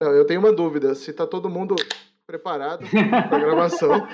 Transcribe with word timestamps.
Não, 0.00 0.12
eu 0.12 0.24
tenho 0.24 0.38
uma 0.40 0.52
dúvida. 0.52 0.94
Se 0.94 1.12
tá 1.12 1.26
todo 1.26 1.50
mundo 1.50 1.74
preparado 2.24 2.86
para 2.88 3.36
a 3.36 3.40
gravação. 3.40 3.90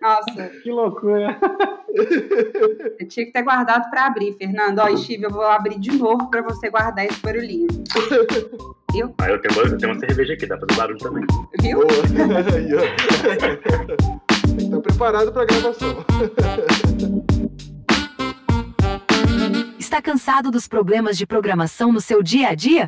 Nossa. 0.00 0.50
Que 0.62 0.70
loucura. 0.70 1.36
Eu 3.00 3.08
tinha 3.08 3.26
que 3.26 3.32
ter 3.32 3.42
guardado 3.42 3.90
para 3.90 4.06
abrir, 4.06 4.34
Fernando. 4.34 4.78
Ó, 4.78 4.96
Steve, 4.96 5.24
eu 5.24 5.30
vou 5.30 5.42
abrir 5.42 5.80
de 5.80 5.90
novo 5.92 6.30
para 6.30 6.42
você 6.42 6.70
guardar 6.70 7.06
esse 7.06 7.20
barulhinho. 7.20 7.66
Viu? 8.92 9.14
Ah, 9.18 9.30
eu 9.30 9.40
tenho, 9.40 9.58
eu 9.58 9.78
tenho 9.78 9.92
uma 9.92 9.98
cerveja 9.98 10.34
aqui, 10.34 10.46
dá 10.46 10.58
pra 10.58 10.66
fazer 10.68 10.80
barulho 10.80 10.98
também. 10.98 11.24
Viu? 11.60 11.80
Tá 14.70 14.80
preparado 14.80 15.32
para 15.32 15.42
a 15.42 15.46
gravação. 15.46 16.04
Está 19.92 20.00
cansado 20.00 20.50
dos 20.50 20.66
problemas 20.66 21.18
de 21.18 21.26
programação 21.26 21.92
no 21.92 22.00
seu 22.00 22.22
dia 22.22 22.48
a 22.48 22.54
dia? 22.54 22.86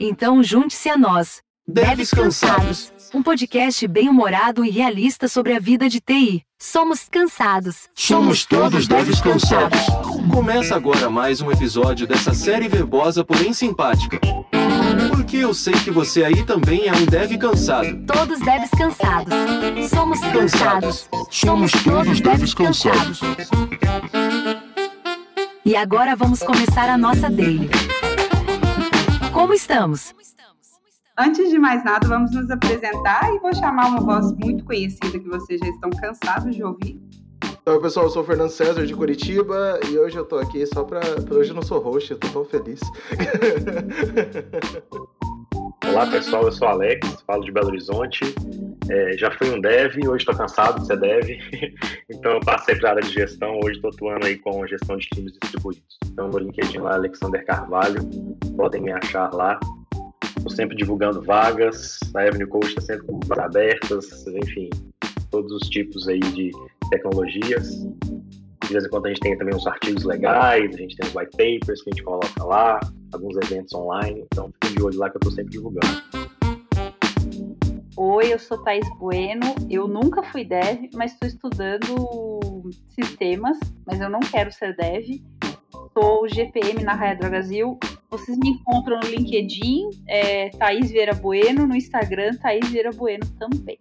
Então 0.00 0.42
junte-se 0.42 0.88
a 0.88 0.96
nós. 0.96 1.42
Devs 1.68 2.10
Cansados. 2.10 2.90
Um 3.12 3.22
podcast 3.22 3.86
bem-humorado 3.86 4.64
e 4.64 4.70
realista 4.70 5.28
sobre 5.28 5.52
a 5.52 5.58
vida 5.58 5.90
de 5.90 6.00
TI. 6.00 6.42
Somos 6.58 7.06
cansados. 7.10 7.90
Somos 7.94 8.46
todos 8.46 8.88
devs 8.88 9.20
cansados. 9.20 9.78
Começa 10.32 10.74
agora 10.74 11.10
mais 11.10 11.42
um 11.42 11.52
episódio 11.52 12.06
dessa 12.06 12.32
série 12.32 12.66
verbosa, 12.66 13.22
porém 13.22 13.52
simpática. 13.52 14.18
Porque 15.10 15.36
eu 15.36 15.52
sei 15.52 15.74
que 15.74 15.90
você 15.90 16.24
aí 16.24 16.46
também 16.46 16.86
é 16.86 16.92
um 16.94 17.04
dev 17.04 17.36
cansado. 17.36 17.94
Todos 18.06 18.40
devs 18.40 18.70
cansados. 18.70 19.34
Somos 19.90 20.20
cansados. 20.20 21.10
Somos 21.30 21.72
todos 21.72 22.22
devs 22.22 22.54
cansados. 22.54 23.20
E 25.66 25.74
agora 25.74 26.14
vamos 26.14 26.44
começar 26.44 26.88
a 26.88 26.96
nossa 26.96 27.28
daily. 27.28 27.68
Como 29.32 29.52
estamos? 29.52 30.14
Antes 31.18 31.50
de 31.50 31.58
mais 31.58 31.84
nada, 31.84 32.06
vamos 32.06 32.30
nos 32.30 32.48
apresentar 32.52 33.34
e 33.34 33.40
vou 33.40 33.52
chamar 33.52 33.88
uma 33.88 34.00
voz 34.00 34.32
muito 34.34 34.64
conhecida 34.64 35.18
que 35.18 35.28
vocês 35.28 35.58
já 35.58 35.66
estão 35.66 35.90
cansados 35.90 36.54
de 36.54 36.62
ouvir. 36.62 37.02
Então, 37.60 37.82
pessoal, 37.82 38.06
eu 38.06 38.10
sou 38.10 38.22
o 38.22 38.24
Fernando 38.24 38.50
César 38.50 38.86
de 38.86 38.94
Curitiba 38.94 39.80
e 39.90 39.98
hoje 39.98 40.16
eu 40.16 40.24
tô 40.24 40.38
aqui 40.38 40.64
só 40.66 40.84
pra. 40.84 41.00
Hoje 41.28 41.50
eu 41.50 41.56
não 41.56 41.62
sou 41.62 41.80
host, 41.80 42.12
eu 42.12 42.18
tô 42.18 42.28
tão 42.28 42.44
feliz. 42.44 42.78
Olá, 45.84 46.06
pessoal, 46.10 46.44
eu 46.44 46.52
sou 46.52 46.66
Alex, 46.66 47.22
falo 47.26 47.44
de 47.44 47.52
Belo 47.52 47.68
Horizonte. 47.68 48.24
É, 48.88 49.16
já 49.16 49.30
fui 49.30 49.50
um 49.50 49.60
dev, 49.60 49.96
hoje 50.08 50.22
estou 50.22 50.34
cansado 50.34 50.80
de 50.80 50.86
ser 50.86 50.98
dev, 50.98 51.28
então 52.10 52.32
eu 52.32 52.40
passei 52.40 52.74
para 52.76 52.88
a 52.88 52.92
área 52.92 53.02
de 53.02 53.12
gestão. 53.12 53.60
Hoje 53.62 53.76
estou 53.76 53.90
atuando 53.90 54.26
aí 54.26 54.36
com 54.38 54.66
gestão 54.66 54.96
de 54.96 55.06
times 55.08 55.32
distribuídos. 55.40 55.98
Então, 56.06 56.28
no 56.28 56.38
LinkedIn 56.38 56.78
lá, 56.78 56.94
Alexander 56.94 57.44
Carvalho, 57.44 58.00
podem 58.56 58.82
me 58.82 58.92
achar 58.92 59.32
lá. 59.34 59.60
Estou 60.36 60.50
sempre 60.50 60.76
divulgando 60.76 61.22
vagas, 61.22 61.98
a 62.14 62.22
Avenue 62.22 62.46
Coach 62.46 62.68
está 62.68 62.80
sempre 62.80 63.06
com 63.06 63.20
vagas 63.26 63.44
abertas, 63.46 64.26
enfim, 64.26 64.70
todos 65.30 65.52
os 65.52 65.68
tipos 65.68 66.08
aí 66.08 66.20
de 66.20 66.50
tecnologias. 66.90 67.86
De 68.66 68.72
vez 68.72 68.84
em 68.84 68.88
quando 68.88 69.06
a 69.06 69.08
gente 69.10 69.20
tem 69.20 69.38
também 69.38 69.54
uns 69.54 69.66
artigos 69.66 70.02
legais, 70.02 70.74
a 70.74 70.78
gente 70.78 70.96
tem 70.96 71.06
os 71.06 71.14
white 71.14 71.30
papers 71.30 71.82
que 71.82 71.90
a 71.90 71.92
gente 71.92 72.02
coloca 72.02 72.44
lá, 72.44 72.80
alguns 73.12 73.36
eventos 73.36 73.72
online, 73.74 74.24
então 74.32 74.50
fiquem 74.54 74.76
de 74.76 74.82
olho 74.82 74.98
lá 74.98 75.08
que 75.08 75.16
eu 75.16 75.20
estou 75.20 75.32
sempre 75.32 75.52
divulgando. 75.52 75.86
Oi, 77.96 78.32
eu 78.32 78.38
sou 78.38 78.58
Thais 78.58 78.86
Bueno. 78.98 79.54
Eu 79.70 79.86
nunca 79.88 80.22
fui 80.24 80.44
dev, 80.44 80.90
mas 80.94 81.12
estou 81.12 81.28
estudando 81.28 82.70
sistemas, 82.88 83.58
mas 83.86 84.00
eu 84.00 84.10
não 84.10 84.20
quero 84.20 84.52
ser 84.52 84.76
dev. 84.76 85.22
Sou 85.94 86.28
GPM 86.28 86.82
na 86.82 86.92
Raia 86.92 87.14
Brasil. 87.14 87.78
Vocês 88.10 88.36
me 88.36 88.50
encontram 88.50 89.00
no 89.00 89.08
LinkedIn, 89.08 89.90
é, 90.06 90.50
Thaís 90.50 90.90
Vieira 90.90 91.14
Bueno, 91.14 91.66
no 91.66 91.74
Instagram, 91.74 92.36
Thaís 92.36 92.68
Vieira 92.68 92.90
Bueno 92.90 93.24
também. 93.38 93.78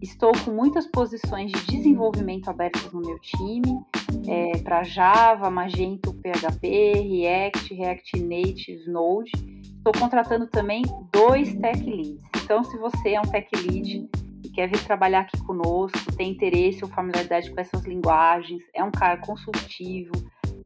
Estou 0.00 0.32
com 0.44 0.52
muitas 0.52 0.86
posições 0.86 1.52
de 1.52 1.66
desenvolvimento 1.66 2.48
abertas 2.48 2.90
no 2.92 3.00
meu 3.00 3.18
time, 3.18 3.84
é, 4.26 4.58
para 4.58 4.82
Java, 4.84 5.50
Magento, 5.50 6.14
PHP, 6.14 6.92
React, 6.92 7.74
React 7.74 8.20
Native, 8.20 8.90
Node. 8.90 9.32
Estou 9.76 9.92
contratando 9.98 10.46
também 10.46 10.82
dois 11.12 11.54
tech 11.54 11.82
leads. 11.82 12.22
Então, 12.44 12.62
se 12.64 12.76
você 12.78 13.10
é 13.10 13.20
um 13.20 13.24
tech 13.24 13.48
lead 13.56 14.08
e 14.44 14.48
quer 14.50 14.68
vir 14.68 14.82
trabalhar 14.84 15.20
aqui 15.20 15.38
conosco, 15.44 16.12
tem 16.16 16.30
interesse 16.30 16.84
ou 16.84 16.90
familiaridade 16.90 17.50
com 17.50 17.60
essas 17.60 17.84
linguagens, 17.84 18.62
é 18.74 18.82
um 18.82 18.90
cara 18.90 19.16
consultivo, 19.18 20.12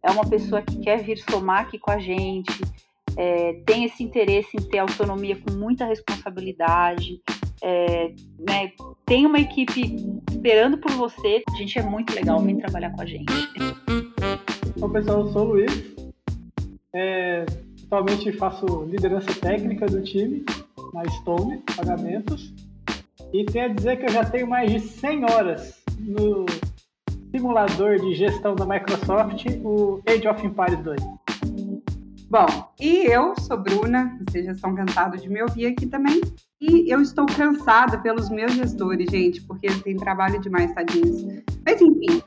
é 0.03 0.11
uma 0.11 0.29
pessoa 0.29 0.63
que 0.63 0.81
quer 0.81 1.03
vir 1.03 1.19
somar 1.19 1.63
aqui 1.63 1.79
com 1.79 1.91
a 1.91 1.99
gente, 1.99 2.61
é, 3.17 3.55
tem 3.67 3.85
esse 3.85 4.03
interesse 4.03 4.57
em 4.57 4.63
ter 4.63 4.79
autonomia 4.79 5.37
com 5.37 5.55
muita 5.55 5.85
responsabilidade, 5.85 7.21
é, 7.62 8.12
né, 8.39 8.73
tem 9.06 9.25
uma 9.25 9.39
equipe 9.39 9.97
esperando 10.31 10.78
por 10.78 10.91
você. 10.93 11.43
A 11.49 11.56
gente 11.56 11.78
é 11.78 11.83
muito 11.83 12.12
legal, 12.15 12.41
vem 12.41 12.59
trabalhar 12.59 12.91
com 12.91 13.03
a 13.03 13.06
gente. 13.06 13.33
Bom, 14.77 14.91
pessoal, 14.91 15.21
eu 15.21 15.33
sou 15.33 15.43
o 15.43 15.49
Luiz. 15.53 15.95
É, 16.93 17.47
atualmente 17.84 18.33
faço 18.33 18.84
liderança 18.84 19.33
técnica 19.41 19.87
do 19.87 20.03
time 20.03 20.45
na 20.93 21.05
Stone 21.11 21.62
Pagamentos. 21.77 22.53
E 23.33 23.45
tenho 23.45 23.67
a 23.67 23.69
dizer 23.69 23.99
que 23.99 24.06
eu 24.06 24.11
já 24.11 24.25
tenho 24.25 24.47
mais 24.47 24.71
de 24.71 24.81
100 24.81 25.25
horas 25.25 25.83
no 26.00 26.44
simulador 27.31 27.99
de 27.99 28.15
gestão 28.15 28.55
da 28.55 28.67
Microsoft, 28.67 29.47
o 29.65 30.03
Age 30.06 30.29
of 30.29 30.44
Empires 30.44 30.83
2. 30.83 31.00
Bom, 32.29 32.47
e 32.81 33.06
eu 33.06 33.34
sou 33.41 33.56
Bruna, 33.56 34.19
vocês 34.27 34.44
já 34.47 34.53
estão 34.53 34.75
cansados 34.75 35.23
de 35.23 35.29
me 35.29 35.43
ouvir 35.43 35.67
aqui 35.67 35.87
também. 35.87 36.21
E 36.65 36.89
eu 36.89 37.03
estou 37.03 37.27
cansada 37.27 37.99
pelos 37.99 38.31
meus 38.31 38.53
gestores, 38.53 39.11
gente, 39.11 39.43
porque 39.43 39.67
eles 39.67 39.83
têm 39.83 39.97
trabalho 39.97 40.41
demais, 40.41 40.73
tadinhos. 40.73 41.43
Mas 41.67 41.83
enfim. 41.83 42.23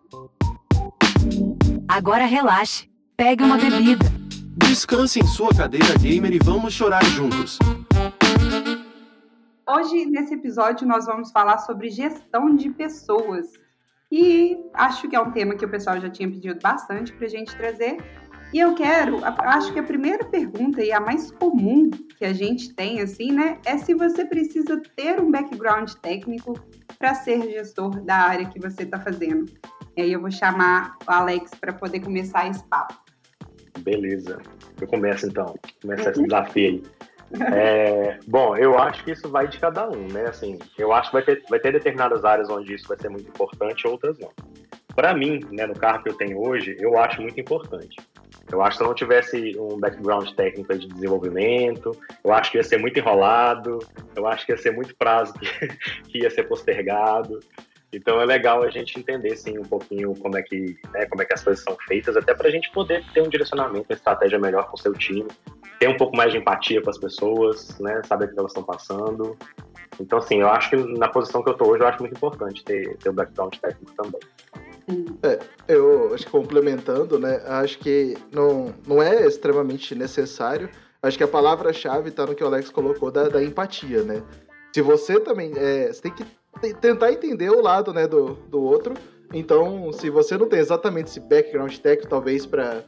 Agora 1.88 2.26
relaxe, 2.26 2.90
pegue 3.16 3.42
uma 3.42 3.58
bebida. 3.58 4.06
Descanse 4.58 5.22
em 5.22 5.26
sua 5.26 5.56
cadeira 5.56 5.98
gamer 5.98 6.34
e 6.34 6.40
vamos 6.40 6.74
chorar 6.74 7.02
juntos. 7.06 7.58
Hoje, 9.66 10.06
nesse 10.08 10.34
episódio, 10.34 10.86
nós 10.86 11.06
vamos 11.06 11.32
falar 11.32 11.60
sobre 11.60 11.90
gestão 11.90 12.54
de 12.58 12.70
pessoas. 12.72 13.54
E 14.12 14.58
acho 14.74 15.08
que 15.08 15.16
é 15.16 15.20
um 15.22 15.32
tema 15.32 15.56
que 15.56 15.64
o 15.64 15.70
pessoal 15.70 15.98
já 15.98 16.10
tinha 16.10 16.30
pedido 16.30 16.60
bastante 16.62 17.14
para 17.14 17.26
a 17.26 17.30
gente 17.30 17.56
trazer. 17.56 17.98
E 18.54 18.60
eu 18.60 18.74
quero, 18.74 19.20
acho 19.24 19.74
que 19.74 19.80
a 19.80 19.84
primeira 19.84 20.24
pergunta 20.24 20.82
e 20.82 20.92
a 20.92 21.00
mais 21.00 21.32
comum 21.32 21.90
que 22.18 22.24
a 22.24 22.32
gente 22.32 22.74
tem, 22.74 23.02
assim, 23.02 23.32
né, 23.32 23.58
é 23.66 23.78
se 23.78 23.94
você 23.94 24.24
precisa 24.24 24.82
ter 24.96 25.20
um 25.20 25.30
background 25.30 25.92
técnico 26.02 26.54
para 26.98 27.14
ser 27.16 27.42
gestor 27.52 28.02
da 28.02 28.16
área 28.16 28.46
que 28.46 28.60
você 28.60 28.84
está 28.84 29.00
fazendo. 29.00 29.52
E 29.98 30.02
aí 30.02 30.14
eu 30.14 30.22
vou 30.22 30.32
chamar 30.32 30.96
o 31.08 31.12
Alex 31.12 31.52
para 31.60 31.74
poder 31.74 32.00
começar 32.00 32.50
esse 32.50 32.64
papo. 32.66 32.94
Beleza. 33.80 34.42
Eu 34.80 34.88
começo 34.88 35.28
então. 35.28 35.56
Começa 35.82 36.12
esse 36.12 36.24
desafio 36.24 36.70
aí. 36.70 36.84
É, 37.54 38.20
bom, 38.28 38.56
eu 38.56 38.78
acho 38.78 39.04
que 39.04 39.12
isso 39.12 39.30
vai 39.30 39.48
de 39.48 39.60
cada 39.60 39.90
um, 39.90 40.08
né? 40.08 40.26
Assim, 40.28 40.60
eu 40.78 40.94
acho 40.94 41.10
que 41.10 41.14
vai 41.16 41.24
ter, 41.24 41.44
vai 41.50 41.60
ter 41.60 41.74
determinadas 41.74 42.24
áreas 42.24 42.50
onde 42.50 42.74
isso 42.74 42.88
vai 42.88 42.98
ser 42.98 43.10
muito 43.10 43.28
importante, 43.28 43.88
outras 43.88 44.18
não. 44.20 44.32
Para 44.96 45.14
mim, 45.14 45.42
né, 45.52 45.66
no 45.66 45.74
carro 45.76 46.04
que 46.04 46.10
eu 46.10 46.14
tenho 46.14 46.40
hoje, 46.40 46.78
eu 46.80 46.98
acho 46.98 47.22
muito 47.22 47.40
importante. 47.40 47.98
Eu 48.52 48.62
acho 48.62 48.72
que 48.72 48.78
se 48.78 48.84
eu 48.84 48.88
não 48.88 48.96
tivesse 48.96 49.60
um 49.60 49.80
background 49.80 50.30
técnico 50.32 50.78
de 50.78 50.88
desenvolvimento, 50.88 51.92
eu 52.24 52.32
acho 52.32 52.52
que 52.52 52.58
ia 52.58 52.64
ser 52.64 52.78
muito 52.78 52.98
enrolado, 52.98 53.80
eu 54.16 54.28
acho 54.28 54.46
que 54.46 54.52
ia 54.52 54.58
ser 54.58 54.72
muito 54.72 54.96
prazo 54.96 55.34
que, 55.34 55.48
que 56.10 56.20
ia 56.20 56.30
ser 56.30 56.44
postergado. 56.44 57.40
Então 57.92 58.20
é 58.20 58.26
legal 58.26 58.62
a 58.62 58.70
gente 58.70 59.00
entender 59.00 59.36
sim 59.38 59.58
um 59.58 59.64
pouquinho 59.64 60.14
como 60.16 60.38
é 60.38 60.44
que, 60.44 60.78
né, 60.94 61.06
como 61.06 61.22
é 61.22 61.26
que 61.26 61.34
as 61.34 61.44
coisas 61.44 61.64
são 61.64 61.78
feitas, 61.88 62.18
até 62.18 62.34
para 62.36 62.50
a 62.50 62.52
gente 62.52 62.70
poder 62.72 63.04
ter 63.14 63.22
um 63.22 63.30
direcionamento, 63.30 63.86
uma 63.90 63.96
estratégia 63.96 64.38
melhor 64.38 64.68
com 64.68 64.76
o 64.76 64.80
seu 64.80 64.94
time, 64.94 65.28
ter 65.80 65.88
um 65.88 65.98
pouco 65.98 66.16
mais 66.16 66.32
de 66.32 66.38
empatia 66.38 66.82
com 66.82 66.90
as 66.90 66.98
pessoas, 66.98 67.80
né, 67.80 68.02
saber 68.06 68.26
o 68.26 68.34
que 68.34 68.40
elas 68.40 68.52
estão 68.52 68.64
passando. 68.64 69.38
Então, 70.00 70.20
assim, 70.20 70.42
eu 70.42 70.50
acho 70.50 70.72
que 70.72 70.76
na 70.76 71.08
posição 71.08 71.42
que 71.42 71.50
eu 71.50 71.54
estou 71.54 71.70
hoje, 71.70 71.84
eu 71.84 71.88
acho 71.88 72.00
muito 72.00 72.16
importante 72.16 72.64
ter, 72.66 72.98
ter 72.98 73.10
o 73.10 73.14
background 73.14 73.56
técnico 73.56 73.94
também. 73.94 74.20
É, 75.24 75.40
eu 75.68 76.14
acho 76.14 76.26
que 76.26 76.32
complementando, 76.32 77.18
né? 77.20 77.42
Acho 77.46 77.80
que 77.80 78.16
não, 78.32 78.74
não 78.88 79.02
é 79.02 79.26
extremamente 79.26 79.96
necessário. 79.96 80.70
Acho 81.02 81.18
que 81.18 81.24
a 81.24 81.28
palavra-chave 81.28 82.10
está 82.10 82.26
no 82.26 82.36
que 82.36 82.44
o 82.44 82.48
Alex 82.48 82.70
colocou 82.70 83.12
da, 83.12 83.28
da 83.28 83.44
empatia, 83.44 84.04
né? 84.04 84.24
Se 84.74 84.82
você 84.82 85.20
também. 85.20 85.54
É, 85.56 85.92
você 85.92 86.02
tem 86.02 86.14
que 86.14 86.26
tentar 86.76 87.12
entender 87.12 87.50
o 87.50 87.62
lado 87.62 87.94
né, 87.94 88.08
do, 88.08 88.34
do 88.50 88.62
outro. 88.62 88.94
Então, 89.34 89.92
se 89.92 90.10
você 90.10 90.38
não 90.38 90.48
tem 90.48 90.60
exatamente 90.60 91.08
esse 91.08 91.20
background 91.20 91.76
técnico, 91.78 92.10
talvez 92.10 92.46
para 92.46 92.84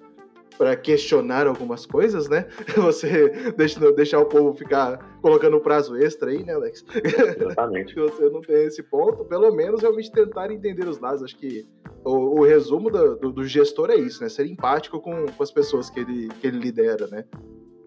para 0.58 0.76
questionar 0.76 1.48
algumas 1.48 1.86
coisas, 1.86 2.28
né? 2.28 2.46
Você 2.76 3.30
deixa, 3.56 3.92
deixar 3.94 4.20
o 4.20 4.26
povo 4.26 4.58
ficar 4.58 4.98
colocando 5.22 5.60
prazo 5.60 5.96
extra 5.96 6.32
aí, 6.32 6.44
né, 6.44 6.54
Alex? 6.54 6.86
Exatamente. 7.40 7.94
Você 8.00 8.30
não 8.30 8.42
tem 8.42 8.66
esse 8.66 8.82
ponto, 8.84 9.24
pelo 9.26 9.52
menos 9.52 9.82
realmente 9.82 10.12
tentar 10.12 10.52
entender 10.52 10.88
os 10.88 11.00
lados. 11.00 11.24
Acho 11.24 11.38
que 11.38 11.68
o, 12.04 12.40
o 12.40 12.44
resumo 12.44 12.90
do, 12.90 13.16
do, 13.16 13.32
do, 13.32 13.44
gestor 13.46 13.92
é 13.92 13.96
isso, 13.96 14.22
né? 14.22 14.30
Ser 14.30 14.46
empático 14.46 15.00
com, 15.00 15.26
com 15.26 15.44
as 15.44 15.52
pessoas 15.52 15.90
que 15.90 16.00
ele, 16.00 16.30
que 16.42 16.48
ele 16.48 16.60
lidera, 16.60 17.08
né? 17.08 17.26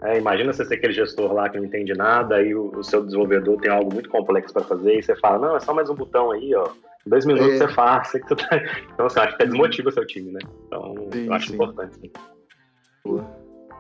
É, 0.03 0.17
imagina 0.17 0.53
você 0.53 0.65
ser 0.65 0.75
aquele 0.75 0.95
gestor 0.95 1.33
lá 1.33 1.49
que 1.49 1.59
não 1.59 1.67
entende 1.67 1.93
nada 1.93 2.43
e 2.43 2.55
o, 2.55 2.71
o 2.75 2.83
seu 2.83 3.05
desenvolvedor 3.05 3.61
tem 3.61 3.71
algo 3.71 3.93
muito 3.93 4.09
complexo 4.09 4.55
para 4.55 4.65
fazer 4.65 4.99
e 4.99 5.03
você 5.03 5.15
fala, 5.17 5.49
não, 5.49 5.57
é 5.57 5.61
só 5.61 5.75
mais 5.75 5.91
um 5.91 5.95
botão 5.95 6.31
aí, 6.31 6.55
ó. 6.55 6.69
Em 7.07 7.11
dois 7.11 7.27
minutos 7.27 7.53
é. 7.53 7.59
você 7.59 7.69
faz. 7.69 8.13
Você 8.13 8.21
tá... 8.21 8.63
Então, 8.93 9.07
assim, 9.07 9.21
acho 9.21 9.37
que 9.37 9.45
desmotiva 9.45 9.89
o 9.89 9.93
seu 9.93 10.07
time, 10.07 10.33
né? 10.33 10.41
Então, 10.67 10.95
sim, 11.13 11.27
eu 11.27 11.33
acho 11.33 11.49
sim. 11.49 11.55
importante. 11.55 11.95
Sim. 11.97 12.11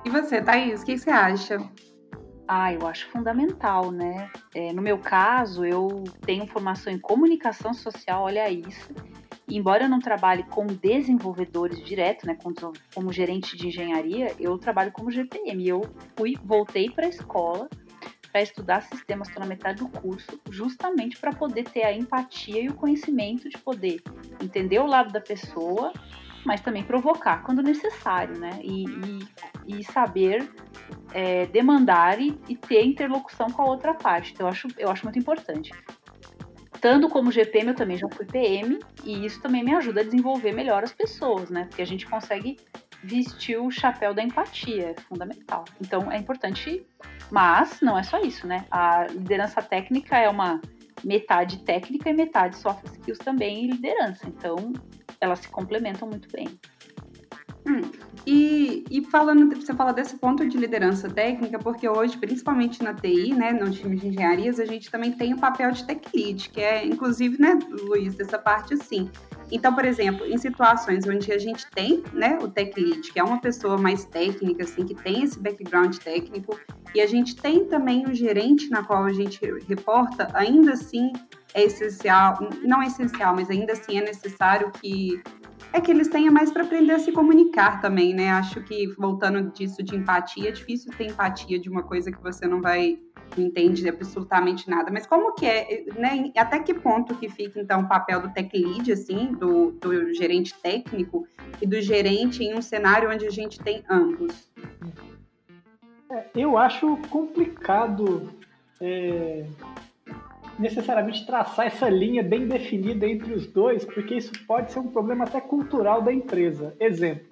E 0.04 0.10
você, 0.10 0.40
Thaís, 0.40 0.82
o 0.82 0.86
que 0.86 0.96
você 0.96 1.10
acha? 1.10 1.58
Ah, 2.48 2.72
eu 2.72 2.86
acho 2.86 3.08
fundamental, 3.10 3.92
né? 3.92 4.30
É, 4.54 4.72
no 4.72 4.82
meu 4.82 4.98
caso, 4.98 5.64
eu 5.64 6.02
tenho 6.22 6.46
formação 6.46 6.92
em 6.92 6.98
comunicação 6.98 7.72
social, 7.72 8.24
olha 8.24 8.50
isso. 8.50 8.92
E 9.46 9.56
embora 9.56 9.84
eu 9.84 9.88
não 9.88 10.00
trabalhe 10.00 10.44
com 10.44 10.66
desenvolvedores 10.66 11.84
direto, 11.84 12.26
né, 12.26 12.36
como, 12.42 12.54
como 12.94 13.12
gerente 13.12 13.56
de 13.56 13.68
engenharia, 13.68 14.34
eu 14.38 14.56
trabalho 14.58 14.92
como 14.92 15.10
GPM. 15.10 15.68
Eu 15.68 15.82
fui, 16.16 16.36
voltei 16.42 16.90
para 16.90 17.06
a 17.06 17.08
escola 17.08 17.68
para 18.32 18.42
estudar 18.42 18.82
sistemas, 18.82 19.28
estou 19.28 19.42
na 19.42 19.48
metade 19.48 19.80
do 19.80 19.88
curso, 19.88 20.40
justamente 20.50 21.18
para 21.18 21.32
poder 21.32 21.64
ter 21.64 21.82
a 21.82 21.92
empatia 21.92 22.62
e 22.62 22.68
o 22.68 22.74
conhecimento 22.74 23.48
de 23.48 23.58
poder 23.58 24.00
entender 24.40 24.78
o 24.78 24.86
lado 24.86 25.12
da 25.12 25.20
pessoa 25.20 25.92
mas 26.44 26.60
também 26.60 26.82
provocar 26.82 27.42
quando 27.42 27.62
necessário, 27.62 28.38
né? 28.38 28.58
E, 28.62 28.84
e, 28.84 29.78
e 29.78 29.84
saber 29.84 30.48
é, 31.12 31.46
demandar 31.46 32.20
e, 32.20 32.38
e, 32.48 32.56
ter 32.56 32.84
interlocução 32.84 33.50
com 33.50 33.62
a 33.62 33.66
outra 33.66 33.94
parte. 33.94 34.32
Então, 34.32 34.46
eu 34.46 34.50
acho, 34.50 34.68
eu 34.78 34.90
acho 34.90 35.04
muito 35.04 35.18
importante. 35.18 35.70
Estando 36.74 37.08
como 37.08 37.30
GPM, 37.30 37.68
eu 37.68 37.74
também 37.74 37.98
já 37.98 38.08
fui 38.08 38.24
PM, 38.24 38.78
e 39.04 39.26
isso 39.26 39.40
também 39.42 39.62
me 39.62 39.74
ajuda 39.74 40.00
a 40.00 40.04
desenvolver 40.04 40.52
melhor 40.52 40.82
as 40.82 40.92
pessoas, 40.92 41.50
né? 41.50 41.64
Porque 41.64 41.82
a 41.82 41.86
gente 41.86 42.06
consegue 42.06 42.56
vestir 43.02 43.58
o 43.58 43.70
chapéu 43.70 44.14
da 44.14 44.22
empatia, 44.22 44.94
é 44.96 45.00
fundamental. 45.02 45.64
Então, 45.80 46.10
é 46.10 46.16
importante, 46.16 46.86
mas 47.30 47.80
não 47.80 47.98
é 47.98 48.02
só 48.02 48.18
isso, 48.20 48.46
né? 48.46 48.64
A 48.70 49.06
liderança 49.06 49.60
técnica 49.60 50.16
é 50.16 50.28
uma 50.28 50.60
metade 51.04 51.58
técnica 51.58 52.10
e 52.10 52.12
metade 52.12 52.56
soft 52.56 52.84
skills 52.86 53.18
também 53.18 53.64
e 53.64 53.66
liderança. 53.68 54.26
Então, 54.28 54.56
elas 55.20 55.40
se 55.40 55.48
complementam 55.48 56.08
muito 56.08 56.28
bem. 56.30 56.48
Hum, 57.66 57.82
e, 58.26 58.84
e, 58.90 59.04
falando, 59.04 59.54
você 59.54 59.74
fala 59.74 59.92
desse 59.92 60.16
ponto 60.16 60.46
de 60.48 60.56
liderança 60.56 61.08
técnica, 61.08 61.58
porque 61.58 61.88
hoje, 61.88 62.16
principalmente 62.18 62.82
na 62.82 62.94
TI, 62.94 63.34
né, 63.34 63.52
no 63.52 63.70
time 63.70 63.96
de 63.96 64.08
engenharias, 64.08 64.58
a 64.58 64.64
gente 64.64 64.90
também 64.90 65.12
tem 65.12 65.34
o 65.34 65.38
papel 65.38 65.70
de 65.70 65.84
tech 65.84 66.00
lead, 66.14 66.50
que 66.50 66.60
é, 66.60 66.84
inclusive, 66.84 67.40
né, 67.40 67.58
Luiz, 67.70 68.14
dessa 68.14 68.38
parte 68.38 68.74
assim. 68.74 69.10
Então, 69.50 69.74
por 69.74 69.84
exemplo, 69.84 70.24
em 70.26 70.38
situações 70.38 71.06
onde 71.08 71.32
a 71.32 71.38
gente 71.38 71.66
tem, 71.70 72.02
né, 72.12 72.38
o 72.40 72.48
tech 72.48 72.78
lead, 72.80 73.12
que 73.12 73.18
é 73.18 73.22
uma 73.22 73.40
pessoa 73.40 73.76
mais 73.76 74.04
técnica, 74.04 74.64
assim, 74.64 74.86
que 74.86 74.94
tem 74.94 75.24
esse 75.24 75.38
background 75.38 75.96
técnico, 75.96 76.58
e 76.94 77.00
a 77.00 77.06
gente 77.06 77.36
tem 77.36 77.64
também 77.64 78.06
o 78.06 78.14
gerente 78.14 78.70
na 78.70 78.82
qual 78.82 79.04
a 79.04 79.12
gente 79.12 79.40
reporta, 79.66 80.28
ainda 80.34 80.72
assim 80.72 81.12
é 81.54 81.64
essencial, 81.64 82.38
não 82.62 82.80
é 82.80 82.86
essencial, 82.86 83.34
mas 83.34 83.50
ainda 83.50 83.72
assim 83.72 83.98
é 83.98 84.02
necessário 84.02 84.70
que 84.80 85.20
é 85.72 85.80
que 85.80 85.90
eles 85.90 86.08
tenham 86.08 86.32
mais 86.32 86.50
para 86.50 86.64
aprender 86.64 86.92
a 86.92 86.98
se 86.98 87.12
comunicar 87.12 87.80
também, 87.80 88.14
né? 88.14 88.30
Acho 88.30 88.62
que 88.62 88.86
voltando 88.98 89.50
disso 89.52 89.82
de 89.82 89.96
empatia, 89.96 90.48
é 90.48 90.52
difícil 90.52 90.92
ter 90.96 91.06
empatia 91.06 91.58
de 91.58 91.68
uma 91.68 91.82
coisa 91.82 92.10
que 92.10 92.22
você 92.22 92.46
não 92.46 92.60
vai 92.60 92.98
não 93.36 93.46
entende 93.46 93.88
absolutamente 93.88 94.68
nada. 94.68 94.90
Mas 94.90 95.06
como 95.06 95.32
que 95.34 95.46
é, 95.46 95.84
né? 95.96 96.32
Até 96.36 96.58
que 96.58 96.74
ponto 96.74 97.14
que 97.14 97.28
fica 97.28 97.60
então 97.60 97.82
o 97.82 97.88
papel 97.88 98.20
do 98.20 98.30
tech 98.30 98.50
lead, 98.56 98.92
assim, 98.92 99.32
do, 99.34 99.72
do 99.72 100.12
gerente 100.14 100.54
técnico 100.54 101.26
e 101.60 101.66
do 101.66 101.80
gerente 101.80 102.42
em 102.42 102.54
um 102.54 102.62
cenário 102.62 103.10
onde 103.10 103.26
a 103.26 103.30
gente 103.30 103.60
tem 103.60 103.84
ambos? 103.88 104.50
É, 106.10 106.24
eu 106.34 106.58
acho 106.58 106.96
complicado 107.08 108.32
é, 108.80 109.46
necessariamente 110.58 111.26
traçar 111.26 111.66
essa 111.66 111.88
linha 111.88 112.22
bem 112.22 112.46
definida 112.46 113.06
entre 113.06 113.32
os 113.32 113.46
dois, 113.46 113.84
porque 113.84 114.16
isso 114.16 114.32
pode 114.46 114.72
ser 114.72 114.80
um 114.80 114.88
problema 114.88 115.24
até 115.24 115.40
cultural 115.40 116.02
da 116.02 116.12
empresa. 116.12 116.74
Exemplo, 116.78 117.26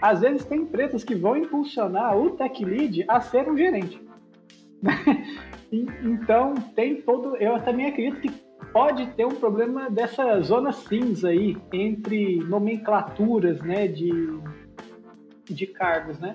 às 0.00 0.20
vezes 0.20 0.44
tem 0.44 0.60
empresas 0.60 1.04
que 1.04 1.14
vão 1.14 1.36
impulsionar 1.36 2.16
o 2.16 2.30
tech 2.30 2.64
lead 2.64 3.04
a 3.08 3.20
ser 3.20 3.48
um 3.48 3.56
gerente. 3.56 4.00
então 5.72 6.54
tem 6.74 7.00
todo, 7.00 7.36
eu 7.36 7.60
também 7.62 7.86
acredito 7.86 8.20
que 8.20 8.44
pode 8.72 9.06
ter 9.12 9.24
um 9.24 9.36
problema 9.36 9.88
dessa 9.88 10.40
zona 10.40 10.72
cinza 10.72 11.28
aí 11.28 11.56
entre 11.72 12.38
nomenclaturas, 12.38 13.60
né, 13.62 13.86
de, 13.86 14.10
de 15.44 15.66
cargos, 15.68 16.18
né, 16.18 16.34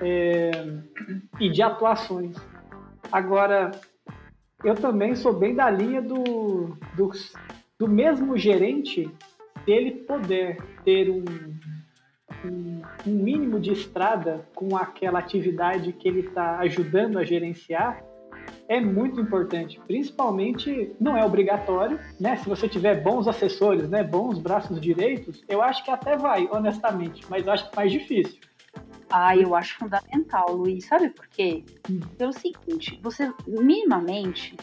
é, 0.00 0.50
e 1.40 1.48
de 1.48 1.62
atuações. 1.62 2.36
Agora, 3.10 3.70
eu 4.64 4.74
também 4.74 5.14
sou 5.14 5.32
bem 5.32 5.54
da 5.54 5.70
linha 5.70 6.00
do, 6.00 6.76
do, 6.96 7.10
do 7.78 7.88
mesmo 7.88 8.36
gerente, 8.36 9.10
ele 9.66 9.92
puder 9.92 10.56
ter 10.84 11.10
um, 11.10 11.24
um, 12.44 12.82
um 13.06 13.10
mínimo 13.10 13.60
de 13.60 13.72
estrada 13.72 14.46
com 14.54 14.76
aquela 14.76 15.18
atividade 15.18 15.92
que 15.92 16.08
ele 16.08 16.20
está 16.20 16.58
ajudando 16.60 17.18
a 17.18 17.24
gerenciar, 17.24 18.02
é 18.68 18.80
muito 18.80 19.20
importante. 19.20 19.78
Principalmente, 19.86 20.94
não 20.98 21.16
é 21.16 21.24
obrigatório, 21.24 21.98
né? 22.18 22.36
Se 22.36 22.48
você 22.48 22.66
tiver 22.66 23.02
bons 23.02 23.28
assessores, 23.28 23.88
né? 23.88 24.02
Bons 24.02 24.38
braços 24.38 24.80
direitos, 24.80 25.42
eu 25.48 25.60
acho 25.60 25.84
que 25.84 25.90
até 25.90 26.16
vai, 26.16 26.48
honestamente, 26.50 27.24
mas 27.28 27.46
eu 27.46 27.52
acho 27.52 27.70
mais 27.76 27.92
difícil. 27.92 28.40
Ah, 29.10 29.36
eu 29.36 29.54
acho 29.54 29.76
fundamental, 29.76 30.54
Luiz. 30.54 30.86
Sabe 30.86 31.10
por 31.10 31.26
quê? 31.28 31.64
Hum. 31.90 32.00
Pelo 32.18 32.32
seguinte, 32.32 32.98
você 33.02 33.32
minimamente 33.46 34.56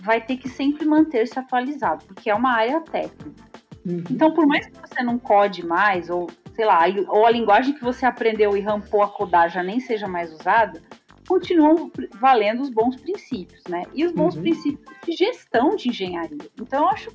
vai 0.00 0.20
ter 0.20 0.36
que 0.36 0.48
sempre 0.48 0.86
manter-se 0.86 1.38
atualizado, 1.38 2.04
porque 2.06 2.30
é 2.30 2.34
uma 2.34 2.52
área 2.52 2.80
técnica. 2.80 3.44
Uhum. 3.86 4.04
Então, 4.10 4.32
por 4.32 4.46
mais 4.46 4.66
que 4.66 4.80
você 4.80 5.02
não 5.02 5.18
code 5.18 5.66
mais, 5.66 6.10
ou 6.10 6.28
sei 6.54 6.64
lá, 6.64 6.80
ou 7.08 7.26
a 7.26 7.30
linguagem 7.30 7.74
que 7.74 7.82
você 7.82 8.04
aprendeu 8.04 8.56
e 8.56 8.60
rampou 8.60 9.02
a 9.02 9.08
codar 9.08 9.48
já 9.48 9.62
nem 9.62 9.80
seja 9.80 10.06
mais 10.06 10.32
usada, 10.32 10.82
continuam 11.26 11.90
valendo 12.14 12.62
os 12.62 12.70
bons 12.70 12.96
princípios, 12.96 13.62
né? 13.68 13.84
E 13.94 14.04
os 14.04 14.12
bons 14.12 14.34
uhum. 14.34 14.42
princípios 14.42 14.96
de 15.04 15.12
gestão 15.12 15.76
de 15.76 15.88
engenharia. 15.88 16.38
Então, 16.60 16.82
eu 16.82 16.88
acho 16.88 17.10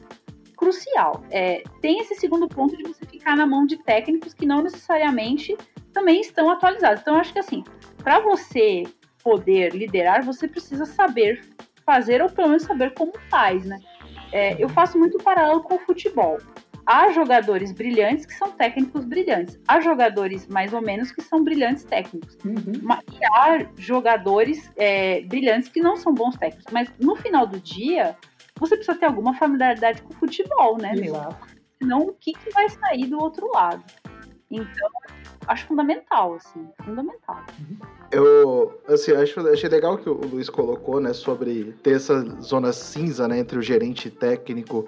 crucial. 0.55 1.23
É, 1.29 1.63
tem 1.81 1.99
esse 1.99 2.15
segundo 2.15 2.47
ponto 2.47 2.77
de 2.77 2.83
você 2.83 3.05
ficar 3.05 3.35
na 3.35 3.45
mão 3.45 3.65
de 3.65 3.77
técnicos 3.77 4.33
que 4.33 4.45
não 4.45 4.61
necessariamente 4.61 5.57
também 5.94 6.19
estão 6.22 6.50
atualizados. 6.50 7.01
Então, 7.01 7.16
acho 7.16 7.31
que 7.31 7.40
assim, 7.40 7.63
para 7.98 8.19
você 8.19 8.84
poder 9.24 9.74
liderar, 9.74 10.23
você 10.23 10.47
precisa 10.47 10.85
saber 10.85 11.42
fazer 11.85 12.21
ou 12.21 12.30
pelo 12.30 12.50
menos 12.50 12.64
saber 12.64 12.94
como 12.94 13.14
faz, 13.30 13.66
né? 13.66 13.80
É, 14.31 14.62
eu 14.62 14.68
faço 14.68 14.97
muito 14.97 15.18
paralelo 15.19 15.62
com 15.62 15.76
o 15.76 15.80
futebol. 15.80 16.38
Há 16.85 17.12
jogadores 17.12 17.71
brilhantes 17.71 18.26
que 18.26 18.33
são 18.33 18.52
técnicos 18.52 19.06
brilhantes. 19.06 19.57
Há 19.68 19.80
jogadores 19.80 20.47
mais 20.47 20.73
ou 20.73 20.81
menos 20.81 21.12
que 21.12 21.21
são 21.21 21.42
brilhantes 21.42 21.85
técnicos. 21.85 22.38
Uhum. 22.44 22.73
E 23.14 23.26
há 23.26 23.66
jogadores 23.78 24.69
é, 24.76 25.21
brilhantes 25.21 25.69
que 25.69 25.81
não 25.81 25.95
são 25.95 26.14
bons 26.14 26.35
técnicos. 26.35 26.73
Mas 26.73 26.92
no 27.00 27.16
final 27.16 27.47
do 27.47 27.57
dia, 27.59 28.18
você 28.59 28.76
precisa 28.76 28.97
ter 28.97 29.06
alguma 29.06 29.33
familiaridade 29.35 30.02
com 30.02 30.14
o 30.14 30.18
futebol, 30.18 30.78
né, 30.78 30.94
Exato. 30.94 31.04
meu? 31.04 31.54
Senão, 31.81 32.00
o 32.00 32.14
que, 32.14 32.33
que 32.33 32.50
vai 32.52 32.68
sair 32.69 33.06
do 33.07 33.21
outro 33.21 33.50
lado? 33.54 33.83
Então, 34.52 34.90
acho 35.47 35.68
fundamental, 35.68 36.35
assim, 36.35 36.68
fundamental. 36.83 37.44
Eu, 38.12 38.80
assim, 38.88 39.12
acho, 39.14 39.40
achei 39.47 39.69
legal 39.69 39.97
que 39.97 40.09
o 40.09 40.14
Luiz 40.14 40.50
colocou, 40.50 41.00
né, 41.00 41.14
sobre 41.14 41.73
ter 41.83 41.95
essa 41.95 42.21
zona 42.42 42.71
cinza, 42.71 43.28
né, 43.28 43.40
entre 43.40 43.57
o 43.57 43.62
gerente 43.62 44.09
técnico 44.09 44.88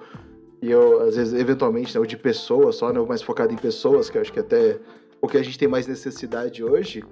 e 0.62 0.72
eu, 0.72 1.02
às 1.02 1.16
vezes, 1.16 1.34
eventualmente, 1.40 1.94
né, 1.96 2.02
o 2.02 2.08
de 2.08 2.18
pessoas 2.18 2.78
só, 2.78 2.92
né, 2.92 3.00
mais 3.02 3.22
focado 3.22 3.54
em 3.54 3.58
pessoas, 3.58 4.10
que 4.10 4.18
eu 4.18 4.22
acho 4.22 4.34
que 4.34 4.40
até 4.40 4.80
o 5.22 5.28
que 5.28 5.38
a 5.38 5.44
gente 5.44 5.58
tem 5.58 5.68
mais 5.68 5.88
necessidade 5.88 6.64
hoje, 6.64 7.04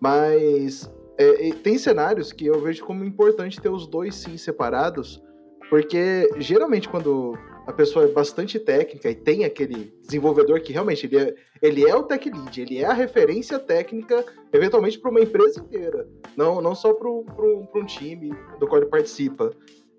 mas 0.00 0.90
é, 1.18 1.50
tem 1.62 1.76
cenários 1.78 2.32
que 2.32 2.46
eu 2.46 2.60
vejo 2.60 2.84
como 2.84 3.04
importante 3.04 3.60
ter 3.60 3.68
os 3.68 3.86
dois 3.86 4.14
sim 4.14 4.36
separados, 4.36 5.22
porque 5.68 6.28
geralmente 6.38 6.88
quando 6.88 7.38
a 7.66 7.72
pessoa 7.72 8.06
é 8.06 8.08
bastante 8.08 8.58
técnica 8.58 9.10
e 9.10 9.14
tem 9.14 9.44
aquele 9.44 9.92
desenvolvedor 10.02 10.60
que 10.60 10.72
realmente 10.72 11.06
ele 11.06 11.18
é, 11.18 11.34
ele 11.62 11.88
é 11.88 11.94
o 11.94 12.02
tech 12.02 12.28
lead, 12.28 12.60
ele 12.60 12.78
é 12.78 12.86
a 12.86 12.92
referência 12.92 13.58
técnica, 13.58 14.24
eventualmente 14.52 14.98
para 14.98 15.10
uma 15.10 15.20
empresa 15.20 15.60
inteira, 15.60 16.08
não, 16.36 16.60
não 16.60 16.74
só 16.74 16.92
para 16.92 17.08
um 17.08 17.86
time 17.86 18.32
do 18.58 18.66
qual 18.66 18.80
ele 18.80 18.90
participa. 18.90 19.50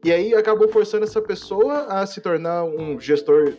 E 0.03 0.11
aí 0.11 0.33
acabou 0.33 0.67
forçando 0.67 1.03
essa 1.03 1.21
pessoa 1.21 1.85
a 1.85 2.05
se 2.05 2.19
tornar 2.21 2.63
um 2.63 2.99
gestor 2.99 3.53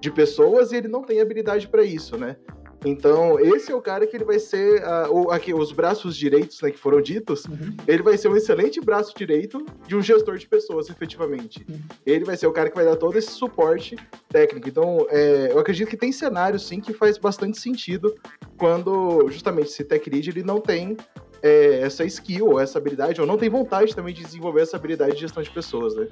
de 0.00 0.10
pessoas 0.10 0.72
e 0.72 0.76
ele 0.76 0.88
não 0.88 1.02
tem 1.02 1.20
habilidade 1.20 1.68
para 1.68 1.84
isso, 1.84 2.16
né? 2.18 2.36
Então, 2.84 3.40
esse 3.40 3.72
é 3.72 3.74
o 3.74 3.80
cara 3.80 4.06
que 4.06 4.16
ele 4.16 4.24
vai 4.24 4.38
ser, 4.38 4.82
uh, 4.82 5.10
o, 5.10 5.30
aqui, 5.30 5.54
os 5.54 5.72
braços 5.72 6.16
direitos 6.16 6.60
né, 6.60 6.70
que 6.70 6.78
foram 6.78 7.00
ditos, 7.00 7.44
uhum. 7.46 7.74
ele 7.86 8.02
vai 8.02 8.16
ser 8.18 8.28
um 8.28 8.36
excelente 8.36 8.80
braço 8.80 9.14
direito 9.16 9.64
de 9.86 9.96
um 9.96 10.02
gestor 10.02 10.36
de 10.36 10.46
pessoas, 10.46 10.90
efetivamente. 10.90 11.64
Uhum. 11.68 11.80
Ele 12.04 12.24
vai 12.24 12.36
ser 12.36 12.46
o 12.46 12.52
cara 12.52 12.68
que 12.68 12.76
vai 12.76 12.84
dar 12.84 12.96
todo 12.96 13.16
esse 13.16 13.30
suporte 13.30 13.96
técnico. 14.28 14.68
Então, 14.68 15.06
é, 15.08 15.48
eu 15.50 15.58
acredito 15.58 15.88
que 15.88 15.96
tem 15.96 16.12
cenários, 16.12 16.66
sim, 16.66 16.80
que 16.80 16.92
faz 16.92 17.16
bastante 17.16 17.58
sentido 17.58 18.14
quando, 18.58 19.28
justamente, 19.30 19.68
esse 19.68 19.84
tech 19.84 20.08
lead 20.08 20.28
ele 20.28 20.42
não 20.42 20.60
tem 20.60 20.96
é, 21.42 21.80
essa 21.80 22.04
skill, 22.04 22.48
ou 22.52 22.60
essa 22.60 22.78
habilidade, 22.78 23.20
ou 23.20 23.26
não 23.26 23.36
tem 23.36 23.48
vontade 23.48 23.94
também 23.94 24.14
de 24.14 24.22
desenvolver 24.22 24.62
essa 24.62 24.76
habilidade 24.76 25.14
de 25.14 25.20
gestão 25.20 25.42
de 25.42 25.50
pessoas, 25.50 25.94
né? 25.94 26.06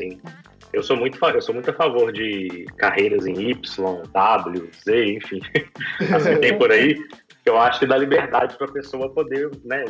Sim. 0.00 0.20
Eu 0.72 0.82
sou 0.82 0.96
muito, 0.96 1.18
eu 1.22 1.40
sou 1.42 1.54
muito 1.54 1.70
a 1.70 1.74
favor 1.74 2.12
de 2.12 2.66
carreiras 2.78 3.26
em 3.26 3.50
Y, 3.50 4.06
W, 4.12 4.70
Z, 4.84 5.04
enfim, 5.04 5.40
assim 6.14 6.36
tem 6.40 6.56
por 6.56 6.72
aí, 6.72 6.96
eu 7.44 7.58
acho 7.58 7.80
que 7.80 7.86
dá 7.86 7.96
liberdade 7.96 8.56
para 8.56 8.66
a 8.66 8.72
pessoa 8.72 9.12
poder 9.12 9.50
né, 9.64 9.84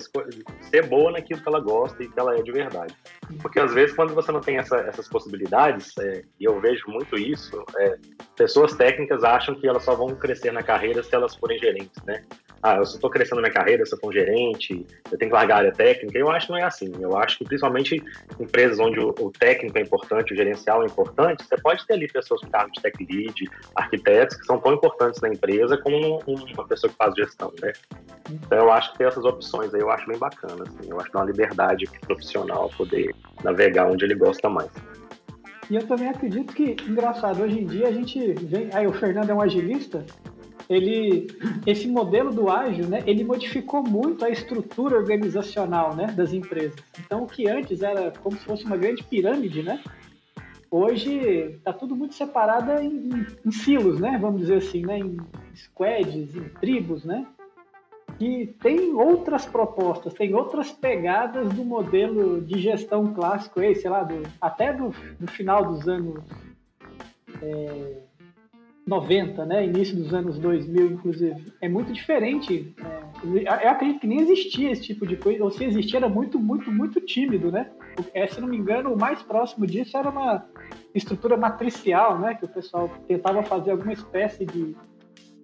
ser 0.70 0.86
boa 0.86 1.12
naquilo 1.12 1.40
que 1.40 1.48
ela 1.48 1.60
gosta 1.60 2.02
e 2.02 2.08
que 2.08 2.18
ela 2.18 2.36
é 2.36 2.42
de 2.42 2.50
verdade. 2.50 2.94
Porque 3.40 3.60
às 3.60 3.74
vezes, 3.74 3.94
quando 3.94 4.14
você 4.14 4.32
não 4.32 4.40
tem 4.40 4.56
essa, 4.56 4.76
essas 4.78 5.08
possibilidades, 5.08 5.96
é, 5.98 6.22
e 6.40 6.44
eu 6.44 6.58
vejo 6.60 6.84
muito 6.88 7.16
isso, 7.16 7.62
é, 7.78 7.98
pessoas 8.36 8.74
técnicas 8.74 9.22
acham 9.22 9.54
que 9.54 9.68
elas 9.68 9.82
só 9.82 9.94
vão 9.94 10.08
crescer 10.14 10.52
na 10.52 10.62
carreira 10.62 11.02
se 11.02 11.14
elas 11.14 11.34
forem 11.36 11.58
gerentes, 11.58 12.02
né? 12.04 12.24
Ah, 12.62 12.76
eu 12.76 12.86
só 12.86 12.94
estou 12.94 13.10
crescendo 13.10 13.40
na 13.40 13.48
minha 13.48 13.54
carreira, 13.54 13.84
se 13.84 13.92
eu 13.92 13.98
for 13.98 14.10
um 14.10 14.12
gerente, 14.12 14.86
eu 15.10 15.18
tenho 15.18 15.30
que 15.30 15.34
largar 15.36 15.56
a 15.56 15.58
área 15.58 15.72
técnica. 15.72 16.16
Eu 16.16 16.30
acho 16.30 16.46
que 16.46 16.52
não 16.52 16.60
é 16.60 16.62
assim. 16.62 16.92
Eu 17.00 17.16
acho 17.16 17.38
que, 17.38 17.44
principalmente 17.44 18.00
empresas 18.38 18.78
onde 18.78 19.00
o, 19.00 19.08
o 19.18 19.32
técnico 19.32 19.76
é 19.78 19.80
importante, 19.80 20.32
o 20.32 20.36
gerencial 20.36 20.84
é 20.84 20.86
importante, 20.86 21.44
você 21.44 21.56
pode 21.60 21.84
ter 21.84 21.94
ali 21.94 22.06
pessoas 22.06 22.40
com 22.40 22.48
cargo 22.50 22.70
de 22.70 22.80
tech 22.80 22.96
lead, 23.04 23.50
arquitetos, 23.74 24.36
que 24.36 24.46
são 24.46 24.60
tão 24.60 24.74
importantes 24.74 25.20
na 25.20 25.30
empresa 25.30 25.76
como 25.78 26.20
uma 26.24 26.68
pessoa 26.68 26.88
que 26.88 26.96
faz 26.96 27.12
gestão, 27.16 27.41
né? 27.60 27.72
Então 28.30 28.58
eu 28.58 28.72
acho 28.72 28.92
que 28.92 28.98
tem 28.98 29.06
essas 29.06 29.24
opções 29.24 29.74
aí, 29.74 29.80
eu 29.80 29.90
acho 29.90 30.06
bem 30.06 30.18
bacana, 30.18 30.62
assim, 30.62 30.90
eu 30.90 31.00
acho 31.00 31.10
que 31.10 31.16
é 31.16 31.20
uma 31.20 31.26
liberdade 31.26 31.90
profissional 32.02 32.70
poder 32.76 33.14
navegar 33.42 33.90
onde 33.90 34.04
ele 34.04 34.14
gosta 34.14 34.48
mais. 34.48 34.70
E 35.70 35.76
eu 35.76 35.86
também 35.86 36.08
acredito 36.08 36.52
que, 36.52 36.76
engraçado, 36.86 37.42
hoje 37.42 37.60
em 37.60 37.66
dia 37.66 37.88
a 37.88 37.92
gente 37.92 38.34
vem, 38.34 38.68
aí 38.72 38.86
o 38.86 38.92
Fernando 38.92 39.30
é 39.30 39.34
um 39.34 39.40
agilista, 39.40 40.04
ele, 40.68 41.28
esse 41.66 41.88
modelo 41.88 42.30
do 42.30 42.48
ágil, 42.48 42.86
né, 42.86 43.02
ele 43.06 43.24
modificou 43.24 43.82
muito 43.82 44.24
a 44.24 44.30
estrutura 44.30 44.96
organizacional, 44.96 45.94
né, 45.94 46.06
das 46.06 46.32
empresas. 46.32 46.76
Então, 47.04 47.24
o 47.24 47.26
que 47.26 47.48
antes 47.48 47.82
era 47.82 48.12
como 48.22 48.36
se 48.36 48.44
fosse 48.44 48.64
uma 48.64 48.76
grande 48.76 49.02
pirâmide, 49.04 49.62
né, 49.62 49.80
hoje 50.70 51.14
está 51.56 51.72
tudo 51.72 51.94
muito 51.94 52.14
separado 52.14 52.72
em, 52.72 52.88
em, 52.88 53.26
em, 53.44 53.50
silos, 53.52 54.00
né, 54.00 54.18
vamos 54.20 54.40
dizer 54.40 54.56
assim, 54.56 54.82
né, 54.82 54.98
em 54.98 55.16
squads, 55.54 56.36
em 56.36 56.48
tribos, 56.60 57.04
né, 57.04 57.26
que 58.18 58.54
tem 58.62 58.92
outras 58.94 59.46
propostas, 59.46 60.14
tem 60.14 60.34
outras 60.34 60.70
pegadas 60.70 61.48
do 61.52 61.64
modelo 61.64 62.40
de 62.40 62.60
gestão 62.60 63.12
clássico, 63.12 63.60
aí, 63.60 63.74
sei 63.74 63.90
lá, 63.90 64.02
do, 64.04 64.22
até 64.40 64.72
do, 64.72 64.94
do 65.18 65.26
final 65.30 65.64
dos 65.64 65.88
anos 65.88 66.22
é, 67.42 68.02
90, 68.86 69.46
né, 69.46 69.64
início 69.64 69.96
dos 69.96 70.12
anos 70.12 70.38
2000, 70.38 70.92
inclusive. 70.92 71.52
É 71.60 71.68
muito 71.68 71.92
diferente. 71.92 72.74
É, 73.46 73.66
eu 73.66 73.70
acredito 73.70 74.00
que 74.00 74.06
nem 74.06 74.20
existia 74.20 74.70
esse 74.70 74.82
tipo 74.82 75.06
de 75.06 75.16
coisa, 75.16 75.42
ou 75.42 75.50
se 75.50 75.64
existia 75.64 75.98
era 75.98 76.08
muito, 76.08 76.38
muito, 76.38 76.70
muito 76.70 77.00
tímido, 77.00 77.50
né? 77.50 77.70
É, 78.14 78.26
se 78.26 78.40
não 78.40 78.48
me 78.48 78.56
engano, 78.56 78.92
o 78.92 78.98
mais 78.98 79.22
próximo 79.22 79.66
disso 79.66 79.96
era 79.96 80.08
uma 80.08 80.46
estrutura 80.94 81.36
matricial, 81.36 82.18
né, 82.18 82.34
que 82.34 82.44
o 82.44 82.48
pessoal 82.48 82.90
tentava 83.06 83.42
fazer 83.42 83.70
alguma 83.70 83.92
espécie 83.92 84.44
de 84.44 84.76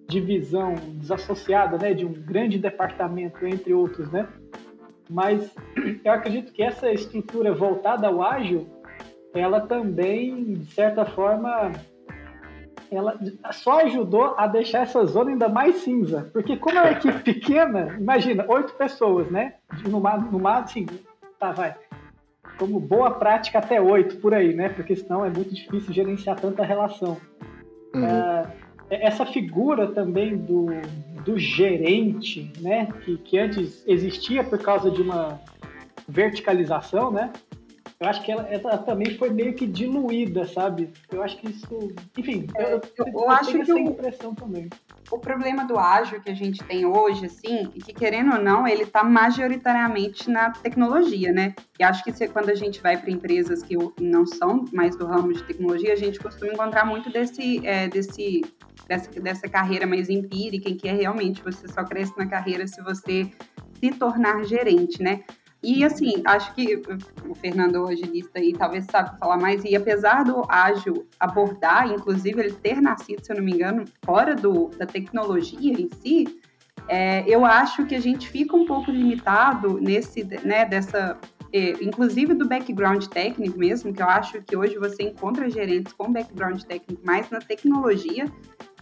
divisão 0.09 0.73
desassociada, 0.95 1.77
né, 1.77 1.93
de 1.93 2.05
um 2.05 2.11
grande 2.11 2.57
departamento 2.57 3.45
entre 3.45 3.73
outros, 3.73 4.11
né? 4.11 4.27
Mas 5.09 5.55
eu 6.03 6.11
acredito 6.11 6.51
que 6.51 6.63
essa 6.63 6.91
estrutura 6.91 7.53
voltada 7.53 8.07
ao 8.07 8.21
ágil, 8.21 8.67
ela 9.33 9.61
também, 9.61 10.55
de 10.55 10.73
certa 10.73 11.05
forma, 11.05 11.71
ela 12.91 13.17
só 13.51 13.81
ajudou 13.81 14.33
a 14.35 14.47
deixar 14.47 14.81
essa 14.81 15.05
zona 15.05 15.29
ainda 15.29 15.47
mais 15.47 15.77
cinza. 15.77 16.29
Porque 16.33 16.57
como 16.57 16.77
é 16.77 16.81
uma 16.81 16.91
equipe 16.91 17.19
pequena, 17.33 17.95
imagina, 17.99 18.45
oito 18.49 18.73
pessoas, 18.73 19.29
né? 19.29 19.53
No, 19.87 19.99
no 19.99 20.47
assim, 20.47 20.87
tá, 21.39 21.51
vai. 21.51 21.75
Como 22.57 22.79
boa 22.79 23.11
prática 23.11 23.59
até 23.59 23.79
oito 23.79 24.17
por 24.17 24.33
aí, 24.33 24.55
né? 24.55 24.69
Porque 24.69 24.95
senão 24.95 25.23
é 25.23 25.29
muito 25.29 25.53
difícil 25.53 25.93
gerenciar 25.93 26.39
tanta 26.39 26.65
relação. 26.65 27.15
Uhum. 27.93 28.03
Uh, 28.03 28.47
essa 28.89 29.25
figura 29.25 29.87
também 29.87 30.37
do, 30.37 30.67
do 31.23 31.37
gerente, 31.37 32.51
né, 32.59 32.87
que, 33.03 33.17
que 33.17 33.37
antes 33.37 33.83
existia 33.87 34.43
por 34.43 34.59
causa 34.59 34.89
de 34.89 35.01
uma 35.01 35.39
verticalização, 36.07 37.11
né, 37.11 37.31
eu 37.99 38.07
acho 38.07 38.23
que 38.23 38.31
ela, 38.31 38.47
ela, 38.47 38.77
também 38.77 39.17
foi 39.17 39.29
meio 39.29 39.53
que 39.53 39.67
diluída, 39.67 40.45
sabe? 40.47 40.89
Eu 41.11 41.21
acho 41.21 41.37
que 41.37 41.49
isso, 41.49 41.67
enfim, 42.17 42.47
eu, 42.57 42.67
eu, 42.67 42.81
eu, 42.97 43.05
eu 43.07 43.29
acho 43.29 43.51
que 43.51 43.61
essa 43.61 43.77
impressão 43.77 44.33
também. 44.33 44.69
O 45.11 45.17
problema 45.17 45.65
do 45.65 45.77
ágil 45.79 46.21
que 46.21 46.29
a 46.29 46.35
gente 46.35 46.63
tem 46.63 46.85
hoje, 46.85 47.25
assim, 47.25 47.71
e 47.73 47.79
que 47.79 47.93
querendo 47.93 48.35
ou 48.35 48.41
não, 48.41 48.67
ele 48.67 48.83
está 48.83 49.03
majoritariamente 49.03 50.29
na 50.29 50.51
tecnologia, 50.51 51.31
né? 51.31 51.55
E 51.79 51.83
acho 51.83 52.03
que 52.03 52.27
quando 52.27 52.49
a 52.49 52.55
gente 52.55 52.79
vai 52.81 52.95
para 52.95 53.09
empresas 53.09 53.63
que 53.63 53.75
não 53.99 54.25
são 54.25 54.65
mais 54.71 54.95
do 54.95 55.05
ramo 55.07 55.33
de 55.33 55.43
tecnologia, 55.43 55.93
a 55.93 55.97
gente 55.97 56.19
costuma 56.19 56.53
encontrar 56.53 56.85
muito 56.85 57.09
desse, 57.09 57.65
é, 57.65 57.87
desse 57.87 58.41
dessa, 58.89 59.09
dessa 59.21 59.47
carreira 59.47 59.85
mais 59.85 60.09
empírica, 60.09 60.67
em 60.67 60.75
que 60.75 60.89
é 60.89 60.93
realmente 60.93 61.43
você 61.43 61.67
só 61.67 61.83
cresce 61.83 62.17
na 62.17 62.27
carreira 62.27 62.67
se 62.67 62.81
você 62.81 63.31
se 63.79 63.91
tornar 63.91 64.43
gerente, 64.43 65.01
né? 65.01 65.23
E 65.61 65.83
assim, 65.83 66.21
acho 66.25 66.53
que 66.55 66.81
o 67.27 67.35
Fernando 67.35 67.85
agilista 67.85 68.39
aí 68.39 68.53
talvez 68.53 68.85
sabe 68.89 69.17
falar 69.19 69.37
mais, 69.37 69.63
e 69.65 69.75
apesar 69.75 70.23
do 70.23 70.43
ágil 70.47 71.05
abordar, 71.19 71.91
inclusive 71.91 72.39
ele 72.39 72.53
ter 72.53 72.81
nascido, 72.81 73.25
se 73.25 73.31
eu 73.31 73.35
não 73.35 73.43
me 73.43 73.51
engano, 73.51 73.83
fora 74.05 74.35
do, 74.35 74.69
da 74.77 74.85
tecnologia 74.85 75.73
em 75.73 75.89
si, 76.01 76.39
é, 76.87 77.23
eu 77.27 77.45
acho 77.45 77.85
que 77.85 77.93
a 77.93 77.99
gente 77.99 78.29
fica 78.29 78.55
um 78.55 78.65
pouco 78.65 78.89
limitado 78.89 79.79
nesse, 79.81 80.23
né, 80.43 80.63
dessa, 80.63 81.17
é, 81.51 81.71
inclusive 81.83 82.33
do 82.33 82.47
background 82.47 83.05
técnico 83.07 83.59
mesmo, 83.59 83.93
que 83.93 84.01
eu 84.01 84.07
acho 84.07 84.41
que 84.41 84.55
hoje 84.55 84.77
você 84.77 85.03
encontra 85.03 85.49
gerentes 85.49 85.91
com 85.91 86.11
background 86.11 86.61
técnico 86.63 87.05
mais 87.05 87.29
na 87.29 87.39
tecnologia 87.39 88.25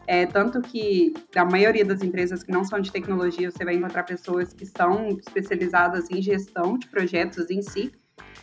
é, 0.08 0.26
tanto 0.26 0.62
que 0.62 1.14
a 1.36 1.44
maioria 1.44 1.84
das 1.84 2.02
empresas 2.02 2.42
que 2.42 2.52
não 2.52 2.64
são 2.64 2.80
de 2.80 2.90
tecnologia, 2.90 3.52
você 3.52 3.66
vai 3.66 3.76
encontrar 3.76 4.04
pessoas 4.04 4.54
que 4.54 4.66
são 4.66 5.10
especializadas 5.10 6.10
em 6.10 6.22
gestão 6.22 6.78
de 6.78 6.88
projetos 6.88 7.52
em 7.52 7.62
si 7.62 7.92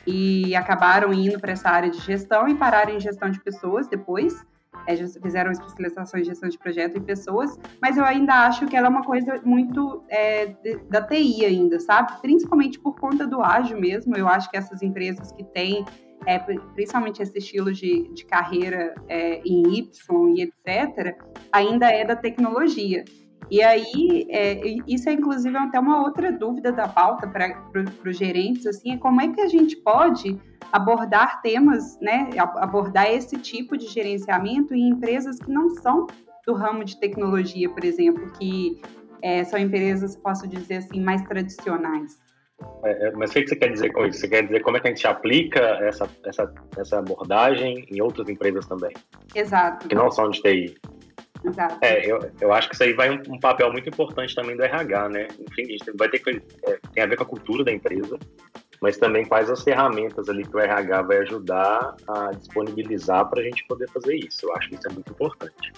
e 0.06 0.54
acabaram 0.54 1.10
indo 1.12 1.40
para 1.40 1.52
essa 1.52 1.70
área 1.70 1.88
de 1.88 1.98
gestão 2.00 2.46
e 2.46 2.54
pararam 2.54 2.92
em 2.92 3.00
gestão 3.00 3.30
de 3.30 3.40
pessoas 3.40 3.88
depois. 3.88 4.44
É, 4.86 4.94
fizeram 4.96 5.50
especialização 5.50 6.20
em 6.20 6.24
gestão 6.24 6.48
de 6.48 6.58
projeto 6.58 6.98
e 6.98 7.00
pessoas, 7.00 7.56
mas 7.80 7.96
eu 7.96 8.04
ainda 8.04 8.44
acho 8.44 8.66
que 8.66 8.76
ela 8.76 8.88
é 8.88 8.90
uma 8.90 9.04
coisa 9.04 9.40
muito 9.44 10.04
é, 10.10 10.46
de, 10.46 10.76
da 10.90 11.00
TI 11.00 11.44
ainda, 11.46 11.80
sabe? 11.80 12.20
Principalmente 12.20 12.78
por 12.78 12.94
conta 13.00 13.26
do 13.26 13.40
ágil 13.40 13.80
mesmo. 13.80 14.14
Eu 14.14 14.28
acho 14.28 14.50
que 14.50 14.56
essas 14.58 14.82
empresas 14.82 15.32
que 15.32 15.44
têm 15.44 15.86
é, 16.26 16.38
principalmente 16.38 17.22
esse 17.22 17.38
estilo 17.38 17.72
de, 17.72 18.08
de 18.12 18.24
carreira 18.24 18.94
é, 19.08 19.40
em 19.44 19.62
Y 19.78 20.34
e 20.36 20.42
etc., 20.42 21.16
ainda 21.52 21.88
é 21.88 22.04
da 22.04 22.16
tecnologia. 22.16 23.04
E 23.50 23.62
aí, 23.62 24.26
é, 24.30 24.60
isso 24.86 25.08
é 25.08 25.12
inclusive 25.12 25.56
até 25.56 25.78
uma 25.78 26.02
outra 26.02 26.32
dúvida 26.32 26.72
da 26.72 26.88
pauta 26.88 27.28
para 27.28 27.54
os 28.08 28.16
gerentes, 28.16 28.66
assim, 28.66 28.94
é 28.94 28.96
como 28.96 29.20
é 29.20 29.28
que 29.28 29.40
a 29.40 29.48
gente 29.48 29.76
pode 29.76 30.38
abordar 30.72 31.42
temas, 31.42 31.98
né, 32.00 32.30
abordar 32.38 33.06
esse 33.10 33.36
tipo 33.36 33.76
de 33.76 33.86
gerenciamento 33.86 34.74
em 34.74 34.88
empresas 34.88 35.38
que 35.38 35.50
não 35.50 35.68
são 35.70 36.06
do 36.46 36.54
ramo 36.54 36.84
de 36.84 36.98
tecnologia, 36.98 37.68
por 37.68 37.84
exemplo, 37.84 38.30
que 38.32 38.80
é, 39.22 39.44
são 39.44 39.58
empresas, 39.58 40.16
posso 40.16 40.46
dizer 40.46 40.76
assim, 40.76 41.00
mais 41.00 41.22
tradicionais. 41.22 42.18
É, 42.84 43.08
é, 43.08 43.10
mas 43.12 43.30
o 43.30 43.34
que 43.34 43.48
você 43.48 43.56
quer 43.56 43.72
dizer 43.72 43.92
com 43.92 44.06
isso? 44.06 44.20
Você 44.20 44.28
quer 44.28 44.42
dizer 44.42 44.60
como 44.60 44.76
é 44.76 44.80
que 44.80 44.88
a 44.88 44.90
gente 44.90 45.06
aplica 45.06 45.60
essa, 45.60 46.08
essa, 46.24 46.52
essa 46.76 46.98
abordagem 46.98 47.86
em 47.90 48.00
outras 48.00 48.28
empresas 48.28 48.66
também? 48.66 48.92
Exato. 49.34 49.88
Que 49.88 49.94
não 49.94 50.10
são 50.10 50.30
de 50.30 50.40
TI. 50.40 50.76
Exato. 51.44 51.78
É, 51.82 52.10
eu, 52.10 52.18
eu 52.40 52.52
acho 52.52 52.68
que 52.68 52.74
isso 52.74 52.84
aí 52.84 52.92
vai 52.94 53.10
um, 53.10 53.22
um 53.28 53.38
papel 53.38 53.70
muito 53.70 53.88
importante 53.88 54.34
também 54.34 54.56
do 54.56 54.62
RH, 54.62 55.08
né? 55.10 55.28
Enfim, 55.38 55.62
a 55.62 55.66
gente 55.66 55.92
vai 55.96 56.08
ter 56.08 56.18
que. 56.20 56.42
É, 56.66 56.78
tem 56.94 57.02
a 57.02 57.06
ver 57.06 57.16
com 57.16 57.24
a 57.24 57.26
cultura 57.26 57.64
da 57.64 57.72
empresa, 57.72 58.18
mas 58.80 58.96
também 58.96 59.24
quais 59.24 59.50
as 59.50 59.62
ferramentas 59.62 60.28
ali 60.28 60.44
que 60.44 60.56
o 60.56 60.58
RH 60.58 61.02
vai 61.02 61.18
ajudar 61.18 61.96
a 62.08 62.30
disponibilizar 62.32 63.28
para 63.28 63.40
a 63.40 63.44
gente 63.44 63.64
poder 63.66 63.88
fazer 63.90 64.16
isso. 64.16 64.46
Eu 64.46 64.56
acho 64.56 64.68
que 64.70 64.76
isso 64.76 64.88
é 64.88 64.92
muito 64.92 65.10
importante. 65.10 65.72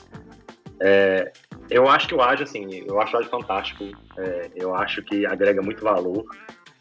É, 0.80 1.32
eu 1.70 1.88
acho 1.88 2.08
que 2.08 2.14
o 2.14 2.20
Ágil, 2.20 2.44
assim, 2.44 2.84
eu 2.86 3.00
acho 3.00 3.16
o 3.16 3.18
Ágil 3.18 3.30
fantástico, 3.30 3.84
é, 4.18 4.50
eu 4.54 4.74
acho 4.74 5.02
que 5.02 5.26
agrega 5.26 5.62
muito 5.62 5.82
valor, 5.82 6.24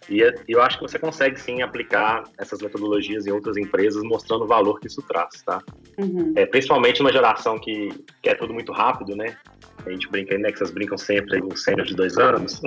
e 0.09 0.21
eu 0.47 0.61
acho 0.61 0.77
que 0.77 0.83
você 0.83 0.99
consegue 0.99 1.39
sim 1.39 1.61
aplicar 1.61 2.23
essas 2.37 2.61
metodologias 2.61 3.25
em 3.25 3.31
outras 3.31 3.57
empresas, 3.57 4.03
mostrando 4.03 4.43
o 4.43 4.47
valor 4.47 4.79
que 4.79 4.87
isso 4.87 5.01
traz, 5.01 5.41
tá? 5.43 5.61
Uhum. 5.97 6.33
É, 6.35 6.45
principalmente 6.45 6.99
numa 6.99 7.11
geração 7.11 7.57
que 7.59 7.89
quer 8.21 8.37
tudo 8.37 8.53
muito 8.53 8.71
rápido, 8.71 9.15
né? 9.15 9.35
A 9.85 9.89
gente 9.89 10.09
brinca 10.09 10.33
aí, 10.33 10.41
né? 10.41 10.51
Que 10.51 10.57
vocês 10.57 10.71
brincam 10.71 10.97
sempre 10.97 11.39
com 11.41 11.55
sênior 11.55 11.85
de 11.85 11.95
dois 11.95 12.17
anos. 12.17 12.61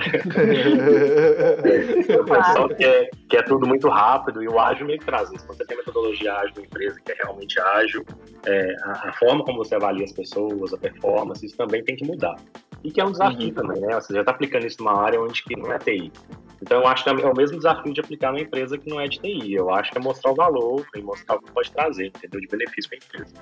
o 2.09 2.25
pessoal 2.25 2.69
quer, 2.69 3.11
quer 3.29 3.45
tudo 3.45 3.67
muito 3.67 3.89
rápido 3.89 4.43
e 4.43 4.49
o 4.49 4.59
ágil 4.59 4.87
meio 4.87 4.99
que 4.99 5.07
traz 5.07 5.31
isso. 5.33 5.45
Quando 5.47 5.59
você 5.59 5.65
tem 5.65 5.77
metodologia 5.77 6.35
ágil 6.35 6.55
de 6.55 6.61
empresa 6.63 7.01
que 7.05 7.13
é 7.13 7.17
realmente 7.23 7.61
ágil, 7.61 8.05
é, 8.47 8.77
a, 8.83 9.09
a, 9.09 9.13
forma 9.15 9.45
como 9.45 9.59
você 9.59 9.75
avalia 9.75 10.05
as 10.05 10.13
pessoas, 10.13 10.73
a 10.73 10.79
performance, 10.79 11.45
isso 11.45 11.57
também 11.57 11.83
tem 11.85 11.97
que 11.97 12.05
mudar. 12.05 12.37
E 12.85 12.91
que 12.91 13.01
é 13.01 13.05
um 13.05 13.11
desafio 13.11 13.49
uhum. 13.49 13.55
também, 13.55 13.81
né? 13.81 13.95
Você 13.95 14.13
já 14.13 14.21
está 14.21 14.33
aplicando 14.33 14.67
isso 14.67 14.79
numa 14.81 15.01
área 15.01 15.21
onde 15.21 15.43
que 15.43 15.57
não 15.57 15.73
é 15.73 15.79
TI. 15.79 16.13
Então, 16.61 16.81
eu 16.81 16.87
acho 16.87 17.05
que 17.05 17.11
é 17.11 17.13
o 17.13 17.37
mesmo 17.37 17.57
desafio 17.57 17.93
de 17.93 18.01
aplicar 18.01 18.33
numa 18.33 18.41
empresa 18.41 18.77
que 18.77 18.91
não 18.91 19.01
é 19.01 19.07
de 19.07 19.19
TI. 19.19 19.55
Eu 19.55 19.71
acho 19.71 19.93
que 19.93 19.99
é 19.99 20.01
mostrar 20.01 20.33
o 20.33 20.35
valor 20.35 20.85
e 20.97 21.03
mostrar 21.03 21.37
o 21.37 21.41
que 21.41 21.51
pode 21.53 21.71
trazer, 21.71 22.07
entendeu? 22.07 22.41
De 22.41 22.49
benefício 22.49 22.91
para 22.91 22.99
a 22.99 23.03
empresa. 23.05 23.35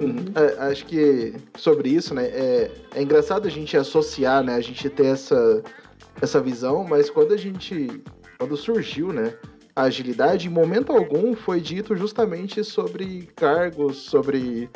Uhum. 0.00 0.24
É, 0.34 0.70
acho 0.70 0.86
que 0.86 1.34
sobre 1.56 1.90
isso, 1.90 2.14
né, 2.14 2.26
é, 2.26 2.70
é 2.94 3.02
engraçado 3.02 3.46
a 3.46 3.50
gente 3.50 3.76
associar, 3.76 4.42
né, 4.42 4.54
a 4.54 4.60
gente 4.60 4.88
ter 4.88 5.06
essa, 5.06 5.62
essa 6.20 6.40
visão, 6.40 6.84
mas 6.84 7.08
quando 7.08 7.32
a 7.32 7.36
gente, 7.36 8.02
quando 8.38 8.56
surgiu, 8.56 9.12
né, 9.12 9.34
a 9.76 9.82
agilidade, 9.82 10.48
em 10.48 10.50
momento 10.50 10.92
algum 10.92 11.34
foi 11.34 11.60
dito 11.60 11.94
justamente 11.96 12.64
sobre 12.64 13.28
cargos, 13.36 13.98
sobre 13.98 14.68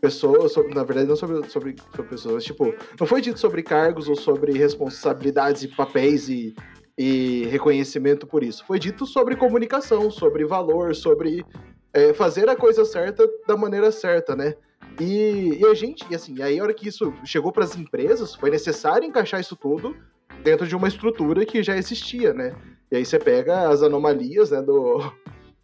pessoas, 0.00 0.52
sobre, 0.52 0.74
na 0.74 0.82
verdade 0.82 1.08
não 1.08 1.16
sobre, 1.16 1.48
sobre, 1.48 1.76
sobre 1.94 2.08
pessoas, 2.08 2.44
tipo, 2.44 2.74
não 2.98 3.06
foi 3.06 3.20
dito 3.20 3.38
sobre 3.38 3.62
cargos 3.62 4.08
ou 4.08 4.16
sobre 4.16 4.52
responsabilidades 4.52 5.62
e 5.62 5.68
papéis 5.68 6.28
e, 6.28 6.54
e 6.96 7.46
reconhecimento 7.50 8.26
por 8.26 8.42
isso. 8.42 8.64
Foi 8.66 8.78
dito 8.78 9.06
sobre 9.06 9.36
comunicação, 9.36 10.10
sobre 10.10 10.44
valor, 10.44 10.94
sobre 10.94 11.44
é, 11.92 12.12
fazer 12.12 12.48
a 12.48 12.56
coisa 12.56 12.84
certa 12.84 13.28
da 13.46 13.56
maneira 13.56 13.90
certa, 13.90 14.36
né? 14.36 14.54
E, 15.00 15.58
e 15.60 15.66
a 15.66 15.74
gente, 15.74 16.04
e 16.10 16.14
assim, 16.14 16.42
aí 16.42 16.58
a 16.58 16.62
hora 16.62 16.74
que 16.74 16.88
isso 16.88 17.12
chegou 17.24 17.52
para 17.52 17.64
as 17.64 17.76
empresas, 17.76 18.34
foi 18.34 18.50
necessário 18.50 19.06
encaixar 19.06 19.40
isso 19.40 19.56
tudo 19.56 19.96
dentro 20.42 20.66
de 20.66 20.76
uma 20.76 20.88
estrutura 20.88 21.44
que 21.46 21.62
já 21.62 21.76
existia, 21.76 22.32
né? 22.34 22.54
E 22.90 22.96
aí 22.96 23.04
você 23.04 23.18
pega 23.18 23.68
as 23.68 23.82
anomalias, 23.82 24.50
né, 24.50 24.60
do, 24.60 24.98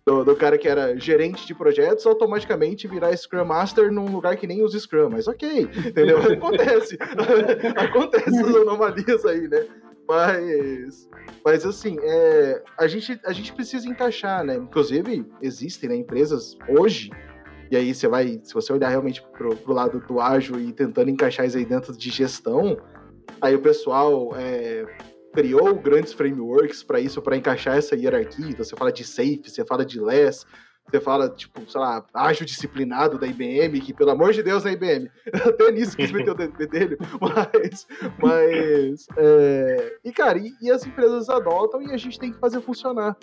do, 0.07 0.25
do, 0.25 0.37
cara 0.37 0.57
que 0.57 0.67
era 0.67 0.97
gerente 0.99 1.47
de 1.47 1.55
projetos 1.55 2.07
automaticamente 2.07 2.89
virar 2.89 3.15
Scrum 3.15 3.45
Master 3.45 3.93
num 3.93 4.07
lugar 4.07 4.37
que 4.37 4.47
nem 4.47 4.63
usa 4.63 4.79
Scrum. 4.79 5.11
Mas 5.11 5.29
ok, 5.29 5.69
entendeu? 5.87 6.19
Acontece. 6.33 6.97
Acontece 7.77 8.41
as 8.41 8.55
anomalias 8.55 9.27
aí, 9.27 9.47
né? 9.47 9.67
Mas, 10.09 11.07
mas 11.45 11.67
assim, 11.67 11.99
é, 12.01 12.63
a, 12.79 12.87
gente, 12.87 13.21
a 13.27 13.33
gente 13.33 13.53
precisa 13.53 13.87
encaixar, 13.87 14.43
né? 14.43 14.57
Inclusive, 14.57 15.27
existem 15.43 15.91
né, 15.91 15.97
empresas 15.97 16.57
hoje, 16.67 17.11
e 17.71 17.77
aí 17.77 17.95
você 17.95 18.09
vai, 18.09 18.41
se 18.43 18.55
você 18.55 18.73
olhar 18.73 18.89
realmente 18.89 19.23
pro, 19.37 19.55
pro 19.55 19.75
lado 19.75 20.01
do 20.01 20.19
ágil 20.19 20.59
e 20.59 20.73
tentando 20.73 21.11
encaixar 21.11 21.47
isso 21.47 21.59
aí 21.59 21.67
dentro 21.67 21.95
de 21.95 22.09
gestão, 22.09 22.79
aí 23.43 23.55
o 23.55 23.61
pessoal 23.61 24.35
é, 24.35 24.87
criou 25.35 25.75
grandes 25.75 26.15
frameworks 26.15 26.83
para 26.83 26.99
isso, 26.99 27.21
para 27.21 27.37
encaixar 27.37 27.77
essa 27.77 27.95
hierarquia. 27.95 28.49
Então 28.49 28.65
você 28.65 28.75
fala 28.75 28.91
de 28.91 29.05
safe, 29.05 29.43
você 29.45 29.63
fala 29.67 29.85
de 29.85 30.01
less, 30.01 30.47
você 30.91 31.01
fala, 31.01 31.29
tipo, 31.29 31.71
sei 31.71 31.81
lá, 31.81 32.05
ágil 32.15 32.47
disciplinado 32.47 33.19
da 33.19 33.27
IBM, 33.27 33.81
que 33.81 33.93
pelo 33.93 34.11
amor 34.11 34.33
de 34.33 34.43
Deus 34.43 34.65
a 34.65 34.73
IBM, 34.73 35.11
até 35.33 35.71
nisso 35.71 35.97
quis 35.97 36.11
meter 36.11 36.31
o 36.31 36.35
dedo 36.35 36.67
dele, 36.67 36.97
mas, 37.21 37.87
mas, 38.19 39.07
é... 39.17 39.97
e 40.05 40.13
cara, 40.13 40.39
e, 40.39 40.53
e, 40.63 40.71
as 40.71 40.87
empresas 40.87 41.29
adotam 41.29 41.83
e 41.83 41.93
a 41.93 41.97
gente 41.97 42.19
tem 42.19 42.33
que 42.33 42.39
fazer 42.39 42.61
funcionar, 42.61 43.17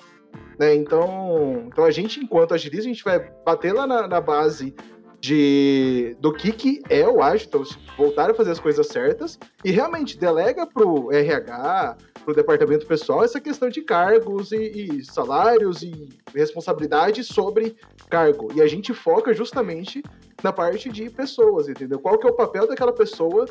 né, 0.59 0.75
então, 0.75 1.63
então 1.67 1.83
a 1.83 1.91
gente, 1.91 2.19
enquanto 2.19 2.53
agilista, 2.53 2.85
a 2.85 2.93
gente 2.93 3.03
vai 3.03 3.19
bater 3.43 3.73
lá 3.73 3.87
na, 3.87 4.07
na 4.07 4.21
base 4.21 4.75
de 5.19 6.15
do 6.19 6.31
que, 6.31 6.51
que 6.51 6.83
é 6.87 7.07
o 7.07 7.23
ágil, 7.23 7.47
então 7.47 7.63
voltar 7.97 8.29
a 8.29 8.33
fazer 8.33 8.51
as 8.51 8.59
coisas 8.59 8.85
certas 8.87 9.39
e 9.63 9.71
realmente 9.71 10.19
delega 10.19 10.67
pro 10.67 11.11
RH, 11.11 11.97
pro 12.25 12.33
departamento 12.33 12.85
pessoal 12.85 13.23
essa 13.23 13.39
questão 13.39 13.69
de 13.69 13.81
cargos 13.81 14.51
e, 14.51 14.57
e 14.57 15.05
salários 15.05 15.83
e 15.83 16.09
responsabilidade 16.33 17.23
sobre 17.23 17.77
cargo. 18.09 18.51
E 18.55 18.61
a 18.61 18.67
gente 18.67 18.93
foca 18.93 19.33
justamente 19.33 20.03
na 20.43 20.51
parte 20.51 20.89
de 20.89 21.09
pessoas, 21.09 21.69
entendeu? 21.69 21.99
Qual 21.99 22.17
que 22.17 22.27
é 22.27 22.29
o 22.29 22.33
papel 22.33 22.67
daquela 22.67 22.91
pessoa 22.91 23.45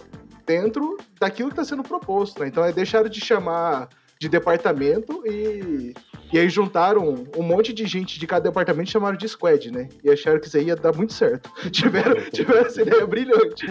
dentro 0.45 0.99
daquilo 1.19 1.49
que 1.49 1.55
está 1.55 1.65
sendo 1.65 1.83
proposto, 1.83 2.41
né? 2.41 2.49
Então 2.49 2.65
é 2.65 2.73
deixar 2.73 3.09
de 3.09 3.25
chamar 3.25 3.89
de 4.19 4.29
departamento 4.29 5.23
e, 5.27 5.95
e 6.33 6.39
aí 6.39 6.49
juntaram 6.49 7.25
um 7.37 7.43
monte 7.43 7.73
de 7.73 7.87
gente 7.87 8.19
de 8.19 8.27
cada 8.27 8.45
departamento 8.49 8.89
e 8.89 8.93
chamaram 8.93 9.17
de 9.17 9.29
squad, 9.29 9.71
né? 9.71 9.89
E 10.03 10.11
acharam 10.11 10.41
que 10.41 10.47
isso 10.47 10.57
aí 10.57 10.67
ia 10.67 10.77
dar 10.77 10.95
muito 10.95 11.13
certo. 11.13 11.51
tiveram, 11.71 12.17
tiveram 12.31 12.67
essa 12.67 12.83
ideia 12.83 13.07
brilhante. 13.07 13.67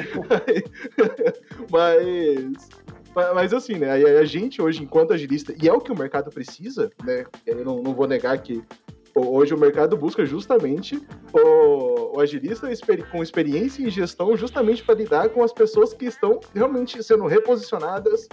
mas, 1.72 2.70
mas 3.34 3.54
assim, 3.54 3.76
né? 3.76 3.92
A 3.92 4.26
gente 4.26 4.62
hoje, 4.62 4.84
enquanto 4.84 5.14
agilista, 5.14 5.54
e 5.62 5.68
é 5.68 5.74
o 5.74 5.80
que 5.80 5.92
o 5.92 5.98
mercado 5.98 6.30
precisa, 6.30 6.90
né? 7.04 7.26
Eu 7.46 7.64
não, 7.64 7.82
não 7.82 7.94
vou 7.94 8.08
negar 8.08 8.38
que 8.42 8.64
hoje 9.16 9.54
o 9.54 9.58
mercado 9.58 9.96
busca 9.96 10.26
justamente 10.26 11.00
o, 11.32 12.18
o 12.18 12.20
agilista 12.20 12.68
com 13.12 13.22
experiência 13.22 13.84
em 13.84 13.90
gestão 13.90 14.36
justamente 14.36 14.84
para 14.84 14.96
lidar 14.96 15.30
com 15.30 15.44
as 15.44 15.54
pessoas 15.54 15.94
que 15.94 16.06
estão 16.06 16.40
realmente 16.54 17.02
sendo 17.04 17.26
reposicionadas 17.28 18.28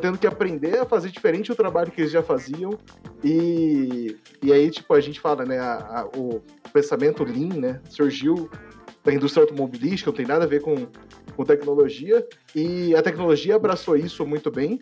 tendo 0.00 0.18
que 0.18 0.26
aprender 0.26 0.78
a 0.78 0.84
fazer 0.84 1.10
diferente 1.10 1.50
o 1.50 1.54
trabalho 1.54 1.90
que 1.90 2.02
eles 2.02 2.12
já 2.12 2.22
faziam. 2.22 2.76
E, 3.24 4.14
e 4.42 4.52
aí, 4.52 4.70
tipo, 4.70 4.92
a 4.92 5.00
gente 5.00 5.18
fala, 5.18 5.44
né, 5.44 5.58
a, 5.58 6.00
a, 6.00 6.06
o 6.18 6.42
pensamento 6.72 7.24
Lean, 7.24 7.58
né, 7.58 7.80
surgiu 7.88 8.50
da 9.02 9.12
indústria 9.12 9.42
automobilística, 9.42 10.10
não 10.10 10.16
tem 10.16 10.26
nada 10.26 10.44
a 10.44 10.48
ver 10.48 10.60
com, 10.60 10.86
com 11.40 11.44
tecnologia, 11.44 12.26
e 12.54 12.94
a 12.94 13.00
tecnologia 13.00 13.56
abraçou 13.56 13.96
isso 13.96 14.26
muito 14.26 14.50
bem, 14.50 14.78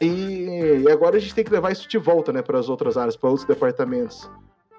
e, 0.00 0.84
agora 0.90 1.16
a 1.16 1.20
gente 1.20 1.34
tem 1.36 1.44
que 1.44 1.52
levar 1.52 1.70
isso 1.70 1.88
de 1.88 1.98
volta, 1.98 2.32
né, 2.32 2.42
para 2.42 2.58
as 2.58 2.68
outras 2.68 2.96
áreas, 2.96 3.16
para 3.16 3.30
outros 3.30 3.46
departamentos. 3.46 4.28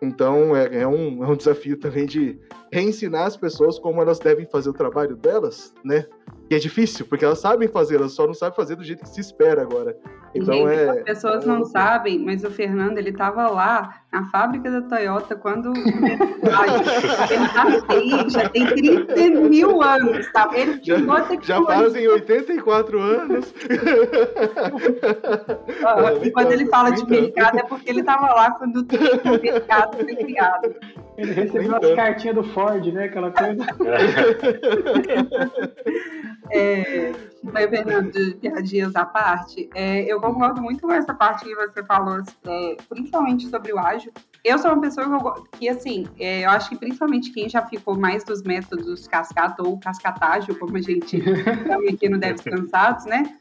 Então 0.01 0.53
é, 0.53 0.81
é, 0.81 0.87
um, 0.87 1.23
é 1.23 1.27
um 1.27 1.35
desafio 1.35 1.77
também 1.77 2.05
de 2.05 2.37
reensinar 2.69 3.27
as 3.27 3.37
pessoas 3.37 3.79
como 3.79 4.01
elas 4.01 4.19
devem 4.19 4.45
fazer 4.47 4.71
o 4.71 4.73
trabalho 4.73 5.15
delas, 5.15 5.73
né? 5.85 6.05
E 6.49 6.55
é 6.55 6.59
difícil, 6.59 7.05
porque 7.05 7.23
elas 7.23 7.39
sabem 7.39 7.67
fazer, 7.67 7.95
elas 7.97 8.11
só 8.11 8.25
não 8.25 8.33
sabem 8.33 8.55
fazer 8.55 8.75
do 8.75 8.83
jeito 8.83 9.03
que 9.03 9.09
se 9.09 9.21
espera 9.21 9.61
agora. 9.61 9.95
Então 10.33 10.53
Gente, 10.53 10.69
é. 10.69 10.89
As 10.89 11.03
pessoas 11.03 11.45
não 11.45 11.65
sabem, 11.65 12.19
mas 12.19 12.43
o 12.43 12.51
Fernando 12.51 12.97
ele 12.97 13.09
estava 13.09 13.47
lá 13.47 14.01
na 14.11 14.25
fábrica 14.25 14.71
da 14.71 14.81
Toyota 14.81 15.35
quando 15.35 15.73
ele 15.75 16.17
aí, 17.89 18.29
já 18.29 18.49
tem 18.49 18.65
30 18.65 19.41
mil 19.49 19.81
anos, 19.81 20.31
tá? 20.31 20.49
Ele 20.53 20.79
já, 20.83 20.97
já 21.41 21.63
fazem 21.63 22.07
84 22.07 22.99
anos. 22.99 23.53
Ah, 25.83 26.13
e 26.23 26.31
quando 26.31 26.51
ele 26.51 26.65
fala 26.67 26.91
de 26.91 27.05
mercado 27.05 27.59
é 27.59 27.63
porque 27.63 27.89
ele 27.89 28.01
estava 28.01 28.27
lá 28.33 28.51
quando 28.51 28.77
o 28.77 29.41
mercado 29.41 29.97
foi 29.97 30.15
criado. 30.15 30.75
Ele 31.21 31.33
recebeu 31.33 31.75
as 31.75 31.95
cartinhas 31.95 32.35
do 32.35 32.43
Ford, 32.43 32.85
né? 32.87 33.05
Aquela 33.05 33.31
coisa. 33.31 33.65
É, 36.53 37.13
mas, 37.41 37.69
Fernando, 37.69 38.11
de 38.11 38.35
piadinhas 38.35 38.93
à 38.95 39.05
parte, 39.05 39.69
é, 39.73 40.03
eu 40.03 40.19
concordo 40.19 40.61
muito 40.61 40.81
com 40.81 40.91
essa 40.91 41.13
parte 41.13 41.45
que 41.45 41.55
você 41.55 41.81
falou, 41.85 42.21
é, 42.45 42.75
principalmente 42.89 43.47
sobre 43.47 43.71
o 43.71 43.79
ágil. 43.79 44.11
Eu 44.43 44.57
sou 44.57 44.71
uma 44.71 44.81
pessoa 44.81 45.07
que, 45.07 45.13
eu, 45.13 45.43
que 45.59 45.69
assim, 45.69 46.07
é, 46.19 46.43
eu 46.43 46.49
acho 46.49 46.69
que 46.69 46.75
principalmente 46.75 47.31
quem 47.31 47.47
já 47.47 47.65
ficou 47.65 47.97
mais 47.97 48.25
dos 48.25 48.43
métodos 48.43 49.07
cascata 49.07 49.63
ou 49.65 49.79
cascatágio, 49.79 50.57
como 50.59 50.75
a 50.75 50.81
gente 50.81 51.21
chama 51.23 51.89
aqui 51.89 52.09
no 52.09 52.17
Devs 52.17 52.41
Cansados, 52.41 53.05
né? 53.05 53.37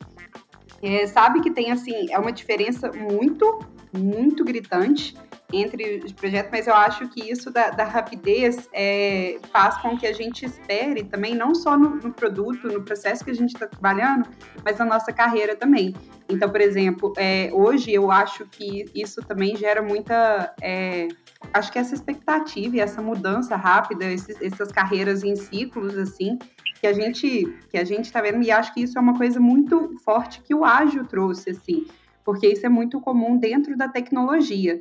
É, 0.82 1.06
sabe 1.06 1.40
que 1.40 1.50
tem, 1.50 1.72
assim, 1.72 2.10
é 2.10 2.18
uma 2.18 2.32
diferença 2.32 2.92
muito, 2.92 3.58
muito 3.92 4.44
gritante 4.44 5.14
entre 5.52 6.02
os 6.04 6.12
projetos, 6.12 6.50
mas 6.52 6.66
eu 6.66 6.74
acho 6.74 7.08
que 7.08 7.30
isso 7.30 7.50
da, 7.50 7.70
da 7.70 7.84
rapidez 7.84 8.68
é, 8.72 9.38
faz 9.52 9.76
com 9.78 9.96
que 9.96 10.06
a 10.06 10.12
gente 10.12 10.44
espere 10.44 11.04
também, 11.04 11.34
não 11.34 11.54
só 11.54 11.76
no, 11.76 11.96
no 11.96 12.12
produto, 12.12 12.68
no 12.68 12.82
processo 12.82 13.24
que 13.24 13.30
a 13.30 13.34
gente 13.34 13.54
está 13.54 13.66
trabalhando, 13.66 14.28
mas 14.64 14.78
na 14.78 14.84
nossa 14.84 15.12
carreira 15.12 15.56
também. 15.56 15.94
Então, 16.28 16.48
por 16.48 16.60
exemplo, 16.60 17.12
é, 17.16 17.50
hoje 17.52 17.92
eu 17.92 18.10
acho 18.10 18.46
que 18.46 18.84
isso 18.94 19.20
também 19.22 19.56
gera 19.56 19.82
muita. 19.82 20.54
É, 20.62 21.08
acho 21.52 21.72
que 21.72 21.78
essa 21.78 21.94
expectativa 21.94 22.76
e 22.76 22.80
essa 22.80 23.02
mudança 23.02 23.56
rápida, 23.56 24.04
esses, 24.04 24.40
essas 24.40 24.70
carreiras 24.70 25.24
em 25.24 25.34
ciclos, 25.34 25.98
assim, 25.98 26.38
que 26.80 26.86
a 26.86 26.92
gente 26.92 27.52
que 27.70 27.76
a 27.76 27.84
gente 27.84 28.04
está 28.04 28.20
vendo, 28.20 28.42
e 28.42 28.50
acho 28.50 28.72
que 28.72 28.82
isso 28.82 28.96
é 28.96 29.00
uma 29.00 29.16
coisa 29.16 29.40
muito 29.40 29.96
forte 30.04 30.40
que 30.42 30.54
o 30.54 30.64
ágil 30.64 31.04
trouxe, 31.04 31.50
assim, 31.50 31.86
porque 32.30 32.46
isso 32.46 32.64
é 32.64 32.68
muito 32.68 33.00
comum 33.00 33.36
dentro 33.36 33.76
da 33.76 33.88
tecnologia. 33.88 34.80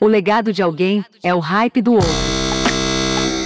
O 0.00 0.06
legado 0.06 0.52
de 0.52 0.62
alguém 0.62 1.04
é 1.24 1.34
o 1.34 1.40
hype 1.40 1.82
do 1.82 1.94
outro. 1.94 2.08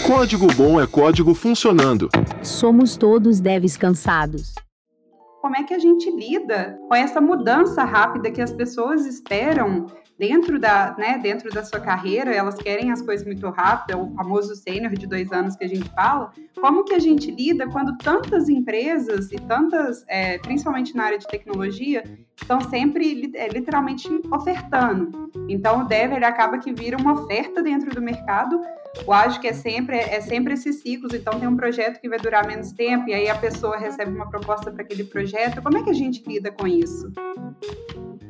Código 0.06 0.46
bom 0.52 0.78
é 0.78 0.86
código 0.86 1.32
funcionando. 1.32 2.10
Somos 2.42 2.94
todos 2.98 3.40
devs 3.40 3.74
cansados. 3.74 4.54
Como 5.40 5.56
é 5.56 5.62
que 5.62 5.72
a 5.72 5.78
gente 5.78 6.10
lida 6.10 6.78
com 6.88 6.94
essa 6.94 7.22
mudança 7.22 7.84
rápida 7.84 8.30
que 8.30 8.42
as 8.42 8.52
pessoas 8.52 9.06
esperam 9.06 9.86
dentro 10.18 10.58
da, 10.58 10.96
né, 10.98 11.18
dentro 11.18 11.48
da 11.50 11.64
sua 11.64 11.78
carreira, 11.78 12.34
elas 12.34 12.56
querem 12.56 12.90
as 12.90 13.00
coisas 13.00 13.24
muito 13.24 13.48
rápido, 13.50 13.92
é 13.92 13.96
o 13.96 14.10
famoso 14.14 14.56
sênior 14.56 14.92
de 14.94 15.06
dois 15.06 15.30
anos 15.30 15.54
que 15.54 15.64
a 15.64 15.68
gente 15.68 15.88
fala. 15.90 16.32
Como 16.60 16.84
que 16.84 16.94
a 16.94 16.98
gente 16.98 17.30
lida 17.30 17.68
quando 17.68 17.96
tantas 17.98 18.48
empresas 18.48 19.30
e 19.30 19.36
tantas, 19.36 20.04
é, 20.08 20.38
principalmente 20.38 20.96
na 20.96 21.04
área 21.04 21.18
de 21.18 21.26
tecnologia, 21.28 22.02
estão 22.36 22.60
sempre 22.62 23.30
é, 23.34 23.48
literalmente 23.48 24.08
ofertando? 24.32 25.30
Então, 25.48 25.82
o 25.82 25.84
dev 25.84 26.12
acaba 26.24 26.58
que 26.58 26.72
vira 26.72 26.96
uma 26.96 27.12
oferta 27.12 27.62
dentro 27.62 27.94
do 27.94 28.02
mercado 28.02 28.60
o 29.06 29.12
ágil 29.12 29.40
que 29.40 29.48
é 29.48 29.52
sempre, 29.52 29.96
é 29.96 30.20
sempre 30.20 30.54
esses 30.54 30.80
ciclos, 30.80 31.14
então 31.14 31.38
tem 31.38 31.48
um 31.48 31.56
projeto 31.56 32.00
que 32.00 32.08
vai 32.08 32.18
durar 32.18 32.46
menos 32.46 32.72
tempo 32.72 33.08
e 33.08 33.14
aí 33.14 33.28
a 33.28 33.34
pessoa 33.34 33.78
recebe 33.78 34.10
uma 34.10 34.28
proposta 34.28 34.70
para 34.70 34.82
aquele 34.82 35.04
projeto. 35.04 35.62
Como 35.62 35.78
é 35.78 35.82
que 35.82 35.90
a 35.90 35.94
gente 35.94 36.22
lida 36.26 36.50
com 36.50 36.66
isso? 36.66 37.10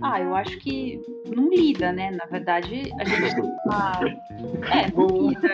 Ah, 0.00 0.20
eu 0.20 0.34
acho 0.34 0.58
que 0.58 1.00
não 1.34 1.48
lida, 1.48 1.92
né? 1.92 2.10
Na 2.12 2.26
verdade, 2.26 2.92
a 3.00 3.04
gente 3.04 3.34
tá... 3.68 4.00
É, 4.72 4.90
não 4.92 5.28
lida. 5.28 5.48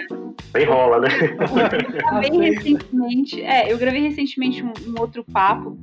Enrola, 0.61 1.01
né? 1.01 1.09
Eu 1.23 2.21
gravei 2.21 2.31
recentemente, 2.53 3.43
é, 3.43 3.73
eu 3.73 3.79
gravei 3.79 4.03
recentemente 4.03 4.63
um, 4.63 4.73
um 4.89 5.01
outro 5.01 5.25
papo 5.25 5.79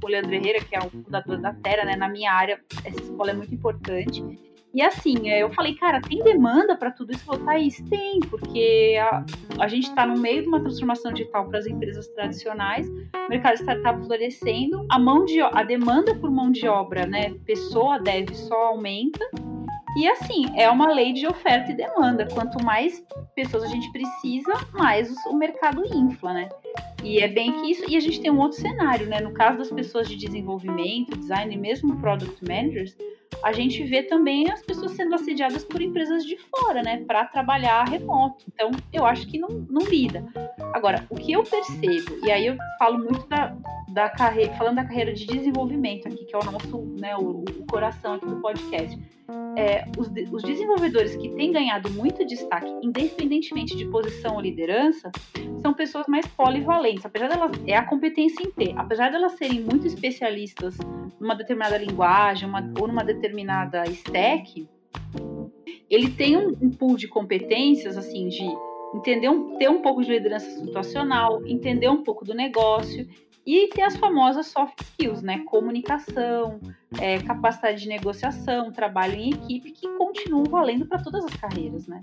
com 0.00 0.06
o 0.06 0.10
Leandro 0.10 0.34
Herrera, 0.34 0.60
que 0.64 0.74
é 0.74 0.78
o 0.78 0.90
fundador 0.90 1.38
da 1.38 1.52
Terra, 1.54 1.84
né? 1.84 1.96
Na 1.96 2.08
minha 2.08 2.32
área, 2.32 2.58
essa 2.84 3.00
escola 3.00 3.30
é 3.30 3.34
muito 3.34 3.54
importante. 3.54 4.24
E 4.72 4.82
assim, 4.82 5.28
é, 5.28 5.42
eu 5.42 5.52
falei, 5.52 5.74
cara, 5.74 6.00
tem 6.00 6.22
demanda 6.22 6.76
para 6.76 6.92
tudo 6.92 7.12
isso? 7.12 7.24
Falou, 7.24 7.44
Thaís, 7.44 7.80
tem, 7.90 8.20
porque 8.20 8.96
a, 9.00 9.24
a 9.58 9.68
gente 9.68 9.88
está 9.88 10.06
no 10.06 10.18
meio 10.18 10.42
de 10.42 10.48
uma 10.48 10.60
transformação 10.60 11.12
digital 11.12 11.48
para 11.48 11.58
as 11.58 11.66
empresas 11.66 12.06
tradicionais, 12.08 12.88
o 12.88 13.28
mercado 13.28 13.56
startup 13.56 14.04
florescendo, 14.04 14.86
a 14.88 14.98
mão 14.98 15.24
de 15.24 15.40
a 15.40 15.62
demanda 15.64 16.14
por 16.14 16.30
mão 16.30 16.52
de 16.52 16.68
obra, 16.68 17.04
né, 17.04 17.34
pessoa 17.44 17.98
deve 17.98 18.34
só 18.34 18.66
aumenta. 18.66 19.28
E 19.96 20.08
assim, 20.08 20.46
é 20.56 20.70
uma 20.70 20.92
lei 20.92 21.12
de 21.12 21.26
oferta 21.26 21.72
e 21.72 21.74
demanda. 21.74 22.24
Quanto 22.32 22.62
mais 22.64 23.04
pessoas 23.34 23.64
a 23.64 23.66
gente 23.66 23.90
precisa, 23.90 24.52
mais 24.72 25.12
o 25.26 25.34
mercado 25.34 25.82
infla, 25.84 26.32
né? 26.32 26.48
E 27.02 27.18
é 27.18 27.26
bem 27.26 27.52
que 27.52 27.72
isso. 27.72 27.90
E 27.90 27.96
a 27.96 28.00
gente 28.00 28.20
tem 28.20 28.30
um 28.30 28.38
outro 28.38 28.60
cenário, 28.60 29.08
né? 29.08 29.20
No 29.20 29.32
caso 29.32 29.58
das 29.58 29.70
pessoas 29.72 30.08
de 30.08 30.16
desenvolvimento, 30.16 31.18
design 31.18 31.52
e 31.52 31.58
mesmo 31.58 31.96
product 31.96 32.40
managers, 32.46 32.96
a 33.42 33.52
gente 33.52 33.82
vê 33.84 34.02
também 34.02 34.50
as 34.50 34.62
pessoas 34.62 34.92
sendo 34.92 35.14
assediadas 35.14 35.64
por 35.64 35.80
empresas 35.80 36.24
de 36.24 36.36
fora, 36.36 36.82
né, 36.82 37.04
para 37.06 37.24
trabalhar 37.24 37.84
remoto. 37.84 38.44
Então, 38.52 38.70
eu 38.92 39.04
acho 39.04 39.26
que 39.26 39.38
não, 39.38 39.48
não 39.68 39.86
lida. 39.86 40.24
Agora, 40.72 41.06
o 41.08 41.16
que 41.16 41.32
eu 41.32 41.42
percebo, 41.42 42.24
e 42.24 42.30
aí 42.30 42.46
eu 42.46 42.56
falo 42.78 42.98
muito 42.98 43.26
da, 43.28 43.56
da 43.88 44.08
carreira, 44.08 44.52
falando 44.54 44.76
da 44.76 44.84
carreira 44.84 45.12
de 45.12 45.26
desenvolvimento 45.26 46.06
aqui, 46.06 46.24
que 46.24 46.34
é 46.34 46.38
o 46.38 46.44
nosso, 46.44 46.78
né, 46.98 47.16
o, 47.16 47.42
o 47.42 47.66
coração 47.66 48.14
aqui 48.14 48.26
do 48.26 48.36
podcast. 48.40 48.98
É, 49.56 49.84
os, 49.96 50.08
os, 50.32 50.42
desenvolvedores 50.42 51.14
que 51.16 51.28
têm 51.30 51.52
ganhado 51.52 51.90
muito 51.90 52.24
destaque, 52.24 52.68
independentemente 52.82 53.76
de 53.76 53.84
posição 53.86 54.34
ou 54.34 54.40
liderança, 54.40 55.10
são 55.60 55.74
pessoas 55.74 56.06
mais 56.06 56.26
polivalentes. 56.26 57.04
Apesar 57.04 57.28
delas, 57.28 57.52
é 57.66 57.76
a 57.76 57.84
competência 57.84 58.42
em 58.42 58.50
ter. 58.50 58.76
Apesar 58.76 59.10
delas 59.10 59.32
serem 59.32 59.60
muito 59.60 59.86
especialistas 59.86 60.76
numa 61.20 61.34
determinada 61.34 61.76
linguagem 61.76 62.48
uma, 62.48 62.72
ou 62.80 62.88
numa 62.88 63.04
determinada 63.20 63.84
stack, 63.88 64.68
ele 65.88 66.10
tem 66.10 66.36
um, 66.36 66.56
um 66.60 66.70
pool 66.70 66.96
de 66.96 67.06
competências, 67.08 67.96
assim, 67.96 68.28
de 68.28 68.44
entender 68.94 69.28
um, 69.28 69.56
ter 69.56 69.68
um 69.68 69.82
pouco 69.82 70.02
de 70.02 70.10
liderança 70.10 70.50
situacional, 70.50 71.44
entender 71.46 71.88
um 71.88 72.02
pouco 72.02 72.24
do 72.24 72.34
negócio 72.34 73.06
e 73.46 73.68
ter 73.68 73.82
as 73.82 73.96
famosas 73.96 74.46
soft 74.46 74.80
skills, 74.80 75.22
né? 75.22 75.42
Comunicação, 75.46 76.60
é, 77.00 77.18
capacidade 77.18 77.82
de 77.82 77.88
negociação, 77.88 78.72
trabalho 78.72 79.14
em 79.14 79.30
equipe, 79.30 79.72
que 79.72 79.88
continuam 79.96 80.44
valendo 80.44 80.86
para 80.86 81.02
todas 81.02 81.24
as 81.24 81.34
carreiras, 81.34 81.86
né? 81.86 82.00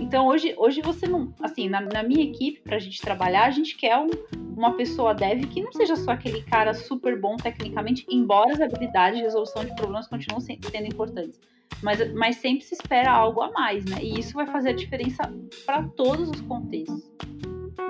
Então 0.00 0.26
hoje, 0.26 0.54
hoje 0.56 0.80
você 0.82 1.06
não, 1.06 1.32
assim, 1.40 1.68
na, 1.68 1.80
na 1.80 2.02
minha 2.02 2.24
equipe, 2.24 2.60
para 2.60 2.76
a 2.76 2.80
gente 2.80 3.00
trabalhar, 3.00 3.44
a 3.44 3.50
gente 3.50 3.76
quer 3.76 3.96
um, 3.98 4.10
uma 4.56 4.74
pessoa 4.74 5.14
dev 5.14 5.44
que 5.46 5.62
não 5.62 5.72
seja 5.72 5.96
só 5.96 6.12
aquele 6.12 6.42
cara 6.42 6.74
super 6.74 7.18
bom 7.20 7.36
tecnicamente, 7.36 8.04
embora 8.10 8.52
as 8.52 8.60
habilidades 8.60 9.18
de 9.18 9.24
resolução 9.24 9.64
de 9.64 9.74
problemas 9.74 10.08
continuem 10.08 10.40
sendo 10.40 10.86
importantes. 10.86 11.40
Mas, 11.82 12.12
mas 12.14 12.36
sempre 12.36 12.64
se 12.64 12.74
espera 12.74 13.10
algo 13.10 13.42
a 13.42 13.50
mais, 13.50 13.84
né? 13.84 13.98
E 14.00 14.18
isso 14.18 14.34
vai 14.34 14.46
fazer 14.46 14.70
a 14.70 14.74
diferença 14.74 15.22
para 15.66 15.82
todos 15.82 16.30
os 16.30 16.40
contextos 16.42 17.02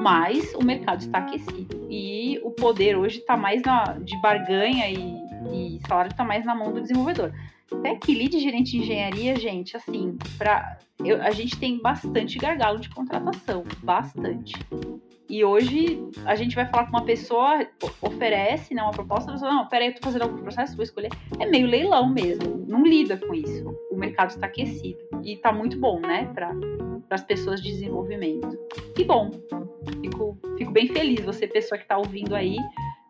mas 0.00 0.52
o 0.54 0.62
mercado 0.62 1.00
está 1.00 1.18
aquecido 1.18 1.86
e 1.90 2.38
o 2.42 2.50
poder 2.50 2.96
hoje 2.96 3.18
está 3.18 3.36
mais 3.36 3.62
na, 3.62 3.84
de 4.00 4.20
barganha 4.20 4.90
e, 4.90 4.98
e 5.52 5.80
salário 5.86 6.10
está 6.10 6.24
mais 6.24 6.44
na 6.44 6.54
mão 6.54 6.72
do 6.72 6.80
desenvolvedor. 6.80 7.32
Tech 7.82 8.14
lead 8.14 8.38
gerente 8.38 8.72
de 8.72 8.78
engenharia, 8.78 9.36
gente, 9.36 9.76
assim, 9.76 10.16
pra, 10.36 10.78
eu, 11.04 11.20
a 11.22 11.30
gente 11.30 11.58
tem 11.58 11.80
bastante 11.80 12.38
gargalo 12.38 12.78
de 12.78 12.88
contratação, 12.90 13.64
bastante. 13.82 14.54
E 15.28 15.42
hoje 15.42 15.98
a 16.26 16.34
gente 16.34 16.54
vai 16.54 16.66
falar 16.66 16.84
com 16.84 16.90
uma 16.90 17.04
pessoa, 17.04 17.66
oferece 18.02 18.74
né, 18.74 18.82
uma 18.82 18.92
proposta, 18.92 19.30
a 19.30 19.34
pessoa, 19.34 19.50
não, 19.50 19.68
peraí, 19.68 19.88
eu 19.88 19.94
tô 19.94 20.02
fazendo 20.02 20.22
algum 20.22 20.38
processo, 20.42 20.76
vou 20.76 20.84
escolher. 20.84 21.10
É 21.40 21.46
meio 21.46 21.66
leilão 21.66 22.08
mesmo, 22.08 22.64
não 22.68 22.84
lida 22.84 23.16
com 23.16 23.34
isso. 23.34 23.74
O 23.90 23.96
mercado 23.96 24.30
está 24.30 24.46
aquecido 24.46 24.98
e 25.22 25.32
está 25.32 25.52
muito 25.52 25.78
bom, 25.78 25.98
né, 26.00 26.30
para 26.34 26.52
as 27.10 27.22
pessoas 27.22 27.62
de 27.62 27.70
desenvolvimento. 27.70 28.56
Que 28.94 29.04
bom, 29.04 29.30
fico, 30.02 30.38
fico 30.58 30.70
bem 30.70 30.88
feliz, 30.88 31.24
você 31.24 31.46
pessoa 31.46 31.78
que 31.78 31.84
está 31.84 31.96
ouvindo 31.96 32.34
aí, 32.34 32.56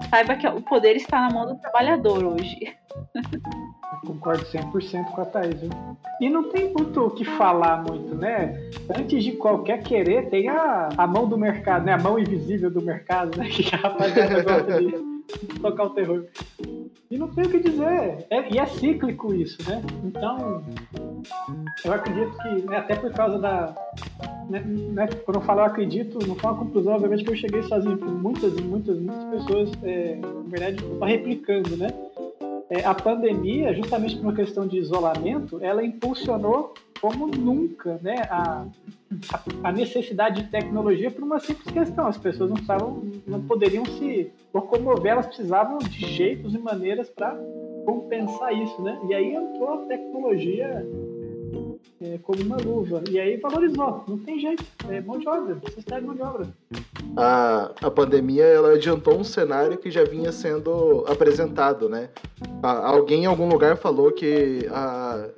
saiba 0.08 0.36
que 0.36 0.46
o 0.46 0.62
poder 0.62 0.96
está 0.96 1.20
na 1.22 1.34
mão 1.34 1.46
do 1.46 1.60
trabalhador 1.60 2.24
hoje. 2.24 2.74
Concordo 4.04 4.44
100% 4.44 5.04
com 5.06 5.20
a 5.20 5.24
Thaís. 5.24 5.60
Viu? 5.60 5.70
E 6.20 6.30
não 6.30 6.50
tem 6.50 6.72
muito 6.72 7.00
o 7.00 7.10
que 7.10 7.24
falar 7.24 7.82
muito, 7.82 8.14
né? 8.14 8.70
Antes 8.96 9.24
de 9.24 9.32
qualquer 9.32 9.82
querer, 9.82 10.28
tem 10.28 10.48
a, 10.48 10.90
a 10.96 11.06
mão 11.06 11.28
do 11.28 11.36
mercado, 11.36 11.84
né? 11.84 11.92
A 11.92 11.98
mão 11.98 12.18
invisível 12.18 12.70
do 12.70 12.82
mercado, 12.82 13.38
né? 13.38 13.48
Que 13.54 13.74
a 13.74 13.78
rapaziada 13.78 14.42
gosta 14.42 14.82
de 14.82 15.60
tocar 15.60 15.84
o 15.84 15.90
terror. 15.90 16.24
E 17.10 17.18
não 17.18 17.28
tem 17.28 17.44
o 17.44 17.50
que 17.50 17.60
dizer. 17.60 18.26
É, 18.30 18.52
e 18.52 18.58
é 18.58 18.66
cíclico 18.66 19.32
isso, 19.34 19.58
né? 19.68 19.82
Então, 20.04 20.62
eu 21.84 21.92
acredito 21.92 22.36
que, 22.38 22.48
né, 22.68 22.78
até 22.78 22.96
por 22.96 23.12
causa 23.12 23.38
da. 23.38 23.74
Né, 24.48 24.60
né, 24.60 25.08
quando 25.24 25.36
eu 25.36 25.42
falo 25.42 25.60
eu 25.60 25.64
acredito, 25.64 26.18
não 26.26 26.34
foi 26.34 26.50
uma 26.50 26.58
conclusão, 26.58 26.94
obviamente, 26.94 27.24
que 27.24 27.30
eu 27.30 27.36
cheguei 27.36 27.62
sozinho. 27.62 27.96
Muitas 27.96 28.56
e 28.58 28.62
muitas, 28.62 28.98
muitas 28.98 29.24
pessoas, 29.24 29.70
é, 29.82 30.16
na 30.16 30.48
verdade, 30.48 30.84
estão 30.84 31.06
replicando, 31.06 31.76
né? 31.76 31.88
É, 32.74 32.84
a 32.84 32.92
pandemia, 32.92 33.72
justamente 33.72 34.16
por 34.16 34.24
uma 34.24 34.34
questão 34.34 34.66
de 34.66 34.76
isolamento, 34.78 35.62
ela 35.62 35.84
impulsionou 35.84 36.74
como 37.00 37.26
nunca 37.26 38.00
né, 38.02 38.16
a, 38.28 38.66
a, 39.62 39.72
necessidade 39.72 40.42
de 40.42 40.50
tecnologia 40.50 41.10
por 41.10 41.22
uma 41.22 41.38
simples 41.38 41.70
questão. 41.70 42.06
As 42.06 42.18
pessoas 42.18 42.48
não, 42.50 42.56
precisavam, 42.56 43.02
não 43.26 43.42
poderiam 43.42 43.84
se 43.84 44.32
locomover, 44.52 45.12
elas 45.12 45.26
precisavam 45.26 45.78
de 45.78 46.06
jeitos 46.06 46.54
e 46.54 46.58
maneiras 46.58 47.08
para 47.10 47.36
compensar 47.84 48.52
isso. 48.54 48.82
Né? 48.82 48.98
E 49.08 49.14
aí 49.14 49.34
entrou 49.34 49.74
a 49.74 49.78
tecnologia 49.86 50.84
é, 52.04 52.18
como 52.18 52.42
uma 52.42 52.56
luva. 52.56 53.02
E 53.10 53.18
aí 53.18 53.38
valorizou. 53.38 54.04
Não 54.06 54.18
tem 54.18 54.38
jeito. 54.38 54.62
É 54.90 55.00
mão 55.00 55.18
de 55.18 55.26
obra. 55.26 55.54
Necessidade 55.54 56.02
de 56.02 56.06
mão 56.06 56.14
de 56.14 56.22
obra. 56.22 56.46
A, 57.16 57.72
a 57.80 57.90
pandemia 57.90 58.44
ela 58.44 58.74
adiantou 58.74 59.18
um 59.18 59.24
cenário 59.24 59.78
que 59.78 59.90
já 59.90 60.04
vinha 60.04 60.30
sendo 60.30 61.04
apresentado, 61.06 61.88
né? 61.88 62.10
A, 62.62 62.88
alguém 62.88 63.22
em 63.22 63.26
algum 63.26 63.48
lugar 63.48 63.76
falou 63.76 64.12
que 64.12 64.68
a, 64.70 65.28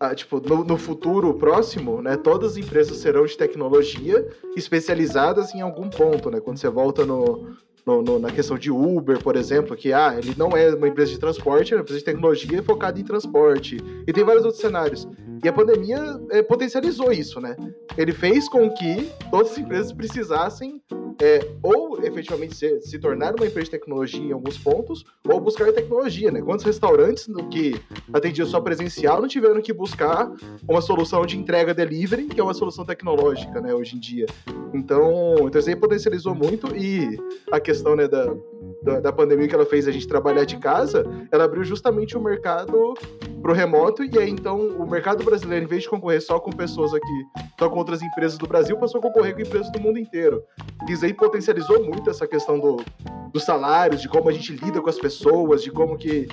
a, 0.00 0.14
tipo, 0.14 0.40
no, 0.40 0.64
no, 0.64 0.76
futuro 0.76 1.32
próximo, 1.34 2.02
né, 2.02 2.16
todas 2.16 2.52
as 2.52 2.56
empresas 2.56 2.96
serão 2.96 3.24
de 3.24 3.36
tecnologia 3.36 4.26
especializadas 4.56 5.54
em 5.54 5.60
algum 5.60 5.88
ponto, 5.88 6.30
né? 6.30 6.40
Quando 6.40 6.58
você 6.58 6.68
volta 6.68 7.04
no, 7.06 7.54
no, 7.86 8.02
no, 8.02 8.18
na 8.18 8.30
questão 8.30 8.56
de 8.56 8.70
Uber, 8.70 9.22
por 9.22 9.36
exemplo, 9.36 9.76
que 9.76 9.92
ah, 9.92 10.14
ele 10.16 10.34
não 10.36 10.50
é 10.50 10.74
uma 10.74 10.88
empresa 10.88 11.12
de 11.12 11.18
transporte, 11.18 11.72
é 11.72 11.76
uma 11.76 11.82
empresa 11.82 11.98
de 11.98 12.04
tecnologia 12.04 12.62
focada 12.62 12.98
em 12.98 13.04
transporte. 13.04 13.78
E 14.06 14.12
tem 14.12 14.24
vários 14.24 14.44
outros 14.44 14.60
cenários. 14.60 15.06
E 15.42 15.48
a 15.48 15.52
pandemia 15.52 16.18
é, 16.30 16.42
potencializou 16.42 17.12
isso, 17.12 17.40
né? 17.40 17.54
Ele 17.98 18.12
fez 18.12 18.48
com 18.48 18.70
que 18.70 19.10
todas 19.30 19.52
as 19.52 19.58
empresas 19.58 19.92
precisassem 19.92 20.80
é, 21.20 21.46
ou 21.62 22.02
efetivamente 22.04 22.56
se, 22.56 22.80
se 22.80 22.98
tornar 22.98 23.34
uma 23.34 23.46
empresa 23.46 23.66
de 23.66 23.70
tecnologia 23.70 24.20
em 24.20 24.32
alguns 24.32 24.58
pontos, 24.58 25.04
ou 25.26 25.40
buscar 25.40 25.72
tecnologia, 25.72 26.30
né? 26.30 26.40
Quantos 26.40 26.64
restaurantes 26.64 27.26
que 27.50 27.80
atendiam 28.12 28.46
só 28.46 28.60
presencial 28.60 29.20
não 29.20 29.28
tiveram 29.28 29.60
que 29.60 29.72
buscar 29.72 30.30
uma 30.68 30.80
solução 30.80 31.24
de 31.24 31.38
entrega 31.38 31.74
delivery, 31.74 32.26
que 32.26 32.40
é 32.40 32.42
uma 32.42 32.54
solução 32.54 32.84
tecnológica, 32.84 33.60
né, 33.60 33.74
hoje 33.74 33.96
em 33.96 34.00
dia. 34.00 34.26
Então, 34.72 35.34
então 35.46 35.58
isso 35.58 35.68
aí 35.68 35.76
potencializou 35.76 36.34
muito 36.34 36.74
e 36.76 37.18
a 37.50 37.60
questão, 37.60 37.73
né, 37.82 38.06
da, 38.06 38.34
da, 38.82 39.00
da 39.00 39.12
pandemia 39.12 39.48
que 39.48 39.54
ela 39.54 39.66
fez 39.66 39.88
a 39.88 39.92
gente 39.92 40.06
trabalhar 40.06 40.44
de 40.44 40.58
casa, 40.58 41.04
ela 41.32 41.44
abriu 41.44 41.64
justamente 41.64 42.16
o 42.16 42.20
mercado 42.20 42.94
pro 43.42 43.52
remoto 43.52 44.04
e 44.04 44.18
aí 44.18 44.30
então 44.30 44.58
o 44.58 44.88
mercado 44.88 45.24
brasileiro, 45.24 45.64
em 45.64 45.68
vez 45.68 45.82
de 45.82 45.88
concorrer 45.88 46.20
só 46.20 46.38
com 46.38 46.50
pessoas 46.50 46.94
aqui, 46.94 47.24
só 47.58 47.68
com 47.68 47.78
outras 47.78 48.02
empresas 48.02 48.38
do 48.38 48.46
Brasil, 48.46 48.76
passou 48.76 48.98
a 48.98 49.02
concorrer 49.02 49.34
com 49.34 49.40
empresas 49.40 49.70
do 49.72 49.80
mundo 49.80 49.98
inteiro. 49.98 50.42
Isso 50.88 51.04
aí 51.04 51.12
potencializou 51.12 51.82
muito 51.84 52.08
essa 52.10 52.26
questão 52.26 52.58
do, 52.58 52.76
dos 53.32 53.44
salários, 53.44 54.00
de 54.00 54.08
como 54.08 54.28
a 54.28 54.32
gente 54.32 54.52
lida 54.52 54.80
com 54.80 54.88
as 54.88 54.98
pessoas, 54.98 55.62
de 55.62 55.70
como 55.70 55.96
que 55.96 56.28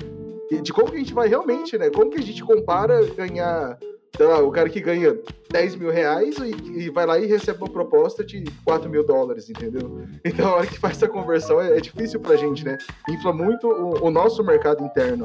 de 0.61 0.73
como 0.73 0.89
que 0.89 0.97
a 0.97 0.99
gente 0.99 1.13
vai 1.13 1.29
realmente, 1.29 1.77
né? 1.77 1.89
Como 1.89 2.11
que 2.11 2.19
a 2.19 2.21
gente 2.21 2.43
compara 2.43 3.05
ganhar 3.15 3.77
sei 4.15 4.25
lá, 4.25 4.39
o 4.41 4.51
cara 4.51 4.69
que 4.69 4.81
ganha 4.81 5.17
10 5.51 5.75
mil 5.75 5.89
reais 5.89 6.35
e, 6.37 6.79
e, 6.79 6.89
vai 6.89 7.05
lá 7.05 7.19
e 7.19 7.25
recebe 7.25 7.59
uma 7.59 7.69
proposta 7.69 8.23
de 8.23 8.43
4 8.63 8.89
mil 8.89 9.05
dólares, 9.05 9.49
entendeu? 9.49 10.05
Então, 10.23 10.49
a 10.49 10.55
hora 10.57 10.67
que 10.67 10.79
faz 10.79 10.97
essa 10.97 11.07
conversão 11.07 11.59
é, 11.61 11.77
é 11.77 11.81
difícil 11.81 12.19
pra 12.19 12.35
gente, 12.35 12.63
né? 12.65 12.77
Infla 13.09 13.33
muito 13.33 13.67
o, 13.67 14.05
o 14.05 14.11
nosso 14.11 14.43
mercado 14.43 14.83
interno. 14.83 15.23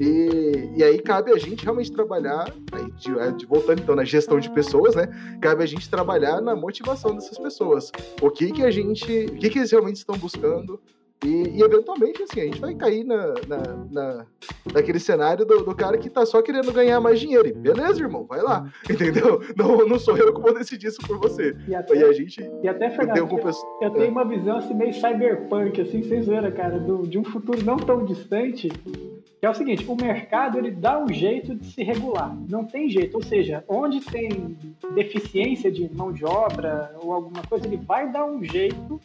E, 0.00 0.70
e, 0.76 0.84
aí 0.84 1.00
cabe 1.00 1.32
a 1.32 1.36
gente 1.36 1.64
realmente 1.64 1.90
trabalhar, 1.90 2.52
de, 2.96 3.36
de, 3.36 3.46
voltando 3.46 3.82
então 3.82 3.96
na 3.96 4.04
gestão 4.04 4.38
de 4.38 4.50
pessoas, 4.50 4.94
né? 4.94 5.08
Cabe 5.40 5.62
a 5.62 5.66
gente 5.66 5.90
trabalhar 5.90 6.40
na 6.40 6.54
motivação 6.54 7.14
dessas 7.14 7.38
pessoas. 7.38 7.90
O 8.20 8.30
que 8.30 8.52
que 8.52 8.62
a 8.62 8.70
gente, 8.70 9.26
o 9.26 9.36
que 9.36 9.50
que 9.50 9.58
eles 9.58 9.70
realmente 9.70 9.96
estão 9.96 10.16
buscando, 10.16 10.80
e, 11.24 11.58
e, 11.58 11.62
eventualmente, 11.62 12.22
assim, 12.22 12.40
a 12.40 12.44
gente 12.44 12.60
vai 12.60 12.74
cair 12.74 13.02
na, 13.02 13.34
na, 13.48 13.86
na 13.90 14.26
naquele 14.72 15.00
cenário 15.00 15.44
do, 15.44 15.64
do, 15.64 15.74
cara 15.74 15.98
que 15.98 16.08
tá 16.08 16.24
só 16.24 16.40
querendo 16.40 16.72
ganhar 16.72 17.00
mais 17.00 17.18
dinheiro. 17.18 17.48
E 17.48 17.52
beleza, 17.52 18.00
irmão, 18.00 18.24
vai 18.24 18.40
lá. 18.40 18.70
Entendeu? 18.88 19.40
Não, 19.56 19.86
não 19.86 19.98
sou 19.98 20.16
eu 20.16 20.32
que 20.32 20.40
vou 20.40 20.54
decidir 20.54 20.86
isso 20.86 21.00
por 21.00 21.18
você. 21.18 21.56
E, 21.66 21.74
até, 21.74 21.96
e 21.96 22.04
a 22.04 22.12
gente. 22.12 22.40
E 22.62 22.68
até, 22.68 22.90
Fernando, 22.90 23.18
eu, 23.18 23.26
tenho, 23.26 23.52
eu 23.82 23.90
tenho 23.90 24.10
uma 24.10 24.24
visão 24.24 24.58
assim 24.58 24.74
meio 24.74 24.94
cyberpunk, 24.94 25.80
assim, 25.80 26.02
sem 26.04 26.22
zoeira, 26.22 26.52
cara, 26.52 26.78
do, 26.78 27.06
de 27.06 27.18
um 27.18 27.24
futuro 27.24 27.64
não 27.64 27.76
tão 27.76 28.04
distante. 28.04 28.68
Que 28.68 29.46
é 29.46 29.50
o 29.50 29.54
seguinte, 29.54 29.84
o 29.88 29.94
mercado 29.94 30.58
ele 30.58 30.72
dá 30.72 30.98
um 30.98 31.12
jeito 31.12 31.54
de 31.54 31.66
se 31.66 31.82
regular. 31.82 32.36
Não 32.48 32.64
tem 32.64 32.88
jeito. 32.88 33.16
Ou 33.16 33.22
seja, 33.22 33.64
onde 33.68 34.00
tem 34.00 34.56
deficiência 34.94 35.70
de 35.70 35.88
mão 35.92 36.12
de 36.12 36.24
obra 36.24 36.92
ou 37.00 37.12
alguma 37.12 37.42
coisa, 37.42 37.66
ele 37.66 37.76
vai 37.76 38.10
dar 38.10 38.24
um 38.24 38.42
jeito 38.42 39.00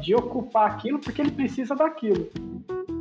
de 0.00 0.14
ocupar 0.14 0.70
aquilo 0.70 0.98
porque 0.98 1.20
ele 1.20 1.30
precisa 1.30 1.74
daquilo. 1.74 2.28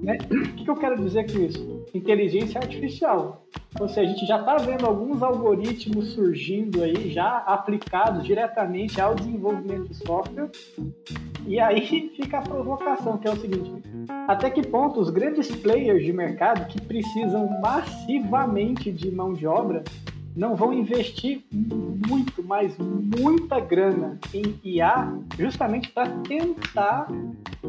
Né? 0.01 0.17
O 0.29 0.55
que, 0.55 0.69
eu 0.69 0.75
quero 0.75 1.01
dizer 1.01 1.31
com 1.31 1.39
isso? 1.39 1.85
Inteligência 1.93 2.59
artificial. 2.59 3.45
Ou 3.79 3.89
seja, 3.89 4.01
a 4.01 4.13
gente 4.13 4.25
já 4.25 4.39
está 4.39 4.55
vendo 4.57 4.85
alguns 4.85 5.23
algoritmos 5.23 6.13
surgindo 6.13 6.83
aí, 6.83 7.11
já 7.11 7.37
aplicados 7.39 8.23
diretamente 8.23 9.01
ao 9.01 9.15
desenvolvimento 9.15 9.89
de 9.89 9.95
software. 9.95 10.51
E 11.47 11.59
aí 11.59 12.11
fica 12.15 12.39
a 12.39 12.41
provocação, 12.41 13.17
que 13.17 13.27
é 13.27 13.31
o 13.31 13.35
seguinte: 13.35 13.71
até 14.27 14.49
que 14.49 14.61
ponto 14.61 14.99
os 14.99 15.09
grandes 15.09 15.53
players 15.55 16.03
de 16.03 16.13
mercado 16.13 16.67
que 16.67 16.79
precisam 16.81 17.49
massivamente 17.61 18.91
de 18.91 19.11
mão 19.11 19.33
de 19.33 19.45
obra 19.45 19.83
não 20.35 20.55
vão 20.55 20.73
investir 20.73 21.43
muito, 21.51 22.43
mas 22.43 22.75
muita 22.77 23.59
grana 23.59 24.19
em 24.33 24.59
IA 24.63 25.13
justamente 25.37 25.89
para 25.91 26.09
tentar 26.27 27.07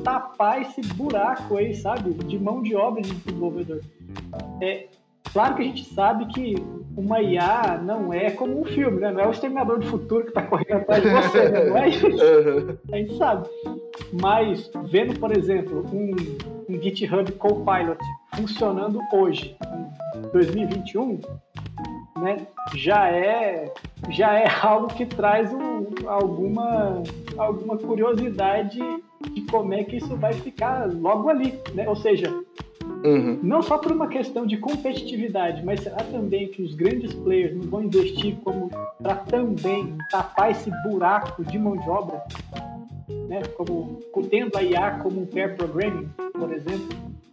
tapar 0.03 0.63
esse 0.63 0.81
buraco 0.95 1.57
aí, 1.57 1.75
sabe, 1.75 2.13
de 2.13 2.39
mão 2.39 2.63
de 2.63 2.75
obra 2.75 3.01
de 3.03 3.15
desenvolvedor. 3.15 3.81
É, 4.61 4.89
claro 5.33 5.55
que 5.55 5.63
a 5.63 5.65
gente 5.65 5.85
sabe 5.95 6.27
que 6.27 6.57
uma 6.97 7.21
IA 7.21 7.81
não 7.83 8.13
é 8.13 8.31
como 8.31 8.61
um 8.61 8.65
filme, 8.65 9.01
né? 9.01 9.13
Não 9.13 9.21
é 9.21 9.29
o 9.29 9.31
Exterminador 9.31 9.79
do 9.79 9.87
Futuro 9.87 10.25
que 10.25 10.31
está 10.31 10.43
correndo 10.43 10.73
atrás 10.73 11.03
de 11.03 11.11
você, 11.11 11.49
né? 11.49 11.65
não 11.67 11.77
é 11.77 11.89
isso? 11.89 12.07
A 12.91 12.97
gente 12.97 13.17
sabe. 13.17 13.49
Mas 14.21 14.71
vendo, 14.91 15.19
por 15.21 15.37
exemplo, 15.37 15.85
um, 15.93 16.15
um 16.69 16.83
GitHub 16.83 17.31
Copilot 17.33 17.99
funcionando 18.35 19.01
hoje, 19.13 19.57
em 20.17 20.33
2021, 20.33 21.21
né, 22.17 22.47
já 22.75 23.09
é 23.11 23.73
já 24.11 24.35
é 24.35 24.47
algo 24.63 24.89
que 24.89 25.07
traz 25.07 25.53
um, 25.53 25.87
alguma 26.07 27.03
alguma 27.37 27.77
curiosidade 27.77 28.79
de 29.33 29.41
como 29.43 29.75
é 29.75 29.85
que 29.85 29.97
isso 29.97 30.17
vai 30.17 30.33
ficar 30.33 30.89
logo 30.93 31.29
ali, 31.29 31.59
né? 31.75 31.89
Ou 31.89 31.97
seja, 31.97 32.31
uhum. 33.05 33.39
não 33.43 33.63
só 33.63 33.79
por 33.79 33.93
uma 33.93 34.09
questão 34.09 34.47
de 34.47 34.57
competitividade, 34.57 35.65
mas 35.65 35.81
será 35.81 36.03
também 36.05 36.49
que 36.49 36.63
os 36.63 36.75
grandes 36.75 37.13
players 37.15 37.57
não 37.57 37.71
vão 37.71 37.85
investir 37.85 38.37
como 38.45 38.71
para 39.03 39.17
também 39.17 39.97
tapar 40.11 40.51
esse 40.51 40.71
buraco 40.85 41.45
de 41.45 41.59
mão 41.59 41.77
de 41.77 41.89
obra, 41.89 42.23
né? 43.29 43.43
Como 43.57 44.01
tendo 44.31 44.57
a 44.57 44.63
IA 44.63 44.99
como 45.03 45.23
um 45.23 45.27
pair 45.27 45.57
programming, 45.57 46.09
por 46.33 46.53
exemplo. 46.53 46.89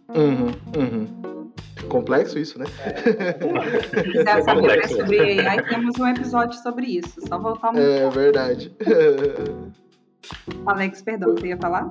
Uhum, 0.08 0.52
uhum. 0.76 1.43
Complexo 1.88 2.38
isso, 2.38 2.58
né? 2.58 2.64
Se 3.94 4.10
quiser 4.10 4.42
saber 4.42 4.62
mais 4.62 4.90
sobre 4.90 5.40
AI, 5.40 5.62
temos 5.64 5.98
um 5.98 6.06
episódio 6.06 6.58
sobre 6.60 6.86
isso. 6.86 7.20
Só 7.26 7.38
voltar 7.38 7.72
um 7.72 7.78
É 7.78 8.08
verdade. 8.10 8.74
Alex, 10.66 11.02
perdão, 11.02 11.34
você 11.34 11.48
ia 11.48 11.58
falar? 11.58 11.88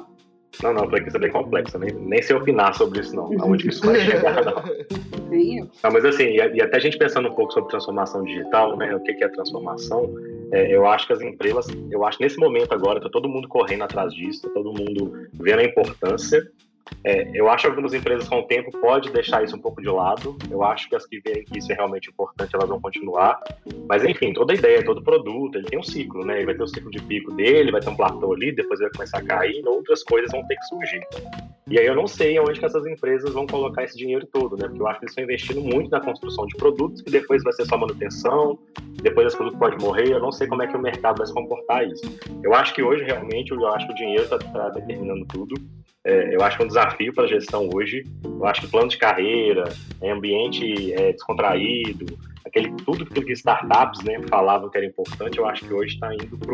Não, 0.61 0.73
não, 0.73 0.89
foi 0.89 1.01
que 1.01 1.07
isso 1.07 1.17
é 1.17 1.19
bem 1.19 1.31
complexo. 1.31 1.79
Nem, 1.79 1.91
nem 1.91 2.21
sei 2.21 2.35
opinar 2.35 2.75
sobre 2.75 2.99
isso, 2.99 3.15
não. 3.15 3.25
Aonde 3.41 3.63
que 3.63 3.69
isso 3.69 3.85
vai 3.85 3.99
chegar, 3.99 4.45
não. 4.45 4.63
Não, 5.33 5.91
mas 5.91 6.05
assim, 6.05 6.25
e, 6.25 6.37
e, 6.37 6.61
até 6.61 6.77
a 6.77 6.79
gente 6.79 6.95
pensando 6.95 7.27
um 7.27 7.33
pouco 7.33 7.51
sobre 7.51 7.71
transformação 7.71 8.23
digital, 8.23 8.77
né? 8.77 8.95
O 8.95 8.99
que, 8.99 9.15
que 9.15 9.23
é 9.23 9.27
transformação? 9.29 10.13
É, 10.51 10.71
eu 10.71 10.85
acho 10.85 11.07
que 11.07 11.13
as 11.13 11.21
empresas, 11.21 11.65
eu 11.89 12.05
acho 12.05 12.19
que 12.19 12.23
nesse 12.23 12.37
momento 12.37 12.71
agora, 12.71 13.01
tá 13.01 13.09
todo 13.09 13.27
mundo 13.27 13.47
correndo 13.47 13.83
atrás 13.83 14.13
disso, 14.13 14.43
tá 14.43 14.49
todo 14.53 14.71
mundo 14.71 15.27
vendo 15.33 15.59
a 15.59 15.63
importância 15.63 16.47
é, 17.03 17.29
eu 17.33 17.49
acho 17.49 17.63
que 17.63 17.69
algumas 17.69 17.93
empresas 17.93 18.27
com 18.27 18.39
o 18.39 18.43
tempo 18.43 18.71
pode 18.79 19.11
deixar 19.11 19.43
isso 19.43 19.55
um 19.55 19.59
pouco 19.59 19.81
de 19.81 19.89
lado. 19.89 20.37
Eu 20.49 20.63
acho 20.63 20.87
que 20.89 20.95
as 20.95 21.05
que 21.05 21.19
veem 21.19 21.43
que 21.43 21.59
isso 21.59 21.71
é 21.71 21.75
realmente 21.75 22.09
importante, 22.09 22.55
elas 22.55 22.69
vão 22.69 22.79
continuar. 22.79 23.39
Mas 23.87 24.03
enfim, 24.05 24.33
toda 24.33 24.53
ideia, 24.53 24.83
todo 24.83 25.03
produto, 25.03 25.57
ele 25.57 25.65
tem 25.65 25.79
um 25.79 25.83
ciclo, 25.83 26.25
né? 26.25 26.37
Ele 26.37 26.45
vai 26.45 26.55
ter 26.55 26.61
o 26.61 26.65
um 26.65 26.67
ciclo 26.67 26.89
de 26.89 27.01
pico 27.01 27.33
dele, 27.33 27.71
vai 27.71 27.81
ter 27.81 27.89
um 27.89 27.95
platô 27.95 28.33
ali, 28.33 28.51
depois 28.51 28.79
vai 28.79 28.89
começar 28.91 29.17
a 29.19 29.23
cair, 29.23 29.61
e 29.61 29.67
outras 29.67 30.03
coisas 30.03 30.31
vão 30.31 30.45
ter 30.47 30.55
que 30.55 30.65
surgir. 30.65 31.01
E 31.69 31.79
aí 31.79 31.85
eu 31.85 31.95
não 31.95 32.07
sei 32.07 32.39
onde 32.39 32.59
que 32.59 32.65
essas 32.65 32.85
empresas 32.85 33.33
vão 33.33 33.47
colocar 33.47 33.83
esse 33.83 33.97
dinheiro 33.97 34.25
todo, 34.27 34.55
né? 34.55 34.67
Porque 34.67 34.81
eu 34.81 34.87
acho 34.87 34.99
que 34.99 35.05
eles 35.05 35.11
estão 35.11 35.23
investindo 35.23 35.61
muito 35.61 35.89
na 35.89 35.99
construção 35.99 36.45
de 36.45 36.55
produtos, 36.55 37.01
que 37.01 37.11
depois 37.11 37.43
vai 37.43 37.53
ser 37.53 37.65
só 37.65 37.77
manutenção, 37.77 38.57
depois 39.01 39.27
esse 39.27 39.37
produto 39.37 39.57
pode 39.57 39.83
morrer. 39.83 40.11
Eu 40.11 40.19
não 40.19 40.31
sei 40.31 40.47
como 40.47 40.61
é 40.61 40.67
que 40.67 40.75
o 40.75 40.81
mercado 40.81 41.17
vai 41.17 41.27
se 41.27 41.33
comportar 41.33 41.85
isso. 41.87 42.03
Eu 42.43 42.53
acho 42.53 42.73
que 42.73 42.81
hoje 42.81 43.03
realmente 43.03 43.51
eu 43.51 43.67
acho 43.67 43.87
que 43.87 43.93
o 43.93 43.95
dinheiro 43.95 44.23
está 44.23 44.37
tá 44.37 44.69
determinando 44.69 45.25
tudo. 45.25 45.55
É, 46.05 46.35
eu 46.35 46.43
acho 46.43 46.61
é 46.61 46.65
um 46.65 46.67
desafio 46.67 47.13
para 47.13 47.23
a 47.23 47.27
gestão 47.27 47.69
hoje. 47.73 48.03
Eu 48.23 48.45
acho 48.45 48.61
que 48.61 48.67
plano 48.67 48.89
de 48.89 48.97
carreira, 48.97 49.63
é, 50.01 50.11
ambiente 50.11 50.93
é, 50.93 51.13
descontraído, 51.13 52.17
aquele 52.45 52.71
tudo 52.83 53.05
que 53.05 53.31
startups 53.31 54.03
né, 54.03 54.19
falavam 54.29 54.69
que 54.69 54.77
era 54.77 54.85
importante, 54.85 55.37
eu 55.37 55.45
acho 55.45 55.65
que 55.65 55.73
hoje 55.73 55.95
está 55.95 56.13
indo 56.13 56.37
para 56.37 56.53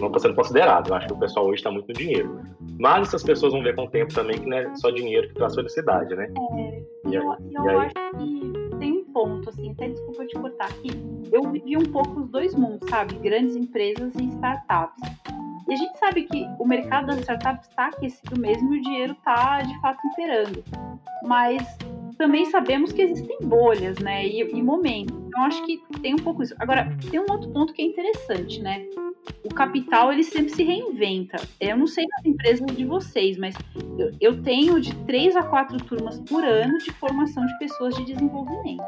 não 0.00 0.08
está 0.08 0.18
sendo 0.18 0.34
considerado. 0.34 0.88
Eu 0.88 0.94
acho 0.94 1.06
que 1.06 1.12
o 1.12 1.18
pessoal 1.18 1.46
hoje 1.46 1.56
está 1.56 1.70
muito 1.70 1.88
no 1.88 1.94
dinheiro. 1.94 2.42
Mas 2.78 3.08
essas 3.08 3.22
pessoas 3.22 3.52
vão 3.52 3.62
ver 3.62 3.74
com 3.76 3.84
o 3.84 3.90
tempo 3.90 4.12
também 4.12 4.38
que 4.38 4.46
não 4.46 4.56
é 4.56 4.74
só 4.74 4.90
dinheiro 4.90 5.28
que 5.28 5.34
traz 5.34 5.54
felicidade, 5.54 6.14
né? 6.14 6.28
É, 6.58 6.82
e, 7.08 7.14
eu, 7.14 7.22
eu 7.22 7.70
aí... 7.70 7.86
acho 7.86 7.94
que 8.18 8.78
tem 8.78 8.92
um 8.92 9.04
ponto, 9.12 9.48
assim, 9.48 9.70
até 9.70 9.88
desculpa 9.88 10.26
te 10.26 10.34
cortar 10.34 10.66
aqui. 10.66 10.90
Eu 11.32 11.48
vivi 11.50 11.76
um 11.76 11.84
pouco 11.84 12.20
os 12.20 12.28
dois 12.30 12.54
mundos, 12.54 12.88
sabe? 12.90 13.14
Grandes 13.14 13.54
empresas 13.54 14.12
e 14.16 14.24
startups. 14.24 15.00
E 15.70 15.74
a 15.74 15.76
gente 15.76 15.96
sabe 15.98 16.24
que 16.24 16.44
o 16.58 16.66
mercado 16.66 17.06
das 17.06 17.20
startups 17.20 17.68
está 17.68 17.86
aquecido 17.86 18.36
mesmo 18.36 18.74
e 18.74 18.78
o 18.78 18.82
dinheiro 18.82 19.12
está 19.12 19.62
de 19.62 19.80
fato 19.80 20.00
imperando. 20.08 20.64
Mas 21.22 21.64
também 22.18 22.44
sabemos 22.46 22.92
que 22.92 23.02
existem 23.02 23.38
bolhas, 23.44 23.96
né? 24.00 24.26
E, 24.26 24.42
e 24.42 24.60
momentos. 24.60 25.16
Então 25.28 25.44
acho 25.44 25.64
que 25.64 25.80
tem 26.02 26.14
um 26.14 26.18
pouco 26.18 26.42
isso. 26.42 26.56
Agora, 26.58 26.92
tem 27.08 27.20
um 27.20 27.30
outro 27.30 27.48
ponto 27.50 27.72
que 27.72 27.82
é 27.82 27.84
interessante, 27.84 28.60
né? 28.60 28.84
O 29.44 29.54
capital 29.54 30.12
ele 30.12 30.24
sempre 30.24 30.50
se 30.50 30.64
reinventa. 30.64 31.40
Eu 31.60 31.76
não 31.76 31.86
sei 31.86 32.04
nas 32.04 32.24
empresas 32.24 32.66
de 32.74 32.84
vocês, 32.84 33.38
mas 33.38 33.54
eu, 33.96 34.10
eu 34.20 34.42
tenho 34.42 34.80
de 34.80 34.92
três 35.04 35.36
a 35.36 35.42
quatro 35.44 35.78
turmas 35.78 36.18
por 36.22 36.42
ano 36.42 36.78
de 36.78 36.90
formação 36.94 37.46
de 37.46 37.58
pessoas 37.60 37.94
de 37.94 38.06
desenvolvimento. 38.06 38.82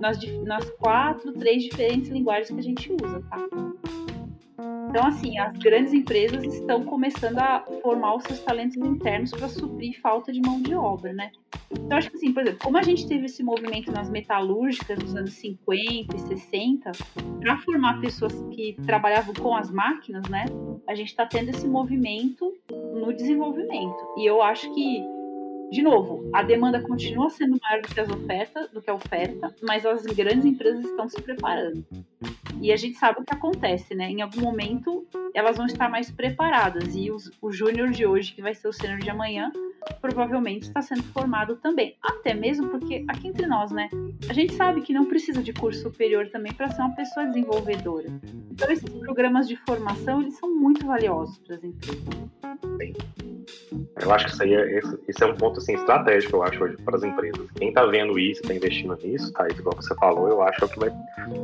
Nas, 0.00 0.18
nas 0.44 0.68
quatro, 0.78 1.32
três 1.32 1.62
diferentes 1.62 2.10
linguagens 2.10 2.50
que 2.50 2.58
a 2.58 2.62
gente 2.62 2.92
usa, 2.92 3.22
tá? 3.30 3.38
Então, 4.88 5.06
assim, 5.06 5.38
as 5.38 5.56
grandes 5.58 5.92
empresas 5.92 6.42
estão 6.42 6.82
começando 6.82 7.38
a 7.38 7.62
formar 7.82 8.16
os 8.16 8.24
seus 8.24 8.40
talentos 8.40 8.76
internos 8.76 9.30
para 9.30 9.48
suprir 9.48 10.00
falta 10.00 10.32
de 10.32 10.40
mão 10.40 10.60
de 10.60 10.74
obra, 10.74 11.12
né? 11.12 11.30
Então, 11.70 11.98
acho 11.98 12.10
que, 12.10 12.16
assim, 12.16 12.32
por 12.32 12.42
exemplo, 12.42 12.60
como 12.62 12.78
a 12.78 12.82
gente 12.82 13.06
teve 13.06 13.26
esse 13.26 13.42
movimento 13.42 13.92
nas 13.92 14.10
metalúrgicas 14.10 14.98
nos 14.98 15.14
anos 15.14 15.34
50 15.34 16.16
e 16.16 16.18
60, 16.18 16.92
para 17.40 17.58
formar 17.58 18.00
pessoas 18.00 18.32
que 18.50 18.76
trabalhavam 18.86 19.34
com 19.34 19.54
as 19.54 19.70
máquinas, 19.70 20.26
né? 20.28 20.46
A 20.88 20.94
gente 20.94 21.08
está 21.08 21.26
tendo 21.26 21.50
esse 21.50 21.68
movimento 21.68 22.54
no 22.70 23.12
desenvolvimento. 23.12 24.14
E 24.16 24.26
eu 24.26 24.42
acho 24.42 24.72
que 24.74 25.04
de 25.70 25.82
novo, 25.82 26.28
a 26.32 26.42
demanda 26.42 26.80
continua 26.80 27.28
sendo 27.28 27.58
maior 27.62 27.82
do 27.82 27.88
que 27.88 28.00
as 28.00 28.08
ofertas, 28.08 28.70
do 28.70 28.80
que 28.80 28.88
a 28.88 28.94
oferta, 28.94 29.54
mas 29.62 29.84
as 29.84 30.02
grandes 30.06 30.44
empresas 30.46 30.84
estão 30.84 31.08
se 31.08 31.20
preparando. 31.20 31.84
E 32.60 32.72
a 32.72 32.76
gente 32.76 32.98
sabe 32.98 33.20
o 33.20 33.24
que 33.24 33.34
acontece, 33.34 33.94
né? 33.94 34.10
Em 34.10 34.22
algum 34.22 34.40
momento 34.40 35.06
elas 35.34 35.56
vão 35.56 35.66
estar 35.66 35.88
mais 35.88 36.10
preparadas 36.10 36.94
e 36.96 37.10
os, 37.10 37.30
o 37.40 37.52
júnior 37.52 37.90
de 37.90 38.06
hoje, 38.06 38.32
que 38.32 38.42
vai 38.42 38.54
ser 38.54 38.68
o 38.68 38.72
sênior 38.72 38.98
de 38.98 39.10
amanhã, 39.10 39.52
provavelmente 40.00 40.64
está 40.64 40.82
sendo 40.82 41.02
formado 41.04 41.56
também. 41.56 41.96
Até 42.02 42.34
mesmo 42.34 42.68
porque 42.68 43.04
aqui 43.06 43.28
entre 43.28 43.46
nós, 43.46 43.70
né? 43.70 43.88
A 44.28 44.32
gente 44.32 44.54
sabe 44.54 44.80
que 44.80 44.92
não 44.92 45.04
precisa 45.04 45.42
de 45.42 45.52
curso 45.52 45.82
superior 45.82 46.28
também 46.30 46.52
para 46.52 46.70
ser 46.70 46.80
uma 46.80 46.94
pessoa 46.96 47.26
desenvolvedora. 47.26 48.08
Então 48.50 48.70
esses 48.70 48.88
programas 48.88 49.46
de 49.46 49.56
formação, 49.56 50.22
eles 50.22 50.36
são 50.38 50.52
muito 50.54 50.86
valiosos 50.86 51.38
para 51.38 51.56
as 51.56 51.64
empresas. 51.64 52.04
Eu 54.00 54.12
acho 54.12 54.26
que 54.26 54.32
isso 54.32 54.42
aí 54.42 54.54
é, 54.54 54.78
esse, 54.78 54.98
esse 55.08 55.22
é 55.22 55.26
um 55.26 55.34
ponto 55.34 55.57
assim, 55.58 55.74
estratégico, 55.74 56.36
eu 56.36 56.42
acho, 56.42 56.62
hoje 56.62 56.76
para 56.78 56.96
as 56.96 57.02
empresas. 57.02 57.50
Quem 57.56 57.68
está 57.68 57.84
vendo 57.86 58.18
isso, 58.18 58.40
está 58.42 58.54
investindo 58.54 58.96
nisso, 59.02 59.32
tá? 59.32 59.46
Igual 59.48 59.76
você 59.76 59.94
falou, 59.96 60.28
eu 60.28 60.42
acho 60.42 60.68
que 60.68 60.78
vai, 60.78 60.90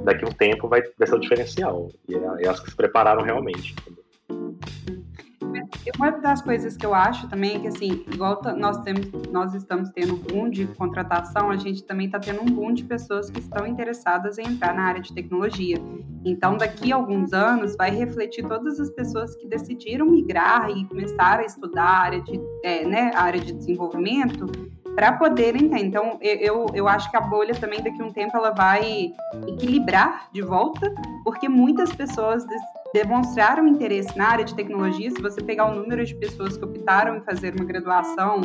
daqui 0.04 0.24
a 0.24 0.28
um 0.28 0.32
tempo 0.32 0.68
vai, 0.68 0.82
vai 0.98 1.06
ser 1.06 1.14
o 1.14 1.20
diferencial. 1.20 1.90
E 2.08 2.14
é, 2.14 2.44
é 2.44 2.48
as 2.48 2.60
que 2.60 2.70
se 2.70 2.76
prepararam 2.76 3.22
realmente. 3.22 3.74
Uma 5.96 6.10
das 6.10 6.40
coisas 6.40 6.76
que 6.76 6.84
eu 6.86 6.94
acho 6.94 7.28
também 7.28 7.56
é 7.56 7.58
que, 7.60 7.68
assim, 7.68 8.04
igual 8.12 8.40
nós, 8.56 8.78
temos, 8.78 9.10
nós 9.30 9.54
estamos 9.54 9.90
tendo 9.90 10.14
um 10.14 10.18
boom 10.18 10.50
de 10.50 10.66
contratação, 10.66 11.50
a 11.50 11.56
gente 11.56 11.84
também 11.84 12.06
está 12.06 12.18
tendo 12.18 12.42
um 12.42 12.46
boom 12.46 12.72
de 12.72 12.84
pessoas 12.84 13.30
que 13.30 13.40
estão 13.40 13.66
interessadas 13.66 14.38
em 14.38 14.46
entrar 14.46 14.74
na 14.74 14.82
área 14.82 15.02
de 15.02 15.12
tecnologia. 15.12 15.76
Então, 16.24 16.56
daqui 16.56 16.92
a 16.92 16.96
alguns 16.96 17.32
anos, 17.32 17.76
vai 17.76 17.90
refletir 17.90 18.46
todas 18.46 18.80
as 18.80 18.90
pessoas 18.90 19.36
que 19.36 19.46
decidiram 19.46 20.06
migrar 20.06 20.70
e 20.70 20.86
começar 20.86 21.40
a 21.40 21.44
estudar 21.44 21.84
a 21.84 21.98
área 21.98 22.22
de, 22.22 22.40
é, 22.62 22.84
né, 22.86 23.10
a 23.14 23.22
área 23.22 23.40
de 23.40 23.52
desenvolvimento 23.52 24.46
para 24.94 25.12
poderem 25.12 25.68
ter. 25.68 25.78
Então, 25.78 26.18
eu, 26.20 26.66
eu 26.74 26.88
acho 26.88 27.10
que 27.10 27.16
a 27.16 27.20
bolha 27.20 27.54
também 27.54 27.82
daqui 27.82 28.00
a 28.00 28.04
um 28.04 28.12
tempo 28.12 28.36
ela 28.36 28.50
vai 28.50 29.12
equilibrar 29.46 30.28
de 30.32 30.42
volta, 30.42 30.92
porque 31.24 31.48
muitas 31.48 31.92
pessoas 31.92 32.44
demonstraram 32.92 33.66
interesse 33.66 34.16
na 34.16 34.28
área 34.28 34.44
de 34.44 34.54
tecnologia. 34.54 35.10
Se 35.10 35.20
você 35.20 35.42
pegar 35.42 35.66
o 35.66 35.74
número 35.74 36.04
de 36.04 36.14
pessoas 36.14 36.56
que 36.56 36.64
optaram 36.64 37.16
em 37.16 37.20
fazer 37.22 37.54
uma 37.54 37.64
graduação 37.64 38.42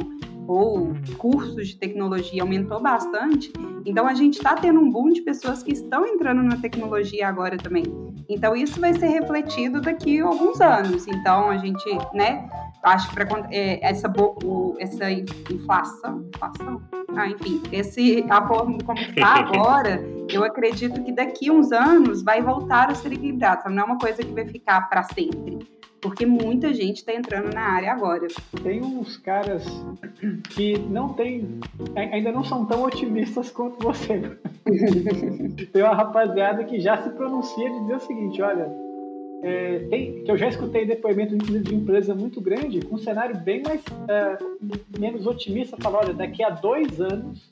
ou 0.49 0.95
cursos 1.19 1.67
de 1.67 1.75
tecnologia 1.75 2.41
aumentou 2.41 2.81
bastante, 2.81 3.53
então 3.85 4.07
a 4.07 4.15
gente 4.15 4.37
está 4.37 4.55
tendo 4.55 4.79
um 4.79 4.89
boom 4.91 5.11
de 5.11 5.21
pessoas 5.21 5.61
que 5.61 5.71
estão 5.71 6.07
entrando 6.07 6.41
na 6.41 6.57
tecnologia 6.57 7.27
agora 7.27 7.55
também. 7.55 7.83
Então 8.27 8.55
isso 8.55 8.81
vai 8.81 8.95
ser 8.95 9.09
refletido 9.09 9.79
daqui 9.79 10.19
a 10.19 10.25
alguns 10.25 10.59
anos. 10.59 11.07
Então 11.07 11.51
a 11.51 11.57
gente, 11.57 11.85
né, 12.15 12.49
acho 12.81 13.09
que 13.09 13.15
para 13.15 13.47
é, 13.51 13.87
essa, 13.87 14.11
o, 14.43 14.75
essa 14.79 15.11
inflação, 15.11 16.27
inflação, 16.35 16.81
ah, 17.15 17.27
enfim, 17.27 17.61
esse 17.71 18.25
a 18.27 18.47
forma 18.47 18.79
como 18.83 18.99
está 18.99 19.35
agora, 19.45 20.03
eu 20.31 20.43
acredito 20.43 21.03
que 21.03 21.11
daqui 21.11 21.49
a 21.49 21.53
uns 21.53 21.71
anos 21.71 22.23
vai 22.23 22.41
voltar 22.41 22.89
a 22.89 22.95
ser 22.95 23.13
equilibrado. 23.13 23.69
Não 23.69 23.83
é 23.83 23.85
uma 23.85 23.99
coisa 23.99 24.23
que 24.23 24.33
vai 24.33 24.47
ficar 24.47 24.89
para 24.89 25.03
sempre 25.03 25.59
porque 26.01 26.25
muita 26.25 26.73
gente 26.73 26.97
está 26.97 27.13
entrando 27.13 27.53
na 27.53 27.61
área 27.61 27.91
agora. 27.91 28.27
Tem 28.63 28.81
uns 28.81 29.17
caras 29.17 29.63
que 30.51 30.77
não 30.77 31.13
tem, 31.13 31.59
ainda 31.95 32.31
não 32.31 32.43
são 32.43 32.65
tão 32.65 32.83
otimistas 32.83 33.51
quanto 33.51 33.81
você. 33.83 34.37
tem 35.71 35.81
uma 35.81 35.95
rapaziada 35.95 36.63
que 36.63 36.79
já 36.79 37.01
se 37.01 37.09
pronuncia 37.11 37.69
de 37.69 37.79
dizer 37.81 37.95
o 37.95 37.99
seguinte, 37.99 38.41
olha, 38.41 38.69
é, 39.41 39.79
tem, 39.89 40.23
que 40.23 40.31
eu 40.31 40.37
já 40.37 40.47
escutei 40.49 40.85
depoimento 40.85 41.37
de 41.37 41.75
empresa 41.75 42.13
muito 42.13 42.41
grande, 42.41 42.81
com 42.81 42.95
um 42.95 42.99
cenário 42.99 43.37
bem 43.37 43.61
mais 43.63 43.81
é, 44.07 44.37
menos 44.99 45.25
otimista, 45.25 45.77
falar, 45.77 45.99
olha, 45.99 46.13
daqui 46.13 46.43
a 46.43 46.49
dois 46.49 46.99
anos 46.99 47.51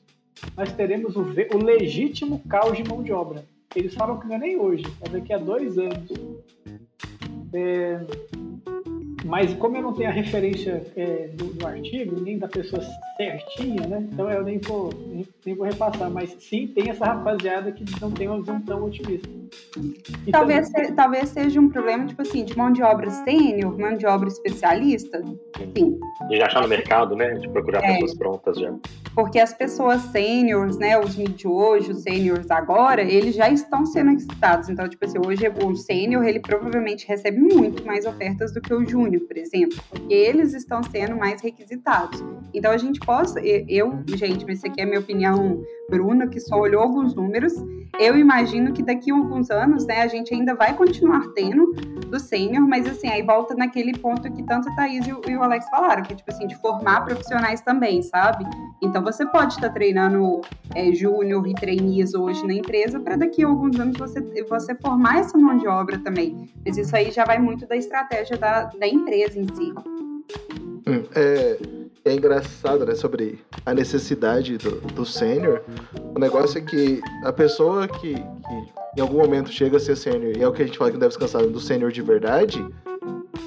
nós 0.56 0.72
teremos 0.74 1.16
o, 1.16 1.22
o 1.22 1.58
legítimo 1.64 2.42
caos 2.48 2.78
de 2.78 2.84
mão 2.84 3.02
de 3.02 3.12
obra. 3.12 3.44
Eles 3.76 3.94
falam 3.94 4.20
que 4.20 4.28
não 4.28 4.36
é 4.36 4.40
nem 4.40 4.58
hoje, 4.58 4.86
é 5.02 5.10
daqui 5.10 5.34
a 5.34 5.38
dois 5.38 5.78
anos. 5.78 6.12
É, 7.54 8.00
mas 9.28 9.54
como 9.56 9.76
eu 9.76 9.82
não 9.82 9.94
tenho 9.94 10.10
a 10.10 10.14
referência 10.14 10.82
é, 10.96 11.30
do, 11.34 11.48
do, 11.54 11.68
artigo, 11.68 12.20
nem 12.22 12.40
da 12.40 12.48
pessoa 12.48 12.82
certinha, 13.18 13.86
né? 13.86 14.08
Então 14.12 14.32
eu 14.32 14.42
nem 14.42 14.58
vou, 14.58 14.90
nem, 15.06 15.28
nem, 15.46 15.54
vou 15.54 15.66
repassar. 15.66 16.10
Mas 16.10 16.36
sim, 16.40 16.68
tem 16.68 16.90
essa 16.90 17.06
rapaziada 17.06 17.72
que 17.74 17.84
não 18.00 18.10
tem 18.10 18.30
uma 18.30 18.40
visão 18.40 18.62
tão 18.62 18.86
otimista. 18.86 19.28
E 20.26 20.32
talvez, 20.32 20.70
também... 20.70 20.88
se, 20.88 20.94
talvez 20.94 21.30
seja 21.30 21.60
um 21.60 21.70
problema, 21.70 22.06
tipo 22.06 22.22
assim, 22.22 22.46
de 22.46 22.58
mão 22.58 22.72
de 22.72 22.82
obra 22.82 23.10
sênior, 23.10 23.78
mão 23.78 23.98
de 23.98 24.06
obra 24.06 24.30
especialista. 24.30 25.22
Sim. 25.76 26.00
De 26.30 26.42
achar 26.42 26.62
no 26.62 26.68
mercado, 26.70 27.16
né? 27.16 27.34
De 27.34 27.50
procurar 27.50 27.84
é, 27.84 27.94
pessoas 27.94 28.18
prontas 28.18 28.58
já. 28.58 28.74
Porque 29.14 29.40
as 29.40 29.54
pessoas 29.54 30.02
sêniores, 30.04 30.78
né? 30.78 30.98
Os 30.98 31.18
mid 31.18 31.46
hoje, 31.46 31.92
os 31.92 32.04
sêniores 32.04 32.50
agora, 32.50 33.02
eles 33.02 33.36
já 33.36 33.50
estão 33.50 33.86
sendo 33.86 34.12
excitados. 34.12 34.70
Então, 34.70 34.88
tipo 34.88 35.04
assim, 35.04 35.18
hoje 35.20 35.44
o 35.64 35.76
sênior, 35.76 36.24
ele 36.24 36.40
provavelmente 36.40 37.06
recebe 37.06 37.40
muito 37.40 37.86
mais 37.86 38.06
ofertas 38.06 38.54
do 38.54 38.62
que 38.62 38.74
o 38.74 38.88
júnior 38.88 39.17
por 39.22 39.38
exemplo, 39.38 39.78
porque 39.90 40.14
eles 40.14 40.54
estão 40.54 40.82
sendo 40.84 41.16
mais 41.16 41.42
requisitados. 41.42 42.24
Então 42.54 42.72
a 42.72 42.78
gente 42.78 43.00
pode, 43.00 43.34
eu, 43.68 44.04
gente, 44.16 44.46
mas 44.46 44.58
isso 44.58 44.68
aqui 44.68 44.82
é 44.82 44.86
minha 44.86 45.00
opinião, 45.00 45.64
Bruna, 45.90 46.28
que 46.28 46.40
só 46.40 46.60
olhou 46.60 46.82
alguns 46.82 47.14
números, 47.14 47.54
eu 48.00 48.18
imagino 48.18 48.74
que 48.74 48.84
daqui 48.84 49.12
a 49.12 49.16
alguns 49.16 49.50
anos, 49.50 49.86
né, 49.86 50.02
a 50.02 50.08
gente 50.08 50.34
ainda 50.34 50.54
vai 50.54 50.76
continuar 50.76 51.28
tendo 51.34 51.74
do 52.08 52.20
sênior, 52.20 52.68
mas 52.68 52.88
assim, 52.88 53.08
aí 53.08 53.22
volta 53.22 53.56
naquele 53.56 53.98
ponto 53.98 54.32
que 54.32 54.44
tanto 54.44 54.70
a 54.70 54.76
Thaís 54.76 55.06
e 55.08 55.14
o, 55.14 55.44
Alex 55.44 55.68
falaram, 55.70 56.04
que 56.04 56.16
tipo 56.16 56.30
assim, 56.32 56.48
de 56.48 56.56
formar 56.56 57.06
profissionais 57.06 57.62
também, 57.62 58.02
sabe? 58.02 58.46
Então 58.82 59.04
você 59.04 59.26
pode 59.26 59.54
estar 59.54 59.70
treinando 59.70 60.42
é, 60.76 60.92
júnior 60.94 61.48
e 61.48 61.54
trainees 61.54 62.14
hoje 62.14 62.46
na 62.46 62.54
empresa 62.54 63.00
para 63.00 63.16
daqui 63.16 63.44
a 63.44 63.48
alguns 63.48 63.80
anos 63.80 63.98
você, 63.98 64.22
você 64.44 64.76
formar 64.76 65.20
essa 65.20 65.38
mão 65.38 65.58
de 65.58 65.68
obra 65.68 65.98
também. 66.00 66.50
Mas 66.66 66.78
isso 66.78 66.96
aí 66.96 67.12
já 67.12 67.26
vai 67.26 67.40
muito 67.40 67.66
da 67.68 67.76
estratégia 67.76 68.38
da, 68.38 68.66
da 68.66 68.88
empresa 68.98 69.40
em 69.40 69.48
si. 69.56 69.74
Hum, 70.88 71.04
é, 71.16 71.58
é 72.06 72.14
engraçado, 72.14 72.86
né, 72.86 72.96
sobre 72.96 73.40
a 73.66 73.74
necessidade 73.74 74.58
do, 74.58 74.72
do 74.94 75.06
sênior. 75.06 75.62
O 76.16 76.20
negócio 76.20 76.58
é 76.58 76.62
que 76.62 77.02
a 77.24 77.34
pessoa 77.34 77.88
que, 77.88 78.16
que 78.16 78.74
em 78.98 79.02
algum 79.02 79.18
momento 79.18 79.52
chega 79.52 79.78
a 79.78 79.80
ser 79.80 79.96
sênior, 79.96 80.36
e 80.38 80.42
é 80.42 80.48
o 80.48 80.52
que 80.52 80.64
a 80.64 80.66
gente 80.66 80.78
fala 80.78 80.90
que 80.90 80.96
não 80.96 81.02
deve 81.02 81.10
descansar 81.10 81.46
do 81.46 81.60
sênior 81.60 81.92
de 81.92 82.02
verdade, 82.02 82.66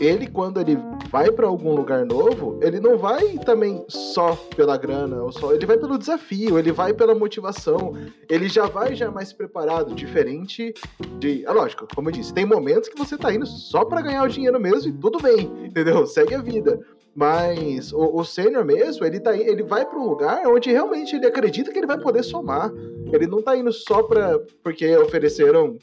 ele, 0.01 0.27
quando 0.27 0.59
ele 0.59 0.79
vai 1.11 1.31
para 1.31 1.47
algum 1.47 1.75
lugar 1.75 2.07
novo, 2.07 2.59
ele 2.63 2.81
não 2.81 2.97
vai 2.97 3.39
também 3.39 3.85
só 3.87 4.35
pela 4.57 4.77
grana, 4.79 5.23
ou 5.23 5.31
só, 5.31 5.53
ele 5.53 5.67
vai 5.67 5.77
pelo 5.77 5.99
desafio, 5.99 6.59
ele 6.59 6.73
vai 6.73 6.95
pela 6.95 7.15
motivação, 7.15 7.95
ele 8.29 8.49
já 8.49 8.67
vai 8.67 8.95
já 8.95 9.11
mais 9.11 9.33
preparado, 9.33 9.95
diferente 9.95 10.73
de. 11.19 11.45
É 11.45 11.53
lógico, 11.53 11.87
como 11.95 12.09
eu 12.09 12.13
disse, 12.13 12.33
tem 12.33 12.47
momentos 12.47 12.89
que 12.89 12.97
você 12.97 13.19
tá 13.19 13.33
indo 13.33 13.47
só 13.47 13.85
para 13.85 14.01
ganhar 14.01 14.25
o 14.25 14.29
dinheiro 14.29 14.59
mesmo 14.59 14.91
e 14.91 14.93
tudo 14.93 15.21
bem, 15.21 15.51
entendeu? 15.67 16.07
Segue 16.09 16.35
a 16.35 16.41
vida. 16.41 16.81
Mas 17.15 17.93
o, 17.93 18.17
o 18.17 18.25
sênior 18.25 18.65
mesmo, 18.65 19.05
ele, 19.05 19.21
tá, 19.21 19.37
ele 19.37 19.65
vai 19.65 19.85
para 19.85 19.99
um 19.99 20.09
lugar 20.09 20.47
onde 20.47 20.71
realmente 20.71 21.17
ele 21.17 21.27
acredita 21.27 21.73
que 21.73 21.79
ele 21.79 21.87
vai 21.87 21.99
poder 21.99 22.23
somar. 22.23 22.73
Ele 23.13 23.27
não 23.27 23.43
tá 23.43 23.57
indo 23.57 23.73
só 23.73 24.03
pra, 24.03 24.39
porque 24.63 24.97
ofereceram 24.97 25.77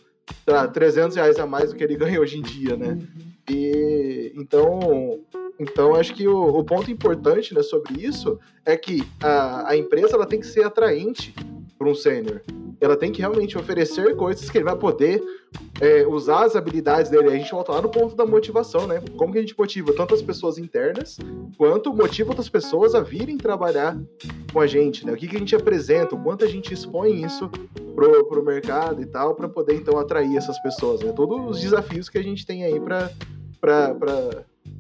tá, 0.46 0.68
300 0.68 1.18
reais 1.18 1.38
a 1.38 1.46
mais 1.46 1.70
do 1.70 1.76
que 1.76 1.84
ele 1.84 1.96
ganha 1.98 2.20
hoje 2.20 2.40
em 2.40 2.42
dia, 2.42 2.78
né? 2.78 2.98
E 3.50 4.34
então, 4.36 5.20
então 5.60 5.96
acho 5.96 6.14
que 6.14 6.28
o, 6.28 6.58
o 6.58 6.64
ponto 6.64 6.92
importante 6.92 7.54
né, 7.54 7.64
sobre 7.64 8.04
isso 8.04 8.40
é 8.66 8.76
que 8.76 9.04
a, 9.22 9.72
a 9.72 9.78
empresa 9.78 10.16
ela 10.16 10.26
tem 10.26 10.40
que 10.40 10.48
ser 10.48 10.64
atraente 10.64 11.34
para 11.78 11.90
um 11.90 11.96
sênior. 11.96 12.42
Ela 12.80 12.96
tem 12.96 13.12
que 13.12 13.22
realmente 13.22 13.58
oferecer 13.58 14.16
coisas 14.16 14.50
que 14.50 14.58
ele 14.58 14.66
vai 14.66 14.76
poder 14.76 15.22
é, 15.82 16.06
usar 16.06 16.46
as 16.46 16.56
habilidades 16.56 17.10
dele. 17.10 17.30
A 17.30 17.38
gente 17.38 17.52
volta 17.52 17.72
lá 17.72 17.82
no 17.82 17.90
ponto 17.90 18.16
da 18.16 18.26
motivação, 18.26 18.86
né? 18.86 19.02
Como 19.16 19.32
que 19.32 19.40
a 19.40 19.42
gente 19.42 19.58
motiva 19.58 19.94
tanto 19.94 20.14
as 20.14 20.22
pessoas 20.22 20.58
internas, 20.58 21.18
quanto 21.58 21.94
motiva 21.94 22.30
outras 22.30 22.50
pessoas 22.50 22.94
a 22.94 23.02
virem 23.02 23.38
trabalhar 23.38 23.98
com 24.54 24.60
a 24.60 24.68
gente, 24.68 25.06
né? 25.06 25.14
O 25.14 25.16
que, 25.16 25.28
que 25.28 25.36
a 25.36 25.40
gente 25.40 25.56
apresenta, 25.56 26.16
o 26.16 26.22
quanto 26.22 26.46
a 26.46 26.48
gente 26.48 26.74
expõe 26.74 27.24
isso 27.24 27.50
pro, 27.96 28.26
pro 28.26 28.44
mercado 28.44 29.02
e 29.02 29.06
tal, 29.06 29.34
para 29.34 29.50
poder 29.50 29.76
então 29.76 29.98
atrair 29.98 30.38
essas 30.38 30.60
pessoas, 30.62 31.02
né? 31.02 31.12
Todos 31.14 31.50
os 31.50 31.62
desafios 31.62 32.10
que 32.10 32.18
a 32.18 32.24
gente 32.24 32.46
tem 32.46 32.64
aí 32.64 32.80
para 32.80 33.10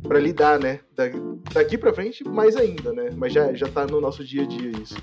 para 0.08 0.20
lidar, 0.20 0.60
né? 0.60 0.80
Daqui 1.54 1.78
para 1.78 1.94
frente, 1.94 2.24
mais 2.24 2.56
ainda, 2.56 2.92
né? 2.94 3.10
Mas 3.16 3.34
já, 3.34 3.54
já 3.54 3.68
tá 3.68 3.86
no 3.86 4.02
nosso 4.02 4.24
dia 4.24 4.44
a 4.44 4.46
dia 4.46 4.70
isso. 4.70 5.02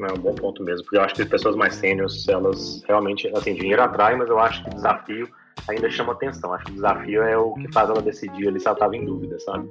É 0.00 0.12
um 0.12 0.18
bom 0.18 0.34
ponto 0.34 0.62
mesmo, 0.62 0.84
porque 0.84 0.96
eu 0.96 1.02
acho 1.02 1.14
que 1.14 1.22
as 1.22 1.28
pessoas 1.28 1.56
mais 1.56 1.74
sêniores, 1.74 2.28
elas 2.28 2.82
realmente, 2.86 3.28
assim, 3.36 3.54
dinheiro 3.54 3.82
atrai, 3.82 4.16
mas 4.16 4.28
eu 4.28 4.38
acho 4.38 4.62
que 4.64 4.70
desafio 4.70 5.28
ainda 5.68 5.90
chama 5.90 6.12
atenção. 6.12 6.52
Acho 6.52 6.64
que 6.66 6.72
o 6.72 6.74
desafio 6.74 7.22
é 7.22 7.36
o 7.36 7.54
que 7.54 7.72
faz 7.72 7.90
ela 7.90 8.02
decidir 8.02 8.48
ali 8.48 8.60
se 8.60 8.66
ela 8.66 8.76
estava 8.76 8.96
em 8.96 9.04
dúvida, 9.04 9.38
sabe? 9.40 9.68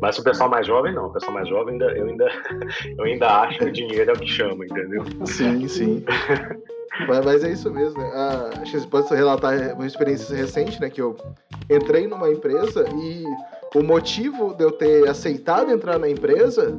Mas 0.00 0.18
o 0.18 0.24
pessoal 0.24 0.48
mais 0.48 0.66
jovem, 0.66 0.92
não. 0.92 1.06
O 1.06 1.12
pessoal 1.12 1.32
mais 1.32 1.48
jovem, 1.48 1.74
ainda, 1.74 1.92
eu, 1.92 2.06
ainda, 2.06 2.28
eu 2.98 3.04
ainda 3.04 3.40
acho 3.42 3.58
que 3.58 3.64
o 3.64 3.72
dinheiro 3.72 4.10
é 4.10 4.14
o 4.14 4.18
que 4.18 4.28
chama, 4.28 4.64
entendeu? 4.64 5.04
Sim, 5.26 5.68
sim. 5.68 6.04
Mas, 7.06 7.24
mas, 7.24 7.44
é 7.44 7.52
isso 7.52 7.70
mesmo, 7.70 8.00
né? 8.00 8.10
Ah, 8.14 8.50
acho 8.60 8.80
que 8.80 8.86
pode 8.88 9.14
relatar 9.14 9.74
uma 9.74 9.86
experiência 9.86 10.36
recente, 10.36 10.80
né? 10.80 10.90
Que 10.90 11.00
eu 11.00 11.16
entrei 11.70 12.06
numa 12.06 12.28
empresa 12.28 12.84
e 12.90 13.24
o 13.74 13.82
motivo 13.82 14.54
de 14.54 14.64
eu 14.64 14.72
ter 14.72 15.08
aceitado 15.08 15.70
entrar 15.70 15.98
na 15.98 16.08
empresa 16.08 16.78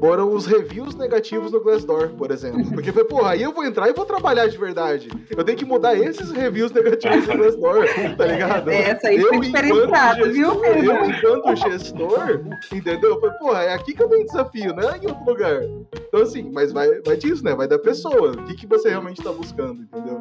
foram 0.00 0.32
os 0.32 0.46
reviews 0.46 0.94
negativos 0.94 1.52
no 1.52 1.60
Glassdoor, 1.60 2.10
por 2.10 2.30
exemplo. 2.30 2.70
Porque 2.72 2.92
foi, 2.92 3.04
porra, 3.04 3.30
aí 3.30 3.42
eu 3.42 3.52
vou 3.52 3.64
entrar 3.64 3.88
e 3.88 3.92
vou 3.92 4.04
trabalhar 4.04 4.46
de 4.46 4.58
verdade. 4.58 5.08
Eu 5.30 5.44
tenho 5.44 5.56
que 5.56 5.64
mudar 5.64 5.96
esses 5.96 6.30
reviews 6.30 6.72
negativos 6.72 7.26
no 7.26 7.36
Glassdoor, 7.36 7.86
tá 8.16 8.26
ligado? 8.26 8.70
É, 8.70 8.90
essa 8.90 9.08
aí 9.08 9.16
eu, 9.16 9.28
foi 9.28 9.40
diferenciado, 9.40 10.32
viu? 10.32 10.64
Eu, 10.64 11.04
enquanto 11.10 11.56
gestor, 11.56 12.42
entendeu? 12.72 13.18
Foi, 13.20 13.30
porra, 13.32 13.62
é 13.62 13.74
aqui 13.74 13.94
que 13.94 14.02
eu 14.02 14.08
tenho 14.08 14.26
desafio, 14.26 14.74
não 14.74 14.90
é 14.90 14.98
em 14.98 15.06
outro 15.06 15.24
lugar. 15.24 15.62
Então, 16.08 16.22
assim, 16.22 16.50
mas 16.52 16.72
vai, 16.72 17.00
vai 17.02 17.16
disso, 17.16 17.44
né? 17.44 17.54
Vai 17.54 17.68
da 17.68 17.78
pessoa. 17.78 18.32
O 18.32 18.44
que, 18.44 18.54
que 18.54 18.66
você 18.66 18.90
realmente 18.90 19.22
tá 19.22 19.32
buscando, 19.32 19.82
entendeu? 19.82 20.20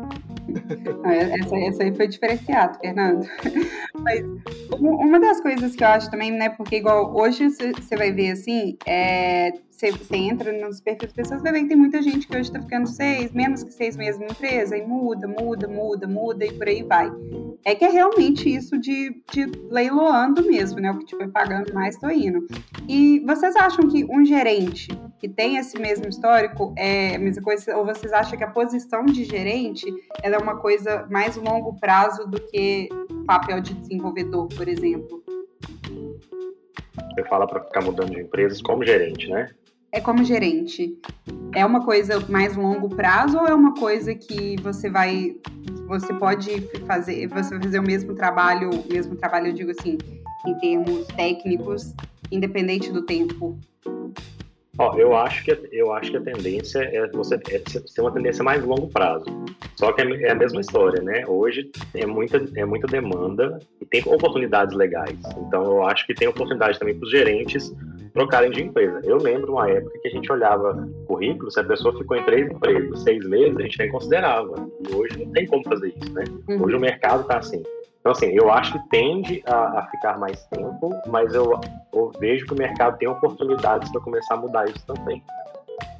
essa, 1.05 1.57
essa 1.57 1.83
aí 1.83 1.93
foi 1.95 2.07
diferenciado, 2.07 2.79
Fernando. 2.79 3.27
Mas 3.99 4.23
uma 4.79 5.19
das 5.19 5.41
coisas 5.41 5.75
que 5.75 5.83
eu 5.83 5.87
acho 5.87 6.09
também, 6.09 6.31
né, 6.31 6.49
porque 6.49 6.77
igual 6.77 7.15
hoje 7.15 7.49
você 7.49 7.95
vai 7.95 8.11
ver 8.11 8.31
assim, 8.31 8.77
é, 8.85 9.51
você, 9.75 9.91
você 9.91 10.15
entra 10.15 10.51
nos 10.53 10.79
perfis 10.79 11.07
das 11.07 11.13
pessoas, 11.13 11.41
vai 11.41 11.51
ver 11.51 11.61
que 11.61 11.67
tem 11.67 11.77
muita 11.77 12.01
gente 12.01 12.27
que 12.27 12.33
hoje 12.33 12.49
está 12.49 12.61
ficando 12.61 12.87
seis, 12.87 13.31
menos 13.33 13.63
que 13.63 13.73
seis 13.73 13.97
meses 13.97 14.19
na 14.19 14.27
empresa, 14.27 14.77
e 14.77 14.85
muda, 14.85 15.27
muda, 15.27 15.67
muda, 15.67 16.07
muda, 16.07 16.45
e 16.45 16.53
por 16.53 16.67
aí 16.67 16.81
vai. 16.81 17.11
É 17.65 17.75
que 17.75 17.83
é 17.83 17.89
realmente 17.89 18.49
isso 18.49 18.77
de, 18.77 19.21
de 19.31 19.45
leiloando 19.69 20.45
mesmo, 20.45 20.79
né? 20.79 20.91
O 20.91 20.97
que 20.97 21.03
estiver 21.03 21.27
pagando 21.29 21.73
mais, 21.73 21.95
estou 21.95 22.09
indo. 22.09 22.47
E 22.87 23.19
vocês 23.25 23.55
acham 23.55 23.87
que 23.89 24.05
um 24.05 24.23
gerente 24.23 24.87
que 25.19 25.27
tem 25.27 25.57
esse 25.57 25.77
mesmo 25.77 26.07
histórico 26.07 26.73
é 26.77 27.15
a 27.15 27.19
mesma 27.19 27.43
coisa, 27.43 27.75
ou 27.75 27.85
vocês 27.85 28.13
acham 28.13 28.37
que 28.37 28.43
a 28.43 28.49
posição 28.49 29.05
de 29.05 29.25
gerente 29.25 29.85
é 30.23 30.37
uma 30.37 30.57
coisa 30.57 31.05
mais 31.09 31.35
longo 31.35 31.77
prazo 31.79 32.27
do 32.27 32.39
que 32.39 32.87
papel 33.25 33.59
de 33.59 33.73
desenvolvedor, 33.73 34.47
por 34.49 34.67
exemplo? 34.67 35.23
Você 37.13 37.23
fala 37.23 37.47
para 37.47 37.61
ficar 37.61 37.81
mudando 37.81 38.11
de 38.11 38.21
empresas 38.21 38.61
como 38.61 38.85
gerente, 38.85 39.29
né? 39.29 39.49
É 39.95 40.01
como 40.01 40.25
gerente? 40.25 40.93
É 41.55 41.65
uma 41.65 41.85
coisa 41.85 42.19
mais 42.27 42.53
longo 42.57 42.89
prazo 42.89 43.39
ou 43.39 43.47
é 43.47 43.55
uma 43.55 43.73
coisa 43.75 44.13
que 44.13 44.57
você 44.61 44.89
vai 44.89 45.37
você 45.87 46.13
pode 46.15 46.61
fazer 46.85 47.27
você 47.27 47.51
vai 47.51 47.63
fazer 47.63 47.79
o 47.79 47.83
mesmo 47.83 48.13
trabalho, 48.13 48.71
o 48.71 48.91
mesmo 48.91 49.15
trabalho 49.15 49.47
eu 49.47 49.53
digo 49.53 49.71
assim, 49.71 49.97
em 50.45 50.53
termos 50.55 51.07
técnicos, 51.07 51.93
independente 52.29 52.91
do 52.91 53.03
tempo? 53.03 53.57
Ó, 54.77 54.97
eu 54.97 55.15
acho 55.15 55.45
que 55.45 55.57
eu 55.71 55.93
acho 55.93 56.11
que 56.11 56.17
a 56.17 56.21
tendência 56.21 56.79
é 56.79 57.07
você 57.07 57.39
é 57.97 58.01
uma 58.01 58.11
tendência 58.11 58.43
mais 58.43 58.61
longo 58.65 58.89
prazo. 58.89 59.25
Só 59.77 59.93
que 59.93 60.01
é, 60.01 60.23
é 60.23 60.31
a 60.31 60.35
mesma 60.35 60.59
história, 60.59 61.01
né? 61.01 61.23
Hoje 61.25 61.71
é 61.93 62.05
muita 62.05 62.43
é 62.53 62.65
muita 62.65 62.85
demanda 62.85 63.59
e 63.79 63.85
tem 63.85 64.03
oportunidades 64.05 64.75
legais. 64.75 65.17
Então 65.47 65.63
eu 65.63 65.83
acho 65.85 66.05
que 66.05 66.13
tem 66.13 66.27
oportunidade 66.27 66.77
também 66.77 66.95
para 66.95 67.05
os 67.05 67.11
gerentes 67.11 67.73
trocarem 68.15 68.49
de 68.49 68.63
empresa. 68.63 69.01
Eu 69.03 69.17
lembro 69.17 69.51
uma 69.51 69.69
época 69.69 69.99
que 70.01 70.07
a 70.07 70.11
gente 70.11 70.31
olhava 70.31 70.89
currículo, 71.05 71.51
se 71.51 71.59
a 71.59 71.63
pessoa 71.63 71.95
ficou 71.97 72.15
em 72.15 72.23
três 72.23 72.49
empregos, 72.49 73.03
seis 73.03 73.27
meses, 73.27 73.57
a 73.57 73.61
gente 73.61 73.77
nem 73.77 73.91
considerava. 73.91 74.67
E 74.79 74.95
hoje 74.95 75.23
não 75.23 75.31
tem 75.33 75.45
como 75.45 75.63
fazer 75.65 75.93
isso, 76.01 76.13
né? 76.13 76.23
Uhum. 76.49 76.63
Hoje 76.63 76.75
o 76.77 76.79
mercado 76.79 77.21
está 77.21 77.37
assim. 77.37 77.61
Então, 77.99 78.13
assim, 78.13 78.27
eu 78.27 78.51
acho 78.51 78.71
que 78.71 78.89
tende 78.89 79.43
a, 79.45 79.79
a 79.79 79.87
ficar 79.87 80.17
mais 80.17 80.45
tempo, 80.45 80.91
mas 81.07 81.33
eu, 81.33 81.59
eu, 81.93 82.11
vejo 82.19 82.45
que 82.45 82.53
o 82.53 82.57
mercado 82.57 82.97
tem 82.97 83.07
oportunidades 83.07 83.91
para 83.91 83.99
começar 83.99 84.35
a 84.35 84.37
mudar 84.37 84.65
isso 84.65 84.85
também. 84.85 85.21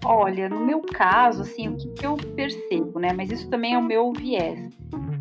Olha, 0.06 0.48
no 0.48 0.60
meu 0.60 0.82
caso, 0.82 1.42
assim, 1.42 1.68
o 1.68 1.76
que, 1.76 1.90
que 1.90 2.06
eu 2.06 2.16
percebo, 2.36 3.00
né? 3.00 3.12
Mas 3.12 3.32
isso 3.32 3.50
também 3.50 3.74
é 3.74 3.78
o 3.78 3.84
meu 3.84 4.14
viés 4.14 4.70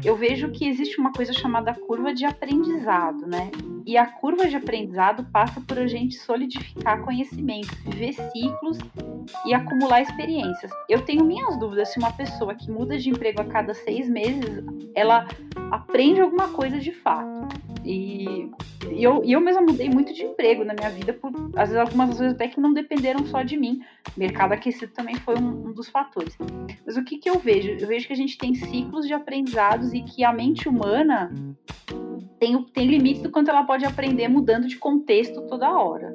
eu 0.05 0.17
vejo 0.17 0.51
que 0.51 0.69
existe 0.69 1.01
uma 1.01 1.13
coisa 1.13 1.33
chamada 1.33 1.73
curva 1.75 2.13
de 2.13 2.27
aprendizado, 2.27 3.27
né? 3.27 3.51
E 3.87 3.99
a 3.99 4.07
curva 4.07 4.49
de 4.49 4.57
aprendizado 4.57 5.25
passa 5.31 5.61
por 5.61 5.79
a 5.79 5.87
gente 5.87 6.17
solidificar 6.17 7.03
conhecimentos, 7.03 7.77
viver 7.85 8.15
ciclos 8.15 8.79
e 9.45 9.53
acumular 9.53 10.01
experiências. 10.01 10.71
Eu 10.89 11.03
tenho 11.03 11.25
minhas 11.25 11.59
dúvidas 11.59 11.93
se 11.93 11.99
uma 11.99 12.13
pessoa 12.13 12.55
que 12.55 12.71
muda 12.71 12.99
de 12.99 13.11
emprego 13.11 13.43
a 13.43 13.45
cada 13.45 13.75
seis 13.75 14.09
meses, 14.09 14.65
ela 14.95 15.27
aprende 15.71 16.21
alguma 16.21 16.49
coisa 16.49 16.79
de 16.79 16.93
fato. 16.93 17.49
E, 17.85 18.51
e 18.91 19.05
eu, 19.05 19.23
eu 19.23 19.41
mesma 19.41 19.61
mudei 19.61 19.91
muito 19.91 20.15
de 20.15 20.23
emprego 20.23 20.65
na 20.65 20.73
minha 20.73 20.89
vida, 20.89 21.13
por, 21.13 21.31
às 21.55 21.69
vezes 21.69 21.77
algumas 21.77 22.19
vezes 22.19 22.35
até 22.35 22.49
que 22.49 22.61
não 22.61 22.73
dependeram 22.73 23.27
só 23.27 23.43
de 23.43 23.57
mim. 23.57 23.83
O 24.17 24.19
mercado 24.19 24.53
aquecido 24.53 24.93
também 24.93 25.17
foi 25.17 25.37
um, 25.37 25.69
um 25.69 25.73
dos 25.73 25.91
fatores. 25.91 26.39
Mas 26.87 26.97
o 26.97 27.05
que, 27.05 27.19
que 27.19 27.29
eu 27.29 27.39
vejo? 27.39 27.71
Eu 27.71 27.87
vejo 27.87 28.07
que 28.07 28.15
a 28.15 28.17
gente 28.17 28.39
tem 28.39 28.55
ciclos 28.55 29.07
de 29.07 29.13
aprendizados 29.13 29.93
e 29.93 30.01
que 30.01 30.25
a 30.25 30.33
mente 30.33 30.69
humana 30.69 31.31
tem, 32.39 32.63
tem 32.65 32.87
limites 32.87 33.23
do 33.23 33.31
quanto 33.31 33.51
ela 33.51 33.65
pode 33.65 33.85
aprender 33.85 34.29
mudando 34.29 34.67
de 34.67 34.77
contexto 34.77 35.43
toda 35.43 35.73
hora. 35.73 36.15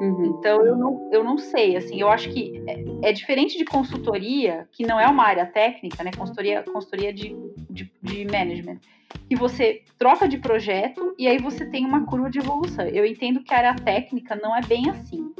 Uhum. 0.00 0.36
Então 0.38 0.64
eu 0.66 0.76
não, 0.76 1.08
eu 1.12 1.22
não 1.22 1.38
sei, 1.38 1.76
assim, 1.76 2.00
eu 2.00 2.08
acho 2.08 2.28
que 2.30 2.62
é, 2.66 3.10
é, 3.10 3.12
diferente 3.12 3.56
de 3.56 3.64
consultoria, 3.64 4.68
que 4.72 4.84
não 4.84 4.98
é 4.98 5.06
uma 5.06 5.24
área 5.24 5.46
técnica, 5.46 6.02
né? 6.02 6.10
Consultoria, 6.16 6.62
consultoria 6.62 7.12
de, 7.12 7.36
de, 7.70 7.92
de 8.02 8.24
management, 8.24 8.80
que 9.28 9.36
você 9.36 9.82
troca 9.98 10.28
de 10.28 10.38
projeto 10.38 11.14
e 11.18 11.28
aí 11.28 11.38
você 11.38 11.64
tem 11.66 11.86
uma 11.86 12.04
curva 12.04 12.28
de 12.28 12.38
evolução. 12.38 12.86
Eu 12.86 13.06
entendo 13.06 13.42
que 13.42 13.54
a 13.54 13.58
área 13.58 13.74
técnica 13.74 14.34
não 14.34 14.56
é 14.56 14.60
bem 14.62 14.90
assim. 14.90 15.32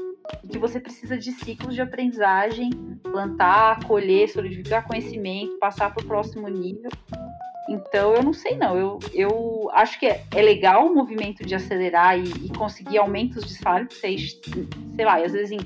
E 0.43 0.49
que 0.49 0.59
você 0.59 0.81
precisa 0.81 1.19
de 1.19 1.33
ciclos 1.33 1.75
de 1.75 1.83
aprendizagem, 1.83 2.71
plantar, 3.03 3.85
colher, 3.85 4.29
solidificar 4.29 4.87
conhecimento, 4.87 5.59
passar 5.59 5.93
para 5.93 6.03
o 6.03 6.07
próximo 6.07 6.49
nível. 6.49 6.91
Então 7.69 8.15
eu 8.15 8.23
não 8.23 8.33
sei 8.33 8.57
não. 8.57 8.77
Eu, 8.77 8.99
eu 9.13 9.71
acho 9.73 9.99
que 9.99 10.07
é, 10.07 10.23
é 10.33 10.43
legal 10.43 10.87
o 10.87 10.95
movimento 10.95 11.45
de 11.45 11.55
acelerar 11.55 12.19
e, 12.19 12.25
e 12.47 12.49
conseguir 12.51 12.99
aumentos 12.99 13.45
de 13.45 13.55
salário, 13.55 13.89
seis, 13.91 14.39
sei 14.95 15.05
lá, 15.05 15.17
às 15.17 15.33
vezes 15.33 15.53
em 15.53 15.59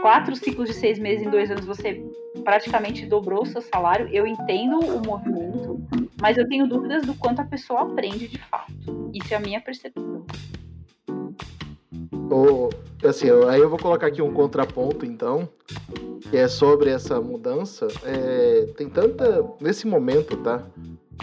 quatro 0.00 0.34
ciclos 0.36 0.68
de 0.68 0.74
seis 0.74 0.98
meses, 0.98 1.26
em 1.26 1.30
dois 1.30 1.50
anos, 1.50 1.64
você 1.64 2.02
praticamente 2.42 3.06
dobrou 3.06 3.42
o 3.42 3.46
seu 3.46 3.62
salário. 3.62 4.08
Eu 4.12 4.26
entendo 4.26 4.78
o 4.78 5.00
movimento, 5.04 5.80
mas 6.20 6.36
eu 6.36 6.48
tenho 6.48 6.66
dúvidas 6.66 7.04
do 7.04 7.14
quanto 7.14 7.40
a 7.40 7.44
pessoa 7.44 7.82
aprende 7.82 8.28
de 8.28 8.38
fato. 8.38 8.72
Isso 9.12 9.32
é 9.32 9.36
a 9.36 9.40
minha 9.40 9.60
percepção. 9.60 10.24
Assim, 13.04 13.28
aí 13.48 13.60
eu 13.60 13.68
vou 13.68 13.78
colocar 13.78 14.06
aqui 14.06 14.22
um 14.22 14.32
contraponto, 14.32 15.04
então, 15.04 15.46
que 16.30 16.36
é 16.36 16.48
sobre 16.48 16.90
essa 16.90 17.20
mudança. 17.20 17.86
É, 18.02 18.66
tem 18.76 18.88
tanta. 18.88 19.44
Nesse 19.60 19.86
momento, 19.86 20.36
tá? 20.38 20.62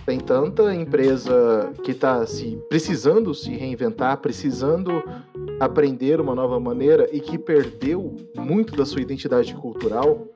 Tem 0.05 0.19
tanta 0.19 0.73
empresa 0.73 1.73
que 1.83 1.91
está 1.91 2.25
se 2.25 2.57
precisando 2.69 3.33
se 3.33 3.51
reinventar, 3.51 4.17
precisando 4.17 5.03
aprender 5.59 6.21
uma 6.21 6.33
nova 6.33 6.59
maneira 6.59 7.09
e 7.11 7.19
que 7.19 7.37
perdeu 7.37 8.15
muito 8.35 8.75
da 8.75 8.85
sua 8.85 9.01
identidade 9.01 9.53
cultural 9.53 10.27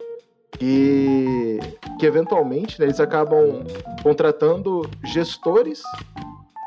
que, 0.60 1.60
que 2.00 2.06
eventualmente 2.06 2.80
né, 2.80 2.86
eles 2.86 3.00
acabam 3.00 3.64
contratando 4.04 4.82
gestores 5.04 5.82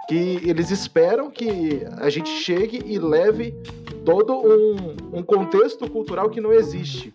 que 0.08 0.40
eles 0.48 0.70
esperam 0.70 1.30
que 1.30 1.82
a 1.98 2.08
gente 2.08 2.30
chegue 2.30 2.82
e 2.86 2.98
leve 2.98 3.54
todo 4.04 4.34
um, 4.34 5.18
um 5.18 5.22
contexto 5.22 5.88
cultural 5.90 6.30
que 6.30 6.40
não 6.40 6.52
existe. 6.52 7.12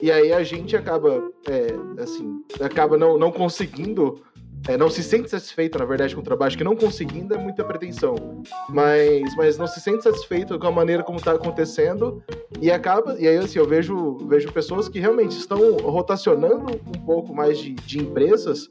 E 0.00 0.12
aí 0.12 0.32
a 0.32 0.42
gente 0.42 0.76
acaba, 0.76 1.32
é, 1.48 2.02
assim, 2.02 2.44
acaba 2.60 2.98
não, 2.98 3.16
não 3.16 3.32
conseguindo 3.32 4.22
é, 4.68 4.76
não 4.76 4.90
se 4.90 5.02
sente 5.02 5.30
satisfeito, 5.30 5.78
na 5.78 5.84
verdade, 5.84 6.14
com 6.14 6.20
o 6.20 6.24
trabalho, 6.24 6.56
que 6.56 6.64
não 6.64 6.74
conseguindo 6.74 7.34
é 7.34 7.38
muita 7.38 7.62
pretensão, 7.62 8.42
mas, 8.68 9.34
mas 9.36 9.56
não 9.56 9.66
se 9.66 9.80
sente 9.80 10.02
satisfeito 10.02 10.58
com 10.58 10.66
a 10.66 10.72
maneira 10.72 11.04
como 11.04 11.18
está 11.18 11.32
acontecendo. 11.32 12.22
E 12.60 12.70
acaba, 12.70 13.16
e 13.18 13.28
aí 13.28 13.36
assim, 13.36 13.58
eu 13.58 13.66
vejo, 13.66 14.18
vejo 14.26 14.50
pessoas 14.52 14.88
que 14.88 14.98
realmente 14.98 15.32
estão 15.38 15.76
rotacionando 15.76 16.80
um 16.86 17.04
pouco 17.04 17.32
mais 17.32 17.58
de, 17.58 17.74
de 17.74 18.00
empresas 18.00 18.68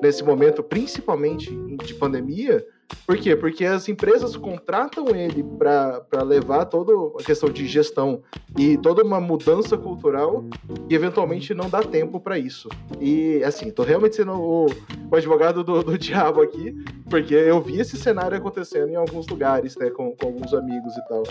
nesse 0.00 0.22
momento, 0.22 0.62
principalmente 0.62 1.50
de 1.84 1.94
pandemia, 1.94 2.64
por 3.06 3.16
quê? 3.16 3.34
Porque 3.34 3.64
as 3.64 3.88
empresas 3.88 4.36
contratam 4.36 5.14
ele 5.14 5.42
para 5.58 6.22
levar 6.22 6.66
toda 6.66 6.92
a 7.18 7.24
questão 7.24 7.50
de 7.50 7.66
gestão 7.66 8.22
e 8.56 8.76
toda 8.76 9.02
uma 9.02 9.20
mudança 9.20 9.76
cultural 9.76 10.44
e 10.88 10.94
eventualmente 10.94 11.54
não 11.54 11.68
dá 11.68 11.82
tempo 11.82 12.20
para 12.20 12.38
isso. 12.38 12.68
E 13.00 13.42
assim, 13.44 13.70
tô 13.70 13.82
realmente 13.82 14.16
sendo 14.16 14.32
o, 14.32 14.66
o 15.10 15.16
advogado 15.16 15.64
do, 15.64 15.82
do, 15.82 15.96
diabo 15.98 16.42
aqui, 16.42 16.74
porque 17.08 17.34
eu 17.34 17.60
vi 17.60 17.80
esse 17.80 17.96
cenário 17.96 18.36
acontecendo 18.36 18.90
em 18.90 18.96
alguns 18.96 19.26
lugares, 19.26 19.76
né, 19.76 19.90
com, 19.90 20.14
com 20.14 20.26
alguns 20.26 20.54
amigos 20.54 20.96
e 20.96 21.08
tal. 21.08 21.22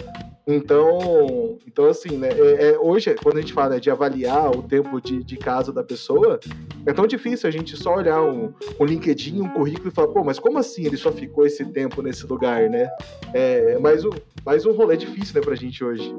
Então, 0.48 1.58
então 1.68 1.86
assim, 1.86 2.18
né, 2.18 2.30
é, 2.32 2.72
é, 2.72 2.80
hoje, 2.80 3.14
quando 3.24 3.38
a 3.38 3.42
gente 3.42 3.54
fala 3.54 3.76
né, 3.76 3.80
de 3.80 3.90
avaliar 3.90 4.50
o 4.52 4.64
tempo 4.64 5.00
de, 5.00 5.24
de 5.24 5.38
casa 5.38 5.72
da 5.72 5.84
pessoa, 5.84 6.40
é 6.86 6.92
tão 6.92 7.06
difícil 7.06 7.48
a 7.48 7.52
gente 7.52 7.78
só 7.78 7.96
olhar 7.96 8.22
um, 8.22 8.52
um 8.80 8.86
LinkedIn, 8.86 9.42
um 9.42 9.50
currículo 9.50 9.90
e 9.90 9.92
falar, 9.92 10.08
pô, 10.10 10.24
mas 10.24 10.40
como 10.40 10.58
assim 10.58 10.86
ele 10.86 10.98
só 10.98 11.12
ficou 11.12 11.46
esse 11.52 11.66
tempo 11.66 12.02
nesse 12.02 12.26
lugar, 12.26 12.70
né? 12.70 12.90
É 13.34 13.78
mais 13.78 14.06
um, 14.06 14.12
mais 14.46 14.66
um 14.66 14.72
rolê 14.72 14.96
difícil, 14.96 15.36
né, 15.36 15.42
pra 15.42 15.56
gente 15.56 15.84
hoje. 15.84 16.16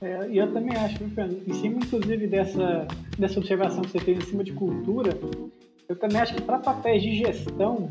É, 0.00 0.28
e 0.28 0.38
eu 0.38 0.52
também 0.52 0.76
acho, 0.76 0.98
Fernando, 0.98 1.42
em 1.46 1.54
cima, 1.54 1.78
inclusive, 1.78 2.26
dessa, 2.26 2.86
dessa 3.18 3.38
observação 3.38 3.82
que 3.82 3.90
você 3.90 3.98
fez 3.98 4.18
em 4.18 4.26
cima 4.26 4.44
de 4.44 4.52
cultura, 4.52 5.16
eu 5.88 5.96
também 5.96 6.20
acho 6.20 6.34
que 6.34 6.42
para 6.42 6.58
papéis 6.58 7.02
de 7.02 7.16
gestão, 7.16 7.90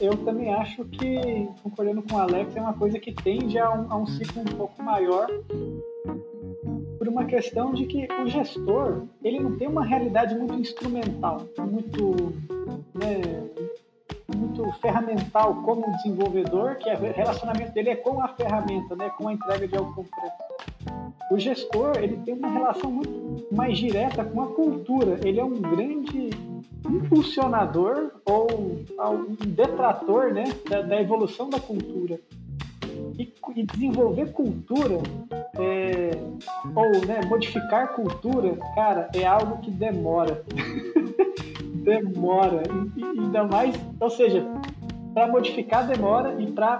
eu 0.00 0.16
também 0.18 0.52
acho 0.52 0.84
que, 0.84 1.48
concordando 1.62 2.02
com 2.02 2.14
o 2.14 2.18
Alex, 2.18 2.56
é 2.56 2.60
uma 2.60 2.72
coisa 2.72 2.98
que 2.98 3.12
tende 3.12 3.58
a 3.58 3.70
um, 3.70 3.92
a 3.92 3.96
um 3.96 4.06
ciclo 4.06 4.42
um 4.42 4.56
pouco 4.56 4.82
maior 4.82 5.28
por 6.98 7.08
uma 7.08 7.24
questão 7.24 7.72
de 7.72 7.86
que 7.86 8.06
o 8.22 8.28
gestor 8.28 9.04
ele 9.24 9.40
não 9.40 9.56
tem 9.56 9.66
uma 9.66 9.84
realidade 9.84 10.34
muito 10.34 10.54
instrumental, 10.54 11.46
muito 11.58 12.14
né, 12.94 13.20
muito 14.36 14.70
ferramental 14.80 15.62
como 15.62 15.90
desenvolvedor, 15.96 16.76
que 16.76 16.88
é 16.88 16.94
o 16.94 17.12
relacionamento 17.12 17.72
dele 17.72 17.90
é 17.90 17.96
com 17.96 18.20
a 18.20 18.28
ferramenta, 18.28 18.94
né, 18.96 19.10
com 19.10 19.28
a 19.28 19.32
entrega 19.32 19.66
de 19.66 19.76
algo 19.76 19.94
concreto. 19.94 20.36
O 21.30 21.38
gestor 21.38 21.96
ele 21.98 22.16
tem 22.18 22.34
uma 22.34 22.48
relação 22.48 22.90
muito 22.90 23.46
mais 23.54 23.78
direta 23.78 24.24
com 24.24 24.42
a 24.42 24.48
cultura. 24.48 25.20
Ele 25.24 25.38
é 25.38 25.44
um 25.44 25.60
grande 25.60 26.30
impulsionador 26.88 28.10
ou 28.24 28.48
um 28.52 29.46
detrator 29.46 30.32
né, 30.32 30.44
da, 30.68 30.82
da 30.82 31.00
evolução 31.00 31.48
da 31.48 31.60
cultura. 31.60 32.18
E, 33.18 33.32
e 33.54 33.62
desenvolver 33.64 34.32
cultura 34.32 34.98
é, 35.58 36.10
ou 36.74 37.06
né, 37.06 37.20
modificar 37.28 37.94
cultura, 37.94 38.56
cara, 38.74 39.08
é 39.14 39.24
algo 39.24 39.58
que 39.58 39.70
demora. 39.70 40.42
demora. 41.82 42.62
E, 42.96 43.00
e 43.00 43.20
ainda 43.20 43.44
mais, 43.44 43.74
ou 43.98 44.10
seja, 44.10 44.44
para 45.14 45.26
modificar 45.26 45.86
demora 45.86 46.40
e 46.40 46.50
para 46.52 46.78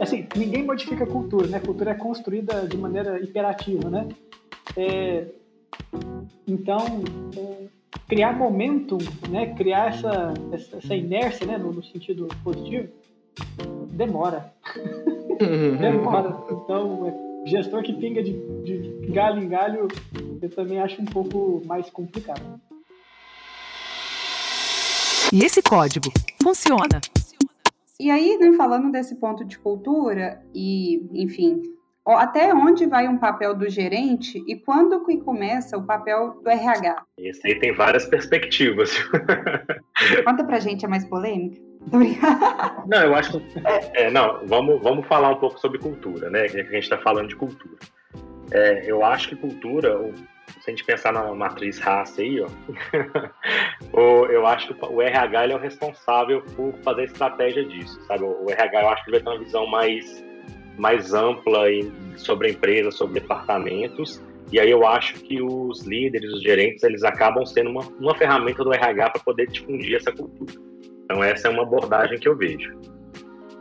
assim, 0.00 0.26
ninguém 0.34 0.64
modifica 0.64 1.06
cultura, 1.06 1.46
né? 1.46 1.60
Cultura 1.60 1.90
é 1.90 1.94
construída 1.94 2.66
de 2.66 2.76
maneira 2.76 3.22
imperativa, 3.22 3.90
né? 3.90 4.08
É, 4.76 5.26
então, 6.46 6.78
é, 7.36 7.66
criar 8.08 8.36
momentum, 8.36 8.98
né? 9.28 9.54
Criar 9.54 9.88
essa, 9.88 10.34
essa, 10.52 10.78
essa 10.78 10.94
inércia, 10.94 11.46
né? 11.46 11.58
No, 11.58 11.72
no, 11.72 11.82
sentido 11.82 12.28
positivo, 12.42 12.88
demora. 13.92 14.52
Uhum. 15.40 15.76
demora. 15.78 16.36
Então, 16.50 17.06
é, 17.06 17.48
gestor 17.50 17.82
que 17.82 17.92
pinga 17.92 18.22
de, 18.22 18.32
de 18.62 19.06
galho 19.12 19.42
em 19.42 19.48
galho, 19.48 19.88
eu 20.40 20.50
também 20.50 20.80
acho 20.80 21.00
um 21.02 21.06
pouco 21.06 21.62
mais 21.66 21.90
complicado. 21.90 22.60
E 25.32 25.44
esse 25.44 25.62
código 25.62 26.10
funciona? 26.42 27.00
E 28.00 28.10
aí, 28.10 28.36
né, 28.38 28.52
falando 28.56 28.90
desse 28.90 29.14
ponto 29.14 29.44
de 29.44 29.58
cultura 29.58 30.42
e, 30.52 31.06
enfim, 31.12 31.62
até 32.04 32.52
onde 32.52 32.86
vai 32.86 33.06
um 33.06 33.18
papel 33.18 33.54
do 33.54 33.68
gerente 33.68 34.42
e 34.48 34.56
quando 34.56 35.04
que 35.04 35.18
começa 35.18 35.76
o 35.76 35.86
papel 35.86 36.40
do 36.42 36.50
RH? 36.50 37.04
Isso 37.18 37.40
aí 37.44 37.58
tem 37.60 37.72
várias 37.72 38.06
perspectivas. 38.06 38.90
Conta 40.24 40.42
pra 40.44 40.58
gente, 40.58 40.84
é 40.84 40.88
mais 40.88 41.04
polêmica? 41.04 41.60
Não, 42.86 43.02
eu 43.02 43.14
acho 43.14 43.38
que. 43.38 43.60
É, 43.94 44.10
não, 44.10 44.46
vamos, 44.46 44.82
vamos 44.82 45.06
falar 45.06 45.30
um 45.30 45.38
pouco 45.38 45.60
sobre 45.60 45.78
cultura, 45.78 46.28
né? 46.28 46.48
Que 46.48 46.60
a 46.60 46.64
gente 46.64 46.82
está 46.82 46.98
falando 46.98 47.28
de 47.28 47.36
cultura. 47.36 47.76
É, 48.50 48.90
eu 48.90 49.04
acho 49.04 49.28
que 49.28 49.36
cultura, 49.36 49.96
se 50.60 50.70
a 50.70 50.70
gente 50.70 50.84
pensar 50.84 51.12
na 51.12 51.34
matriz 51.34 51.78
raça 51.78 52.20
aí, 52.20 52.40
ó, 52.40 52.48
eu 54.30 54.46
acho 54.46 54.74
que 54.74 54.84
o 54.84 55.00
RH 55.00 55.44
ele 55.44 55.52
é 55.54 55.56
o 55.56 55.58
responsável 55.58 56.42
por 56.54 56.74
fazer 56.82 57.02
a 57.02 57.04
estratégia 57.04 57.64
disso, 57.64 58.00
sabe? 58.06 58.24
O 58.24 58.50
RH 58.50 58.82
eu 58.82 58.88
acho 58.88 59.04
que 59.04 59.10
ele 59.10 59.20
vai 59.20 59.24
ter 59.24 59.38
uma 59.38 59.44
visão 59.44 59.66
mais, 59.66 60.24
mais 60.78 61.14
ampla 61.14 61.64
sobre 62.16 62.48
a 62.48 62.50
empresa, 62.50 62.90
sobre 62.90 63.20
departamentos, 63.20 64.22
e 64.52 64.58
aí 64.58 64.70
eu 64.70 64.86
acho 64.86 65.14
que 65.14 65.40
os 65.40 65.82
líderes, 65.86 66.32
os 66.32 66.42
gerentes, 66.42 66.82
eles 66.82 67.04
acabam 67.04 67.46
sendo 67.46 67.70
uma, 67.70 67.82
uma 68.00 68.14
ferramenta 68.16 68.64
do 68.64 68.72
RH 68.72 69.10
para 69.10 69.22
poder 69.22 69.46
difundir 69.46 69.96
essa 69.96 70.12
cultura. 70.12 70.52
Então 71.04 71.22
essa 71.22 71.48
é 71.48 71.50
uma 71.50 71.62
abordagem 71.62 72.18
que 72.18 72.28
eu 72.28 72.36
vejo. 72.36 72.78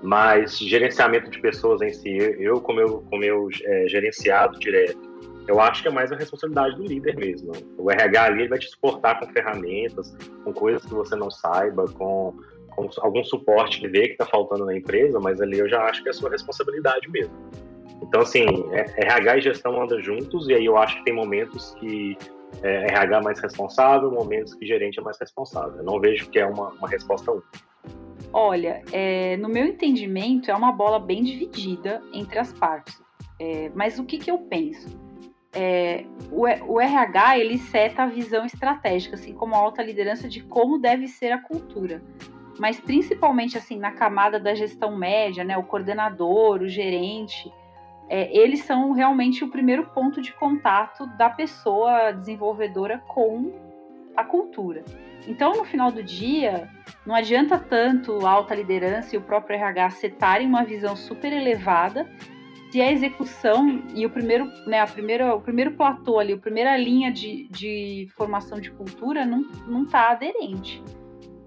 Mas 0.01 0.57
gerenciamento 0.57 1.29
de 1.29 1.39
pessoas 1.39 1.81
em 1.81 1.91
si, 1.91 2.17
eu 2.39 2.59
como 2.61 2.79
eu, 2.79 3.01
como 3.09 3.23
eu 3.23 3.49
é, 3.63 3.87
gerenciado 3.87 4.57
direto, 4.57 5.09
eu 5.49 5.59
acho 5.59 5.81
que 5.81 5.87
é 5.87 5.91
mais 5.91 6.11
a 6.11 6.15
responsabilidade 6.15 6.75
do 6.75 6.83
líder 6.83 7.15
mesmo. 7.15 7.51
O 7.75 7.89
RH 7.89 8.23
ali 8.23 8.47
vai 8.47 8.59
te 8.59 8.69
suportar 8.69 9.19
com 9.19 9.25
ferramentas, 9.33 10.15
com 10.43 10.53
coisas 10.53 10.85
que 10.85 10.93
você 10.93 11.15
não 11.15 11.31
saiba, 11.31 11.85
com, 11.85 12.35
com 12.69 12.87
algum 12.99 13.23
suporte 13.23 13.79
que 13.79 13.87
vê 13.87 14.09
que 14.09 14.11
está 14.11 14.27
faltando 14.27 14.65
na 14.65 14.77
empresa, 14.77 15.19
mas 15.19 15.41
ali 15.41 15.57
eu 15.57 15.67
já 15.67 15.81
acho 15.85 16.03
que 16.03 16.09
é 16.09 16.11
a 16.11 16.13
sua 16.13 16.29
responsabilidade 16.29 17.09
mesmo. 17.09 17.33
Então, 18.03 18.21
assim, 18.21 18.45
RH 18.97 19.37
e 19.37 19.41
gestão 19.41 19.81
andam 19.81 19.99
juntos, 19.99 20.47
e 20.47 20.53
aí 20.53 20.65
eu 20.65 20.77
acho 20.77 20.97
que 20.97 21.05
tem 21.05 21.15
momentos 21.15 21.73
que 21.79 22.15
é, 22.61 22.85
RH 22.85 23.17
é 23.17 23.21
mais 23.21 23.39
responsável, 23.39 24.11
momentos 24.11 24.53
que 24.53 24.67
gerente 24.67 24.99
é 24.99 25.01
mais 25.01 25.17
responsável. 25.19 25.77
Eu 25.77 25.83
não 25.83 25.99
vejo 25.99 26.29
que 26.29 26.37
é 26.37 26.45
uma, 26.45 26.69
uma 26.73 26.87
resposta 26.87 27.31
única. 27.31 27.47
Olha, 28.31 28.83
é, 28.91 29.35
no 29.37 29.49
meu 29.49 29.65
entendimento, 29.65 30.51
é 30.51 30.53
uma 30.53 30.71
bola 30.71 30.99
bem 30.99 31.23
dividida 31.23 32.03
entre 32.13 32.37
as 32.37 32.53
partes. 32.53 33.01
É, 33.39 33.71
mas 33.73 33.97
o 33.97 34.05
que, 34.05 34.19
que 34.19 34.29
eu 34.29 34.37
penso? 34.37 35.08
É, 35.53 36.05
o, 36.31 36.43
o, 36.73 36.79
RH 36.79 37.39
ele 37.39 37.57
seta 37.57 38.03
a 38.03 38.07
visão 38.07 38.45
estratégica, 38.45 39.15
assim 39.15 39.33
como 39.33 39.55
a 39.55 39.57
alta 39.57 39.81
liderança 39.81 40.27
de 40.27 40.41
como 40.43 40.77
deve 40.77 41.07
ser 41.07 41.31
a 41.31 41.39
cultura. 41.39 42.01
Mas 42.59 42.79
principalmente 42.79 43.57
assim 43.57 43.79
na 43.79 43.91
camada 43.91 44.39
da 44.39 44.53
gestão 44.53 44.95
média, 44.95 45.43
né, 45.43 45.57
o 45.57 45.63
coordenador, 45.63 46.61
o 46.61 46.67
gerente, 46.67 47.51
é, 48.07 48.35
eles 48.35 48.63
são 48.63 48.91
realmente 48.91 49.43
o 49.43 49.49
primeiro 49.49 49.85
ponto 49.87 50.21
de 50.21 50.33
contato 50.33 51.05
da 51.17 51.29
pessoa 51.29 52.11
desenvolvedora 52.11 52.99
com 53.07 53.51
a 54.15 54.23
cultura. 54.23 54.83
Então, 55.27 55.53
no 55.55 55.65
final 55.65 55.91
do 55.91 56.03
dia, 56.03 56.69
não 57.05 57.13
adianta 57.13 57.57
tanto 57.57 58.25
a 58.25 58.31
alta 58.31 58.55
liderança 58.55 59.15
e 59.15 59.17
o 59.17 59.21
próprio 59.21 59.55
RH 59.55 59.91
setarem 59.91 60.47
uma 60.47 60.63
visão 60.63 60.95
super 60.95 61.31
elevada 61.31 62.09
se 62.69 62.81
a 62.81 62.91
execução 62.91 63.83
e 63.95 64.05
o 64.05 64.09
primeiro, 64.09 64.45
né, 64.67 64.79
a 64.79 64.87
primeira, 64.87 65.35
o 65.35 65.41
primeiro 65.41 65.71
platô 65.71 66.19
ali, 66.19 66.33
a 66.33 66.37
primeira 66.37 66.77
linha 66.77 67.11
de, 67.11 67.47
de 67.49 68.07
formação 68.15 68.59
de 68.59 68.71
cultura 68.71 69.25
não, 69.25 69.41
não 69.67 69.85
tá 69.85 70.11
aderente. 70.11 70.81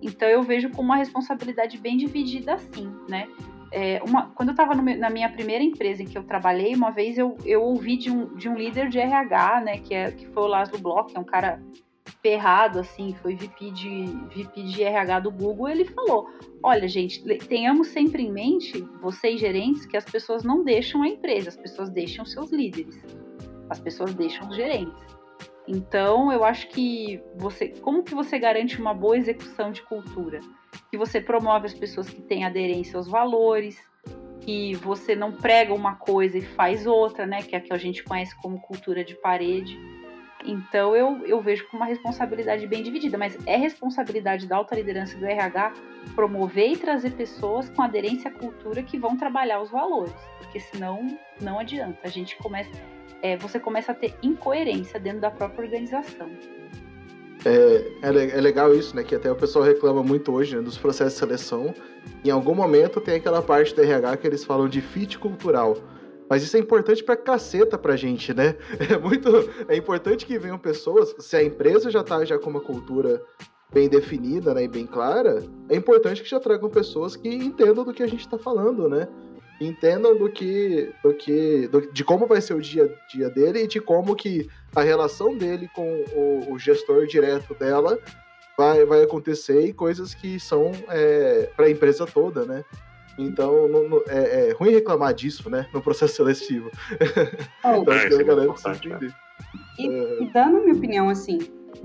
Então 0.00 0.28
eu 0.28 0.42
vejo 0.42 0.70
como 0.70 0.88
uma 0.88 0.96
responsabilidade 0.96 1.78
bem 1.78 1.96
dividida 1.96 2.54
assim, 2.54 2.92
né? 3.08 3.28
É, 3.70 4.02
uma, 4.06 4.30
quando 4.30 4.50
eu 4.50 4.52
estava 4.52 4.74
na 4.74 5.08
minha 5.08 5.30
primeira 5.30 5.64
empresa 5.64 6.02
em 6.02 6.06
que 6.06 6.18
eu 6.18 6.24
trabalhei, 6.24 6.74
uma 6.74 6.90
vez 6.90 7.16
eu, 7.16 7.38
eu 7.44 7.62
ouvi 7.62 7.96
de 7.96 8.10
um, 8.10 8.34
de 8.34 8.46
um 8.46 8.54
líder 8.54 8.88
de 8.90 8.98
RH, 8.98 9.60
né, 9.62 9.78
que, 9.78 9.94
é, 9.94 10.10
que 10.10 10.26
foi 10.26 10.42
o 10.42 10.46
Laszlo 10.46 10.78
Bloch, 10.78 11.10
que 11.10 11.16
é 11.16 11.20
um 11.20 11.24
cara 11.24 11.62
ferrado, 12.22 12.80
assim, 12.80 13.14
foi 13.22 13.34
VP 13.34 13.70
de, 13.70 14.06
VP 14.34 14.62
de 14.62 14.82
RH 14.82 15.20
do 15.20 15.30
Google, 15.30 15.68
ele 15.68 15.84
falou: 15.84 16.28
olha, 16.62 16.88
gente, 16.88 17.22
tenhamos 17.46 17.88
sempre 17.88 18.22
em 18.22 18.32
mente, 18.32 18.80
vocês 19.00 19.40
gerentes, 19.40 19.86
que 19.86 19.96
as 19.96 20.04
pessoas 20.04 20.42
não 20.42 20.64
deixam 20.64 21.02
a 21.02 21.08
empresa, 21.08 21.48
as 21.48 21.56
pessoas 21.56 21.90
deixam 21.90 22.24
seus 22.24 22.50
líderes, 22.50 23.02
as 23.70 23.78
pessoas 23.78 24.14
deixam 24.14 24.48
os 24.48 24.56
gerentes. 24.56 25.12
Então, 25.66 26.32
eu 26.32 26.44
acho 26.44 26.68
que 26.68 27.22
você, 27.36 27.68
como 27.68 28.02
que 28.02 28.14
você 28.14 28.38
garante 28.38 28.80
uma 28.80 28.92
boa 28.92 29.16
execução 29.16 29.70
de 29.70 29.82
cultura? 29.82 30.40
Que 30.90 30.98
você 30.98 31.20
promove 31.20 31.66
as 31.66 31.74
pessoas 31.74 32.08
que 32.08 32.20
têm 32.20 32.44
aderência 32.44 32.96
aos 32.96 33.08
valores, 33.08 33.78
que 34.40 34.74
você 34.76 35.14
não 35.14 35.32
prega 35.32 35.72
uma 35.72 35.94
coisa 35.94 36.38
e 36.38 36.42
faz 36.42 36.86
outra, 36.86 37.26
né? 37.26 37.42
Que 37.42 37.54
é 37.54 37.58
a 37.58 37.60
que 37.60 37.72
a 37.72 37.78
gente 37.78 38.02
conhece 38.02 38.34
como 38.42 38.60
cultura 38.60 39.04
de 39.04 39.14
parede. 39.14 39.78
Então 40.44 40.96
eu, 40.96 41.24
eu 41.26 41.40
vejo 41.40 41.66
com 41.68 41.76
uma 41.76 41.86
responsabilidade 41.86 42.66
bem 42.66 42.82
dividida, 42.82 43.16
mas 43.16 43.38
é 43.46 43.56
responsabilidade 43.56 44.46
da 44.46 44.56
alta 44.56 44.74
liderança 44.74 45.16
do 45.16 45.26
RH 45.26 45.74
promover 46.14 46.72
e 46.72 46.76
trazer 46.76 47.12
pessoas 47.12 47.68
com 47.70 47.82
aderência 47.82 48.30
à 48.30 48.32
cultura 48.32 48.82
que 48.82 48.98
vão 48.98 49.16
trabalhar 49.16 49.60
os 49.60 49.70
valores, 49.70 50.14
porque 50.38 50.60
senão 50.60 51.18
não 51.40 51.58
adianta. 51.58 51.98
A 52.02 52.08
gente 52.08 52.36
começa, 52.36 52.70
é, 53.22 53.36
você 53.36 53.58
começa 53.58 53.92
a 53.92 53.94
ter 53.94 54.14
incoerência 54.22 54.98
dentro 54.98 55.20
da 55.20 55.30
própria 55.30 55.64
organização. 55.64 56.30
É, 57.44 57.92
é, 58.02 58.38
é, 58.38 58.40
legal 58.40 58.74
isso, 58.74 58.94
né? 58.94 59.02
Que 59.02 59.16
até 59.16 59.30
o 59.30 59.34
pessoal 59.34 59.64
reclama 59.64 60.02
muito 60.02 60.32
hoje 60.32 60.54
né, 60.54 60.62
dos 60.62 60.78
processos 60.78 61.14
de 61.14 61.18
seleção. 61.18 61.74
Em 62.24 62.30
algum 62.30 62.54
momento 62.54 63.00
tem 63.00 63.16
aquela 63.16 63.42
parte 63.42 63.74
do 63.74 63.82
RH 63.82 64.16
que 64.18 64.26
eles 64.26 64.44
falam 64.44 64.68
de 64.68 64.80
fit 64.80 65.18
cultural. 65.18 65.76
Mas 66.32 66.42
isso 66.42 66.56
é 66.56 66.60
importante 66.60 67.04
pra 67.04 67.14
caceta 67.14 67.76
pra 67.76 67.94
gente, 67.94 68.32
né? 68.32 68.56
É 68.90 68.96
muito. 68.96 69.28
É 69.68 69.76
importante 69.76 70.24
que 70.24 70.38
venham 70.38 70.58
pessoas. 70.58 71.14
Se 71.18 71.36
a 71.36 71.44
empresa 71.44 71.90
já 71.90 72.02
tá 72.02 72.24
já 72.24 72.38
com 72.38 72.48
uma 72.48 72.62
cultura 72.62 73.22
bem 73.70 73.86
definida 73.86 74.54
né, 74.54 74.64
e 74.64 74.68
bem 74.68 74.86
clara, 74.86 75.42
é 75.68 75.76
importante 75.76 76.22
que 76.22 76.30
já 76.30 76.40
tragam 76.40 76.70
pessoas 76.70 77.16
que 77.16 77.28
entendam 77.28 77.84
do 77.84 77.92
que 77.92 78.02
a 78.02 78.06
gente 78.06 78.20
está 78.20 78.38
falando, 78.38 78.88
né? 78.88 79.08
Entendam 79.60 80.16
do 80.16 80.30
que, 80.30 80.90
do 81.04 81.12
que, 81.12 81.68
do, 81.68 81.92
de 81.92 82.02
como 82.02 82.26
vai 82.26 82.40
ser 82.40 82.54
o 82.54 82.62
dia 82.62 82.84
a 82.84 83.14
dia 83.14 83.28
dele 83.28 83.64
e 83.64 83.66
de 83.66 83.78
como 83.78 84.16
que 84.16 84.48
a 84.74 84.80
relação 84.80 85.36
dele 85.36 85.68
com 85.74 86.02
o, 86.14 86.54
o 86.54 86.58
gestor 86.58 87.06
direto 87.06 87.52
dela 87.56 87.98
vai, 88.56 88.86
vai 88.86 89.02
acontecer 89.02 89.66
e 89.66 89.72
coisas 89.74 90.14
que 90.14 90.40
são 90.40 90.72
é, 90.88 91.50
para 91.54 91.66
a 91.66 91.70
empresa 91.70 92.06
toda, 92.06 92.46
né? 92.46 92.64
Então, 93.18 93.68
não, 93.68 93.88
não, 93.88 94.02
é, 94.08 94.48
é, 94.48 94.52
ruim 94.52 94.70
reclamar 94.70 95.12
disso, 95.14 95.50
né? 95.50 95.66
No 95.72 95.82
processo 95.82 96.16
seletivo. 96.16 96.70
Oh, 97.64 97.76
então, 97.82 97.94
acho 97.94 98.08
que 98.08 98.14
a 98.14 98.22
galera 98.22 98.52
precisa 98.52 98.74
entender. 98.74 99.14
E, 99.78 99.88
é... 99.88 100.22
e, 100.22 100.32
dando 100.32 100.62
minha 100.62 100.74
opinião, 100.74 101.08
assim, 101.08 101.38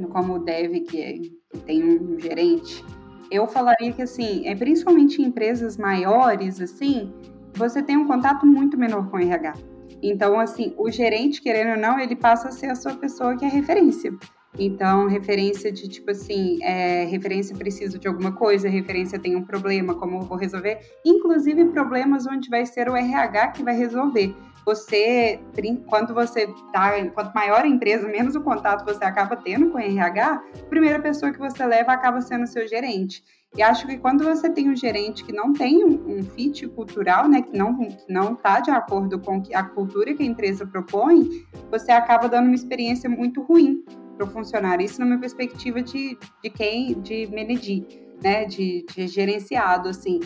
como 0.10 0.40
dev, 0.40 0.82
que, 0.82 1.02
é, 1.02 1.14
que 1.14 1.60
tem 1.66 1.84
um 1.84 2.20
gerente, 2.20 2.84
eu 3.30 3.48
falaria 3.48 3.92
que, 3.92 4.02
assim, 4.02 4.48
é, 4.48 4.56
principalmente 4.56 5.22
em 5.22 5.26
empresas 5.26 5.78
maiores, 5.78 6.62
assim, 6.62 7.14
você 7.54 7.82
tem 7.82 7.98
um 7.98 8.08
contato 8.08 8.46
muito 8.46 8.78
menor 8.78 9.10
com 9.10 9.18
o 9.18 9.20
RH. 9.20 9.54
Então, 10.02 10.40
assim, 10.40 10.74
o 10.78 10.90
gerente, 10.92 11.42
querendo 11.42 11.72
ou 11.72 11.78
não, 11.78 12.00
ele 12.00 12.16
passa 12.16 12.50
a 12.50 12.52
ser 12.52 12.68
a 12.68 12.76
sua 12.76 12.96
pessoa 12.96 13.36
que 13.36 13.44
é 13.44 13.48
referência. 13.48 14.14
Então, 14.60 15.08
referência 15.08 15.72
de 15.72 15.88
tipo 15.88 16.10
assim, 16.10 16.58
é, 16.64 17.06
referência 17.06 17.56
preciso 17.56 18.00
de 18.00 18.08
alguma 18.08 18.32
coisa, 18.32 18.68
referência 18.68 19.20
tem 19.20 19.36
um 19.36 19.44
problema, 19.44 19.94
como 19.94 20.18
eu 20.18 20.22
vou 20.22 20.38
resolver? 20.38 20.80
Inclusive 21.06 21.66
problemas 21.66 22.26
onde 22.26 22.50
vai 22.50 22.66
ser 22.66 22.90
o 22.90 22.96
RH 22.96 23.50
que 23.50 23.64
vai 23.64 23.76
resolver. 23.76 24.36
você, 24.66 25.40
quando 25.86 26.14
você 26.14 26.48
tá, 26.74 26.92
quanto 27.14 27.34
maior 27.34 27.62
a 27.62 27.68
empresa, 27.68 28.06
menos 28.08 28.36
o 28.36 28.42
contato 28.42 28.84
você 28.84 29.06
acaba 29.06 29.36
tendo 29.38 29.70
com 29.70 29.78
o 29.78 29.82
RH, 29.82 30.26
a 30.26 30.66
primeira 30.66 31.00
pessoa 31.00 31.32
que 31.32 31.40
você 31.40 31.66
leva 31.66 31.94
acaba 31.94 32.20
sendo 32.20 32.46
seu 32.48 32.68
gerente. 32.68 33.24
E 33.56 33.62
acho 33.62 33.88
que 33.88 33.98
quando 33.98 34.26
você 34.26 34.50
tem 34.50 34.70
um 34.70 34.76
gerente 34.76 35.24
que 35.24 35.32
não 35.32 35.54
tem 35.54 35.86
um, 35.86 36.18
um 36.18 36.24
fit 36.24 36.68
cultural, 36.68 37.30
né, 37.30 37.44
que 37.44 37.58
não 37.58 37.78
que 37.78 38.12
não 38.12 38.34
está 38.34 38.60
de 38.60 38.70
acordo 38.70 39.18
com 39.20 39.42
a 39.54 39.64
cultura 39.64 40.14
que 40.14 40.22
a 40.22 40.26
empresa 40.26 40.66
propõe, 40.66 41.30
você 41.72 41.92
acaba 41.92 42.28
dando 42.28 42.48
uma 42.48 42.56
experiência 42.56 43.10
muito 43.10 43.42
ruim 43.42 43.86
para 44.18 44.26
o 44.26 44.30
funcionário. 44.30 44.84
Isso 44.84 45.00
na 45.00 45.06
minha 45.06 45.20
perspectiva 45.20 45.82
de, 45.82 46.18
de 46.44 46.50
quem, 46.50 47.00
de 47.02 47.28
manager, 47.28 47.86
né, 48.22 48.46
de, 48.46 48.86
de 48.94 49.08
gerenciado, 49.08 49.90
assim. 49.90 50.20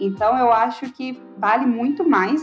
Então 0.00 0.36
eu 0.36 0.52
acho 0.52 0.92
que 0.92 1.18
vale 1.38 1.64
muito 1.64 2.06
mais. 2.06 2.42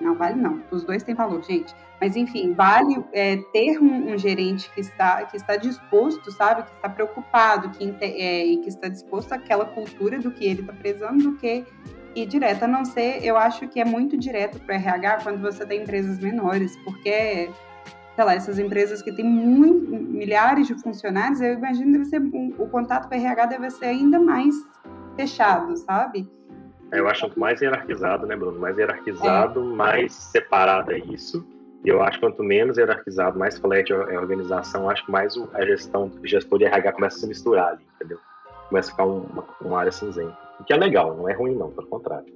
Não 0.00 0.14
vale 0.14 0.40
não. 0.40 0.62
Os 0.70 0.84
dois 0.84 1.02
têm 1.02 1.14
valor, 1.14 1.42
gente. 1.44 1.74
Mas 2.00 2.16
enfim, 2.16 2.52
vale 2.54 3.04
é, 3.12 3.36
ter 3.52 3.78
um, 3.80 4.12
um, 4.12 4.18
gerente 4.18 4.70
que 4.72 4.80
está, 4.80 5.24
que 5.24 5.36
está 5.36 5.56
disposto, 5.56 6.30
sabe, 6.30 6.62
que 6.62 6.70
está 6.70 6.88
preocupado, 6.88 7.70
que 7.70 7.96
é, 8.00 8.46
e 8.46 8.58
que 8.58 8.68
está 8.68 8.88
disposto 8.88 9.32
àquela 9.32 9.64
cultura 9.64 10.18
do 10.18 10.30
que 10.30 10.46
ele 10.46 10.60
está 10.60 10.72
prezando, 10.72 11.32
do 11.32 11.36
que 11.36 11.64
ir 12.14 12.26
direto. 12.26 12.64
A 12.64 12.68
não 12.68 12.84
ser, 12.84 13.24
eu 13.24 13.36
acho 13.36 13.66
que 13.68 13.80
é 13.80 13.84
muito 13.84 14.16
direto 14.16 14.60
para 14.60 14.76
o 14.76 14.78
RH 14.78 15.18
quando 15.24 15.40
você 15.40 15.66
tem 15.66 15.82
empresas 15.82 16.20
menores, 16.20 16.76
porque 16.84 17.50
sei 18.18 18.24
lá, 18.24 18.34
essas 18.34 18.58
empresas 18.58 19.00
que 19.00 19.12
têm 19.12 19.24
muito, 19.24 19.92
milhares 19.92 20.66
de 20.66 20.74
funcionários, 20.74 21.40
eu 21.40 21.52
imagino 21.52 21.92
deve 21.92 22.04
ser 22.06 22.20
um, 22.20 22.52
o 22.58 22.68
contato 22.68 23.08
com 23.08 23.14
o 23.14 23.16
RH 23.16 23.46
deve 23.46 23.70
ser 23.70 23.84
ainda 23.84 24.18
mais 24.18 24.56
fechado, 25.14 25.76
sabe? 25.76 26.28
Eu 26.90 27.08
acho 27.08 27.30
que 27.30 27.38
mais 27.38 27.60
hierarquizado, 27.60 28.26
né, 28.26 28.34
Bruno? 28.34 28.58
Mais 28.58 28.76
hierarquizado, 28.76 29.60
é. 29.60 29.76
mais 29.76 30.12
separado 30.14 30.90
é 30.90 30.98
isso. 30.98 31.46
E 31.84 31.90
eu 31.90 32.02
acho 32.02 32.18
que 32.18 32.26
quanto 32.26 32.42
menos 32.42 32.76
hierarquizado, 32.76 33.38
mais 33.38 33.56
flat 33.56 33.92
é 33.92 34.16
a 34.16 34.20
organização, 34.20 34.90
acho 34.90 35.06
que 35.06 35.12
mais 35.12 35.36
a 35.54 35.64
gestão, 35.64 36.10
gestor 36.24 36.58
de 36.58 36.64
RH 36.64 36.94
começa 36.94 37.18
a 37.18 37.20
se 37.20 37.28
misturar 37.28 37.68
ali, 37.68 37.86
entendeu? 37.94 38.18
Começa 38.68 38.88
a 38.88 38.90
ficar 38.90 39.04
uma, 39.04 39.44
uma 39.60 39.78
área 39.78 39.92
cinzenta. 39.92 40.36
O 40.58 40.64
que 40.64 40.72
é 40.72 40.76
legal, 40.76 41.16
não 41.16 41.28
é 41.28 41.34
ruim 41.34 41.54
não, 41.54 41.70
pelo 41.70 41.86
contrário. 41.86 42.26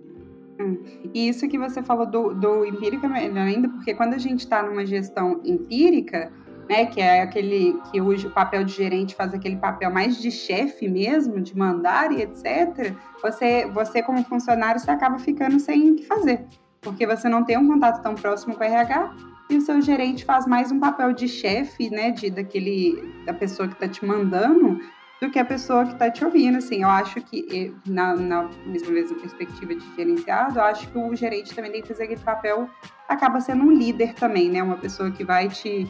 E 1.14 1.28
isso 1.28 1.48
que 1.48 1.58
você 1.58 1.82
falou 1.82 2.06
do, 2.06 2.34
do 2.34 2.64
empírico 2.64 3.06
é 3.06 3.08
melhor 3.08 3.46
ainda, 3.46 3.68
porque 3.68 3.94
quando 3.94 4.14
a 4.14 4.18
gente 4.18 4.40
está 4.40 4.62
numa 4.62 4.84
gestão 4.86 5.40
empírica, 5.44 6.32
né, 6.68 6.86
que 6.86 7.00
é 7.00 7.22
aquele 7.22 7.78
que 7.90 8.00
hoje 8.00 8.26
o 8.26 8.30
papel 8.30 8.64
de 8.64 8.72
gerente 8.72 9.14
faz 9.14 9.34
aquele 9.34 9.56
papel 9.56 9.90
mais 9.90 10.20
de 10.20 10.30
chefe 10.30 10.88
mesmo, 10.88 11.40
de 11.40 11.56
mandar 11.56 12.12
e 12.12 12.22
etc., 12.22 12.94
você, 13.20 13.66
você 13.66 14.02
como 14.02 14.24
funcionário, 14.24 14.80
você 14.80 14.90
acaba 14.90 15.18
ficando 15.18 15.58
sem 15.58 15.90
o 15.90 15.96
que 15.96 16.06
fazer, 16.06 16.44
porque 16.80 17.06
você 17.06 17.28
não 17.28 17.44
tem 17.44 17.58
um 17.58 17.66
contato 17.66 18.02
tão 18.02 18.14
próximo 18.14 18.54
com 18.54 18.60
o 18.60 18.66
RH 18.66 19.14
e 19.50 19.56
o 19.56 19.60
seu 19.60 19.80
gerente 19.82 20.24
faz 20.24 20.46
mais 20.46 20.72
um 20.72 20.80
papel 20.80 21.12
de 21.12 21.28
chefe, 21.28 21.90
né, 21.90 22.10
de, 22.10 22.30
daquele, 22.30 23.12
da 23.26 23.34
pessoa 23.34 23.68
que 23.68 23.74
está 23.74 23.88
te 23.88 24.04
mandando, 24.04 24.80
do 25.22 25.30
que 25.30 25.38
a 25.38 25.44
pessoa 25.44 25.84
que 25.86 25.92
está 25.92 26.10
te 26.10 26.24
ouvindo. 26.24 26.58
Assim, 26.58 26.82
eu 26.82 26.88
acho 26.88 27.20
que, 27.20 27.72
na, 27.86 28.16
na 28.16 28.50
mesma 28.66 28.90
mesma 28.90 29.16
perspectiva 29.16 29.72
de 29.72 29.94
gerenciado, 29.94 30.58
eu 30.58 30.64
acho 30.64 30.88
que 30.88 30.98
o 30.98 31.14
gerente 31.14 31.54
também 31.54 31.70
tem 31.70 31.80
que 31.80 31.88
fazer 31.88 32.04
aquele 32.04 32.20
papel, 32.20 32.68
acaba 33.08 33.40
sendo 33.40 33.62
um 33.62 33.70
líder 33.70 34.14
também, 34.14 34.50
né? 34.50 34.60
Uma 34.60 34.76
pessoa 34.76 35.12
que 35.12 35.22
vai 35.22 35.48
te, 35.48 35.86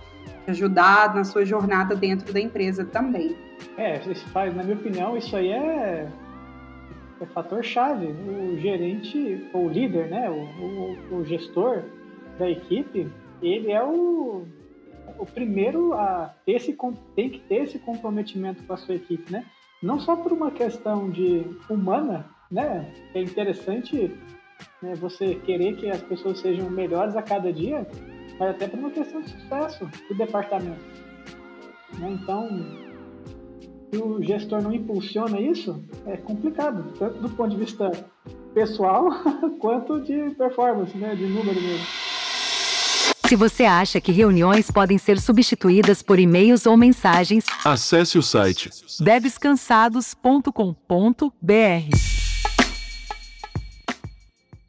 ajudar 0.46 1.14
na 1.14 1.24
sua 1.24 1.46
jornada 1.46 1.96
dentro 1.96 2.30
da 2.30 2.38
empresa 2.38 2.84
também. 2.84 3.34
É, 3.78 3.98
faz, 4.32 4.54
na 4.54 4.62
minha 4.62 4.76
opinião, 4.76 5.16
isso 5.16 5.34
aí 5.34 5.48
é, 5.48 6.08
é 7.18 7.26
fator 7.32 7.64
chave. 7.64 8.08
O 8.08 8.58
gerente, 8.58 9.48
ou 9.54 9.66
líder, 9.66 10.10
né? 10.10 10.28
O, 10.28 11.14
o, 11.14 11.20
o 11.20 11.24
gestor 11.24 11.84
da 12.38 12.50
equipe, 12.50 13.10
ele 13.40 13.72
é 13.72 13.82
o 13.82 14.44
o 15.22 15.26
primeiro 15.26 15.94
a 15.94 16.34
esse, 16.44 16.76
tem 17.14 17.30
que 17.30 17.38
ter 17.38 17.62
esse 17.62 17.78
comprometimento 17.78 18.64
com 18.64 18.72
a 18.72 18.76
sua 18.76 18.96
equipe, 18.96 19.30
né? 19.30 19.46
Não 19.80 20.00
só 20.00 20.16
por 20.16 20.32
uma 20.32 20.50
questão 20.50 21.08
de 21.08 21.46
humana, 21.70 22.26
né? 22.50 22.92
É 23.14 23.22
interessante 23.22 24.12
né, 24.82 24.94
você 24.96 25.36
querer 25.36 25.76
que 25.76 25.88
as 25.88 26.02
pessoas 26.02 26.40
sejam 26.40 26.68
melhores 26.68 27.14
a 27.14 27.22
cada 27.22 27.52
dia, 27.52 27.86
mas 28.36 28.50
até 28.50 28.66
por 28.66 28.80
uma 28.80 28.90
questão 28.90 29.20
de 29.20 29.30
sucesso 29.30 29.88
do 30.08 30.14
departamento. 30.16 30.82
Né? 32.00 32.18
Então, 32.20 32.48
se 33.92 34.02
o 34.02 34.20
gestor 34.22 34.60
não 34.60 34.72
impulsiona 34.72 35.40
isso, 35.40 35.84
é 36.04 36.16
complicado, 36.16 36.92
tanto 36.98 37.20
do 37.20 37.28
ponto 37.30 37.50
de 37.50 37.58
vista 37.58 37.92
pessoal 38.54 39.06
quanto 39.60 40.00
de 40.00 40.30
performance, 40.34 40.98
né? 40.98 41.14
De 41.14 41.26
número 41.28 41.60
mesmo. 41.62 42.01
Se 43.32 43.36
você 43.36 43.64
acha 43.64 43.98
que 43.98 44.12
reuniões 44.12 44.70
podem 44.70 44.98
ser 44.98 45.18
substituídas 45.18 46.02
por 46.02 46.18
e-mails 46.18 46.66
ou 46.66 46.76
mensagens, 46.76 47.46
acesse 47.64 48.18
o 48.18 48.22
site 48.22 48.68
debescansados.com.br. 49.00 51.96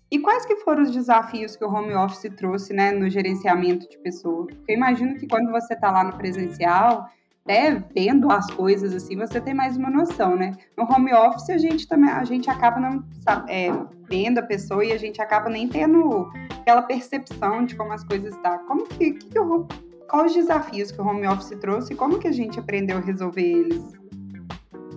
E 0.10 0.20
quais 0.20 0.46
que 0.46 0.56
foram 0.56 0.84
os 0.84 0.92
desafios 0.92 1.58
que 1.58 1.66
o 1.66 1.70
home 1.70 1.94
office 1.94 2.32
trouxe 2.38 2.72
né, 2.72 2.94
no 2.94 3.10
gerenciamento 3.10 3.90
de 3.90 3.98
pessoas? 3.98 4.56
Porque 4.56 4.72
eu 4.72 4.78
imagino 4.78 5.20
que 5.20 5.28
quando 5.28 5.52
você 5.52 5.74
está 5.74 5.92
lá 5.92 6.06
no 6.06 6.16
presencial, 6.16 7.10
até 7.46 7.84
vendo 7.94 8.32
as 8.32 8.50
coisas 8.52 8.94
assim, 8.96 9.18
você 9.18 9.40
tem 9.42 9.54
mais 9.54 9.76
uma 9.76 9.90
noção, 9.90 10.36
né? 10.36 10.56
No 10.78 10.86
home 10.86 11.14
office 11.14 11.50
a 11.50 11.58
gente 11.58 11.88
também 11.88 12.10
a 12.10 12.24
gente 12.24 12.50
acaba 12.50 12.80
não 12.80 13.04
é, 13.50 13.70
vendo 14.10 14.38
a 14.38 14.44
pessoa 14.44 14.84
e 14.84 14.94
a 14.94 14.98
gente 14.98 15.22
acaba 15.22 15.50
nem 15.50 15.68
tendo 15.68 16.32
aquela 16.62 16.82
percepção 16.84 17.66
de 17.66 17.76
como 17.76 17.92
as 17.92 18.04
coisas 18.04 18.34
estão. 18.34 18.52
Tá. 18.52 18.58
Como 18.60 18.86
que, 18.86 19.12
que, 19.14 19.40
o, 19.40 19.68
quais 20.10 20.32
os 20.32 20.38
desafios 20.38 20.92
que 20.92 21.02
o 21.02 21.06
home 21.06 21.28
office 21.28 21.58
trouxe 21.60 21.92
e 21.92 21.96
como 21.98 22.18
que 22.18 22.30
a 22.30 22.32
gente 22.32 22.58
aprendeu 22.58 22.98
a 22.98 23.02
resolver 23.02 23.42
eles? 23.42 23.84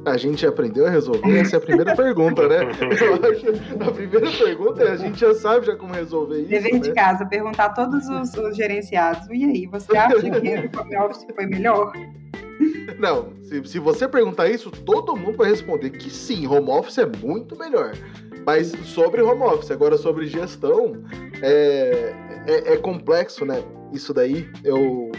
A 0.04 0.16
gente 0.16 0.46
aprendeu 0.46 0.86
a 0.86 0.90
resolver? 0.90 1.40
Essa 1.40 1.56
é 1.56 1.58
a 1.58 1.60
primeira 1.60 1.96
pergunta, 1.96 2.46
né? 2.46 2.58
Eu 2.62 3.14
acho 3.28 3.88
a 3.88 3.92
primeira 3.92 4.30
pergunta 4.30 4.84
é 4.84 4.92
a 4.92 4.96
gente 4.96 5.18
já 5.18 5.34
sabe 5.34 5.66
já 5.66 5.74
como 5.74 5.92
resolver 5.92 6.42
isso. 6.42 6.48
Dever 6.48 6.74
né? 6.74 6.78
de 6.78 6.92
casa, 6.92 7.26
perguntar 7.26 7.64
a 7.64 7.70
todos 7.70 8.08
os, 8.08 8.32
os 8.34 8.56
gerenciados. 8.56 9.26
E 9.32 9.44
aí, 9.44 9.66
você 9.66 9.96
acha 9.96 10.20
que 10.20 10.76
o 10.76 10.80
home 10.80 10.96
office 10.96 11.26
foi 11.34 11.46
melhor? 11.46 11.92
Não, 12.98 13.32
se, 13.42 13.62
se 13.64 13.78
você 13.78 14.08
perguntar 14.08 14.48
isso, 14.48 14.70
todo 14.70 15.16
mundo 15.16 15.36
vai 15.36 15.50
responder 15.50 15.90
que 15.90 16.10
sim, 16.10 16.46
home 16.46 16.70
office 16.70 16.98
é 16.98 17.06
muito 17.06 17.56
melhor. 17.56 17.92
Mas 18.46 18.72
sobre 18.84 19.20
home 19.22 19.42
office, 19.42 19.70
agora 19.70 19.96
sobre 19.98 20.26
gestão, 20.26 21.02
é, 21.42 22.14
é, 22.46 22.74
é 22.74 22.76
complexo, 22.76 23.44
né? 23.44 23.62
Isso 23.92 24.14
daí, 24.14 24.48
eu. 24.62 25.10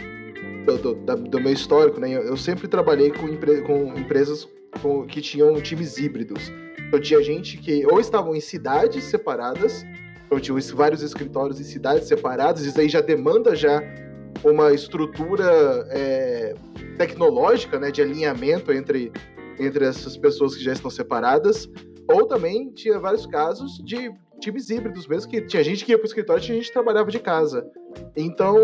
Do, 0.64 0.94
do, 0.94 1.16
do 1.16 1.40
meu 1.40 1.52
histórico, 1.52 1.98
né? 2.00 2.10
Eu, 2.10 2.22
eu 2.22 2.36
sempre 2.36 2.68
trabalhei 2.68 3.10
com, 3.10 3.26
empre, 3.26 3.62
com 3.62 3.94
empresas 3.94 4.46
com, 4.82 5.06
que 5.06 5.20
tinham 5.20 5.54
times 5.60 5.96
híbridos. 5.98 6.52
Então 6.86 7.00
tinha 7.00 7.22
gente 7.22 7.58
que 7.58 7.86
ou 7.86 8.00
estavam 8.00 8.34
em 8.34 8.40
cidades 8.40 9.04
separadas, 9.04 9.84
ou 10.30 10.40
tinham 10.40 10.58
vários 10.74 11.02
escritórios 11.02 11.60
em 11.60 11.64
cidades 11.64 12.08
separadas, 12.08 12.64
isso 12.64 12.80
aí 12.80 12.88
já 12.88 13.00
demanda 13.00 13.54
já 13.54 13.82
uma 14.44 14.72
estrutura 14.72 15.86
é, 15.90 16.54
tecnológica, 16.96 17.78
né, 17.78 17.90
de 17.90 18.02
alinhamento 18.02 18.72
entre, 18.72 19.12
entre 19.58 19.84
essas 19.84 20.16
pessoas 20.16 20.54
que 20.56 20.62
já 20.62 20.72
estão 20.72 20.90
separadas, 20.90 21.68
ou 22.10 22.26
também 22.26 22.70
tinha 22.70 22.98
vários 22.98 23.26
casos 23.26 23.78
de 23.84 24.10
times 24.40 24.70
híbridos 24.70 25.06
mesmo, 25.06 25.30
que 25.30 25.42
tinha 25.42 25.62
gente 25.62 25.84
que 25.84 25.92
ia 25.92 25.98
para 25.98 26.04
o 26.04 26.08
escritório 26.08 26.40
e 26.40 26.44
tinha 26.44 26.56
gente 26.56 26.68
que 26.68 26.72
trabalhava 26.72 27.10
de 27.10 27.18
casa. 27.18 27.66
Então, 28.16 28.56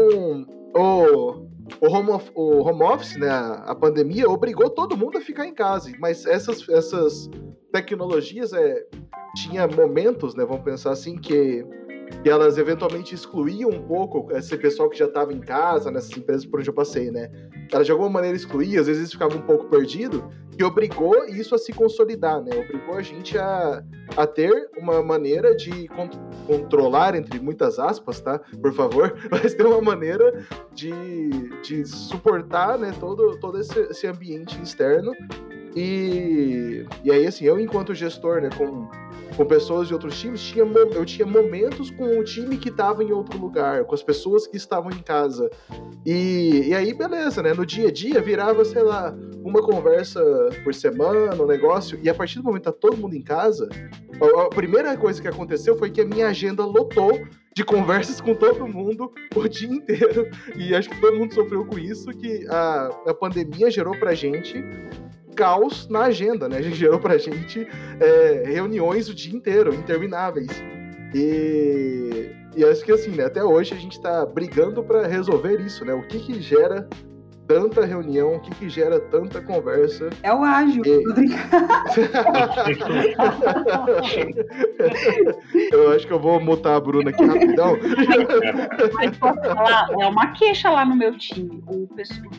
o, 0.75 1.47
o, 1.81 1.89
home, 1.89 2.11
of, 2.11 2.31
o 2.35 2.63
home 2.63 2.83
office, 2.83 3.17
né, 3.17 3.29
a 3.29 3.75
pandemia, 3.75 4.29
obrigou 4.29 4.71
todo 4.71 4.97
mundo 4.97 5.19
a 5.19 5.21
ficar 5.21 5.47
em 5.47 5.55
casa, 5.55 5.93
mas 5.99 6.25
essas, 6.27 6.67
essas 6.69 7.29
tecnologias 7.73 8.53
é, 8.53 8.87
tinha 9.35 9.67
momentos, 9.67 10.35
né, 10.35 10.45
vamos 10.45 10.65
pensar 10.65 10.93
assim, 10.93 11.17
que 11.17 11.65
e 12.25 12.29
elas 12.29 12.59
eventualmente 12.59 13.15
excluíam 13.15 13.71
um 13.71 13.83
pouco 13.83 14.31
esse 14.33 14.57
pessoal 14.57 14.89
que 14.89 14.99
já 14.99 15.07
estava 15.07 15.33
em 15.33 15.41
casa, 15.41 15.91
nessas 15.91 16.17
empresas 16.17 16.45
por 16.45 16.61
onde 16.61 16.69
eu 16.69 16.75
passei, 16.75 17.11
né? 17.11 17.31
Elas 17.73 17.87
de 17.87 17.93
alguma 17.93 18.11
maneira 18.11 18.37
excluíam, 18.37 18.81
às 18.81 18.87
vezes 18.87 19.13
ficava 19.13 19.37
um 19.37 19.43
pouco 19.43 19.67
perdido, 19.67 20.25
e 20.59 20.63
obrigou 20.63 21.25
isso 21.25 21.55
a 21.55 21.59
se 21.59 21.73
consolidar, 21.73 22.43
né? 22.43 22.53
Obrigou 22.65 22.95
a 22.97 23.03
gente 23.03 23.37
a, 23.37 23.83
a 24.17 24.27
ter 24.27 24.69
uma 24.77 25.03
maneira 25.03 25.55
de 25.55 25.89
con 25.89 26.09
controlar, 26.47 27.15
entre 27.15 27.41
muitas 27.41 27.79
aspas, 27.79 28.21
tá? 28.21 28.39
Por 28.61 28.73
favor, 28.75 29.15
mas 29.31 29.55
ter 29.55 29.67
uma 29.67 29.81
maneira 29.81 30.47
de, 30.73 30.93
de 31.63 31.87
suportar, 31.87 32.79
né, 32.79 32.95
todo, 33.01 33.39
todo 33.41 33.59
esse, 33.59 33.79
esse 33.81 34.07
ambiente 34.07 34.61
externo. 34.63 35.13
E, 35.75 36.87
e 37.03 37.11
aí, 37.11 37.27
assim, 37.27 37.45
eu 37.45 37.59
enquanto 37.59 37.95
gestor, 37.95 38.41
né, 38.41 38.51
com 38.57 38.89
com 39.37 39.45
pessoas 39.45 39.89
de 39.89 39.95
outros 39.95 40.19
times, 40.19 40.41
tinha, 40.41 40.65
eu 40.65 41.05
tinha 41.05 41.27
momentos 41.27 41.91
com 41.91 42.19
o 42.19 42.25
time 42.25 42.57
que 42.57 42.69
estava 42.69 43.03
em 43.03 43.13
outro 43.13 43.39
lugar, 43.39 43.85
com 43.85 43.95
as 43.95 44.03
pessoas 44.03 44.47
que 44.47 44.57
estavam 44.57 44.91
em 44.91 45.03
casa. 45.03 45.51
E, 46.07 46.69
e 46.69 46.75
aí, 46.75 46.95
beleza, 46.95 47.43
né? 47.43 47.53
No 47.53 47.67
dia 47.67 47.89
a 47.89 47.93
dia 47.93 48.21
virava, 48.21 48.65
sei 48.65 48.83
lá, 48.83 49.15
uma 49.43 49.61
conversa 49.63 50.23
por 50.63 50.75
semana, 50.75 51.43
um 51.43 51.47
negócio, 51.47 51.99
e 52.03 52.09
a 52.09 52.15
partir 52.15 52.39
do 52.39 52.45
momento 52.45 52.63
que 52.63 52.71
tá 52.71 52.73
todo 52.73 52.97
mundo 52.97 53.17
em 53.17 53.23
casa, 53.23 53.69
a, 54.21 54.43
a 54.43 54.49
primeira 54.49 54.97
coisa 54.97 55.21
que 55.21 55.29
aconteceu 55.29 55.77
foi 55.77 55.91
que 55.91 56.01
a 56.01 56.07
minha 56.07 56.29
agenda 56.29 56.65
lotou 56.65 57.21
de 57.57 57.65
conversas 57.65 58.21
com 58.21 58.35
todo 58.35 58.67
mundo 58.67 59.13
o 59.35 59.49
dia 59.49 59.69
inteiro. 59.69 60.29
E 60.57 60.75
acho 60.75 60.91
que 60.91 61.01
todo 61.01 61.17
mundo 61.17 61.35
sofreu 61.35 61.65
com 61.65 61.79
isso, 61.79 62.07
que 62.11 62.47
a, 62.49 62.87
a 63.07 63.15
pandemia 63.15 63.71
gerou 63.71 63.97
pra 63.99 64.15
gente 64.15 64.63
caos 65.35 65.89
na 65.89 66.05
agenda, 66.05 66.49
né? 66.49 66.63
Gerou 66.73 66.99
pra 66.99 67.19
gente 67.19 67.67
é, 68.01 68.45
reuniões 68.47 69.09
o 69.09 69.15
dia 69.15 69.35
inteiro, 69.35 69.75
intermináveis. 69.75 70.49
E, 71.15 72.31
e 72.57 72.65
acho 72.65 72.85
que 72.85 72.93
assim, 72.93 73.11
né? 73.11 73.25
Até 73.25 73.45
hoje 73.45 73.75
a 73.75 73.77
gente 73.77 74.01
tá 74.01 74.25
brigando 74.25 74.83
para 74.83 75.07
resolver 75.07 75.61
isso, 75.61 75.85
né? 75.85 75.95
O 75.95 76.07
que 76.07 76.19
que 76.19 76.41
gera 76.41 76.89
tanta 77.47 77.85
reunião, 77.85 78.37
o 78.37 78.41
que, 78.41 78.51
que 78.53 78.69
gera 78.69 78.99
tanta 78.99 79.41
conversa. 79.41 80.11
É 80.23 80.33
o 80.33 80.43
ágil. 80.43 80.83
E... 80.85 80.91
eu 85.73 85.93
acho 85.93 86.07
que 86.07 86.13
eu 86.13 86.19
vou 86.19 86.41
mutar 86.41 86.77
a 86.77 86.81
Bruna 86.81 87.11
aqui 87.11 87.25
rapidão. 87.25 87.77
Mas 88.95 89.17
posso 89.19 89.41
falar, 89.43 89.89
é 89.99 90.07
uma 90.07 90.33
queixa 90.33 90.71
lá 90.71 90.85
no 90.85 90.97
meu 90.97 91.17
time. 91.17 91.63
Os 91.67 91.89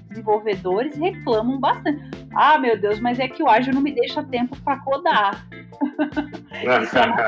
desenvolvedores 0.09 0.97
reclamam 0.97 1.59
bastante. 1.59 2.03
Ah, 2.33 2.59
meu 2.59 2.79
Deus, 2.79 2.99
mas 2.99 3.19
é 3.19 3.27
que 3.27 3.41
o 3.41 3.49
ágil 3.49 3.73
não 3.73 3.81
me 3.81 3.93
deixa 3.93 4.21
tempo 4.23 4.55
para 4.63 4.77
codar. 4.79 5.47
Isso 6.83 6.97
é 6.97 7.07
muito. 7.07 7.21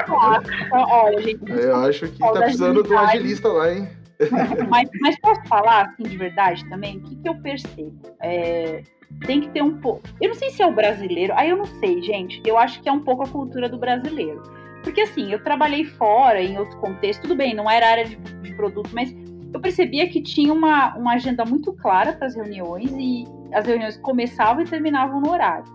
Então, 0.66 0.86
olha, 0.90 1.22
gente, 1.22 1.52
eu 1.52 1.76
acho 1.76 2.08
que 2.08 2.20
tá 2.20 2.32
precisando 2.32 2.84
do 2.84 2.98
agilista 2.98 3.50
lá, 3.50 3.74
hein? 3.74 3.90
mas, 4.70 4.90
mas 5.02 5.20
posso 5.20 5.42
falar, 5.48 5.88
assim, 5.88 6.04
de 6.04 6.18
verdade 6.18 6.68
também? 6.70 6.98
O 6.98 7.02
que, 7.02 7.16
que 7.16 7.30
eu 7.30 7.36
percebo? 7.36 8.00
É, 8.22 8.84
tem 9.26 9.42
que 9.42 9.50
ter 9.50 9.62
um 9.62 9.80
pouco. 9.80 10.02
Eu 10.22 10.30
não 10.30 10.36
sei 10.36 10.50
se 10.50 10.62
é 10.62 10.68
o 10.68 10.74
brasileiro. 10.74 11.34
Aí 11.36 11.50
eu 11.50 11.58
não 11.58 11.66
sei, 11.66 12.02
gente. 12.02 12.42
Eu 12.46 12.58
acho 12.58 12.82
que 12.82 12.90
é 12.90 12.92
um 12.92 13.02
pouco 13.02 13.24
a 13.24 13.28
cultura 13.28 13.70
do 13.70 13.78
brasileiro. 13.78 14.42
Porque 14.84 15.02
assim, 15.02 15.32
eu 15.32 15.44
trabalhei 15.44 15.86
fora, 15.86 16.42
em 16.42 16.58
outro 16.58 16.78
contexto, 16.80 17.24
tudo 17.24 17.36
bem, 17.36 17.54
não 17.54 17.70
era 17.70 17.90
área 17.90 18.06
de, 18.06 18.16
de 18.16 18.56
produto, 18.56 18.90
mas 18.94 19.14
eu 19.54 19.60
percebia 19.60 20.08
que 20.08 20.22
tinha 20.22 20.54
uma, 20.54 20.96
uma 20.96 21.14
agenda 21.14 21.44
muito 21.46 21.74
clara 21.74 22.14
para 22.14 22.28
as 22.28 22.36
reuniões 22.36 22.92
e 22.92 23.26
as 23.54 23.66
reuniões 23.66 23.98
começavam 23.98 24.64
e 24.64 24.66
terminavam 24.66 25.20
no 25.20 25.32
horário. 25.32 25.66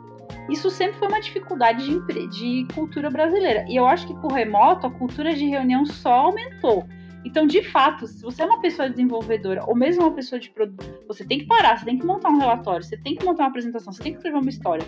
Isso 0.48 0.70
sempre 0.70 0.98
foi 0.98 1.08
uma 1.08 1.20
dificuldade 1.20 1.84
de, 1.86 2.28
de 2.28 2.74
cultura 2.74 3.10
brasileira. 3.10 3.64
E 3.68 3.76
eu 3.76 3.86
acho 3.86 4.06
que 4.06 4.14
com 4.14 4.28
o 4.28 4.32
remoto, 4.32 4.86
a 4.86 4.90
cultura 4.90 5.34
de 5.34 5.46
reunião 5.46 5.84
só 5.84 6.12
aumentou. 6.12 6.84
Então, 7.24 7.46
de 7.46 7.62
fato, 7.62 8.06
se 8.06 8.20
você 8.22 8.42
é 8.42 8.46
uma 8.46 8.60
pessoa 8.60 8.90
desenvolvedora 8.90 9.64
ou 9.66 9.76
mesmo 9.76 10.02
uma 10.02 10.12
pessoa 10.12 10.40
de 10.40 10.50
produto, 10.50 11.04
você 11.06 11.24
tem 11.24 11.38
que 11.38 11.46
parar, 11.46 11.78
você 11.78 11.84
tem 11.84 11.98
que 11.98 12.04
montar 12.04 12.30
um 12.30 12.38
relatório, 12.38 12.84
você 12.84 12.96
tem 12.96 13.14
que 13.14 13.24
montar 13.24 13.44
uma 13.44 13.48
apresentação, 13.50 13.92
você 13.92 14.02
tem 14.02 14.12
que 14.12 14.18
escrever 14.18 14.38
uma 14.38 14.50
história. 14.50 14.84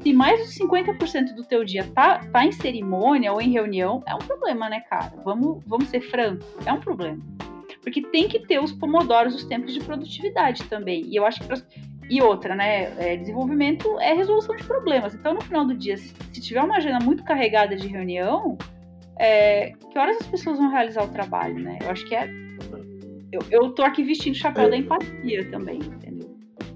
Se 0.00 0.12
mais 0.12 0.40
de 0.40 0.64
50% 0.64 1.34
do 1.34 1.44
teu 1.44 1.64
dia 1.64 1.84
tá, 1.94 2.18
tá 2.18 2.44
em 2.44 2.52
cerimônia 2.52 3.32
ou 3.32 3.40
em 3.40 3.50
reunião, 3.50 4.02
é 4.06 4.14
um 4.14 4.18
problema, 4.18 4.68
né, 4.68 4.80
cara? 4.80 5.12
Vamos, 5.24 5.62
vamos 5.66 5.88
ser 5.88 6.00
francos, 6.00 6.46
é 6.64 6.72
um 6.72 6.80
problema. 6.80 7.20
Porque 7.82 8.00
tem 8.00 8.28
que 8.28 8.38
ter 8.38 8.60
os 8.60 8.72
pomodoros, 8.72 9.34
os 9.34 9.44
tempos 9.44 9.74
de 9.74 9.80
produtividade 9.80 10.64
também. 10.64 11.04
E 11.06 11.16
eu 11.16 11.26
acho 11.26 11.40
que. 11.40 11.92
E 12.08 12.20
outra, 12.20 12.54
né? 12.54 12.92
É, 12.98 13.16
desenvolvimento 13.16 13.98
é 13.98 14.12
resolução 14.12 14.54
de 14.54 14.64
problemas. 14.64 15.14
Então, 15.14 15.34
no 15.34 15.40
final 15.40 15.64
do 15.64 15.74
dia, 15.74 15.96
se, 15.96 16.14
se 16.32 16.40
tiver 16.40 16.62
uma 16.62 16.76
agenda 16.76 17.02
muito 17.02 17.24
carregada 17.24 17.74
de 17.74 17.88
reunião, 17.88 18.58
é, 19.22 19.72
que 19.90 19.96
horas 19.96 20.16
as 20.20 20.26
pessoas 20.26 20.58
vão 20.58 20.68
realizar 20.68 21.04
o 21.04 21.08
trabalho, 21.08 21.58
né? 21.60 21.78
Eu 21.80 21.90
acho 21.90 22.04
que 22.06 22.14
é. 22.14 22.28
Eu, 23.30 23.40
eu 23.50 23.70
tô 23.70 23.84
aqui 23.84 24.02
vestindo 24.02 24.34
o 24.34 24.36
chapéu 24.36 24.64
é. 24.64 24.70
da 24.70 24.76
empatia 24.76 25.48
também, 25.50 25.78
entendeu? 25.78 26.21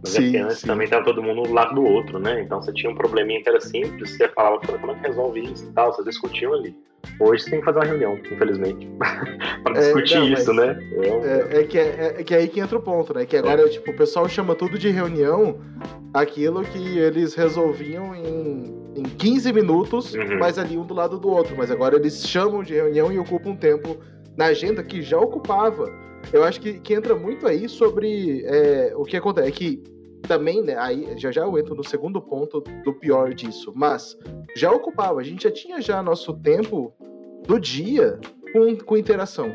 Mas 0.03 0.13
sim, 0.13 0.29
é 0.29 0.31
que 0.31 0.37
antes 0.39 0.59
sim. 0.59 0.67
também 0.67 0.89
tava 0.89 1.05
todo 1.05 1.23
mundo 1.23 1.43
do 1.43 1.53
lado 1.53 1.75
do 1.75 1.85
outro, 1.85 2.19
né? 2.19 2.41
Então 2.43 2.61
você 2.61 2.73
tinha 2.73 2.91
um 2.91 2.95
probleminha 2.95 3.43
que 3.43 3.49
era 3.49 3.61
simples, 3.61 4.17
você 4.17 4.29
falava, 4.29 4.59
como 4.59 4.93
é 4.93 4.95
que 4.95 5.07
resolve 5.07 5.41
isso 5.41 5.65
e 5.65 5.73
tal, 5.73 5.93
vocês 5.93 6.07
discutiam 6.07 6.55
ali. 6.55 6.77
Hoje 7.21 7.45
você 7.45 7.51
tem 7.51 7.61
que 7.61 7.65
fazer 7.65 7.79
uma 7.79 7.85
reunião, 7.85 8.19
infelizmente, 8.31 8.89
para 9.63 9.77
é, 9.77 9.81
discutir 9.81 10.19
não, 10.19 10.29
isso, 10.29 10.53
né? 10.53 10.79
É, 10.93 11.61
é, 11.61 11.65
que 11.65 11.79
é, 11.79 12.15
é, 12.19 12.25
que 12.25 12.35
é 12.35 12.39
aí 12.39 12.49
que 12.49 12.61
entra 12.61 12.77
o 12.77 12.83
ponto, 12.83 13.15
né? 13.15 13.25
Que 13.25 13.37
agora, 13.37 13.69
tipo, 13.69 13.91
o 13.91 13.97
pessoal 13.97 14.29
chama 14.29 14.55
tudo 14.55 14.79
de 14.79 14.91
reunião 14.91 15.61
aquilo 16.13 16.63
que 16.63 16.99
eles 16.99 17.35
resolviam 17.35 18.15
em, 18.15 18.75
em 18.97 19.03
15 19.03 19.53
minutos, 19.53 20.15
uhum. 20.15 20.39
mas 20.39 20.59
ali 20.59 20.77
um 20.77 20.85
do 20.85 20.95
lado 20.95 21.19
do 21.19 21.29
outro. 21.29 21.55
Mas 21.57 21.71
agora 21.71 21.97
eles 21.97 22.27
chamam 22.27 22.63
de 22.63 22.75
reunião 22.75 23.13
e 23.13 23.19
ocupam 23.19 23.51
um 23.51 23.57
tempo 23.57 23.97
na 24.37 24.47
agenda 24.47 24.83
que 24.83 25.01
já 25.01 25.19
ocupava. 25.19 25.91
Eu 26.33 26.45
acho 26.45 26.61
que, 26.61 26.75
que 26.81 26.95
entra 26.95 27.15
muito 27.15 27.47
aí 27.47 27.69
sobre 27.69 28.45
é, 28.45 28.93
o 28.97 29.05
que 29.05 29.17
acontece. 29.17 29.49
É 29.49 29.51
que 29.51 29.83
também, 30.27 30.63
né, 30.63 30.77
aí 30.77 31.17
já 31.17 31.31
já 31.31 31.43
eu 31.43 31.59
entro 31.59 31.75
no 31.75 31.85
segundo 31.85 32.21
ponto 32.21 32.61
do 32.85 32.93
pior 32.93 33.33
disso, 33.33 33.73
mas 33.75 34.19
já 34.57 34.71
ocupava, 34.71 35.21
a 35.21 35.23
gente 35.23 35.45
já 35.45 35.51
tinha 35.51 35.81
já 35.81 36.03
nosso 36.03 36.35
tempo 36.35 36.93
do 37.47 37.61
dia 37.61 38.19
com, 38.53 38.77
com 38.77 38.97
interação. 38.97 39.53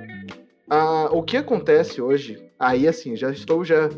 Ah, 0.69 1.09
o 1.11 1.22
que 1.22 1.36
acontece 1.36 2.01
hoje, 2.01 2.49
aí 2.57 2.88
assim, 2.88 3.15
já 3.15 3.32
estou 3.32 3.65
já 3.65 3.89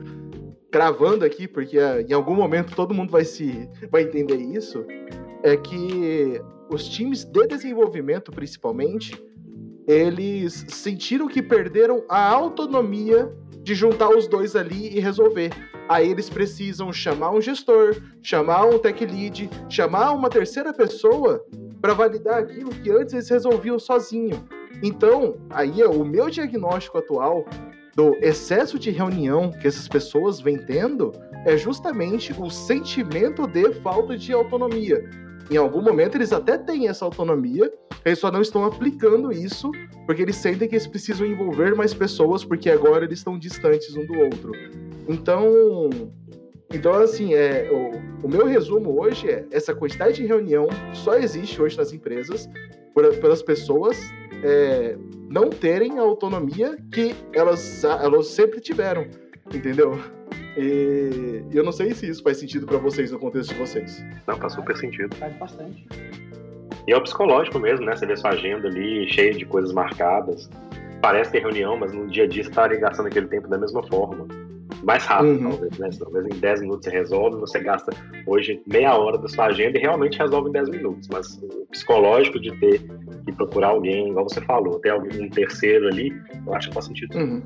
gravando 0.71 1.23
aqui, 1.23 1.47
porque 1.47 1.77
ah, 1.77 2.01
em 2.01 2.13
algum 2.13 2.33
momento 2.33 2.75
todo 2.75 2.93
mundo 2.93 3.11
vai 3.11 3.23
se 3.23 3.69
vai 3.91 4.03
entender 4.03 4.37
isso, 4.37 4.83
é 5.43 5.55
que 5.55 6.41
os 6.69 6.89
times 6.89 7.23
de 7.23 7.45
desenvolvimento, 7.45 8.31
principalmente, 8.31 9.13
eles 9.87 10.65
sentiram 10.69 11.27
que 11.27 11.41
perderam 11.41 12.03
a 12.09 12.29
autonomia 12.29 13.31
de 13.61 13.73
juntar 13.73 14.09
os 14.09 14.27
dois 14.27 14.55
ali 14.55 14.95
e 14.95 14.99
resolver. 14.99 15.51
Aí 15.87 16.09
eles 16.09 16.29
precisam 16.29 16.91
chamar 16.93 17.31
um 17.31 17.41
gestor, 17.41 18.01
chamar 18.21 18.65
um 18.65 18.79
tech 18.79 19.05
lead, 19.05 19.49
chamar 19.69 20.11
uma 20.11 20.29
terceira 20.29 20.73
pessoa 20.73 21.45
para 21.81 21.93
validar 21.93 22.39
aquilo 22.39 22.69
que 22.69 22.89
antes 22.89 23.13
eles 23.13 23.29
resolviam 23.29 23.77
sozinho. 23.77 24.43
Então, 24.81 25.35
aí 25.49 25.81
é 25.81 25.87
o 25.87 26.03
meu 26.03 26.29
diagnóstico 26.29 26.97
atual 26.97 27.45
do 27.95 28.15
excesso 28.21 28.79
de 28.79 28.89
reunião 28.89 29.51
que 29.51 29.67
essas 29.67 29.87
pessoas 29.87 30.39
vêm 30.39 30.57
tendo 30.57 31.11
é 31.45 31.57
justamente 31.57 32.33
o 32.39 32.49
sentimento 32.49 33.45
de 33.45 33.71
falta 33.75 34.17
de 34.17 34.33
autonomia. 34.33 35.03
Em 35.51 35.57
algum 35.57 35.81
momento 35.81 36.15
eles 36.15 36.31
até 36.31 36.57
têm 36.57 36.87
essa 36.87 37.05
autonomia, 37.05 37.71
eles 38.05 38.19
só 38.19 38.31
não 38.31 38.41
estão 38.41 38.65
aplicando 38.65 39.31
isso 39.31 39.71
porque 40.05 40.21
eles 40.21 40.35
sentem 40.35 40.67
que 40.67 40.75
eles 40.75 40.87
precisam 40.87 41.25
envolver 41.25 41.75
mais 41.75 41.93
pessoas 41.93 42.43
porque 42.43 42.69
agora 42.69 43.05
eles 43.05 43.19
estão 43.19 43.37
distantes 43.37 43.95
um 43.95 44.05
do 44.05 44.19
outro. 44.19 44.51
Então, 45.07 45.89
então 46.73 46.93
assim, 46.93 47.33
é, 47.33 47.69
o, 47.71 48.25
o 48.25 48.29
meu 48.29 48.45
resumo 48.45 49.01
hoje 49.01 49.29
é 49.29 49.45
essa 49.51 49.73
quantidade 49.73 50.15
de 50.15 50.25
reunião 50.25 50.67
só 50.93 51.15
existe 51.15 51.61
hoje 51.61 51.77
nas 51.77 51.91
empresas 51.93 52.49
pelas 52.93 53.41
pessoas 53.41 53.97
é, 54.43 54.97
não 55.29 55.49
terem 55.49 55.97
a 55.97 56.01
autonomia 56.01 56.77
que 56.91 57.15
elas, 57.33 57.83
elas 57.83 58.27
sempre 58.27 58.59
tiveram, 58.59 59.07
entendeu? 59.53 59.99
E 60.57 61.43
eu 61.51 61.63
não 61.63 61.71
sei 61.71 61.93
se 61.93 62.07
isso 62.07 62.21
faz 62.21 62.37
sentido 62.37 62.65
para 62.65 62.77
vocês 62.77 63.11
no 63.11 63.19
contexto 63.19 63.53
de 63.53 63.59
vocês. 63.59 64.03
Não, 64.27 64.37
faz 64.37 64.53
super 64.53 64.75
sentido. 64.77 65.15
Faz 65.15 65.33
bastante. 65.37 65.85
E 66.87 66.91
é 66.91 66.97
o 66.97 67.01
psicológico 67.01 67.59
mesmo, 67.59 67.85
né? 67.85 67.95
Você 67.95 68.05
vê 68.05 68.15
sua 68.15 68.31
agenda 68.31 68.67
ali 68.67 69.07
cheia 69.11 69.33
de 69.33 69.45
coisas 69.45 69.71
marcadas. 69.71 70.49
Parece 71.01 71.31
ter 71.31 71.39
reunião, 71.39 71.77
mas 71.77 71.93
no 71.93 72.07
dia 72.07 72.25
a 72.25 72.27
dia 72.27 72.43
você 72.43 72.49
está 72.49 72.67
gastando 72.67 73.07
aquele 73.07 73.27
tempo 73.27 73.47
da 73.47 73.57
mesma 73.57 73.81
forma. 73.83 74.27
Mais 74.83 75.05
rápido, 75.05 75.43
uhum. 75.43 75.49
talvez, 75.49 75.77
né? 75.77 75.89
Talvez 75.97 76.25
em 76.25 76.39
10 76.39 76.61
minutos 76.61 76.85
você 76.85 76.91
resolve, 76.91 77.37
você 77.37 77.59
gasta 77.59 77.91
hoje 78.27 78.61
meia 78.67 78.93
hora 78.95 79.17
da 79.17 79.29
sua 79.29 79.45
agenda 79.45 79.77
e 79.77 79.81
realmente 79.81 80.19
resolve 80.19 80.49
em 80.49 80.53
10 80.53 80.69
minutos. 80.69 81.07
Mas 81.11 81.37
o 81.41 81.65
psicológico 81.71 82.39
de 82.39 82.51
ter 82.57 82.81
que 83.25 83.31
procurar 83.31 83.69
alguém, 83.69 84.09
igual 84.09 84.27
você 84.27 84.41
falou, 84.41 84.79
ter 84.79 84.89
algum 84.89 85.07
um 85.23 85.29
terceiro 85.29 85.87
ali, 85.87 86.13
eu 86.45 86.53
acho 86.53 86.67
que 86.67 86.73
faz 86.73 86.85
sentido. 86.85 87.17
Uhum. 87.17 87.41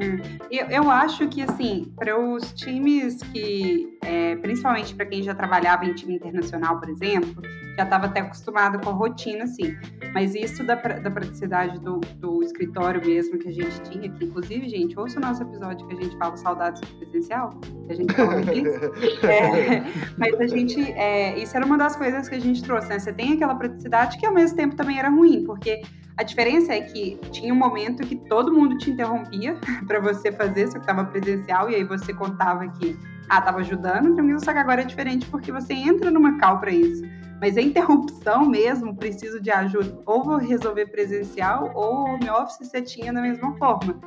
Hum. 0.00 0.38
Eu, 0.50 0.66
eu 0.66 0.90
acho 0.90 1.28
que, 1.28 1.42
assim, 1.42 1.92
para 1.96 2.18
os 2.18 2.52
times 2.52 3.22
que, 3.22 3.96
é, 4.02 4.36
principalmente 4.36 4.94
para 4.94 5.06
quem 5.06 5.22
já 5.22 5.34
trabalhava 5.34 5.84
em 5.84 5.94
time 5.94 6.16
internacional, 6.16 6.80
por 6.80 6.88
exemplo, 6.88 7.42
já 7.76 7.84
estava 7.84 8.06
até 8.06 8.20
acostumado 8.20 8.78
com 8.80 8.90
a 8.90 8.92
rotina, 8.92 9.44
assim. 9.44 9.76
Mas 10.12 10.34
isso 10.34 10.64
da, 10.64 10.74
da 10.74 11.10
praticidade 11.10 11.78
do, 11.80 12.00
do 12.16 12.42
escritório 12.42 13.04
mesmo 13.04 13.38
que 13.38 13.48
a 13.48 13.52
gente 13.52 13.80
tinha, 13.82 14.08
que 14.08 14.24
inclusive, 14.24 14.68
gente, 14.68 14.98
ouça 14.98 15.18
o 15.18 15.22
nosso 15.22 15.42
episódio 15.42 15.86
que 15.86 15.94
a 15.94 16.02
gente 16.02 16.16
fala 16.16 16.36
saudades 16.36 16.80
do 16.80 16.86
presencial, 16.96 17.50
que 17.86 17.92
a 17.92 17.96
gente 17.96 18.14
fala 18.14 18.42
disso. 18.42 18.80
é, 19.26 19.82
mas 20.18 20.40
a 20.40 20.46
gente, 20.46 20.80
é, 20.92 21.38
isso 21.38 21.56
era 21.56 21.64
uma 21.64 21.78
das 21.78 21.96
coisas 21.96 22.28
que 22.28 22.34
a 22.34 22.40
gente 22.40 22.62
trouxe, 22.62 22.88
né? 22.88 22.98
Você 22.98 23.12
tem 23.12 23.32
aquela 23.34 23.54
praticidade 23.54 24.18
que 24.18 24.26
ao 24.26 24.32
mesmo 24.32 24.56
tempo 24.56 24.76
também 24.76 24.98
era 24.98 25.08
ruim, 25.08 25.44
porque 25.44 25.82
a 26.16 26.22
diferença 26.22 26.72
é 26.72 26.80
que 26.80 27.18
tinha 27.30 27.52
um 27.52 27.56
momento 27.56 28.06
que 28.06 28.16
todo 28.16 28.52
mundo 28.52 28.78
te 28.78 28.90
interrompia 28.90 29.58
para 29.86 30.00
você 30.00 30.30
fazer, 30.30 30.68
só 30.68 30.74
que 30.74 30.80
estava 30.80 31.04
presencial, 31.04 31.68
e 31.68 31.74
aí 31.74 31.84
você 31.84 32.12
contava 32.14 32.68
que, 32.68 32.96
ah, 33.28 33.38
estava 33.38 33.58
ajudando, 33.58 34.14
tranquilo, 34.14 34.44
só 34.44 34.52
que 34.52 34.58
agora 34.58 34.82
é 34.82 34.84
diferente 34.84 35.26
porque 35.26 35.50
você 35.50 35.72
entra 35.74 36.10
numa 36.10 36.38
cal 36.38 36.60
para 36.60 36.70
isso. 36.70 37.02
Mas 37.40 37.56
a 37.56 37.60
interrupção 37.60 38.46
mesmo, 38.46 38.94
preciso 38.94 39.40
de 39.40 39.50
ajuda, 39.50 39.98
ou 40.06 40.22
vou 40.22 40.36
resolver 40.36 40.86
presencial, 40.86 41.72
ou 41.74 42.04
home 42.04 42.30
office 42.30 42.58
você 42.58 42.80
tinha 42.80 43.12
da 43.12 43.20
mesma 43.20 43.56
forma. 43.56 43.98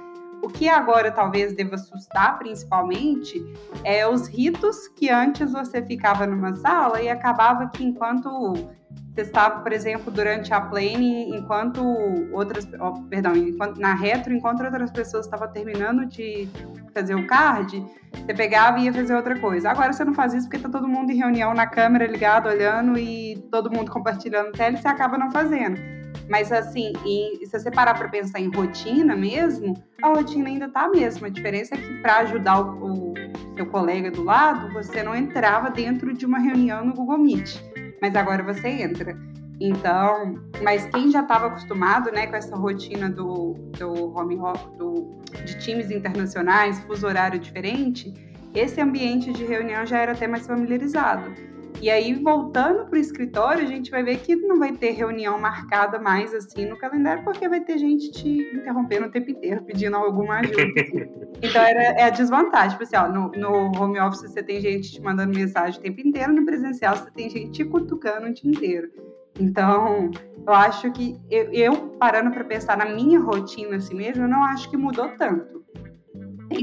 O 0.41 0.47
que 0.47 0.70
agora 0.70 1.12
talvez 1.12 1.53
deva 1.53 1.76
assustar 1.76 2.38
principalmente 2.38 3.43
é 3.84 4.08
os 4.08 4.28
ritos 4.28 4.88
que 4.88 5.10
antes 5.10 5.51
você 5.51 5.82
ficava 5.82 6.26
numa 6.26 6.55
sala 6.55 7.01
e 7.01 7.10
acabava 7.10 7.68
que 7.70 7.84
enquanto 7.84 8.70
você 9.18 9.22
estava, 9.22 9.62
por 9.62 9.74
exemplo, 9.74 10.12
durante 10.12 10.54
a 10.54 10.62
plane, 10.62 11.36
enquanto 11.36 11.84
outras, 12.32 12.68
oh, 12.80 13.02
perdão, 13.10 13.36
enquanto, 13.36 13.80
na 13.80 13.95
retro, 13.95 14.32
enquanto 14.32 14.64
outras 14.64 14.91
pessoas 14.91 15.26
estavam 15.26 15.48
terminando 15.48 16.06
de 16.06 16.48
fazer 16.93 17.16
o 17.16 17.26
card, 17.26 17.84
você 18.14 18.34
pegava 18.36 18.78
e 18.78 18.84
ia 18.84 18.93
fazer 18.93 19.16
outra 19.16 19.39
coisa. 19.39 19.72
Agora 19.72 19.91
você 19.91 20.06
não 20.06 20.14
faz 20.14 20.36
isso 20.36 20.48
porque 20.48 20.62
tá 20.62 20.70
todo 20.70 20.88
mundo 20.88 21.12
em 21.12 21.18
reunião 21.18 21.52
na 21.56 21.66
câmera 21.66 22.06
ligado, 22.06 22.48
olhando 22.48 22.95
e 22.98 23.38
todo 23.50 23.72
mundo 23.72 23.89
compartilhando 23.89 24.52
tela 24.52 24.76
e 24.76 24.82
você 24.82 24.88
acaba 24.88 25.18
não 25.18 25.32
fazendo. 25.32 25.82
Mas 26.30 26.52
assim, 26.52 26.93
e, 27.04 27.43
se 27.48 27.60
você 27.60 27.72
parar 27.72 27.95
para 27.95 28.10
pensar 28.10 28.39
em 28.39 28.52
rotina 28.52 29.16
mesmo, 29.16 29.82
a 30.04 30.10
rotina 30.10 30.48
ainda 30.48 30.70
tá 30.70 30.82
a 30.82 30.89
mesma. 30.89 31.26
A 31.26 31.30
diferença 31.32 31.74
é 31.74 31.78
que 31.78 32.02
para 32.02 32.18
ajudar 32.18 32.62
o, 32.62 33.14
o 33.14 33.14
seu 33.56 33.66
colega 33.66 34.12
do 34.12 34.24
lado, 34.24 34.72
você 34.74 35.02
não 35.02 35.16
entrava 35.16 35.72
dentro 35.72 36.14
de 36.14 36.24
uma 36.24 36.38
reunião 36.38 36.86
no 36.86 36.93
Google 36.93 37.18
Meet 37.18 37.76
mas 38.02 38.16
agora 38.16 38.43
você 38.43 38.68
entra. 38.68 39.18
Então, 39.60 40.36
mas 40.62 40.86
quem 40.88 41.10
já 41.10 41.22
estava 41.22 41.48
acostumado, 41.48 42.12
né, 42.12 42.28
com 42.28 42.36
essa 42.36 42.56
rotina 42.56 43.10
do, 43.10 43.54
do 43.78 44.16
home 44.16 44.38
do, 44.78 45.20
de 45.43 45.58
times 45.60 45.89
internacionais, 45.89 46.80
fuso 46.82 47.08
horário 47.08 47.39
diferente, 47.39 48.14
esse 48.54 48.80
ambiente 48.80 49.34
de 49.34 49.45
reunião 49.45 49.86
já 49.86 50.00
era 50.00 50.12
até 50.12 50.28
mais 50.28 50.45
familiarizado. 50.45 51.34
E 51.80 51.91
aí, 51.91 52.13
voltando 52.15 52.86
para 52.86 52.97
o 52.97 53.01
escritório, 53.01 53.63
a 53.63 53.67
gente 53.67 53.91
vai 53.91 54.03
ver 54.03 54.17
que 54.17 54.36
não 54.36 54.57
vai 54.57 54.71
ter 54.71 54.91
reunião 54.91 55.39
marcada 55.39 55.99
mais 55.99 56.34
assim 56.34 56.65
no 56.65 56.78
calendário, 56.78 57.23
porque 57.23 57.47
vai 57.47 57.61
ter 57.61 57.78
gente 57.78 58.11
te 58.11 58.55
interrompendo 58.55 59.05
o 59.05 59.11
tempo 59.11 59.30
inteiro, 59.30 59.63
pedindo 59.63 59.95
alguma 59.95 60.39
ajuda. 60.39 60.63
Assim. 60.82 61.28
Então, 61.39 61.61
era, 61.61 61.84
é 61.84 62.03
a 62.03 62.09
desvantagem. 62.09 62.71
Tipo 62.71 62.84
assim, 62.84 62.95
ó, 62.95 63.07
no, 63.07 63.30
no, 63.34 63.80
home 63.80 63.99
office 63.99 64.21
você 64.21 64.41
tem 64.41 64.59
gente 64.59 64.91
te 64.91 64.99
mandando 64.99 65.38
mensagem 65.38 65.80
o 65.80 65.84
tempo 65.84 66.01
inteiro, 66.01 66.34
no 66.34 66.43
presencial 66.43 66.95
você 66.95 67.11
tem 67.11 67.30
gente 67.30 67.51
te 67.51 67.63
cutucando 67.63 68.25
o 68.25 68.34
dia 68.34 68.49
inteiro. 68.49 68.89
Então, 69.39 70.09
eu 70.47 70.53
acho 70.53 70.91
que 70.93 71.15
eu, 71.30 71.53
eu 71.53 71.89
parando 71.99 72.32
para 72.32 72.43
pensar 72.43 72.75
na 72.75 72.86
minha 72.86 73.19
rotina 73.19 73.75
assim 73.75 73.93
mesmo, 73.93 74.23
eu 74.23 74.28
não 74.28 74.43
acho 74.45 74.67
que 74.67 74.75
mudou 74.75 75.09
tanto 75.09 75.57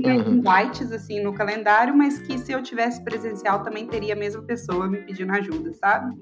tem 0.01 0.21
uhum. 0.21 0.35
invites 0.35 0.93
assim 0.93 1.23
no 1.23 1.33
calendário, 1.33 1.97
mas 1.97 2.19
que 2.19 2.39
se 2.39 2.53
eu 2.53 2.63
tivesse 2.63 3.03
presencial 3.03 3.63
também 3.63 3.87
teria 3.87 4.15
a 4.15 4.17
mesma 4.17 4.43
pessoa 4.43 4.89
me 4.89 4.99
pedindo 4.99 5.33
ajuda, 5.33 5.73
sabe? 5.75 6.17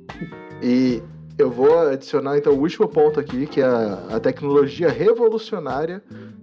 E 0.62 1.02
eu 1.38 1.50
vou 1.50 1.88
adicionar 1.88 2.38
então 2.38 2.52
o 2.52 2.60
último 2.60 2.88
ponto 2.88 3.18
aqui, 3.18 3.46
que 3.46 3.60
é 3.60 3.64
a, 3.64 4.16
a 4.16 4.20
tecnologia 4.20 4.90
revolucionária 4.90 6.02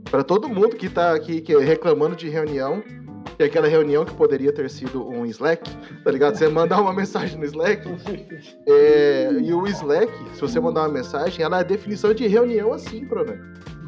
para 0.09 0.23
todo 0.23 0.49
mundo 0.49 0.75
que 0.75 0.87
está 0.87 1.13
aqui 1.13 1.41
que 1.41 1.53
é 1.53 1.59
reclamando 1.59 2.15
de 2.15 2.29
reunião. 2.29 2.83
E 3.37 3.43
aquela 3.43 3.67
reunião 3.67 4.03
que 4.03 4.13
poderia 4.13 4.51
ter 4.51 4.69
sido 4.69 5.07
um 5.07 5.25
Slack, 5.25 5.69
tá 6.03 6.11
ligado? 6.11 6.35
Você 6.35 6.49
mandar 6.49 6.81
uma 6.81 6.93
mensagem 6.93 7.37
no 7.37 7.45
Slack. 7.45 7.87
É, 8.67 9.31
e 9.31 9.53
o 9.53 9.65
Slack, 9.67 10.11
se 10.33 10.41
você 10.41 10.59
mandar 10.59 10.81
uma 10.81 10.89
mensagem, 10.89 11.43
ela 11.45 11.57
é 11.57 11.59
a 11.61 11.63
definição 11.63 12.13
de 12.13 12.27
reunião 12.27 12.73
assíncrona. 12.73 13.39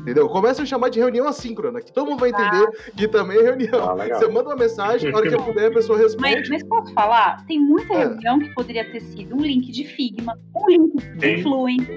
Entendeu? 0.01 0.27
Começa 0.27 0.63
a 0.63 0.65
chamar 0.65 0.89
de 0.89 0.99
reunião 0.99 1.27
assíncrona, 1.27 1.79
que 1.79 1.91
todo 1.91 2.09
mundo 2.09 2.19
vai 2.19 2.29
entender 2.29 2.67
ah. 2.67 2.91
que 2.95 3.07
também 3.07 3.37
é 3.37 3.43
reunião. 3.43 3.89
Ah, 3.91 4.07
você 4.07 4.27
manda 4.27 4.49
uma 4.49 4.55
mensagem, 4.55 5.11
na 5.11 5.17
hora 5.17 5.29
que 5.29 5.35
eu 5.35 5.43
puder, 5.43 5.67
a 5.67 5.73
pessoa 5.73 5.97
responde. 5.97 6.21
Mas, 6.21 6.49
mas 6.49 6.63
posso 6.63 6.91
falar? 6.93 7.45
Tem 7.45 7.59
muita 7.59 7.93
é. 7.93 7.97
reunião 7.99 8.39
que 8.39 8.49
poderia 8.55 8.89
ter 8.91 8.99
sido 8.99 9.35
um 9.35 9.41
link 9.41 9.71
de 9.71 9.85
Figma, 9.85 10.39
um 10.55 10.69
link 10.69 11.17
de 11.17 11.43
Fluent. 11.43 11.87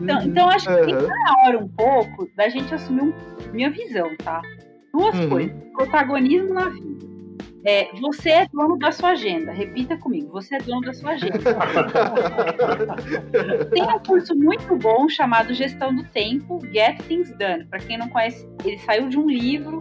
Então, 0.00 0.18
uhum. 0.18 0.26
então 0.26 0.50
acho 0.50 0.66
que 0.66 0.74
uhum. 0.74 0.86
tem 0.86 0.94
na 0.94 1.34
hora 1.44 1.58
um 1.58 1.68
pouco 1.68 2.28
da 2.36 2.48
gente 2.48 2.74
assumir 2.74 3.02
um, 3.02 3.12
minha 3.52 3.70
visão, 3.70 4.10
tá? 4.16 4.42
Duas 4.92 5.16
uhum. 5.16 5.28
coisas. 5.28 5.52
Protagonismo 5.72 6.52
na 6.52 6.68
vida. 6.68 7.06
É, 7.64 7.88
você 8.00 8.30
é 8.30 8.48
dono 8.52 8.76
da 8.76 8.90
sua 8.90 9.10
agenda. 9.10 9.52
Repita 9.52 9.96
comigo. 9.96 10.32
Você 10.32 10.56
é 10.56 10.58
dono 10.58 10.80
da 10.80 10.92
sua 10.92 11.12
agenda. 11.12 11.38
Tem 13.72 13.84
um 13.84 13.98
curso 14.00 14.34
muito 14.34 14.74
bom 14.76 15.08
chamado 15.08 15.54
Gestão 15.54 15.94
do 15.94 16.02
Tempo, 16.04 16.60
Get 16.72 17.00
Things 17.02 17.30
Done. 17.36 17.64
Para 17.66 17.78
quem 17.78 17.96
não 17.96 18.08
conhece, 18.08 18.48
ele 18.64 18.78
saiu 18.78 19.08
de 19.08 19.16
um 19.16 19.28
livro. 19.28 19.78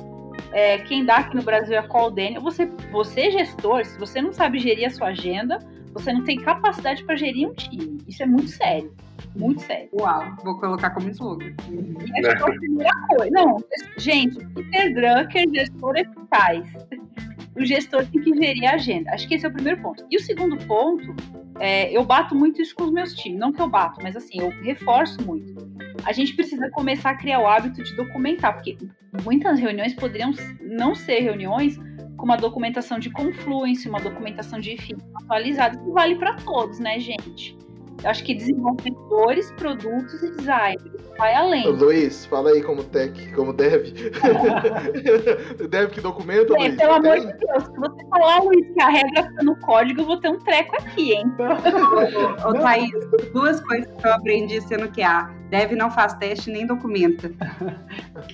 É, 0.51 0.77
quem 0.79 1.05
dá 1.05 1.17
aqui 1.17 1.35
no 1.35 1.41
Brasil 1.41 1.73
é 1.73 1.79
a 1.79 1.87
Call 1.87 2.11
Daniel. 2.11 2.41
Você, 2.41 2.67
você, 2.91 3.31
gestor, 3.31 3.83
se 3.83 3.97
você 3.97 4.21
não 4.21 4.31
sabe 4.31 4.59
gerir 4.59 4.85
a 4.85 4.89
sua 4.89 5.07
agenda, 5.07 5.57
você 5.91 6.13
não 6.13 6.23
tem 6.23 6.39
capacidade 6.39 7.03
para 7.03 7.15
gerir 7.15 7.49
um 7.49 7.53
time. 7.53 7.97
Isso 8.07 8.21
é 8.21 8.27
muito 8.27 8.49
sério. 8.49 8.93
Muito 9.35 9.61
sério. 9.61 9.89
Uau, 9.93 10.23
vou 10.43 10.59
colocar 10.59 10.89
como 10.91 11.09
slogan. 11.09 11.53
Essa 12.15 12.31
é 12.31 12.41
a 12.41 12.45
primeira 12.45 12.91
coisa. 13.09 13.31
Não, 13.31 13.57
gente, 13.97 14.45
Peter 14.47 14.93
Drucker, 14.93 15.49
gestor 15.53 15.95
eficaz 15.95 16.67
o 17.55 17.65
gestor 17.65 18.05
tem 18.07 18.21
que 18.21 18.35
gerir 18.35 18.69
a 18.69 18.75
agenda. 18.75 19.11
Acho 19.11 19.27
que 19.27 19.35
esse 19.35 19.45
é 19.45 19.49
o 19.49 19.53
primeiro 19.53 19.81
ponto. 19.81 20.05
E 20.09 20.15
o 20.15 20.19
segundo 20.19 20.57
ponto, 20.65 21.13
é, 21.59 21.95
eu 21.95 22.03
bato 22.03 22.35
muito 22.35 22.61
isso 22.61 22.73
com 22.75 22.83
os 22.83 22.91
meus 22.91 23.13
times. 23.13 23.39
Não 23.39 23.51
que 23.51 23.61
eu 23.61 23.69
bato, 23.69 23.99
mas 24.01 24.15
assim, 24.15 24.39
eu 24.39 24.49
reforço 24.61 25.21
muito. 25.25 25.53
A 26.05 26.13
gente 26.13 26.33
precisa 26.33 26.69
começar 26.71 27.11
a 27.11 27.17
criar 27.17 27.39
o 27.39 27.47
hábito 27.47 27.83
de 27.83 27.95
documentar, 27.95 28.53
porque 28.53 28.77
muitas 29.23 29.59
reuniões 29.59 29.93
poderiam 29.93 30.31
não 30.61 30.95
ser 30.95 31.19
reuniões 31.19 31.77
com 32.17 32.25
uma 32.25 32.37
documentação 32.37 32.99
de 32.99 33.09
confluência, 33.09 33.89
uma 33.89 33.99
documentação 33.99 34.59
de 34.59 34.77
FII 34.77 34.95
atualizada, 35.15 35.77
que 35.77 35.91
vale 35.91 36.15
para 36.15 36.35
todos, 36.37 36.79
né, 36.79 36.99
gente? 36.99 37.57
Eu 38.03 38.09
acho 38.09 38.23
que 38.23 38.33
desenvolvedores, 38.33 39.51
produtos 39.53 40.23
e 40.23 40.31
designers. 40.31 41.01
Vai 41.17 41.35
além. 41.35 41.67
Luiz, 41.67 42.25
fala 42.25 42.49
aí 42.49 42.63
como 42.63 42.83
tech, 42.83 43.31
como 43.33 43.53
dev. 43.53 43.93
dev 45.69 45.89
que 45.91 46.01
documenta, 46.01 46.53
é, 46.53 46.57
Luiz? 46.57 46.75
Pelo 46.75 46.93
amor 46.93 47.19
de 47.19 47.33
Deus, 47.33 47.63
se 47.63 47.79
você 47.79 48.05
falar, 48.09 48.43
Luiz, 48.43 48.73
que 48.73 48.81
a 48.81 48.89
regra 48.89 49.23
tá 49.23 49.43
no 49.43 49.55
código, 49.59 50.01
eu 50.01 50.05
vou 50.05 50.19
ter 50.19 50.29
um 50.29 50.39
treco 50.39 50.75
aqui, 50.77 51.13
hein? 51.13 51.25
Ô, 52.43 52.53
Thaís, 52.53 52.91
duas 53.33 53.59
coisas 53.61 53.91
que 54.01 54.07
eu 54.07 54.13
aprendi 54.13 54.61
sendo 54.61 54.89
que 54.89 55.03
a 55.03 55.40
Deve 55.51 55.75
não 55.75 55.91
faz 55.91 56.13
teste 56.13 56.49
nem 56.49 56.65
documenta. 56.65 57.29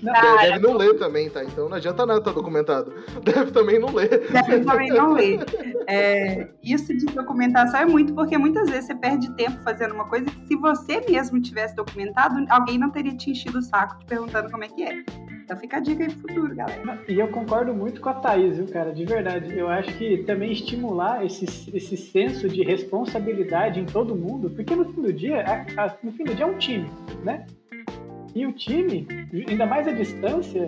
Não, 0.04 0.38
deve 0.38 0.60
não 0.60 0.74
lê 0.74 0.94
também, 0.94 1.30
tá? 1.30 1.44
Então 1.44 1.68
não 1.68 1.78
adianta 1.78 2.06
nada 2.06 2.20
estar 2.20 2.32
tá 2.32 2.36
documentado. 2.36 2.94
Deve 3.24 3.52
também 3.52 3.80
não 3.80 3.94
ler. 3.94 4.30
Deve 4.32 4.60
também 4.64 4.90
não 4.90 5.14
ler. 5.14 5.40
É, 5.88 6.48
isso 6.62 6.96
de 6.96 7.06
documentação 7.06 7.80
é 7.80 7.86
muito 7.86 8.14
porque 8.14 8.38
muitas 8.38 8.70
vezes 8.70 8.86
você 8.86 8.96
perde 8.96 9.32
tempo 9.36 9.58
fazendo 9.64 9.94
uma 9.94 10.06
coisa 10.06 10.26
que 10.26 10.48
se 10.48 10.56
você 10.56 11.02
mesmo 11.10 11.42
tivesse 11.42 11.76
documentado, 11.76 12.46
alguém 12.50 12.78
não 12.78 12.92
teria 12.92 13.16
te 13.16 13.32
enchido 13.32 13.58
o 13.58 13.62
saco 13.62 13.98
te 14.00 14.06
perguntando 14.06 14.52
como 14.52 14.64
é 14.64 14.68
que 14.68 14.84
é. 14.84 15.04
Então 15.48 15.56
fica 15.56 15.78
a 15.78 15.80
dica 15.80 16.04
aí 16.04 16.10
pro 16.10 16.20
futuro, 16.20 16.54
galera. 16.54 17.00
E 17.08 17.18
eu 17.18 17.30
concordo 17.30 17.74
muito 17.74 18.02
com 18.02 18.10
a 18.10 18.16
Thaís, 18.16 18.58
viu, 18.58 18.68
cara? 18.68 18.92
De 18.92 19.06
verdade. 19.06 19.58
Eu 19.58 19.70
acho 19.70 19.98
que 19.98 20.18
também 20.24 20.52
estimular 20.52 21.26
esse, 21.26 21.46
esse 21.74 21.96
senso 21.96 22.50
de 22.50 22.64
responsabilidade 22.64 23.80
em 23.80 23.86
todo 23.86 24.14
mundo, 24.14 24.50
porque 24.50 24.76
no 24.76 24.84
fim 24.92 25.02
do 25.02 25.14
dia, 25.14 25.46
a, 25.46 25.86
a, 25.86 25.96
no 26.04 26.12
fim 26.12 26.26
do 26.26 26.36
dia 26.36 26.44
é 26.44 26.50
um 26.50 26.58
time, 26.58 26.90
né? 27.24 27.46
E 28.36 28.46
o 28.46 28.52
time, 28.52 29.08
ainda 29.48 29.66
mais 29.66 29.88
a 29.88 29.94
distância, 29.94 30.68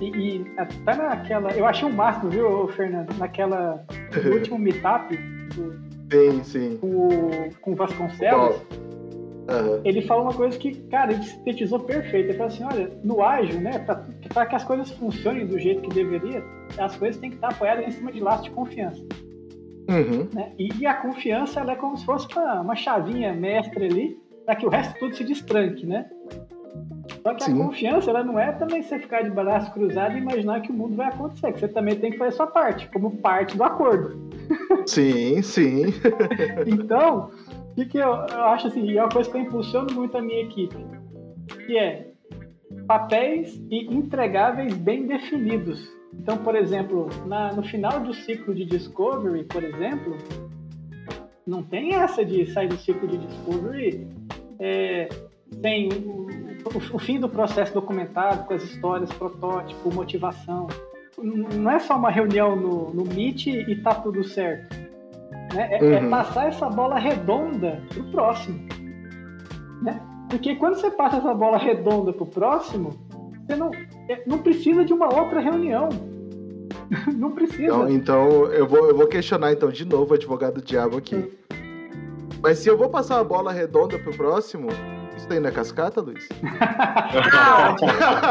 e, 0.00 0.06
e 0.06 0.44
tá 0.84 0.94
naquela. 0.94 1.50
Eu 1.50 1.66
achei 1.66 1.88
o 1.88 1.90
um 1.90 1.96
máximo, 1.96 2.30
viu, 2.30 2.68
Fernando? 2.68 3.12
Naquela. 3.18 3.84
No 4.24 4.32
último 4.32 4.58
meetup 4.58 5.16
do, 5.54 5.72
sim, 6.10 6.42
sim. 6.42 6.76
Com, 6.78 7.08
com 7.60 7.72
o 7.72 7.74
Vasconcelos. 7.76 8.60
Uhum. 9.50 9.80
Ele 9.84 10.02
fala 10.02 10.22
uma 10.22 10.34
coisa 10.34 10.56
que, 10.56 10.74
cara, 10.88 11.12
ele 11.12 11.22
sintetizou 11.24 11.80
perfeito. 11.80 12.30
Ele 12.30 12.38
fala 12.38 12.48
assim: 12.48 12.64
olha, 12.64 12.90
no 13.02 13.22
ágil, 13.22 13.60
né, 13.60 13.84
para 14.32 14.46
que 14.46 14.54
as 14.54 14.64
coisas 14.64 14.90
funcionem 14.92 15.46
do 15.46 15.58
jeito 15.58 15.82
que 15.82 15.94
deveria, 15.94 16.42
as 16.78 16.96
coisas 16.96 17.20
têm 17.20 17.30
que 17.30 17.36
estar 17.36 17.48
apoiadas 17.48 17.86
em 17.86 17.90
cima 17.90 18.12
de 18.12 18.20
laço 18.20 18.44
de 18.44 18.50
confiança. 18.50 19.02
Uhum. 19.88 20.28
Né? 20.32 20.52
E, 20.56 20.86
a 20.86 20.94
confiança 20.94 21.60
ela 21.60 21.72
é 21.72 21.76
como 21.76 21.96
se 21.96 22.04
fosse 22.04 22.28
uma, 22.32 22.60
uma 22.60 22.76
chavinha 22.76 23.32
mestre 23.32 23.84
ali, 23.84 24.20
para 24.46 24.54
que 24.54 24.64
o 24.64 24.68
resto 24.68 24.98
tudo 25.00 25.16
se 25.16 25.24
destranque, 25.24 25.84
né? 25.84 26.08
Só 27.22 27.34
que 27.34 27.44
Sim. 27.44 27.52
a 27.52 27.64
confiança 27.66 28.10
ela 28.10 28.24
não 28.24 28.38
é 28.38 28.52
também 28.52 28.82
você 28.82 28.98
ficar 28.98 29.22
de 29.22 29.30
braço 29.30 29.72
cruzado 29.72 30.16
e 30.16 30.20
imaginar 30.20 30.60
que 30.62 30.70
o 30.70 30.74
mundo 30.74 30.96
vai 30.96 31.08
acontecer, 31.08 31.52
que 31.52 31.60
você 31.60 31.68
também 31.68 31.96
tem 31.96 32.12
que 32.12 32.18
fazer 32.18 32.30
a 32.30 32.36
sua 32.36 32.46
parte, 32.46 32.88
como 32.92 33.10
parte 33.18 33.56
do 33.56 33.64
acordo. 33.64 34.30
Sim, 34.86 35.42
sim. 35.42 35.86
então, 36.66 37.30
o 37.76 37.86
que, 37.86 37.98
eu, 37.98 38.08
eu 38.08 38.44
acho 38.46 38.66
assim, 38.66 38.84
e 38.84 38.98
é 38.98 39.02
uma 39.02 39.08
coisa 39.08 39.30
que 39.30 39.36
eu 39.36 39.42
impulsiono 39.42 39.92
muito 39.92 40.16
a 40.16 40.22
minha 40.22 40.42
equipe, 40.42 40.76
que 41.66 41.78
é 41.78 42.10
papéis 42.86 43.60
e 43.70 43.86
entregáveis 43.86 44.76
bem 44.76 45.06
definidos. 45.06 45.88
Então, 46.12 46.38
por 46.38 46.56
exemplo, 46.56 47.08
na, 47.26 47.52
no 47.52 47.62
final 47.62 48.00
do 48.00 48.12
ciclo 48.12 48.54
de 48.54 48.64
Discovery, 48.64 49.44
por 49.44 49.62
exemplo, 49.62 50.16
não 51.46 51.62
tem 51.62 51.94
essa 51.94 52.24
de 52.24 52.46
sair 52.52 52.68
do 52.68 52.76
ciclo 52.76 53.06
de 53.06 53.18
Discovery 53.18 54.06
é, 54.58 55.08
sem 55.60 55.88
o, 55.88 56.26
o, 56.26 56.96
o, 56.96 56.98
fim 56.98 57.18
do 57.18 57.28
processo 57.28 57.72
documentado, 57.72 58.44
com 58.44 58.54
as 58.54 58.62
histórias, 58.62 59.12
protótipo, 59.12 59.94
motivação. 59.94 60.66
Não 61.18 61.70
é 61.70 61.78
só 61.78 61.96
uma 61.96 62.10
reunião 62.10 62.56
no, 62.56 62.92
no 62.92 63.04
Meet 63.04 63.46
e 63.46 63.76
tá 63.76 63.94
tudo 63.94 64.24
certo. 64.24 64.89
Né? 65.54 65.68
É, 65.70 65.78
é 65.78 65.82
uhum. 65.82 66.06
é, 66.06 66.08
passar 66.08 66.48
essa 66.48 66.68
bola 66.68 66.98
redonda 66.98 67.82
pro 67.88 68.04
próximo. 68.04 68.58
Né? 69.82 70.00
Porque 70.28 70.54
quando 70.56 70.76
você 70.76 70.90
passa 70.90 71.16
essa 71.16 71.34
bola 71.34 71.58
redonda 71.58 72.12
pro 72.12 72.26
próximo, 72.26 72.90
Você 73.46 73.56
não, 73.56 73.70
é, 74.08 74.22
não 74.26 74.38
precisa 74.38 74.84
de 74.84 74.92
uma 74.92 75.12
outra 75.12 75.40
reunião. 75.40 75.88
não 77.16 77.32
precisa. 77.32 77.62
Então, 77.64 77.90
então 77.90 78.44
eu, 78.52 78.66
vou, 78.66 78.88
eu 78.88 78.96
vou 78.96 79.06
questionar 79.06 79.52
então 79.52 79.70
de 79.70 79.84
novo 79.84 80.12
o 80.12 80.14
advogado 80.14 80.62
diabo 80.62 80.96
aqui. 80.96 81.30
Mas 82.42 82.58
se 82.58 82.68
eu 82.68 82.76
vou 82.76 82.88
passar 82.88 83.16
uma 83.16 83.24
bola 83.24 83.52
redonda 83.52 83.98
pro 83.98 84.16
próximo, 84.16 84.68
isso 85.20 85.28
daí 85.28 85.38
não 85.38 85.48
é 85.50 85.52
cascata, 85.52 86.00
Luiz? 86.00 86.26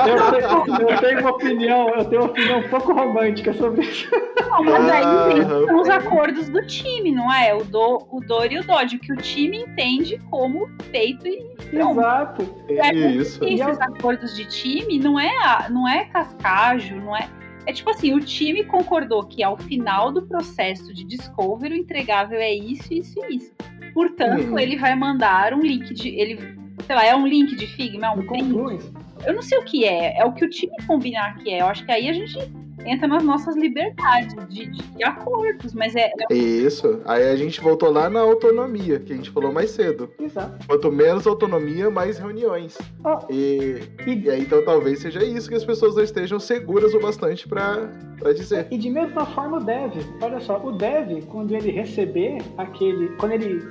eu, 0.08 0.32
tenho, 0.32 0.90
eu, 0.90 1.00
tenho, 1.00 1.20
uma 1.20 1.30
opinião, 1.30 1.90
eu 1.90 2.06
tenho 2.06 2.22
uma 2.24 2.32
opinião 2.32 2.60
um 2.60 2.70
pouco 2.70 2.94
romântica 2.94 3.54
sobre 3.54 3.86
isso. 3.86 4.10
Não, 4.50 4.64
mas 4.64 4.90
aí 4.90 5.04
ah, 5.04 5.66
são 5.68 5.82
os 5.82 5.90
acordos 5.90 6.50
do 6.50 6.66
time, 6.66 7.12
não 7.12 7.32
é? 7.32 7.54
O, 7.54 7.64
do, 7.64 8.08
o 8.12 8.20
Dor 8.22 8.52
e 8.52 8.60
o 8.60 8.64
Dodge, 8.64 8.98
que 8.98 9.14
o 9.14 9.18
time 9.18 9.62
entende 9.62 10.20
como 10.30 10.68
feito 10.92 11.28
e. 11.28 11.48
Exato. 11.72 12.50
É, 12.70 12.92
isso. 12.92 13.44
Esses 13.46 13.80
acordos 13.80 14.36
de 14.36 14.46
time 14.46 14.98
não 14.98 15.20
é, 15.20 15.70
não 15.70 15.88
é 15.88 16.06
cascajo, 16.06 16.96
não 16.96 17.16
é. 17.16 17.30
É 17.66 17.74
tipo 17.74 17.92
assim, 17.92 18.16
o 18.16 18.20
time 18.20 18.64
concordou 18.64 19.24
que 19.28 19.44
ao 19.44 19.56
final 19.56 20.12
do 20.12 20.24
processo 20.24 20.92
de 20.92 21.04
discovery 21.04 21.76
o 21.76 21.78
entregável 21.78 22.40
é 22.40 22.52
isso, 22.52 22.92
isso 22.92 23.20
e 23.30 23.36
isso. 23.36 23.52
Portanto, 23.94 24.50
uhum. 24.50 24.60
ele 24.60 24.78
vai 24.78 24.96
mandar 24.96 25.54
um 25.54 25.62
link 25.62 25.94
de. 25.94 26.10
Ele, 26.10 26.58
sei 26.90 26.96
lá, 26.96 27.06
é 27.06 27.16
um 27.16 27.28
link 27.28 27.56
de 27.56 27.68
Figma, 27.68 28.08
é 28.08 28.10
um 28.10 28.26
print. 28.26 28.92
Eu 29.26 29.34
não 29.34 29.41
sei 29.41 29.57
o 29.57 29.63
que 29.63 29.86
é, 29.86 30.20
é 30.20 30.26
o 30.26 30.34
que 30.34 30.45
o 30.45 30.49
time 30.49 30.74
combinar 30.88 31.38
que 31.38 31.49
é. 31.49 31.61
Eu 31.61 31.67
acho 31.67 31.86
que 31.86 31.91
aí 31.91 32.09
a 32.09 32.13
gente 32.13 32.38
entra 32.86 33.07
nas 33.07 33.24
nossas 33.24 33.55
liberdades 33.55 34.36
de, 34.47 34.67
de 34.72 35.03
acordos, 35.03 35.74
mas 35.74 35.95
é, 35.95 36.11
é, 36.30 36.36
Isso. 36.36 37.01
Aí 37.05 37.30
a 37.30 37.36
gente 37.36 37.59
voltou 37.61 37.89
lá 37.91 38.09
na 38.09 38.22
autonomia, 38.22 38.99
que 38.99 39.13
a 39.13 39.15
gente 39.15 39.30
falou 39.30 39.51
mais 39.51 39.72
cedo. 39.72 40.11
Exato. 40.20 40.65
Quanto 40.67 40.91
menos 40.91 41.28
autonomia, 41.28 41.89
mais 41.89 42.17
reuniões. 42.17 42.78
Oh. 43.03 43.20
E, 43.32 43.82
e... 44.05 44.24
e 44.24 44.30
aí, 44.30 44.41
então 44.41 44.63
talvez 44.63 44.99
seja 44.99 45.24
isso 45.24 45.49
que 45.49 45.55
as 45.55 45.65
pessoas 45.65 45.95
não 45.95 46.03
estejam 46.03 46.39
seguras 46.39 46.93
o 46.93 46.99
bastante 46.99 47.47
para 47.47 47.89
dizer. 48.36 48.67
E 48.72 48.78
de 48.78 48.89
mesma 48.89 49.26
forma 49.26 49.57
o 49.57 49.63
dev. 49.63 49.93
Olha 50.22 50.39
só, 50.39 50.61
o 50.63 50.72
dev, 50.72 51.24
quando 51.28 51.53
ele 51.53 51.72
receber 51.72 52.38
aquele. 52.57 53.09
Quando 53.17 53.34
ele, 53.34 53.61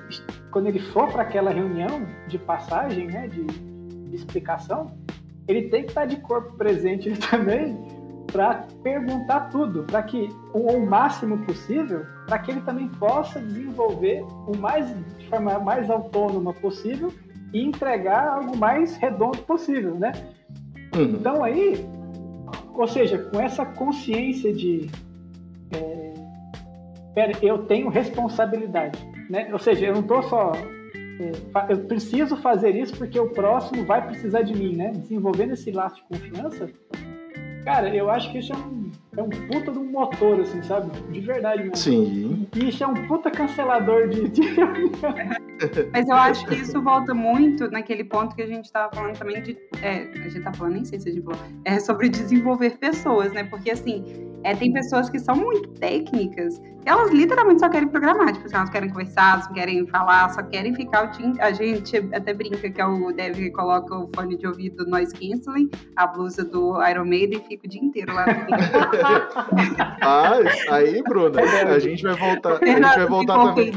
quando 0.51 0.67
ele 0.67 0.81
for 0.81 1.09
para 1.09 1.23
aquela 1.23 1.51
reunião 1.51 2.07
de 2.27 2.39
passagem, 2.39 3.07
né? 3.07 3.29
De, 3.29 3.45
de 3.45 4.17
explicação, 4.17 4.91
ele 5.49 5.69
tem 5.69 5.83
que 5.83 5.89
estar 5.89 6.05
de 6.05 6.17
corpo 6.17 6.53
presente 6.57 7.11
também 7.31 7.77
para 8.31 8.67
perguntar 8.83 9.49
tudo, 9.49 9.85
para 9.85 10.03
que 10.03 10.29
o, 10.53 10.79
máximo 10.81 11.39
possível, 11.47 12.05
para 12.27 12.39
que 12.39 12.51
ele 12.51 12.61
também 12.61 12.87
possa 12.87 13.41
desenvolver 13.41 14.23
o 14.47 14.55
mais 14.57 14.87
de 15.17 15.27
forma 15.29 15.59
mais 15.59 15.89
autônoma 15.89 16.53
possível 16.53 17.11
e 17.55 17.63
entregar 17.63 18.29
algo 18.29 18.55
mais 18.55 18.97
redondo 18.97 19.39
possível, 19.39 19.95
né? 19.95 20.13
Uhum. 20.95 21.05
Então 21.05 21.43
aí, 21.43 21.87
ou 22.75 22.87
seja, 22.87 23.17
com 23.17 23.41
essa 23.41 23.65
consciência 23.65 24.53
de 24.53 24.91
é, 25.75 26.13
eu 27.41 27.65
tenho 27.65 27.89
responsabilidade, 27.89 28.99
né? 29.31 29.49
Ou 29.53 29.59
seja, 29.59 29.87
eu 29.87 29.95
não 29.95 30.03
estou 30.03 30.23
só 30.25 30.53
eu 31.69 31.79
preciso 31.87 32.37
fazer 32.37 32.75
isso 32.77 32.97
porque 32.97 33.19
o 33.19 33.31
próximo 33.31 33.85
vai 33.85 34.07
precisar 34.07 34.43
de 34.43 34.55
mim, 34.55 34.77
né? 34.77 34.93
Desenvolvendo 34.93 35.53
esse 35.53 35.71
laço 35.71 35.97
de 35.97 36.03
confiança, 36.03 36.69
Cara, 37.69 37.95
eu 37.95 38.09
acho 38.11 38.33
que 38.33 38.39
isso 38.39 38.51
é 38.51 38.57
um, 38.57 38.91
é 39.19 39.23
um 39.23 39.29
puta 39.29 39.71
de 39.71 39.79
um 39.79 39.91
motor, 39.91 40.41
assim, 40.41 40.63
sabe? 40.63 40.91
De 41.13 41.21
verdade 41.21 41.65
mesmo. 41.65 41.77
Sim. 41.77 42.47
E 42.57 42.69
isso 42.71 42.83
é 42.83 42.87
um 42.87 42.95
puta 43.07 43.31
cancelador 43.31 44.09
de, 44.09 44.27
de 44.29 44.41
Mas 45.93 46.09
eu 46.09 46.17
acho 46.17 46.47
que 46.47 46.55
isso 46.55 46.81
volta 46.81 47.13
muito 47.13 47.71
naquele 47.71 48.05
ponto 48.05 48.35
que 48.35 48.41
a 48.41 48.47
gente 48.47 48.65
estava 48.65 48.91
falando 48.95 49.19
também 49.19 49.43
de. 49.43 49.59
É, 49.83 50.05
a 50.05 50.29
gente 50.31 50.41
tá 50.41 50.53
falando, 50.55 50.75
nem 50.75 50.85
sei 50.87 50.99
se 50.99 51.11
a 51.11 51.13
gente 51.13 51.23
falou. 51.23 51.39
É 51.67 51.79
sobre 51.79 52.09
desenvolver 52.09 52.79
pessoas, 52.79 53.35
né? 53.35 53.45
Porque 53.45 53.71
assim 53.71 54.03
é, 54.45 54.55
tem 54.55 54.73
pessoas 54.73 55.11
que 55.11 55.19
são 55.19 55.35
muito 55.35 55.69
técnicas, 55.81 56.59
que 56.59 56.89
elas 56.89 57.11
literalmente 57.11 57.61
só 57.61 57.69
querem 57.69 57.89
programar, 57.89 58.33
tipo 58.33 58.47
assim, 58.47 58.57
elas 58.57 58.71
querem 58.71 58.89
conversar, 58.89 59.43
só 59.43 59.53
querem 59.53 59.87
falar, 59.87 60.31
só 60.31 60.43
querem 60.43 60.75
ficar 60.75 61.09
o 61.09 61.11
dia 61.11 61.33
A 61.41 61.53
gente 61.53 61.97
até 62.13 62.33
brinca 62.33 62.71
que 62.71 62.81
é 62.81 62.87
o 62.87 63.13
Dev 63.13 63.35
que 63.35 63.51
coloca 63.51 63.95
o 63.95 64.09
fone 64.15 64.37
de 64.37 64.47
ouvido 64.47 64.87
noise 64.87 65.13
canceling, 65.13 65.71
a 65.97 66.07
blusa 66.07 66.45
do 66.45 66.81
Iron 66.89 67.05
Maiden 67.05 67.41
e 67.41 67.49
fica 67.49 67.67
o 67.67 67.71
dia 67.71 67.83
inteiro 67.83 68.15
lá 68.15 68.27
Ah, 70.01 70.39
aí, 70.71 71.03
Bruna, 71.03 71.41
a 71.43 71.79
gente 71.79 72.03
vai 72.03 72.15
voltar. 72.15 72.63
A 72.63 72.67
gente 72.67 72.81
vai 72.81 73.07
voltar 73.07 73.37
também. 73.49 73.73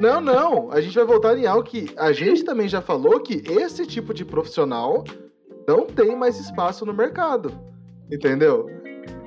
Não, 0.00 0.20
não, 0.20 0.70
a 0.70 0.80
gente 0.80 0.94
vai 0.94 1.04
voltar 1.04 1.36
em 1.38 1.46
algo 1.46 1.64
que 1.64 1.92
a 1.96 2.12
gente 2.12 2.44
também 2.44 2.68
já 2.68 2.80
falou 2.80 3.20
que 3.20 3.42
esse 3.48 3.86
tipo 3.86 4.12
de 4.12 4.24
profissional 4.24 5.04
não 5.66 5.86
tem 5.86 6.14
mais 6.14 6.38
espaço 6.38 6.84
no 6.84 6.92
mercado. 6.92 7.52
Entendeu? 8.10 8.81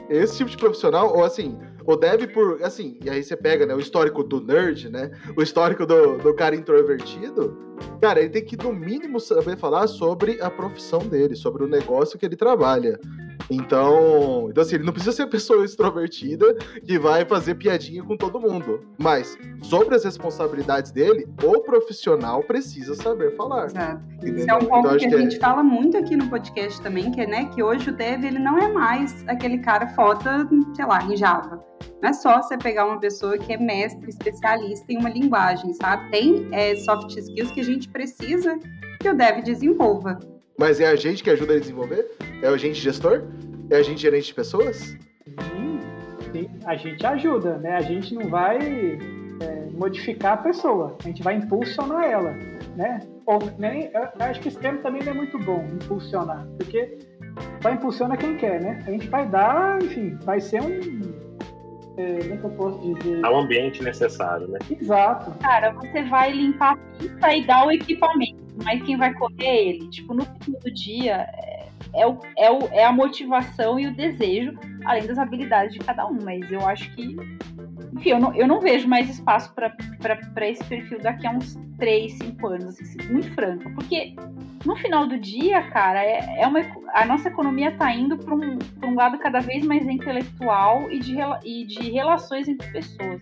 Esse 0.10 0.38
tipo 0.38 0.50
de 0.50 0.58
profissional, 0.58 1.16
ou 1.16 1.24
assim, 1.24 1.58
ou 1.86 1.98
deve 1.98 2.28
por, 2.28 2.62
assim, 2.64 2.98
e 3.04 3.10
aí 3.10 3.24
você 3.24 3.36
pega, 3.36 3.66
né, 3.66 3.76
o 3.76 3.80
histórico 3.80 4.24
do 4.24 4.42
nerd, 4.42 4.90
né, 4.90 5.12
o 5.36 5.42
histórico 5.42 5.86
do, 5.86 6.18
do 6.18 6.34
cara 6.34 6.56
introvertido, 6.56 7.58
cara, 8.02 8.20
ele 8.20 8.30
tem 8.30 8.44
que, 8.44 8.58
no 8.58 8.74
mínimo, 8.74 9.20
saber 9.20 9.58
falar 9.58 9.88
sobre 9.88 10.42
a 10.42 10.50
profissão 10.50 11.00
dele, 11.00 11.36
sobre 11.36 11.64
o 11.64 11.68
negócio 11.68 12.18
que 12.18 12.26
ele 12.26 12.36
trabalha. 12.36 13.00
Então, 13.50 14.48
então 14.50 14.64
assim, 14.64 14.76
ele 14.76 14.84
não 14.84 14.94
precisa 14.94 15.16
ser 15.16 15.24
a 15.24 15.28
pessoa 15.28 15.64
extrovertida 15.64 16.56
que 16.86 16.98
vai 16.98 17.26
fazer 17.26 17.56
piadinha 17.56 18.04
com 18.04 18.18
todo 18.18 18.40
mundo. 18.40 18.82
Mas, 18.98 19.38
sobre 19.62 19.96
as 19.96 20.04
responsabilidades 20.04 20.92
dele, 20.92 21.28
o 21.44 21.62
profissional 21.62 22.44
precisa 22.44 22.96
saber 22.96 23.36
falar. 23.36 23.66
Exato. 23.66 24.02
Isso 24.24 24.50
é 24.50 24.56
um 24.56 24.60
ponto 24.60 24.80
então, 24.80 24.98
que 24.98 25.06
a 25.06 25.10
que 25.10 25.18
gente 25.18 25.38
é... 25.38 25.40
fala 25.40 25.64
muito 25.64 25.98
aqui 25.98 26.16
no 26.16 26.30
podcast 26.30 26.82
também, 26.82 27.12
que 27.12 27.22
é 27.22 27.28
né, 27.28 27.46
que 27.54 27.62
hoje 27.62 27.90
o 27.90 27.96
dev 27.96 28.24
ele 28.24 28.40
não 28.40 28.58
é 28.58 28.72
mais 28.72 29.24
aquele 29.28 29.60
cara 29.60 29.88
foda, 29.90 30.48
sei 30.76 30.86
lá, 30.86 31.04
em 31.04 31.16
Java. 31.16 31.64
Não 32.02 32.10
é 32.10 32.14
só 32.14 32.42
você 32.42 32.58
pegar 32.58 32.86
uma 32.86 33.00
pessoa 33.00 33.38
que 33.38 33.54
é 33.54 33.58
mestre, 33.58 34.10
especialista 34.10 34.86
em 34.92 34.98
uma 34.98 35.10
linguagem, 35.10 35.74
sabe? 35.74 36.10
Tem 36.12 36.48
é, 36.52 36.76
soft 36.78 37.16
skills 37.16 37.52
que 37.52 37.62
a 37.62 37.64
gente 37.64 37.90
precisa 37.90 38.58
que 39.00 39.10
o 39.10 39.16
dev 39.16 39.44
desenvolva. 39.44 40.18
Mas 40.58 40.80
é 40.80 40.88
a 40.88 40.96
gente 40.96 41.24
que 41.24 41.30
ajuda 41.30 41.54
a 41.54 41.60
desenvolver? 41.60 42.12
É 42.42 42.50
o 42.50 42.54
agente 42.54 42.80
gestor? 42.80 43.24
É 43.70 43.78
a 43.78 43.84
gente 43.84 44.02
gerente 44.02 44.28
de 44.28 44.34
pessoas? 44.34 44.78
Sim, 44.78 45.80
sim. 46.32 46.50
a 46.66 46.76
gente 46.76 47.06
ajuda, 47.06 47.58
né? 47.58 47.76
A 47.76 47.82
gente 47.82 48.14
não 48.14 48.30
vai 48.30 48.58
é, 48.58 49.70
modificar 49.74 50.34
a 50.34 50.38
pessoa, 50.38 50.98
a 51.04 51.08
gente 51.08 51.22
vai 51.22 51.36
impulsionar 51.36 52.06
ela, 52.06 52.32
né? 52.76 53.00
Ou, 53.26 53.40
nem, 53.58 53.90
eu 53.94 54.10
acho 54.20 54.40
que 54.40 54.48
esse 54.48 54.60
termo 54.60 54.80
também 54.80 55.04
não 55.04 55.12
é 55.12 55.16
muito 55.16 55.38
bom, 55.40 55.66
impulsionar, 55.82 56.48
porque 56.58 57.00
só 57.62 57.72
impulsiona 57.72 58.16
quem 58.16 58.38
quer, 58.38 58.62
né? 58.62 58.84
A 58.88 58.92
gente 58.92 59.08
vai 59.10 59.28
dar, 59.28 59.82
enfim, 59.82 60.18
vai 60.24 60.40
ser 60.40 60.62
um, 60.62 60.80
é, 61.98 62.20
como 62.20 62.34
é 62.34 62.38
que 62.38 62.44
eu 62.44 62.50
posso 62.52 62.94
dizer? 62.94 63.26
Ao 63.26 63.36
ambiente 63.38 63.84
necessário, 63.84 64.48
né? 64.48 64.60
Exato. 64.70 65.32
Cara, 65.40 65.72
você 65.72 66.04
vai 66.04 66.32
limpar 66.32 66.74
a 66.74 66.78
pista 66.98 67.36
e 67.36 67.46
dar 67.46 67.66
o 67.66 67.72
equipamento, 67.72 68.45
mas 68.64 68.82
quem 68.84 68.98
vai 68.98 69.14
correr 69.14 69.46
é 69.46 69.68
ele. 69.68 69.90
Tipo, 69.90 70.14
no 70.14 70.26
fim 70.42 70.54
do 70.54 70.72
dia, 70.72 71.28
é, 71.34 71.68
é, 71.94 72.08
o, 72.08 72.20
é, 72.38 72.52
o, 72.52 72.60
é 72.72 72.84
a 72.84 72.92
motivação 72.92 73.80
e 73.80 73.88
o 73.88 73.96
desejo, 73.96 74.58
além 74.86 75.06
das 75.08 75.18
habilidades 75.18 75.74
de 75.74 75.80
cada 75.80 76.06
um. 76.08 76.18
Mas 76.24 76.52
eu 76.52 76.66
acho 76.68 76.94
que 76.96 77.16
enfim, 77.96 78.10
eu 78.10 78.20
não, 78.20 78.36
eu 78.36 78.48
não 78.48 78.60
vejo 78.60 78.88
mais 78.88 79.10
espaço 79.10 79.54
para 79.54 80.50
esse 80.50 80.64
perfil 80.66 81.00
daqui 81.00 81.26
a 81.26 81.32
uns 81.32 81.58
3, 81.78 82.12
5 82.18 82.48
anos, 82.48 82.80
assim, 82.80 82.98
muito 83.10 83.34
franca. 83.34 83.70
Porque 83.70 84.14
no 84.66 84.76
final 84.76 85.08
do 85.08 85.18
dia, 85.18 85.62
cara, 85.70 86.04
é, 86.04 86.42
é 86.42 86.48
uma, 86.48 86.60
a 86.94 87.06
nossa 87.06 87.30
economia 87.30 87.70
está 87.70 87.94
indo 87.94 88.18
para 88.18 88.36
um, 88.36 88.60
um 88.84 88.96
lado 88.96 89.18
cada 89.20 89.40
vez 89.40 89.66
mais 89.66 89.88
intelectual 89.88 90.92
e 90.92 91.00
de, 91.00 91.16
e 91.46 91.66
de 91.66 91.90
relações 91.90 92.48
entre 92.50 92.70
pessoas. 92.70 93.22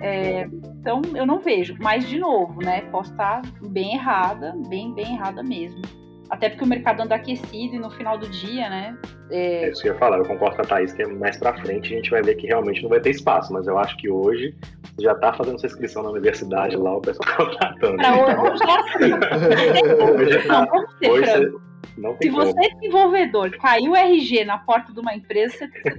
É, 0.00 0.48
então 0.80 1.02
eu 1.14 1.26
não 1.26 1.40
vejo, 1.40 1.76
mas 1.80 2.08
de 2.08 2.18
novo, 2.18 2.60
né? 2.62 2.82
Posso 2.90 3.10
estar 3.10 3.42
bem 3.68 3.94
errada, 3.94 4.54
bem, 4.68 4.94
bem 4.94 5.14
errada 5.14 5.42
mesmo. 5.42 5.82
Até 6.30 6.50
porque 6.50 6.64
o 6.64 6.68
mercado 6.68 7.00
anda 7.00 7.14
aquecido 7.14 7.74
e 7.74 7.78
no 7.78 7.90
final 7.90 8.18
do 8.18 8.28
dia, 8.28 8.68
né? 8.68 8.96
É... 9.30 9.64
é 9.64 9.70
isso 9.70 9.80
que 9.80 9.88
eu 9.88 9.94
ia 9.94 9.98
falar, 9.98 10.18
eu 10.18 10.26
concordo 10.26 10.56
com 10.56 10.62
a 10.62 10.64
Thaís 10.64 10.92
que 10.92 11.02
é 11.02 11.06
mais 11.06 11.38
pra 11.38 11.54
frente 11.54 11.92
a 11.92 11.96
gente 11.96 12.10
vai 12.10 12.22
ver 12.22 12.34
que 12.34 12.46
realmente 12.46 12.82
não 12.82 12.90
vai 12.90 13.00
ter 13.00 13.10
espaço, 13.10 13.52
mas 13.52 13.66
eu 13.66 13.78
acho 13.78 13.96
que 13.96 14.10
hoje 14.10 14.54
já 15.00 15.14
tá 15.14 15.32
fazendo 15.32 15.58
sua 15.58 15.68
inscrição 15.68 16.02
na 16.02 16.10
universidade 16.10 16.76
lá, 16.76 16.96
o 16.96 17.00
pessoal 17.00 17.26
tá 17.26 17.36
contratando. 17.72 17.96
Pra 17.96 18.14
hoje, 18.14 18.64
hoje, 20.18 20.32
já, 20.32 20.44
não, 20.48 20.66
vamos 20.66 20.98
ser 20.98 21.10
hoje, 21.10 21.50
não 21.50 21.60
tem 21.60 21.67
Se 22.20 22.30
como. 22.30 22.44
você 22.44 22.66
é 22.66 22.74
desenvolvedor, 22.74 23.50
caiu 23.58 23.92
o 23.92 23.96
RG 23.96 24.44
na 24.44 24.58
porta 24.58 24.92
de 24.92 25.00
uma 25.00 25.14
empresa, 25.14 25.68
você, 25.68 25.90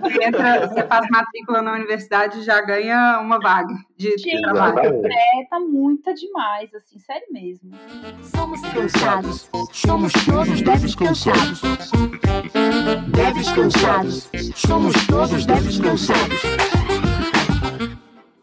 você, 0.00 0.24
entra, 0.24 0.66
você 0.66 0.82
faz 0.86 1.06
matrícula 1.10 1.60
na 1.60 1.74
universidade 1.74 2.38
e 2.38 2.42
já 2.42 2.60
ganha 2.62 3.20
uma 3.20 3.38
vaga 3.38 3.74
de 3.96 4.10
Gente, 4.18 4.40
trabalho. 4.40 5.02
É, 5.06 5.44
tá 5.50 5.60
muita 5.60 6.14
demais, 6.14 6.74
assim, 6.74 6.98
sério 6.98 7.26
mesmo. 7.30 7.70
Somos 8.22 8.60
cansados. 8.62 9.50
Somos 9.72 10.12
todos 10.24 10.62
devs 10.62 10.94
cansados. 10.94 11.62
Devs 13.08 13.52
cansados. 13.52 14.30
Somos 14.54 15.06
todos 15.06 15.46
devs 15.46 15.78
cansados. 15.78 16.85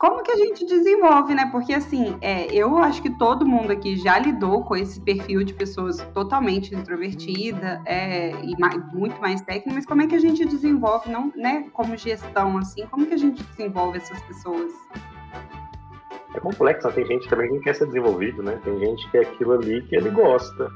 Como 0.04 0.22
que 0.22 0.34
a 0.34 0.36
gente 0.36 0.66
desenvolve, 0.66 1.34
né? 1.34 1.48
Porque 1.50 1.72
assim, 1.72 2.18
é, 2.20 2.54
eu 2.54 2.78
acho 2.78 3.02
que 3.02 3.10
todo 3.10 3.46
mundo 3.46 3.72
aqui 3.72 3.96
já 3.96 4.20
lidou 4.20 4.62
com 4.66 4.76
esse 4.76 5.00
perfil 5.00 5.46
de 5.46 5.54
pessoas 5.54 6.02
totalmente 6.14 6.76
introvertida 6.76 7.82
é, 7.86 8.32
e 8.44 8.54
mais, 8.60 8.94
muito 8.94 9.18
mais 9.22 9.42
técnica, 9.42 9.72
mas 9.74 9.86
como 9.86 10.02
é 10.02 10.08
que 10.08 10.16
a 10.16 10.20
gente 10.20 10.44
desenvolve, 10.44 11.10
não, 11.10 11.32
né? 11.38 11.70
Como 11.72 11.96
gestão, 11.96 12.58
assim, 12.58 12.86
como 12.88 13.06
que 13.06 13.14
a 13.14 13.18
gente 13.18 13.42
desenvolve 13.44 13.98
essas 13.98 14.22
pessoas? 14.24 14.74
É 16.36 16.40
complexo, 16.42 16.92
tem 16.92 17.06
gente 17.06 17.30
também 17.30 17.50
que 17.54 17.60
quer 17.62 17.74
ser 17.74 17.86
desenvolvido, 17.86 18.44
né? 18.44 18.60
Tem 18.62 18.78
gente 18.78 19.10
que 19.10 19.20
é 19.20 19.22
aquilo 19.22 19.54
ali 19.54 19.84
que 19.84 19.96
ele 19.96 20.10
gosta. 20.10 20.70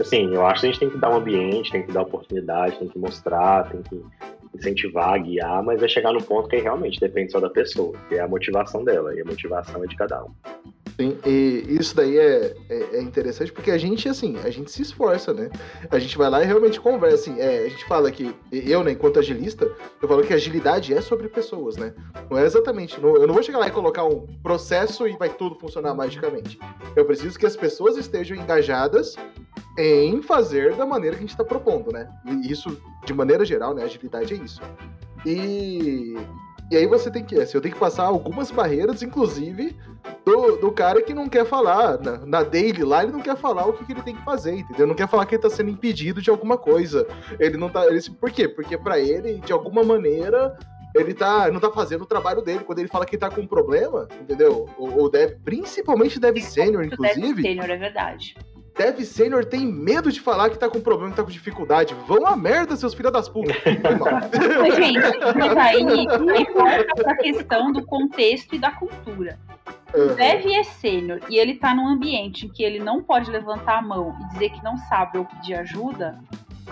Assim, 0.00 0.32
eu 0.32 0.46
acho 0.46 0.62
que 0.62 0.68
a 0.68 0.70
gente 0.70 0.80
tem 0.80 0.88
que 0.88 0.96
dar 0.96 1.10
um 1.10 1.16
ambiente, 1.16 1.70
tem 1.70 1.82
que 1.82 1.92
dar 1.92 2.00
oportunidade, 2.00 2.78
tem 2.78 2.88
que 2.88 2.98
mostrar, 2.98 3.68
tem 3.68 3.82
que 3.82 4.02
incentivar, 4.54 5.22
guiar, 5.22 5.62
mas 5.62 5.80
vai 5.80 5.88
chegar 5.88 6.12
no 6.12 6.22
ponto 6.22 6.48
que 6.48 6.56
realmente 6.56 7.00
depende 7.00 7.32
só 7.32 7.40
da 7.40 7.50
pessoa, 7.50 7.96
que 8.08 8.16
é 8.16 8.20
a 8.20 8.28
motivação 8.28 8.84
dela, 8.84 9.14
e 9.14 9.20
a 9.20 9.24
motivação 9.24 9.82
é 9.84 9.86
de 9.86 9.96
cada 9.96 10.24
um. 10.24 10.30
Sim, 11.00 11.16
e 11.24 11.78
isso 11.80 11.96
daí 11.96 12.18
é, 12.18 12.54
é, 12.68 12.96
é, 12.98 13.00
interessante 13.00 13.50
porque 13.50 13.70
a 13.70 13.78
gente, 13.78 14.06
assim, 14.06 14.36
a 14.44 14.50
gente 14.50 14.70
se 14.70 14.82
esforça, 14.82 15.32
né? 15.32 15.48
A 15.90 15.98
gente 15.98 16.18
vai 16.18 16.28
lá 16.28 16.42
e 16.42 16.46
realmente 16.46 16.78
conversa, 16.78 17.30
assim, 17.30 17.40
é, 17.40 17.64
a 17.64 17.68
gente 17.70 17.86
fala 17.86 18.10
que, 18.12 18.36
eu, 18.52 18.84
né, 18.84 18.92
enquanto 18.92 19.18
agilista, 19.18 19.64
eu 20.02 20.06
falo 20.06 20.22
que 20.22 20.34
agilidade 20.34 20.92
é 20.92 21.00
sobre 21.00 21.26
pessoas, 21.30 21.78
né? 21.78 21.94
Não 22.30 22.36
é 22.36 22.44
exatamente, 22.44 23.00
não, 23.00 23.16
eu 23.16 23.26
não 23.26 23.32
vou 23.32 23.42
chegar 23.42 23.60
lá 23.60 23.68
e 23.68 23.70
colocar 23.70 24.04
um 24.04 24.26
processo 24.42 25.08
e 25.08 25.16
vai 25.16 25.30
tudo 25.30 25.54
funcionar 25.54 25.94
magicamente. 25.94 26.58
Eu 26.94 27.06
preciso 27.06 27.38
que 27.38 27.46
as 27.46 27.56
pessoas 27.56 27.96
estejam 27.96 28.36
engajadas 28.36 29.16
em 29.78 30.20
fazer 30.20 30.74
da 30.74 30.84
maneira 30.84 31.16
que 31.16 31.22
a 31.22 31.26
gente 31.26 31.30
está 31.30 31.44
propondo, 31.44 31.90
né? 31.90 32.10
E 32.26 32.52
isso, 32.52 32.78
de 33.06 33.14
maneira 33.14 33.42
geral, 33.42 33.74
né? 33.74 33.84
Agilidade 33.84 34.34
é 34.34 34.36
isso. 34.36 34.60
E, 35.24 36.14
e 36.70 36.76
aí 36.76 36.86
você 36.86 37.10
tem 37.10 37.24
que, 37.24 37.38
assim, 37.38 37.56
eu 37.56 37.60
tenho 37.60 37.74
que 37.74 37.80
passar 37.80 38.04
algumas 38.04 38.50
barreiras, 38.50 39.02
inclusive 39.02 39.76
do, 40.24 40.56
do 40.56 40.72
cara 40.72 41.02
que 41.02 41.12
não 41.12 41.28
quer 41.28 41.44
falar 41.44 41.98
na, 42.00 42.18
na 42.24 42.42
daily 42.42 42.84
lá, 42.84 43.02
ele 43.02 43.12
não 43.12 43.20
quer 43.20 43.36
falar 43.36 43.66
o 43.66 43.72
que, 43.72 43.84
que 43.84 43.92
ele 43.92 44.02
tem 44.02 44.14
que 44.14 44.24
fazer, 44.24 44.54
entendeu? 44.54 44.86
Não 44.86 44.94
quer 44.94 45.08
falar 45.08 45.26
que 45.26 45.34
ele 45.34 45.44
está 45.44 45.50
sendo 45.50 45.70
impedido 45.70 46.22
de 46.22 46.30
alguma 46.30 46.56
coisa. 46.56 47.06
Ele 47.38 47.56
não 47.56 47.68
tá, 47.68 47.86
ele, 47.86 48.00
por 48.20 48.30
quê? 48.30 48.48
Porque 48.48 48.78
para 48.78 48.98
ele, 48.98 49.40
de 49.40 49.52
alguma 49.52 49.82
maneira, 49.82 50.56
ele 50.94 51.14
tá, 51.14 51.50
não 51.50 51.60
tá 51.60 51.70
fazendo 51.70 52.02
o 52.02 52.06
trabalho 52.06 52.42
dele. 52.42 52.64
Quando 52.64 52.78
ele 52.78 52.88
fala 52.88 53.06
que 53.06 53.18
tá 53.18 53.30
com 53.30 53.40
um 53.40 53.46
problema, 53.46 54.08
entendeu? 54.20 54.68
Ou, 54.78 55.00
ou 55.00 55.10
deve, 55.10 55.36
principalmente 55.44 56.20
deve 56.20 56.40
sênior, 56.40 56.84
inclusive. 56.84 57.20
Deve 57.20 57.42
sênior, 57.42 57.70
é 57.70 57.76
verdade. 57.76 58.36
Dev 58.76 59.00
Sênior 59.00 59.44
tem 59.44 59.66
medo 59.66 60.10
de 60.10 60.20
falar 60.20 60.50
que 60.50 60.58
tá 60.58 60.68
com 60.68 60.80
problema, 60.80 61.10
que 61.10 61.16
tá 61.16 61.22
com 61.22 61.30
dificuldade. 61.30 61.94
Vão 62.06 62.26
a 62.26 62.36
merda, 62.36 62.76
seus 62.76 62.94
filhos 62.94 63.12
das 63.12 63.28
putas. 63.28 63.56
mas, 64.60 64.76
gente, 64.76 64.98
mas 65.36 65.56
aí, 65.56 65.84
aí 65.86 66.44
volta 66.52 67.16
questão 67.16 67.72
do 67.72 67.84
contexto 67.84 68.54
e 68.54 68.58
da 68.58 68.70
cultura. 68.70 69.38
Uhum. 69.94 70.12
O 70.12 70.14
Dev 70.14 70.46
é 70.46 70.62
sênior 70.62 71.20
e 71.28 71.36
ele 71.36 71.56
tá 71.56 71.74
num 71.74 71.88
ambiente 71.88 72.46
em 72.46 72.48
que 72.48 72.62
ele 72.62 72.78
não 72.78 73.02
pode 73.02 73.30
levantar 73.30 73.78
a 73.78 73.82
mão 73.82 74.16
e 74.20 74.28
dizer 74.32 74.50
que 74.50 74.62
não 74.62 74.76
sabe 74.76 75.18
ou 75.18 75.24
pedir 75.24 75.54
ajuda. 75.54 76.18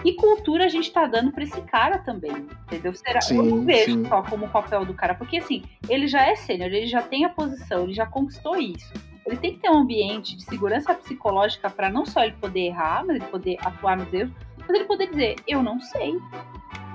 E 0.04 0.14
cultura 0.14 0.66
a 0.66 0.68
gente 0.68 0.92
tá 0.92 1.06
dando 1.06 1.32
pra 1.32 1.42
esse 1.42 1.60
cara 1.62 1.98
também, 1.98 2.46
entendeu? 2.66 2.94
Será, 2.94 3.20
sim, 3.20 3.36
eu 3.36 3.42
não 3.42 3.64
vejo 3.64 3.92
sim. 3.92 4.04
só 4.04 4.22
como 4.22 4.46
o 4.46 4.48
papel 4.48 4.84
do 4.84 4.94
cara, 4.94 5.14
porque 5.14 5.38
assim, 5.38 5.64
ele 5.88 6.06
já 6.06 6.24
é 6.24 6.36
sênior, 6.36 6.68
ele 6.68 6.86
já 6.86 7.02
tem 7.02 7.24
a 7.24 7.28
posição, 7.28 7.82
ele 7.82 7.94
já 7.94 8.06
conquistou 8.06 8.56
isso 8.56 8.92
ele 9.28 9.36
tem 9.36 9.54
que 9.54 9.60
ter 9.60 9.70
um 9.70 9.78
ambiente 9.78 10.36
de 10.36 10.42
segurança 10.44 10.94
psicológica 10.94 11.68
para 11.68 11.90
não 11.90 12.06
só 12.06 12.24
ele 12.24 12.34
poder 12.40 12.60
errar, 12.60 13.04
mas 13.06 13.16
ele 13.16 13.26
poder 13.26 13.58
atuar 13.62 13.96
nos 13.96 14.12
erros, 14.12 14.32
mas 14.58 14.70
ele 14.70 14.84
poder 14.84 15.08
dizer, 15.08 15.36
eu 15.46 15.62
não 15.62 15.80
sei. 15.80 16.18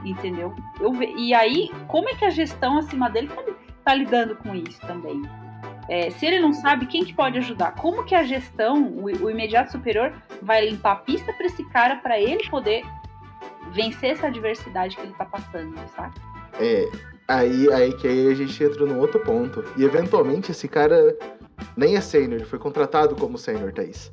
Entendeu? 0.04 0.54
Eu, 0.82 0.92
e 1.02 1.34
aí, 1.34 1.72
como 1.88 2.10
é 2.10 2.16
que 2.16 2.26
a 2.26 2.30
gestão 2.30 2.78
acima 2.78 3.10
dele 3.10 3.30
tá, 3.30 3.44
tá 3.86 3.96
lidando 3.96 4.36
com 4.36 4.54
isso 4.54 4.82
também? 4.82 5.22
É, 5.88 6.10
se 6.10 6.26
ele 6.26 6.40
não 6.40 6.54
sabe, 6.54 6.88
quem 6.88 7.06
que 7.06 7.14
pode 7.14 7.38
ajudar? 7.38 7.76
Como 7.76 8.04
que 8.04 8.16
a 8.16 8.24
gestão, 8.24 8.84
o, 8.84 9.06
o 9.06 9.30
imediato 9.30 9.72
superior, 9.72 10.14
vai 10.42 10.66
limpar 10.66 10.92
a 10.94 10.96
pista 10.98 11.32
para 11.34 11.46
esse 11.46 11.64
cara 11.66 11.98
para 11.98 12.20
ele 12.20 12.50
poder 12.50 12.84
vencer 13.72 14.12
essa 14.12 14.28
adversidade 14.28 14.96
que 14.96 15.02
ele 15.02 15.14
tá 15.14 15.26
passando, 15.26 15.76
sabe? 15.96 16.14
É, 16.60 16.90
aí, 17.28 17.72
aí 17.72 17.94
que 17.94 18.08
aí 18.08 18.28
a 18.32 18.36
gente 18.36 18.64
entra 18.64 18.86
num 18.86 19.00
outro 19.00 19.20
ponto. 19.20 19.64
E 19.78 19.84
eventualmente 19.84 20.52
esse 20.52 20.68
cara 20.68 21.16
nem 21.76 21.96
é 21.96 22.02
sênior, 22.02 22.34
ele 22.42 22.46
foi 22.46 22.60
contratado 22.60 23.16
como 23.16 23.38
sênior, 23.38 23.72
Thaís. 23.74 24.12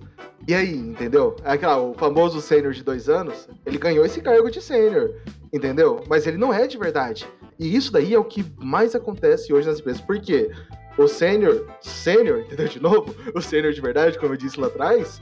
E 0.48 0.54
aí, 0.54 0.74
entendeu? 0.74 1.36
Aquela, 1.44 1.78
o 1.80 1.94
famoso 1.94 2.40
sênior 2.40 2.72
de 2.72 2.82
dois 2.82 3.08
anos, 3.08 3.48
ele 3.66 3.78
ganhou 3.78 4.04
esse 4.04 4.20
cargo 4.20 4.50
de 4.50 4.60
sênior, 4.60 5.14
entendeu? 5.52 6.02
Mas 6.08 6.26
ele 6.26 6.38
não 6.38 6.52
é 6.52 6.66
de 6.66 6.78
verdade. 6.78 7.26
E 7.58 7.76
isso 7.76 7.92
daí 7.92 8.14
é 8.14 8.18
o 8.18 8.24
que 8.24 8.44
mais 8.58 8.94
acontece 8.94 9.52
hoje 9.52 9.68
nas 9.68 9.80
empresas. 9.80 10.00
Por 10.00 10.18
quê? 10.20 10.50
O 10.96 11.06
sênior, 11.06 11.66
sênior, 11.80 12.40
entendeu? 12.46 12.68
De 12.68 12.80
novo, 12.80 13.14
o 13.34 13.40
sênior 13.40 13.72
de 13.72 13.80
verdade, 13.80 14.18
como 14.18 14.32
eu 14.32 14.36
disse 14.38 14.58
lá 14.58 14.68
atrás, 14.68 15.20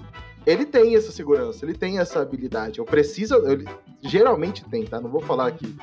ele 0.48 0.64
tem 0.64 0.96
essa 0.96 1.12
segurança, 1.12 1.62
ele 1.62 1.74
tem 1.74 1.98
essa 1.98 2.20
habilidade. 2.22 2.78
Eu 2.78 2.84
preciso. 2.86 3.34
Ele, 3.46 3.68
geralmente 4.00 4.64
tem, 4.64 4.82
tá? 4.84 4.98
Não 4.98 5.10
vou 5.10 5.20
falar 5.20 5.48
aqui. 5.48 5.76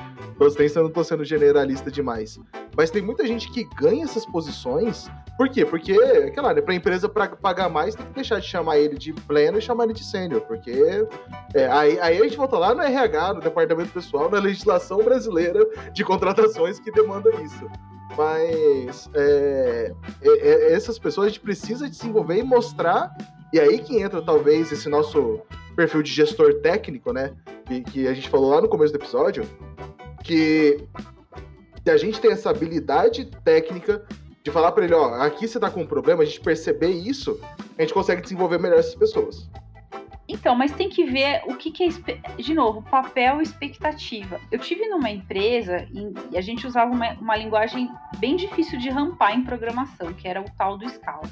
Têm, 0.56 0.68
eu 0.74 0.82
não 0.82 0.90
tô 0.90 1.04
sendo 1.04 1.24
generalista 1.24 1.88
demais. 1.88 2.38
Mas 2.76 2.90
tem 2.90 3.00
muita 3.00 3.24
gente 3.26 3.48
que 3.52 3.62
ganha 3.76 4.02
essas 4.02 4.26
posições. 4.26 5.08
Por 5.38 5.48
quê? 5.48 5.64
Porque, 5.64 5.92
aquela, 5.92 6.52
né? 6.52 6.60
Pra 6.60 6.74
empresa 6.74 7.08
pra 7.08 7.28
pagar 7.28 7.68
mais, 7.68 7.94
tem 7.94 8.04
que 8.06 8.12
deixar 8.12 8.40
de 8.40 8.46
chamar 8.46 8.78
ele 8.78 8.98
de 8.98 9.12
pleno 9.12 9.58
e 9.58 9.62
chamar 9.62 9.84
ele 9.84 9.92
de 9.92 10.04
sênior. 10.04 10.40
Porque 10.40 10.72
é, 11.54 11.68
aí, 11.68 12.00
aí 12.00 12.18
a 12.18 12.24
gente 12.24 12.36
volta 12.36 12.58
lá 12.58 12.74
no 12.74 12.82
RH, 12.82 13.34
no 13.34 13.40
departamento 13.40 13.92
pessoal, 13.92 14.28
na 14.28 14.40
legislação 14.40 14.98
brasileira 14.98 15.64
de 15.92 16.04
contratações 16.04 16.80
que 16.80 16.90
demanda 16.90 17.30
isso. 17.40 17.70
Mas 18.16 19.08
é, 19.14 19.94
é, 20.22 20.28
é 20.28 20.72
essas 20.72 20.98
pessoas 20.98 21.26
a 21.26 21.28
gente 21.28 21.40
precisa 21.40 21.88
desenvolver 21.88 22.38
e 22.38 22.42
mostrar 22.42 23.14
e 23.56 23.60
aí 23.60 23.78
que 23.78 23.98
entra 23.98 24.20
talvez 24.20 24.70
esse 24.70 24.86
nosso 24.86 25.40
perfil 25.74 26.02
de 26.02 26.12
gestor 26.12 26.60
técnico, 26.60 27.10
né? 27.10 27.32
Que, 27.64 27.80
que 27.80 28.06
a 28.06 28.12
gente 28.12 28.28
falou 28.28 28.50
lá 28.50 28.60
no 28.60 28.68
começo 28.68 28.92
do 28.92 28.98
episódio, 28.98 29.48
que 30.22 30.78
se 31.82 31.90
a 31.90 31.96
gente 31.96 32.20
tem 32.20 32.32
essa 32.32 32.50
habilidade 32.50 33.24
técnica 33.42 34.04
de 34.42 34.50
falar 34.50 34.72
para 34.72 34.84
ele, 34.84 34.92
ó, 34.92 35.22
aqui 35.22 35.48
você 35.48 35.58
tá 35.58 35.70
com 35.70 35.80
um 35.80 35.86
problema, 35.86 36.22
a 36.22 36.26
gente 36.26 36.38
perceber 36.40 36.90
isso, 36.90 37.40
a 37.78 37.80
gente 37.80 37.94
consegue 37.94 38.20
desenvolver 38.20 38.58
melhor 38.58 38.78
essas 38.78 38.94
pessoas. 38.94 39.48
Então, 40.28 40.54
mas 40.54 40.72
tem 40.72 40.90
que 40.90 41.04
ver 41.04 41.40
o 41.46 41.56
que, 41.56 41.70
que 41.70 41.84
é. 41.84 42.32
De 42.36 42.52
novo, 42.52 42.82
papel 42.82 43.40
e 43.40 43.42
expectativa. 43.42 44.38
Eu 44.52 44.58
tive 44.58 44.86
numa 44.86 45.08
empresa 45.08 45.88
e 46.30 46.36
a 46.36 46.42
gente 46.42 46.66
usava 46.66 46.92
uma, 46.92 47.14
uma 47.14 47.36
linguagem 47.36 47.88
bem 48.18 48.36
difícil 48.36 48.78
de 48.78 48.90
rampar 48.90 49.34
em 49.34 49.44
programação, 49.44 50.12
que 50.12 50.28
era 50.28 50.42
o 50.42 50.50
tal 50.58 50.76
do 50.76 50.86
Scala. 50.90 51.30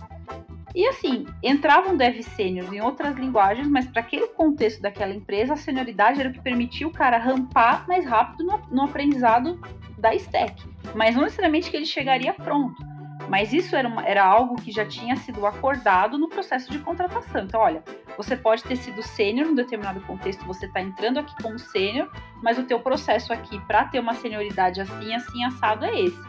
E 0.74 0.86
assim, 0.88 1.26
entravam 1.42 1.96
dev 1.96 2.20
sênior 2.22 2.72
em 2.74 2.80
outras 2.80 3.16
linguagens, 3.16 3.68
mas 3.68 3.86
para 3.86 4.00
aquele 4.00 4.26
contexto 4.28 4.82
daquela 4.82 5.14
empresa, 5.14 5.52
a 5.52 5.56
senioridade 5.56 6.18
era 6.18 6.28
o 6.28 6.32
que 6.32 6.40
permitia 6.40 6.86
o 6.86 6.92
cara 6.92 7.16
rampar 7.16 7.86
mais 7.86 8.04
rápido 8.04 8.44
no, 8.44 8.58
no 8.70 8.82
aprendizado 8.82 9.60
da 9.96 10.12
stack. 10.14 10.62
Mas 10.94 11.14
não 11.14 11.22
necessariamente 11.22 11.70
que 11.70 11.76
ele 11.76 11.86
chegaria 11.86 12.34
pronto. 12.34 12.82
Mas 13.28 13.52
isso 13.52 13.74
era, 13.74 13.88
uma, 13.88 14.04
era 14.04 14.24
algo 14.24 14.56
que 14.56 14.70
já 14.70 14.84
tinha 14.84 15.16
sido 15.16 15.46
acordado 15.46 16.18
no 16.18 16.28
processo 16.28 16.70
de 16.70 16.78
contratação. 16.78 17.44
Então, 17.44 17.60
olha, 17.60 17.82
você 18.16 18.36
pode 18.36 18.62
ter 18.64 18.76
sido 18.76 19.02
sênior 19.02 19.46
num 19.46 19.54
determinado 19.54 20.00
contexto, 20.02 20.44
você 20.44 20.66
está 20.66 20.80
entrando 20.80 21.18
aqui 21.18 21.34
como 21.42 21.58
sênior, 21.58 22.10
mas 22.42 22.58
o 22.58 22.64
teu 22.64 22.80
processo 22.80 23.32
aqui 23.32 23.58
para 23.66 23.84
ter 23.86 23.98
uma 23.98 24.14
senioridade 24.14 24.80
assim, 24.80 25.14
assim, 25.14 25.44
assado 25.44 25.84
é 25.84 26.00
esse. 26.00 26.20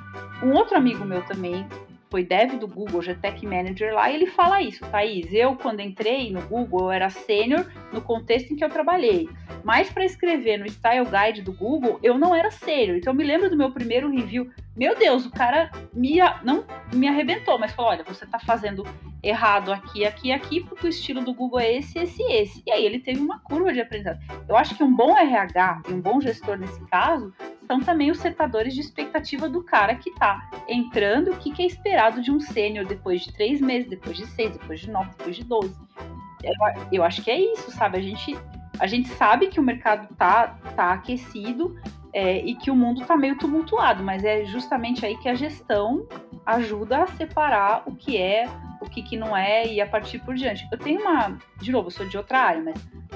Um 0.41 0.53
outro 0.53 0.77
amigo 0.77 1.03
meu 1.03 1.23
também, 1.23 1.67
foi 2.09 2.23
dev 2.23 2.57
do 2.57 2.67
Google, 2.67 3.01
GTech 3.01 3.45
Manager 3.45 3.93
lá, 3.93 4.09
e 4.09 4.15
ele 4.15 4.27
fala 4.27 4.61
isso, 4.61 4.85
Thaís. 4.85 5.27
Eu, 5.31 5.55
quando 5.55 5.79
entrei 5.79 6.31
no 6.31 6.41
Google, 6.41 6.83
eu 6.83 6.91
era 6.91 7.09
sênior 7.09 7.65
no 7.91 8.01
contexto 8.01 8.51
em 8.51 8.55
que 8.55 8.63
eu 8.63 8.69
trabalhei. 8.69 9.29
Mas 9.63 9.89
para 9.89 10.05
escrever 10.05 10.57
no 10.57 10.67
Style 10.67 11.05
Guide 11.05 11.41
do 11.41 11.51
Google, 11.51 11.99
eu 12.03 12.17
não 12.17 12.35
era 12.35 12.51
sênior. 12.51 12.97
Então 12.97 13.13
eu 13.13 13.17
me 13.17 13.23
lembro 13.23 13.49
do 13.49 13.57
meu 13.57 13.71
primeiro 13.71 14.09
review. 14.09 14.49
Meu 14.75 14.95
Deus, 14.95 15.25
o 15.25 15.31
cara 15.31 15.71
me, 15.93 16.17
não 16.43 16.65
me 16.93 17.07
arrebentou, 17.07 17.57
mas 17.57 17.71
falou: 17.71 17.91
olha, 17.91 18.03
você 18.03 18.25
está 18.25 18.37
fazendo 18.37 18.85
errado 19.23 19.71
aqui, 19.71 20.05
aqui, 20.05 20.31
aqui, 20.31 20.61
porque 20.61 20.85
o 20.85 20.89
estilo 20.89 21.21
do 21.21 21.33
Google 21.33 21.59
é 21.59 21.77
esse, 21.77 21.97
esse, 21.97 22.21
esse. 22.23 22.61
E 22.65 22.71
aí 22.71 22.85
ele 22.85 22.99
teve 22.99 23.19
uma 23.19 23.39
curva 23.39 23.73
de 23.73 23.81
aprendizado. 23.81 24.19
Eu 24.47 24.55
acho 24.55 24.75
que 24.75 24.83
um 24.83 24.95
bom 24.95 25.17
RH 25.17 25.81
e 25.89 25.93
um 25.93 26.01
bom 26.01 26.21
gestor 26.21 26.57
nesse 26.57 26.79
caso 26.85 27.33
são 27.67 27.79
também 27.79 28.11
os 28.11 28.19
setadores 28.19 28.73
de 28.73 28.81
expectativa 28.81 29.49
do 29.49 29.63
cara 29.63 29.95
que 29.95 30.09
está 30.09 30.49
entrando, 30.67 31.31
o 31.31 31.37
que, 31.37 31.51
que 31.51 31.63
é 31.63 31.65
esperado 31.65 32.21
de 32.21 32.31
um 32.31 32.39
sênior 32.39 32.85
depois 32.85 33.21
de 33.21 33.33
três 33.33 33.59
meses, 33.61 33.89
depois 33.89 34.17
de 34.17 34.25
seis, 34.27 34.51
depois 34.51 34.79
de 34.79 34.89
nove, 34.89 35.09
depois 35.17 35.35
de 35.35 35.43
doze. 35.43 35.75
Eu, 36.43 36.53
eu 36.91 37.03
acho 37.03 37.23
que 37.23 37.31
é 37.31 37.39
isso, 37.53 37.71
sabe? 37.71 37.97
A 37.97 38.01
gente, 38.01 38.37
a 38.79 38.87
gente 38.87 39.09
sabe 39.09 39.47
que 39.47 39.59
o 39.59 39.63
mercado 39.63 40.07
tá, 40.15 40.57
tá 40.75 40.93
aquecido 40.93 41.75
é, 42.13 42.37
e 42.45 42.55
que 42.55 42.71
o 42.71 42.75
mundo 42.75 43.05
tá 43.05 43.17
meio 43.17 43.37
tumultuado, 43.37 44.03
mas 44.03 44.23
é 44.23 44.45
justamente 44.45 45.05
aí 45.05 45.17
que 45.17 45.27
a 45.27 45.35
gestão 45.35 46.07
ajuda 46.45 47.03
a 47.03 47.07
separar 47.07 47.83
o 47.85 47.95
que 47.95 48.17
é, 48.17 48.47
que, 48.95 49.03
que 49.03 49.17
não 49.17 49.35
é 49.35 49.67
e 49.67 49.81
a 49.81 49.85
partir 49.85 50.19
por 50.19 50.35
diante. 50.35 50.65
Eu 50.71 50.77
tenho 50.77 51.01
uma, 51.01 51.37
de 51.59 51.71
novo, 51.71 51.87
eu 51.87 51.91
sou 51.91 52.07
de 52.07 52.17
outra 52.17 52.39
área, 52.39 52.63
mas 52.63 52.75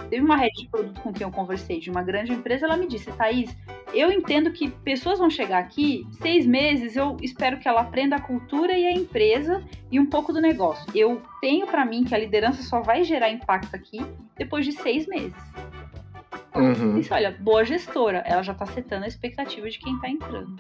teve 0.10 0.24
uma 0.24 0.36
rede 0.36 0.64
de 0.64 0.68
produto 0.68 1.00
com 1.00 1.14
quem 1.14 1.26
eu 1.26 1.32
conversei, 1.32 1.80
de 1.80 1.90
uma 1.90 2.04
grande 2.04 2.34
empresa, 2.34 2.66
ela 2.66 2.76
me 2.76 2.86
disse, 2.86 3.10
Thaís, 3.14 3.56
eu 3.94 4.12
entendo 4.12 4.52
que 4.52 4.70
pessoas 4.70 5.20
vão 5.20 5.30
chegar 5.30 5.60
aqui, 5.60 6.06
seis 6.22 6.46
meses, 6.46 6.98
eu 6.98 7.16
espero 7.22 7.58
que 7.60 7.68
ela 7.68 7.82
aprenda 7.82 8.18
a 8.18 8.22
cultura 8.22 8.78
e 8.78 8.86
a 8.86 8.92
empresa 8.92 9.64
e 9.90 10.00
um 10.00 10.06
pouco 10.06 10.34
do 10.34 10.42
negócio. 10.42 10.86
Eu 10.94 11.22
tenho 11.40 11.66
para 11.66 11.86
mim 11.86 12.04
que 12.04 12.14
a 12.14 12.18
liderança 12.18 12.62
só 12.62 12.82
vai 12.82 13.04
gerar 13.04 13.30
impacto 13.30 13.74
aqui 13.74 14.00
depois 14.38 14.66
de 14.66 14.74
seis 14.74 15.08
meses. 15.08 15.34
Uhum. 16.56 16.98
Isso, 16.98 17.14
olha, 17.14 17.32
boa 17.40 17.64
gestora, 17.64 18.22
ela 18.26 18.44
já 18.44 18.54
tá 18.54 18.66
setando 18.66 19.06
a 19.06 19.08
expectativa 19.08 19.70
de 19.70 19.80
quem 19.80 19.98
tá 20.00 20.10
entrando. 20.10 20.58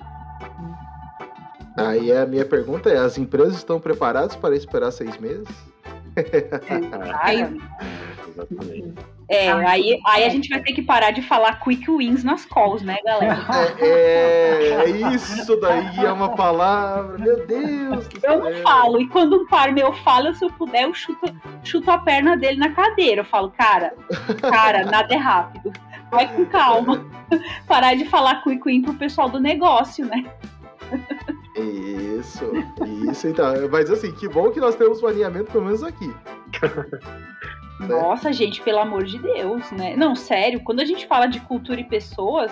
Aí 1.87 2.11
a 2.11 2.25
minha 2.25 2.45
pergunta 2.45 2.89
é: 2.89 2.97
as 2.97 3.17
empresas 3.17 3.55
estão 3.57 3.79
preparadas 3.79 4.35
para 4.35 4.55
esperar 4.55 4.91
seis 4.91 5.17
meses? 5.17 5.47
Cara, 6.15 7.53
Exatamente. 8.29 8.93
é, 9.29 9.51
aí, 9.51 9.99
aí 10.05 10.23
a 10.23 10.29
gente 10.29 10.49
vai 10.49 10.61
ter 10.61 10.73
que 10.73 10.81
parar 10.81 11.11
de 11.11 11.21
falar 11.21 11.59
quick 11.59 11.89
wins 11.89 12.23
nas 12.23 12.45
calls, 12.45 12.81
né, 12.81 12.97
galera? 13.05 13.37
É, 13.79 14.83
é 14.85 14.89
isso 14.89 15.59
daí 15.59 16.05
é 16.05 16.11
uma 16.11 16.35
palavra, 16.35 17.17
meu 17.17 17.45
Deus. 17.45 18.07
do 18.07 18.19
Eu 18.23 18.39
não 18.39 18.51
céu. 18.51 18.63
falo, 18.63 19.01
e 19.01 19.07
quando 19.07 19.37
um 19.37 19.47
par 19.47 19.71
meu 19.71 19.93
fala, 19.93 20.33
se 20.33 20.43
eu 20.43 20.49
puder, 20.51 20.83
eu 20.83 20.93
chuto, 20.93 21.33
chuto 21.63 21.89
a 21.91 21.97
perna 21.97 22.35
dele 22.37 22.57
na 22.57 22.71
cadeira. 22.71 23.21
Eu 23.21 23.25
falo, 23.25 23.51
cara, 23.51 23.93
cara, 24.41 24.85
nada 24.85 25.13
é 25.13 25.17
rápido. 25.17 25.71
Vai 26.11 26.27
com 26.33 26.45
calma. 26.45 27.05
Parar 27.67 27.95
de 27.95 28.05
falar 28.05 28.41
quick 28.43 28.63
win 28.65 28.81
pro 28.81 28.93
pessoal 28.95 29.29
do 29.29 29.39
negócio, 29.39 30.05
né? 30.05 30.25
Isso, 31.59 32.45
isso 33.09 33.27
então. 33.27 33.53
Mas 33.71 33.89
assim, 33.91 34.11
que 34.11 34.27
bom 34.27 34.51
que 34.51 34.59
nós 34.59 34.75
temos 34.75 35.01
um 35.01 35.07
alinhamento 35.07 35.51
pelo 35.51 35.65
menos 35.65 35.83
aqui. 35.83 36.13
Nossa, 37.87 38.33
gente, 38.33 38.61
pelo 38.61 38.79
amor 38.79 39.03
de 39.03 39.17
Deus, 39.19 39.71
né? 39.71 39.95
Não, 39.95 40.15
sério, 40.15 40.61
quando 40.61 40.81
a 40.81 40.85
gente 40.85 41.07
fala 41.07 41.27
de 41.27 41.39
cultura 41.41 41.79
e 41.79 41.85
pessoas, 41.85 42.51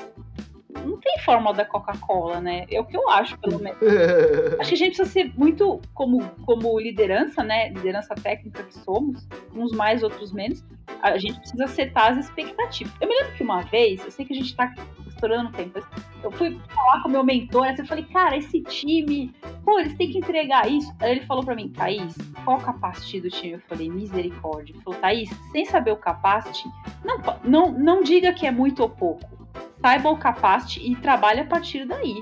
não 0.86 0.98
tem 0.98 1.20
fórmula 1.20 1.54
da 1.54 1.66
Coca-Cola, 1.66 2.40
né? 2.40 2.66
É 2.70 2.80
o 2.80 2.86
que 2.86 2.95
eu 2.95 3.10
acho, 3.10 3.38
pelo 3.40 3.60
menos. 3.60 3.80
Acho 4.60 4.70
que 4.70 4.76
a 4.76 4.78
gente 4.78 4.95
precisa 4.95 5.10
ser 5.10 5.34
muito, 5.38 5.82
como, 5.94 6.24
como 6.45 6.80
liderança, 6.80 7.44
né? 7.44 7.70
Liderança 7.70 8.16
técnica 8.16 8.64
que 8.64 8.74
somos, 8.74 9.28
uns 9.54 9.72
mais, 9.72 10.04
outros 10.04 10.32
menos. 10.32 10.64
A 11.02 11.18
gente 11.18 11.40
precisa 11.40 11.68
setar 11.68 12.12
as 12.12 12.26
expectativas. 12.26 12.94
Eu 12.99 13.08
me 13.08 13.14
lembro 13.14 13.34
que 13.36 13.44
uma 13.44 13.62
vez, 13.62 14.04
eu 14.04 14.12
sei 14.12 14.26
que 14.26 14.34
a 14.34 14.36
gente 14.36 14.56
tá 14.56 14.74
estourando 15.08 15.52
tempo, 15.52 15.72
mas 15.74 15.86
eu 16.24 16.32
fui 16.32 16.60
falar 16.74 17.02
com 17.02 17.10
o 17.10 17.12
meu 17.12 17.24
mentor, 17.24 17.68
assim, 17.68 17.82
eu 17.82 17.88
falei, 17.88 18.06
cara, 18.06 18.38
esse 18.38 18.62
time, 18.62 19.34
pô, 19.64 19.80
eles 19.80 19.95
têm 19.95 20.12
que 20.12 20.18
entregar 20.18 20.70
isso. 20.70 20.94
Aí 20.99 21.12
ele 21.12 21.26
falou 21.26 21.44
pra 21.44 21.56
mim, 21.56 21.70
Thaís, 21.70 22.16
qual 22.45 22.58
o 22.58 22.62
capacity 22.62 23.22
do 23.22 23.30
time? 23.30 23.54
Eu 23.54 23.62
falei, 23.62 23.90
misericórdia. 23.90 24.74
Ele 24.74 24.82
falou, 24.84 24.99
Thaís, 24.99 25.30
sem 25.52 25.66
saber 25.66 25.91
o 25.91 25.98
capacity, 25.98 26.68
não, 27.04 27.18
não, 27.44 27.72
não 27.72 28.04
diga 28.04 28.34
que 28.34 28.45
é 28.45 28.52
muito 28.52 28.82
ou 28.82 28.90
pouco. 28.90 29.37
Saiba 29.82 30.10
o 30.10 30.18
capacity 30.18 30.91
e 30.91 30.95
trabalhe 30.95 31.41
a 31.41 31.45
partir 31.45 31.86
daí. 31.86 32.16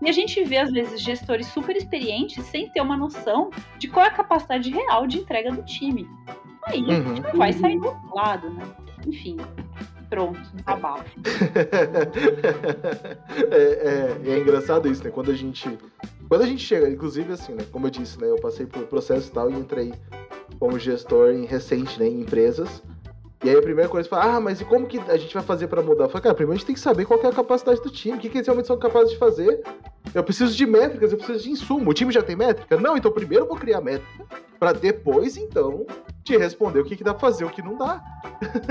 E 0.00 0.08
a 0.08 0.12
gente 0.12 0.42
vê, 0.44 0.58
às 0.58 0.72
vezes, 0.72 1.00
gestores 1.00 1.46
super 1.46 1.76
experientes 1.76 2.44
sem 2.46 2.68
ter 2.70 2.80
uma 2.80 2.96
noção 2.96 3.50
de 3.78 3.86
qual 3.88 4.04
é 4.04 4.08
a 4.08 4.12
capacidade 4.12 4.70
real 4.70 5.06
de 5.06 5.18
entrega 5.18 5.52
do 5.52 5.62
time. 5.64 6.08
Aí 6.66 6.82
a 6.82 6.94
gente 6.94 7.20
Uhum. 7.20 7.28
não 7.32 7.38
vai 7.38 7.52
sair 7.52 7.78
do 7.78 7.86
outro 7.86 8.14
lado, 8.14 8.50
né? 8.50 8.64
Enfim, 9.06 9.36
pronto, 10.10 10.40
abafo. 10.66 11.04
é, 13.50 14.16
é, 14.26 14.30
é 14.32 14.38
engraçado 14.38 14.88
isso, 14.90 15.04
né? 15.04 15.10
Quando 15.10 15.30
a 15.30 15.34
gente. 15.34 15.78
Quando 16.28 16.42
a 16.42 16.46
gente 16.46 16.62
chega, 16.64 16.88
inclusive 16.88 17.32
assim, 17.32 17.52
né? 17.52 17.64
Como 17.70 17.86
eu 17.86 17.90
disse, 17.90 18.18
né? 18.20 18.28
Eu 18.28 18.40
passei 18.40 18.66
por 18.66 18.82
processo 18.86 19.28
e 19.28 19.32
tal 19.32 19.50
e 19.50 19.54
entrei 19.54 19.92
como 20.58 20.78
gestor 20.78 21.30
em 21.30 21.44
recente, 21.44 21.98
né? 22.00 22.06
Em 22.08 22.22
empresas. 22.22 22.82
E 23.44 23.50
aí 23.50 23.56
a 23.56 23.62
primeira 23.62 23.88
coisa 23.90 24.08
fala, 24.08 24.36
ah, 24.36 24.40
mas 24.40 24.60
e 24.60 24.64
como 24.64 24.86
que 24.86 24.98
a 25.00 25.16
gente 25.16 25.34
vai 25.34 25.42
fazer 25.42 25.66
pra 25.66 25.82
mudar? 25.82 26.04
Eu 26.04 26.08
falei, 26.08 26.22
cara, 26.22 26.34
primeiro 26.34 26.54
a 26.54 26.58
gente 26.58 26.66
tem 26.66 26.74
que 26.74 26.80
saber 26.80 27.04
qual 27.04 27.18
que 27.18 27.26
é 27.26 27.28
a 27.28 27.32
capacidade 27.32 27.80
do 27.82 27.90
time, 27.90 28.16
o 28.16 28.20
que, 28.20 28.28
que 28.28 28.36
eles 28.38 28.46
realmente 28.46 28.66
são 28.66 28.78
capazes 28.78 29.10
de 29.10 29.18
fazer. 29.18 29.62
Eu 30.14 30.22
preciso 30.22 30.54
de 30.56 30.64
métricas, 30.64 31.10
eu 31.10 31.18
preciso 31.18 31.42
de 31.42 31.50
insumo. 31.50 31.90
O 31.90 31.94
time 31.94 32.12
já 32.12 32.22
tem 32.22 32.36
métrica? 32.36 32.76
Não, 32.76 32.96
então 32.96 33.10
primeiro 33.10 33.44
eu 33.44 33.48
vou 33.48 33.56
criar 33.56 33.80
métrica, 33.80 34.24
pra 34.60 34.72
depois, 34.72 35.36
então, 35.36 35.84
te 36.22 36.36
responder 36.36 36.78
o 36.78 36.84
que, 36.84 36.94
que 36.94 37.02
dá 37.02 37.12
pra 37.12 37.20
fazer, 37.28 37.44
o 37.44 37.50
que 37.50 37.62
não 37.62 37.76
dá. 37.76 38.00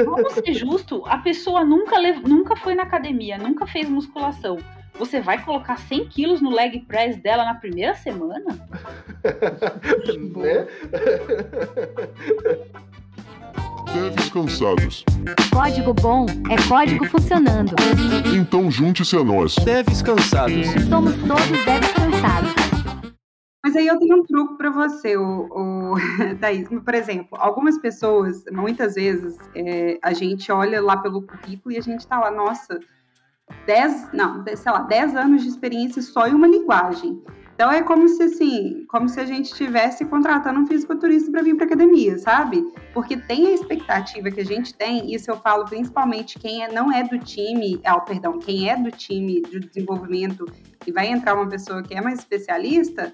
Vamos 0.05 0.33
ser 0.33 0.53
justo, 0.53 1.03
a 1.05 1.17
pessoa 1.17 1.65
nunca, 1.65 1.97
lev- 1.97 2.25
nunca 2.25 2.55
foi 2.55 2.73
na 2.73 2.83
academia, 2.83 3.37
nunca 3.37 3.67
fez 3.67 3.89
musculação. 3.89 4.57
Você 4.97 5.19
vai 5.19 5.43
colocar 5.43 5.77
100 5.77 6.05
quilos 6.07 6.41
no 6.41 6.49
leg 6.49 6.79
press 6.87 7.17
dela 7.17 7.43
na 7.43 7.55
primeira 7.55 7.93
semana? 7.95 8.45
né? 10.37 10.67
Devs 13.93 14.29
cansados. 14.29 15.05
Código 15.53 15.93
bom 15.93 16.25
é 16.49 16.67
código 16.67 17.05
funcionando. 17.07 17.73
Então 18.35 18.71
junte-se 18.71 19.17
a 19.17 19.23
nós. 19.23 19.55
Devs 19.55 20.01
cansados. 20.01 20.67
Somos 20.89 21.13
todos 21.15 21.65
devs 21.65 21.91
cansados. 21.93 22.51
Mas 23.63 23.75
aí 23.75 23.87
eu 23.87 23.99
tenho 23.99 24.17
um 24.17 24.23
truque 24.23 24.57
para 24.57 24.71
você, 24.71 25.15
o, 25.17 25.47
o 25.51 25.95
Thaís. 26.39 26.67
Por 26.67 26.93
exemplo, 26.93 27.37
algumas 27.39 27.77
pessoas, 27.77 28.43
muitas 28.51 28.95
vezes, 28.95 29.37
é, 29.55 29.99
a 30.01 30.13
gente 30.13 30.51
olha 30.51 30.81
lá 30.81 30.97
pelo 30.97 31.21
currículo 31.21 31.73
e 31.73 31.77
a 31.77 31.81
gente 31.81 32.07
tá 32.07 32.19
lá, 32.19 32.31
nossa, 32.31 32.79
10, 33.67 34.09
não, 34.13 34.43
sei 34.55 34.71
lá, 34.71 34.81
10 34.83 35.15
anos 35.15 35.43
de 35.43 35.49
experiência 35.49 36.01
só 36.01 36.27
em 36.27 36.33
uma 36.33 36.47
linguagem. 36.47 37.21
Então 37.53 37.71
é 37.71 37.83
como 37.83 38.07
se 38.07 38.23
assim, 38.23 38.85
como 38.87 39.07
se 39.07 39.19
a 39.19 39.25
gente 39.25 39.45
estivesse 39.45 40.03
contratando 40.05 40.59
um 40.59 40.67
fisiculturista 40.67 41.31
para 41.31 41.43
vir 41.43 41.55
para 41.55 41.65
academia, 41.65 42.17
sabe? 42.17 42.65
Porque 42.93 43.17
tem 43.17 43.47
a 43.47 43.51
expectativa 43.51 44.31
que 44.31 44.41
a 44.41 44.45
gente 44.45 44.73
tem, 44.73 45.13
isso 45.13 45.29
eu 45.29 45.37
falo 45.37 45.65
principalmente 45.65 46.39
quem 46.39 46.63
é, 46.63 46.71
não 46.71 46.91
é 46.91 47.03
do 47.03 47.19
time, 47.19 47.79
ah, 47.85 47.99
perdão, 47.99 48.39
quem 48.39 48.69
é 48.69 48.75
do 48.75 48.89
time 48.89 49.41
de 49.41 49.59
desenvolvimento 49.59 50.45
e 50.87 50.91
vai 50.91 51.07
entrar 51.07 51.35
uma 51.35 51.47
pessoa 51.47 51.83
que 51.83 51.93
é 51.93 52.01
mais 52.01 52.19
especialista, 52.19 53.13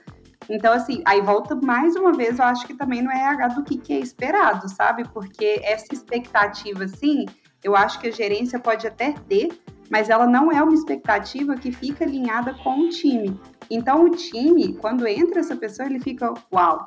então, 0.50 0.74
assim, 0.74 1.02
aí 1.06 1.22
volta 1.22 1.56
mais 1.56 1.96
uma 1.96 2.14
vez, 2.14 2.40
eu 2.40 2.46
acho 2.46 2.66
que 2.66 2.74
também 2.74 3.02
no 3.02 3.12
RH 3.12 3.48
do 3.50 3.64
que, 3.64 3.78
que 3.78 3.94
é 3.94 4.00
esperado, 4.00 4.70
sabe? 4.70 5.04
Porque 5.10 5.60
essa 5.64 5.94
expectativa, 5.94 6.86
assim, 6.86 7.26
eu 7.64 7.76
acho 7.76 8.00
que 8.00 8.08
a 8.08 8.12
gerência 8.12 8.60
pode 8.60 8.88
até 8.88 9.12
ter, 9.28 9.50
mas 9.90 10.10
ela 10.10 10.26
não 10.26 10.52
é 10.52 10.62
uma 10.62 10.74
expectativa 10.74 11.56
que 11.56 11.72
fica 11.72 12.06
alinhada 12.06 12.54
com 12.64 12.80
o 12.82 12.90
time. 12.90 13.40
Então, 13.70 14.06
o 14.06 14.10
time, 14.12 14.74
quando 14.74 15.08
entra 15.08 15.40
essa 15.40 15.56
pessoa, 15.56 15.88
ele 15.88 16.00
fica, 16.00 16.34
uau, 16.54 16.86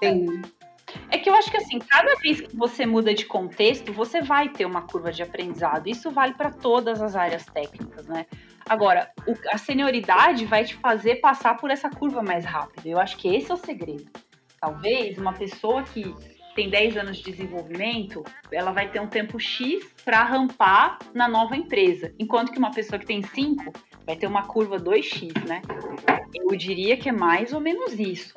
tem. 0.00 0.42
É 1.10 1.18
que 1.18 1.28
eu 1.28 1.34
acho 1.34 1.50
que 1.50 1.56
assim, 1.56 1.78
cada 1.78 2.14
vez 2.16 2.40
que 2.40 2.56
você 2.56 2.86
muda 2.86 3.12
de 3.12 3.26
contexto, 3.26 3.92
você 3.92 4.22
vai 4.22 4.48
ter 4.48 4.64
uma 4.64 4.82
curva 4.82 5.12
de 5.12 5.22
aprendizado. 5.22 5.88
Isso 5.88 6.10
vale 6.10 6.34
para 6.34 6.50
todas 6.50 7.02
as 7.02 7.14
áreas 7.14 7.44
técnicas, 7.46 8.06
né? 8.06 8.26
Agora, 8.68 9.10
o- 9.26 9.36
a 9.52 9.58
senioridade 9.58 10.44
vai 10.44 10.64
te 10.64 10.74
fazer 10.76 11.16
passar 11.16 11.56
por 11.56 11.70
essa 11.70 11.88
curva 11.90 12.22
mais 12.22 12.44
rápido. 12.44 12.86
Eu 12.86 12.98
acho 12.98 13.16
que 13.16 13.28
esse 13.28 13.50
é 13.50 13.54
o 13.54 13.58
segredo. 13.58 14.10
Talvez 14.60 15.18
uma 15.18 15.32
pessoa 15.32 15.82
que 15.82 16.12
tem 16.54 16.70
10 16.70 16.96
anos 16.96 17.18
de 17.18 17.30
desenvolvimento, 17.30 18.24
ela 18.50 18.72
vai 18.72 18.90
ter 18.90 18.98
um 18.98 19.06
tempo 19.06 19.38
X 19.38 19.84
para 20.04 20.24
rampar 20.24 20.98
na 21.14 21.28
nova 21.28 21.54
empresa, 21.54 22.12
enquanto 22.18 22.50
que 22.50 22.58
uma 22.58 22.70
pessoa 22.72 22.98
que 22.98 23.04
tem 23.06 23.22
5 23.22 23.72
vai 24.06 24.16
ter 24.16 24.26
uma 24.26 24.44
curva 24.44 24.78
2x, 24.78 25.46
né? 25.46 25.60
Eu 26.32 26.56
diria 26.56 26.96
que 26.96 27.08
é 27.08 27.12
mais 27.12 27.52
ou 27.52 27.60
menos 27.60 27.98
isso. 27.98 28.34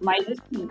Mas 0.00 0.26
assim, 0.28 0.68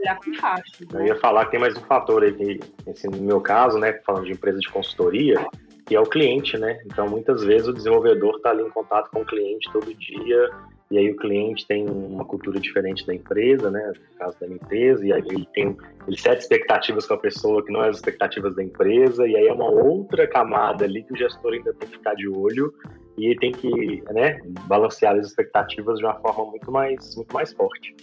olhar 0.00 0.18
com 0.18 0.34
faixa. 0.34 0.84
Eu 0.92 1.06
ia 1.06 1.16
falar 1.16 1.44
que 1.46 1.52
tem 1.52 1.60
mais 1.60 1.76
um 1.76 1.80
fator 1.82 2.22
aí, 2.22 2.60
esse, 2.86 3.06
no 3.08 3.22
meu 3.22 3.40
caso, 3.40 3.78
né, 3.78 3.92
falando 4.04 4.26
de 4.26 4.32
empresa 4.32 4.58
de 4.58 4.68
consultoria, 4.68 5.46
que 5.86 5.94
é 5.94 6.00
o 6.00 6.06
cliente, 6.06 6.56
né? 6.58 6.80
Então, 6.86 7.08
muitas 7.08 7.42
vezes 7.44 7.68
o 7.68 7.72
desenvolvedor 7.72 8.36
está 8.36 8.50
ali 8.50 8.62
em 8.62 8.70
contato 8.70 9.10
com 9.10 9.20
o 9.20 9.26
cliente 9.26 9.70
todo 9.72 9.94
dia, 9.94 10.50
e 10.90 10.98
aí 10.98 11.10
o 11.10 11.16
cliente 11.16 11.66
tem 11.66 11.88
uma 11.88 12.24
cultura 12.24 12.60
diferente 12.60 13.06
da 13.06 13.14
empresa, 13.14 13.70
né? 13.70 13.92
No 14.12 14.18
caso 14.18 14.38
da 14.38 14.46
minha 14.46 14.60
empresa, 14.62 15.06
e 15.06 15.12
aí 15.12 15.24
ele 15.28 15.48
tem 15.54 15.76
ele 16.06 16.18
sete 16.18 16.40
expectativas 16.40 17.06
com 17.06 17.14
a 17.14 17.18
pessoa 17.18 17.64
que 17.64 17.72
não 17.72 17.82
é 17.82 17.88
as 17.88 17.96
expectativas 17.96 18.54
da 18.54 18.62
empresa, 18.62 19.26
e 19.26 19.34
aí 19.34 19.46
é 19.46 19.52
uma 19.52 19.70
outra 19.70 20.26
camada 20.26 20.84
ali 20.84 21.02
que 21.02 21.12
o 21.12 21.16
gestor 21.16 21.54
ainda 21.54 21.72
tem 21.74 21.88
que 21.88 21.96
ficar 21.96 22.14
de 22.14 22.28
olho 22.28 22.72
e 23.16 23.34
tem 23.36 23.52
que, 23.52 24.02
né, 24.12 24.40
balancear 24.66 25.16
as 25.16 25.26
expectativas 25.26 25.98
de 25.98 26.04
uma 26.04 26.14
forma 26.14 26.46
muito 26.46 26.70
mais, 26.70 27.14
muito 27.16 27.32
mais 27.32 27.52
forte. 27.52 27.94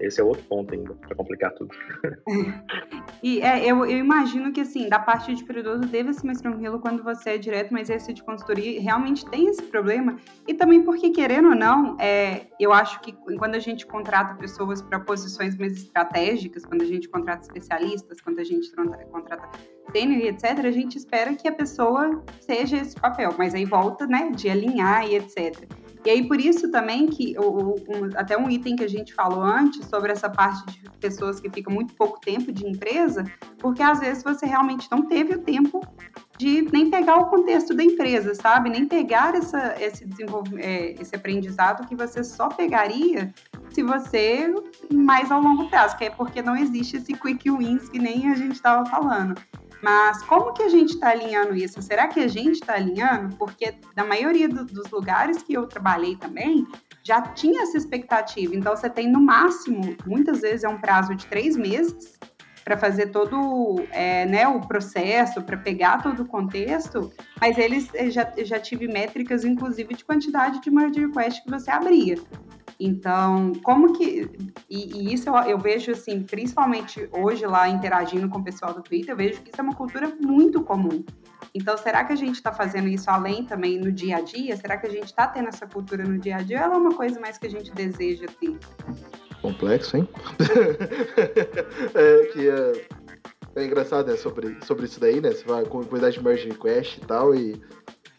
Esse 0.00 0.20
é 0.20 0.24
outro 0.24 0.44
ponto 0.44 0.74
ainda, 0.74 0.94
para 0.94 1.14
complicar 1.14 1.52
tudo. 1.54 1.70
E 3.22 3.40
é, 3.40 3.64
eu, 3.64 3.84
eu 3.84 3.98
imagino 3.98 4.52
que, 4.52 4.60
assim, 4.60 4.88
da 4.88 4.98
parte 4.98 5.34
de 5.34 5.42
perigoso 5.42 5.80
deve 5.80 6.12
ser 6.12 6.26
mais 6.26 6.40
tranquilo 6.40 6.78
quando 6.78 7.02
você 7.02 7.30
é 7.30 7.38
direto, 7.38 7.72
mas 7.72 7.88
esse 7.88 8.12
de 8.12 8.22
consultoria 8.22 8.80
realmente 8.80 9.28
tem 9.30 9.46
esse 9.48 9.62
problema. 9.62 10.16
E 10.46 10.54
também 10.54 10.82
porque, 10.82 11.10
querendo 11.10 11.48
ou 11.48 11.54
não, 11.54 11.96
é, 11.98 12.46
eu 12.60 12.72
acho 12.72 13.00
que 13.00 13.12
quando 13.12 13.54
a 13.54 13.58
gente 13.58 13.86
contrata 13.86 14.34
pessoas 14.34 14.82
para 14.82 15.00
posições 15.00 15.56
mais 15.56 15.72
estratégicas, 15.72 16.64
quando 16.64 16.82
a 16.82 16.86
gente 16.86 17.08
contrata 17.08 17.42
especialistas, 17.42 18.20
quando 18.20 18.38
a 18.38 18.44
gente 18.44 18.70
contrata- 19.10 19.48
e 19.94 20.28
etc., 20.28 20.64
a 20.64 20.70
gente 20.70 20.98
espera 20.98 21.34
que 21.34 21.48
a 21.48 21.52
pessoa 21.52 22.22
seja 22.40 22.76
esse 22.76 22.94
papel. 22.94 23.34
Mas 23.38 23.54
aí 23.54 23.64
volta, 23.64 24.06
né, 24.06 24.30
de 24.30 24.48
alinhar 24.48 25.06
e 25.08 25.16
etc. 25.16 25.66
E 26.06 26.10
aí, 26.10 26.28
por 26.28 26.40
isso 26.40 26.70
também 26.70 27.08
que 27.08 27.34
o, 27.36 27.74
um- 27.74 28.10
até 28.14 28.38
um 28.38 28.48
item 28.48 28.76
que 28.76 28.84
a 28.84 28.88
gente 28.88 29.12
falou 29.12 29.42
antes 29.42 29.84
sobre 29.86 30.12
essa 30.12 30.30
parte 30.30 30.64
de 30.66 30.88
pessoas 31.00 31.40
que 31.40 31.50
ficam 31.50 31.74
muito 31.74 31.94
pouco 31.94 32.20
tempo 32.20 32.52
de 32.52 32.64
empresa, 32.64 33.24
porque 33.58 33.82
às 33.82 33.98
vezes 33.98 34.22
você 34.22 34.46
realmente 34.46 34.88
não 34.88 35.02
teve 35.02 35.34
o 35.34 35.40
tempo 35.40 35.84
de 36.38 36.62
nem 36.72 36.90
pegar 36.90 37.16
o 37.16 37.26
contexto 37.26 37.74
da 37.74 37.82
empresa, 37.82 38.36
sabe? 38.36 38.70
Nem 38.70 38.86
pegar 38.86 39.34
essa, 39.34 39.74
esse, 39.82 40.06
é, 40.58 40.92
esse 40.92 41.16
aprendizado 41.16 41.88
que 41.88 41.96
você 41.96 42.22
só 42.22 42.48
pegaria 42.50 43.34
se 43.70 43.82
você 43.82 44.54
mais 44.92 45.32
ao 45.32 45.40
longo 45.40 45.68
prazo, 45.68 45.96
que 45.96 46.04
é 46.04 46.10
porque 46.10 46.40
não 46.40 46.56
existe 46.56 46.98
esse 46.98 47.14
quick 47.14 47.50
wins 47.50 47.88
que 47.88 47.98
nem 47.98 48.30
a 48.30 48.36
gente 48.36 48.52
estava 48.54 48.88
falando. 48.88 49.34
Mas 49.82 50.22
como 50.22 50.52
que 50.52 50.62
a 50.62 50.68
gente 50.68 50.94
está 50.94 51.10
alinhando 51.10 51.54
isso? 51.54 51.80
Será 51.82 52.08
que 52.08 52.20
a 52.20 52.28
gente 52.28 52.54
está 52.54 52.74
alinhando? 52.74 53.36
Porque 53.36 53.74
na 53.94 54.04
maioria 54.04 54.48
do, 54.48 54.64
dos 54.64 54.90
lugares 54.90 55.42
que 55.42 55.52
eu 55.52 55.66
trabalhei 55.66 56.16
também, 56.16 56.66
já 57.02 57.20
tinha 57.20 57.62
essa 57.62 57.76
expectativa. 57.76 58.54
Então 58.54 58.74
você 58.74 58.90
tem 58.90 59.08
no 59.08 59.20
máximo, 59.20 59.96
muitas 60.06 60.40
vezes 60.40 60.64
é 60.64 60.68
um 60.68 60.78
prazo 60.78 61.14
de 61.14 61.26
três 61.26 61.56
meses, 61.56 62.18
para 62.66 62.76
fazer 62.76 63.12
todo 63.12 63.76
é, 63.92 64.26
né, 64.26 64.48
o 64.48 64.60
processo, 64.60 65.40
para 65.40 65.56
pegar 65.56 66.02
todo 66.02 66.24
o 66.24 66.26
contexto, 66.26 67.12
mas 67.40 67.56
eles 67.56 67.88
eh, 67.94 68.10
já, 68.10 68.28
já 68.38 68.58
tive 68.58 68.88
métricas, 68.88 69.44
inclusive, 69.44 69.94
de 69.94 70.04
quantidade 70.04 70.60
de 70.60 70.68
merge 70.68 70.98
request 70.98 71.44
que 71.44 71.48
você 71.48 71.70
abria. 71.70 72.16
Então, 72.78 73.52
como 73.62 73.94
que. 73.94 74.30
E, 74.68 74.98
e 74.98 75.14
isso 75.14 75.28
eu, 75.28 75.34
eu, 75.36 75.58
vejo, 75.58 75.92
assim, 75.92 76.22
principalmente 76.22 77.08
hoje 77.10 77.46
lá 77.46 77.68
interagindo 77.68 78.28
com 78.28 78.38
o 78.38 78.44
pessoal 78.44 78.74
do 78.74 78.82
Twitter, 78.82 79.10
eu 79.10 79.16
vejo 79.16 79.40
que 79.40 79.50
isso 79.50 79.60
é 79.60 79.64
uma 79.64 79.74
cultura 79.74 80.12
muito 80.20 80.62
comum. 80.62 81.04
Então, 81.54 81.76
será 81.76 82.04
que 82.04 82.12
a 82.12 82.16
gente 82.16 82.34
está 82.34 82.52
fazendo 82.52 82.88
isso 82.88 83.10
além 83.10 83.44
também 83.44 83.78
no 83.78 83.90
dia 83.90 84.18
a 84.18 84.20
dia? 84.20 84.56
Será 84.56 84.76
que 84.76 84.86
a 84.86 84.90
gente 84.90 85.06
está 85.06 85.26
tendo 85.26 85.48
essa 85.48 85.66
cultura 85.66 86.04
no 86.04 86.18
dia 86.18 86.36
a 86.36 86.42
dia? 86.42 86.58
Ou 86.58 86.64
ela 86.64 86.74
é 86.74 86.78
uma 86.78 86.94
coisa 86.94 87.18
mais 87.18 87.38
que 87.38 87.46
a 87.46 87.50
gente 87.50 87.72
deseja 87.72 88.26
ter? 88.38 88.58
Complexo, 89.40 89.96
hein? 89.96 90.08
é 91.94 92.26
que 92.26 92.48
é, 92.48 92.86
é 93.62 93.64
engraçado, 93.64 94.10
né, 94.10 94.16
sobre, 94.16 94.58
sobre 94.64 94.84
isso 94.84 95.00
daí, 95.00 95.18
né? 95.20 95.30
Você 95.30 95.44
vai 95.44 95.64
com 95.64 95.82
comunidade 95.82 96.18
de 96.18 96.24
merge 96.24 96.48
request 96.48 97.00
e 97.00 97.06
tal, 97.06 97.34
e 97.34 97.58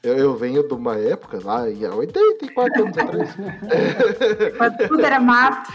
eu, 0.04 0.18
eu, 0.18 0.36
venho 0.36 0.68
de 0.68 0.74
uma 0.74 0.96
época 0.96 1.40
lá, 1.44 1.64
há 1.66 1.96
84 1.96 2.84
anos 2.84 2.98
atrás. 2.98 3.36
Quando 4.58 4.88
tudo 4.88 5.06
era 5.06 5.20
mato. 5.20 5.72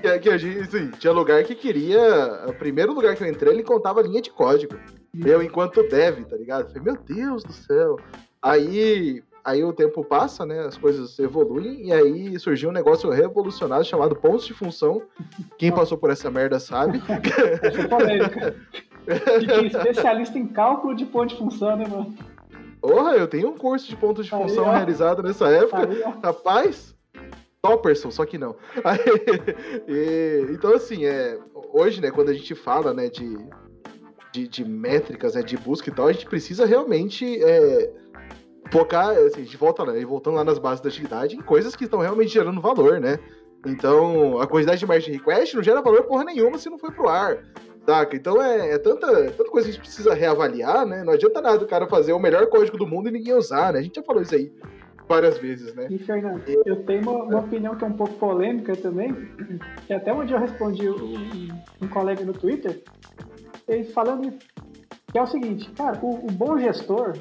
que, 0.00 0.18
que 0.18 0.30
a 0.30 0.38
gente, 0.38 0.60
assim, 0.60 0.90
tinha 0.92 1.12
lugar 1.12 1.42
que 1.44 1.54
queria. 1.54 2.44
O 2.46 2.54
primeiro 2.54 2.92
lugar 2.92 3.16
que 3.16 3.24
eu 3.24 3.28
entrei, 3.28 3.52
ele 3.52 3.62
contava 3.62 4.02
linha 4.02 4.22
de 4.22 4.30
código. 4.30 4.76
Eu, 5.24 5.42
enquanto 5.42 5.82
dev, 5.88 6.24
tá 6.24 6.36
ligado? 6.36 6.68
falei, 6.68 6.82
meu 6.82 6.96
Deus 6.96 7.42
do 7.42 7.52
céu. 7.52 7.98
Aí, 8.40 9.22
aí 9.44 9.64
o 9.64 9.72
tempo 9.72 10.04
passa, 10.04 10.46
né? 10.46 10.60
As 10.60 10.78
coisas 10.78 11.18
evoluem, 11.18 11.88
e 11.88 11.92
aí 11.92 12.38
surgiu 12.38 12.70
um 12.70 12.72
negócio 12.72 13.10
revolucionário 13.10 13.84
chamado 13.84 14.14
pontos 14.14 14.46
de 14.46 14.54
função. 14.54 15.02
Quem 15.58 15.72
passou 15.72 15.98
por 15.98 16.10
essa 16.10 16.30
merda 16.30 16.60
sabe. 16.60 17.02
Essa 17.62 17.82
é 17.82 17.88
polêmica. 17.88 18.56
Fiquei 19.40 19.66
especialista 19.66 20.38
em 20.38 20.46
cálculo 20.46 20.94
de 20.94 21.04
ponto 21.06 21.30
de 21.30 21.36
função, 21.36 21.76
né, 21.76 21.86
mano? 21.88 22.14
Porra, 22.80 23.16
eu 23.16 23.28
tenho 23.28 23.48
um 23.48 23.56
curso 23.56 23.88
de 23.88 23.96
pontos 23.96 24.24
de 24.24 24.30
função 24.30 24.70
aí, 24.70 24.76
realizado 24.76 25.22
nessa 25.22 25.48
época. 25.48 25.88
Aí, 25.88 26.02
Rapaz, 26.22 26.94
Topperson, 27.62 28.10
só 28.10 28.24
que 28.24 28.38
não. 28.38 28.56
Aí, 28.84 28.98
e, 29.86 30.46
então, 30.52 30.74
assim, 30.74 31.04
é, 31.04 31.38
hoje, 31.72 32.00
né, 32.00 32.10
quando 32.10 32.30
a 32.30 32.34
gente 32.34 32.54
fala, 32.54 32.94
né, 32.94 33.08
de, 33.08 33.36
de, 34.32 34.48
de, 34.48 34.64
métricas, 34.64 35.34
né, 35.34 35.42
de 35.42 35.56
busca 35.56 35.90
e 35.90 35.92
tal, 35.92 36.06
a 36.06 36.12
gente 36.12 36.26
precisa 36.26 36.64
realmente 36.64 37.42
é, 37.42 37.92
focar, 38.72 39.10
assim, 39.10 39.42
de 39.42 39.56
volta, 39.56 39.84
né, 39.84 40.04
voltando 40.04 40.36
lá 40.36 40.44
nas 40.44 40.58
bases 40.58 40.80
da 40.80 40.88
atividade, 40.88 41.36
em 41.36 41.42
coisas 41.42 41.76
que 41.76 41.84
estão 41.84 42.00
realmente 42.00 42.32
gerando 42.32 42.60
valor, 42.60 42.98
né? 42.98 43.18
Então, 43.66 44.40
a 44.40 44.46
quantidade 44.46 44.80
de 44.80 44.86
merge 44.86 45.12
request 45.12 45.54
não 45.54 45.62
gera 45.62 45.82
valor 45.82 46.04
porra 46.04 46.24
nenhuma 46.24 46.56
se 46.56 46.70
não 46.70 46.78
foi 46.78 46.90
pro 46.90 47.08
ar. 47.08 47.44
Saca? 47.86 48.16
Então 48.16 48.42
é, 48.42 48.72
é 48.74 48.78
tanta, 48.78 49.30
tanta 49.30 49.50
coisa 49.50 49.66
que 49.66 49.70
a 49.70 49.76
gente 49.76 49.80
precisa 49.80 50.14
reavaliar, 50.14 50.86
né? 50.86 51.02
Não 51.02 51.12
adianta 51.12 51.40
nada 51.40 51.64
o 51.64 51.68
cara 51.68 51.86
fazer 51.86 52.12
o 52.12 52.18
melhor 52.18 52.46
código 52.46 52.76
do 52.76 52.86
mundo 52.86 53.08
e 53.08 53.12
ninguém 53.12 53.34
usar, 53.34 53.72
né? 53.72 53.78
A 53.78 53.82
gente 53.82 53.96
já 53.96 54.02
falou 54.02 54.22
isso 54.22 54.34
aí 54.34 54.52
várias 55.08 55.38
vezes, 55.38 55.74
né? 55.74 55.88
E, 55.90 55.98
Fernando, 55.98 56.42
eu 56.46 56.84
tenho 56.84 57.02
uma, 57.02 57.24
uma 57.24 57.40
opinião 57.40 57.74
que 57.74 57.82
é 57.82 57.86
um 57.86 57.94
pouco 57.94 58.14
polêmica 58.14 58.76
também, 58.76 59.12
que 59.86 59.92
até 59.92 60.12
dia 60.24 60.36
eu 60.36 60.40
respondi 60.40 60.88
um, 60.88 61.48
um 61.82 61.88
colega 61.88 62.24
no 62.24 62.32
Twitter, 62.32 62.80
ele 63.66 63.84
falando 63.84 64.32
que 65.10 65.18
é 65.18 65.22
o 65.22 65.26
seguinte, 65.26 65.68
cara, 65.72 65.98
o, 66.00 66.26
o 66.26 66.30
bom 66.30 66.56
gestor, 66.58 67.14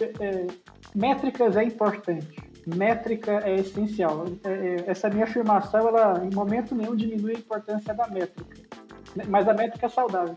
é, 0.00 0.24
é, 0.24 0.46
métricas 0.94 1.56
é 1.56 1.64
importante, 1.64 2.36
métrica 2.64 3.40
é 3.44 3.56
essencial. 3.56 4.24
É, 4.44 4.50
é, 4.50 4.76
essa 4.86 5.10
minha 5.10 5.24
afirmação, 5.24 5.88
ela 5.88 6.24
em 6.24 6.32
momento 6.32 6.76
nenhum 6.76 6.94
diminui 6.94 7.34
a 7.34 7.38
importância 7.38 7.92
da 7.92 8.06
métrica 8.06 8.56
mas 9.28 9.48
a 9.48 9.54
métrica 9.54 9.86
é 9.86 9.88
saudável. 9.88 10.36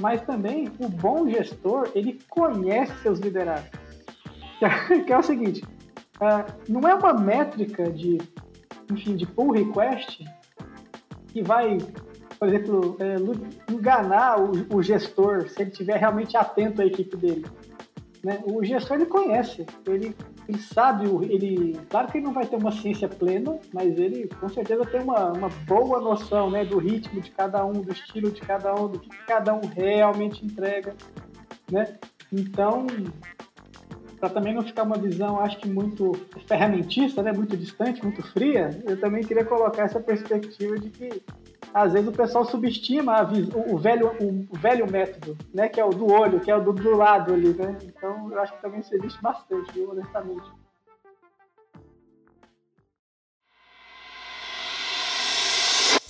Mas 0.00 0.20
também 0.22 0.70
o 0.78 0.88
bom 0.88 1.28
gestor, 1.28 1.90
ele 1.94 2.18
conhece 2.28 2.92
seus 3.02 3.18
liderados. 3.18 3.68
Que 5.04 5.12
é, 5.12 5.18
o 5.18 5.22
seguinte, 5.22 5.62
uh, 6.16 6.44
não 6.68 6.88
é 6.88 6.94
uma 6.94 7.12
métrica 7.12 7.90
de, 7.90 8.18
enfim, 8.90 9.14
de 9.14 9.26
pull 9.26 9.50
request 9.50 10.24
que 11.28 11.42
vai, 11.42 11.76
por 12.38 12.48
exemplo, 12.48 12.96
é, 13.00 13.16
enganar 13.72 14.40
o, 14.40 14.52
o, 14.74 14.82
gestor 14.82 15.48
se 15.48 15.60
ele 15.60 15.70
estiver 15.70 15.98
realmente 15.98 16.36
atento 16.36 16.80
à 16.80 16.86
equipe 16.86 17.16
dele. 17.16 17.44
Né? 18.22 18.40
O 18.44 18.64
gestor, 18.64 18.96
ele 18.96 19.06
conhece, 19.06 19.66
ele 19.86 20.16
ele 20.48 20.58
sabe, 20.58 21.06
ele, 21.24 21.78
claro 21.88 22.08
que 22.08 22.18
ele 22.18 22.26
não 22.26 22.32
vai 22.32 22.46
ter 22.46 22.56
uma 22.56 22.70
ciência 22.70 23.08
plena, 23.08 23.58
mas 23.72 23.98
ele 23.98 24.28
com 24.40 24.48
certeza 24.48 24.84
tem 24.84 25.00
uma, 25.00 25.32
uma 25.32 25.48
boa 25.66 26.00
noção 26.00 26.50
né, 26.50 26.64
do 26.64 26.78
ritmo 26.78 27.20
de 27.20 27.30
cada 27.30 27.64
um, 27.64 27.72
do 27.72 27.92
estilo 27.92 28.30
de 28.30 28.40
cada 28.40 28.74
um, 28.74 28.88
do 28.88 28.98
que 28.98 29.08
cada 29.26 29.54
um 29.54 29.60
realmente 29.60 30.44
entrega. 30.44 30.94
Né? 31.70 31.96
Então, 32.30 32.86
para 34.20 34.28
também 34.28 34.54
não 34.54 34.62
ficar 34.62 34.82
uma 34.82 34.98
visão, 34.98 35.40
acho 35.40 35.58
que 35.58 35.68
muito 35.68 36.12
ferramentista, 36.46 37.22
né, 37.22 37.32
muito 37.32 37.56
distante, 37.56 38.02
muito 38.02 38.22
fria, 38.22 38.70
eu 38.84 38.98
também 38.98 39.22
queria 39.22 39.44
colocar 39.44 39.84
essa 39.84 40.00
perspectiva 40.00 40.78
de 40.78 40.90
que 40.90 41.22
às 41.74 41.92
vezes 41.92 42.08
o 42.08 42.12
pessoal 42.12 42.44
subestima 42.44 43.28
o, 43.52 43.74
o, 43.74 43.78
velho, 43.78 44.12
o, 44.20 44.46
velho 44.56 44.88
método, 44.88 45.36
né? 45.52 45.68
Que 45.68 45.80
é 45.80 45.84
o 45.84 45.90
do 45.90 46.06
olho, 46.06 46.38
que 46.38 46.48
é 46.48 46.56
o 46.56 46.62
do, 46.62 46.72
do 46.72 46.96
lado 46.96 47.34
ali, 47.34 47.52
né? 47.52 47.76
Então 47.82 48.30
eu 48.30 48.40
acho 48.40 48.54
que 48.54 48.62
também 48.62 48.78
isso 48.78 48.94
existe 48.94 49.20
bastante, 49.20 49.72
viu, 49.72 49.90
honestamente. 49.90 50.46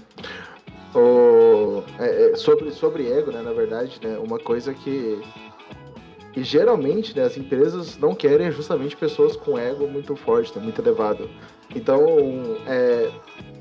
O, 0.95 1.83
é, 1.99 2.31
é, 2.31 2.37
sobre, 2.37 2.71
sobre 2.71 3.11
ego, 3.11 3.31
né, 3.31 3.43
na 3.43 3.53
verdade, 3.53 3.99
né, 4.03 4.19
uma 4.19 4.39
coisa 4.39 4.73
que, 4.73 5.21
que 6.33 6.43
geralmente 6.43 7.17
né, 7.17 7.25
as 7.25 7.37
empresas 7.37 7.99
não 7.99 8.15
querem 8.15 8.47
é 8.47 8.51
justamente 8.51 8.97
pessoas 8.97 9.37
com 9.37 9.59
ego 9.59 9.87
muito 9.87 10.15
forte, 10.17 10.57
né, 10.57 10.63
muito 10.63 10.81
elevado. 10.81 11.29
Então, 11.75 12.01
é, 12.67 13.11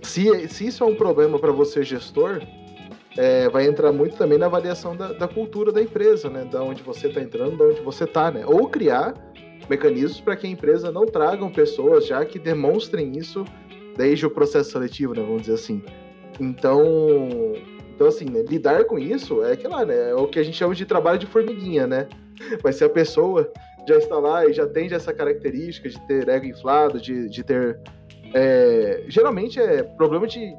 se, 0.01 0.47
se 0.47 0.67
isso 0.67 0.83
é 0.83 0.87
um 0.87 0.95
problema 0.95 1.39
para 1.39 1.51
você, 1.51 1.83
gestor, 1.83 2.41
é, 3.17 3.49
vai 3.49 3.65
entrar 3.65 3.91
muito 3.91 4.15
também 4.15 4.37
na 4.37 4.45
avaliação 4.45 4.95
da, 4.95 5.13
da 5.13 5.27
cultura 5.27 5.71
da 5.71 5.81
empresa, 5.81 6.29
né? 6.29 6.45
Da 6.45 6.61
onde 6.61 6.83
você 6.83 7.07
está 7.07 7.21
entrando, 7.21 7.57
da 7.57 7.65
onde 7.65 7.81
você 7.81 8.03
está, 8.03 8.29
né? 8.29 8.45
Ou 8.45 8.67
criar 8.67 9.13
mecanismos 9.69 10.19
para 10.19 10.35
que 10.35 10.45
a 10.45 10.49
empresa 10.49 10.91
não 10.91 11.05
tragam 11.05 11.49
pessoas 11.49 12.05
já 12.05 12.23
que 12.25 12.37
demonstrem 12.37 13.13
isso 13.17 13.45
desde 13.95 14.25
o 14.25 14.29
processo 14.29 14.71
seletivo, 14.71 15.13
né? 15.13 15.21
Vamos 15.21 15.43
dizer 15.43 15.53
assim. 15.53 15.81
Então, 16.39 16.83
então 17.93 18.07
assim, 18.07 18.25
né? 18.25 18.41
lidar 18.41 18.85
com 18.85 18.99
isso 18.99 19.43
é 19.43 19.55
que 19.55 19.67
lá, 19.67 19.85
né? 19.85 20.11
É 20.11 20.15
o 20.15 20.27
que 20.27 20.39
a 20.39 20.43
gente 20.43 20.57
chama 20.57 20.75
de 20.75 20.85
trabalho 20.85 21.19
de 21.19 21.25
formiguinha, 21.25 21.87
né? 21.87 22.07
Mas 22.63 22.75
se 22.75 22.83
a 22.83 22.89
pessoa 22.89 23.51
já 23.87 23.97
está 23.97 24.17
lá 24.17 24.45
e 24.45 24.53
já 24.53 24.67
tem 24.67 24.91
essa 24.91 25.13
característica 25.13 25.87
de 25.87 25.99
ter 26.07 26.27
ego 26.27 26.45
inflado, 26.45 26.99
de, 26.99 27.29
de 27.29 27.43
ter. 27.43 27.79
É, 28.33 29.03
geralmente 29.07 29.59
é 29.59 29.83
problema 29.83 30.27
de 30.27 30.53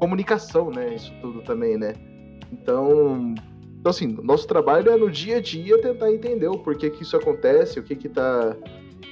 comunicação, 0.00 0.70
né? 0.70 0.94
Isso 0.94 1.12
tudo 1.20 1.42
também, 1.42 1.76
né? 1.76 1.94
Então, 2.50 3.34
então 3.78 3.90
assim, 3.90 4.16
nosso 4.22 4.46
trabalho 4.46 4.90
é 4.90 4.96
no 4.96 5.10
dia 5.10 5.36
a 5.36 5.40
dia 5.40 5.80
tentar 5.80 6.12
entender 6.12 6.48
o 6.48 6.58
porquê 6.58 6.90
que 6.90 7.02
isso 7.02 7.16
acontece, 7.16 7.78
o 7.78 7.82
que 7.82 7.94
que 7.94 8.08
tá, 8.08 8.56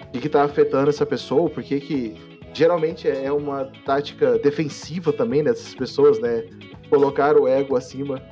o 0.00 0.10
que 0.10 0.20
que 0.20 0.28
tá 0.28 0.42
afetando 0.42 0.88
essa 0.88 1.06
pessoa, 1.06 1.42
o 1.42 1.50
porquê 1.50 1.78
que 1.78 2.16
geralmente 2.52 3.08
é 3.08 3.30
uma 3.32 3.70
tática 3.84 4.38
defensiva 4.38 5.12
também 5.12 5.42
dessas 5.42 5.74
pessoas, 5.74 6.18
né? 6.18 6.44
Colocar 6.88 7.36
o 7.36 7.48
ego 7.48 7.76
acima 7.76 8.22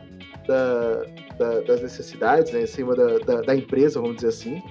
da, 0.47 1.05
da, 1.39 1.61
das 1.61 1.83
necessidades, 1.83 2.53
né? 2.53 2.63
Acima 2.63 2.95
da, 2.95 3.19
da, 3.19 3.41
da 3.43 3.57
empresa, 3.57 4.01
vamos 4.01 4.17
dizer 4.17 4.29
assim. 4.29 4.63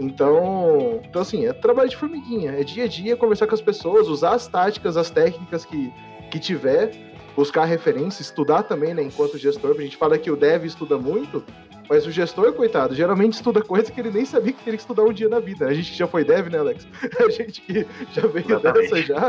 Então, 0.00 1.00
então, 1.04 1.22
assim, 1.22 1.46
é 1.46 1.52
trabalho 1.52 1.88
de 1.88 1.96
formiguinha, 1.96 2.52
é 2.52 2.64
dia 2.64 2.84
a 2.84 2.88
dia 2.88 3.16
conversar 3.16 3.46
com 3.46 3.54
as 3.54 3.60
pessoas, 3.60 4.08
usar 4.08 4.34
as 4.34 4.48
táticas, 4.48 4.96
as 4.96 5.10
técnicas 5.10 5.64
que, 5.64 5.92
que 6.30 6.38
tiver 6.38 6.90
buscar 7.36 7.64
referência, 7.64 8.22
estudar 8.22 8.62
também, 8.62 8.94
né, 8.94 9.02
enquanto 9.02 9.38
gestor. 9.38 9.74
A 9.78 9.82
gente 9.82 9.96
fala 9.96 10.18
que 10.18 10.30
o 10.30 10.36
dev 10.36 10.64
estuda 10.64 10.98
muito, 10.98 11.44
mas 11.88 12.06
o 12.06 12.10
gestor, 12.10 12.52
coitado, 12.52 12.94
geralmente 12.94 13.34
estuda 13.34 13.60
coisas 13.60 13.90
que 13.90 14.00
ele 14.00 14.10
nem 14.10 14.24
sabia 14.24 14.52
que 14.52 14.62
teria 14.62 14.76
que 14.76 14.82
estudar 14.82 15.02
um 15.02 15.12
dia 15.12 15.28
na 15.28 15.40
vida. 15.40 15.66
A 15.66 15.74
gente 15.74 15.92
que 15.92 15.98
já 15.98 16.06
foi 16.06 16.24
dev, 16.24 16.48
né, 16.48 16.58
Alex? 16.58 16.86
A 17.18 17.28
gente 17.28 17.60
que 17.60 17.86
já 18.12 18.26
veio 18.26 18.46
Exatamente. 18.46 18.90
dessa 18.90 19.02
já, 19.02 19.28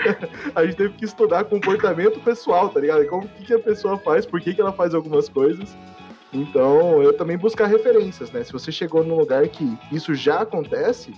a 0.54 0.64
gente 0.64 0.76
teve 0.76 0.94
que 0.94 1.04
estudar 1.04 1.44
comportamento 1.44 2.20
pessoal, 2.20 2.68
tá 2.68 2.80
ligado? 2.80 3.06
Como 3.06 3.28
que, 3.28 3.44
que 3.44 3.54
a 3.54 3.58
pessoa 3.58 3.98
faz, 3.98 4.26
por 4.26 4.40
que, 4.40 4.54
que 4.54 4.60
ela 4.60 4.72
faz 4.72 4.94
algumas 4.94 5.28
coisas. 5.28 5.76
Então, 6.32 7.02
eu 7.02 7.12
também 7.12 7.38
buscar 7.38 7.66
referências, 7.66 8.30
né? 8.32 8.42
Se 8.42 8.52
você 8.52 8.72
chegou 8.72 9.04
num 9.04 9.16
lugar 9.16 9.46
que 9.48 9.78
isso 9.92 10.14
já 10.14 10.40
acontece, 10.40 11.12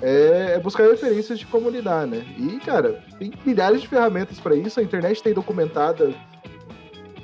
é, 0.00 0.54
é, 0.54 0.60
buscar 0.60 0.84
referências 0.84 1.38
de 1.38 1.46
como 1.46 1.68
lidar, 1.68 2.06
né? 2.06 2.24
E, 2.38 2.58
cara, 2.60 3.04
tem 3.18 3.32
milhares 3.44 3.80
de 3.80 3.88
ferramentas 3.88 4.38
para 4.38 4.54
isso, 4.54 4.78
a 4.78 4.82
internet 4.82 5.22
tem 5.22 5.32
documentada 5.32 6.14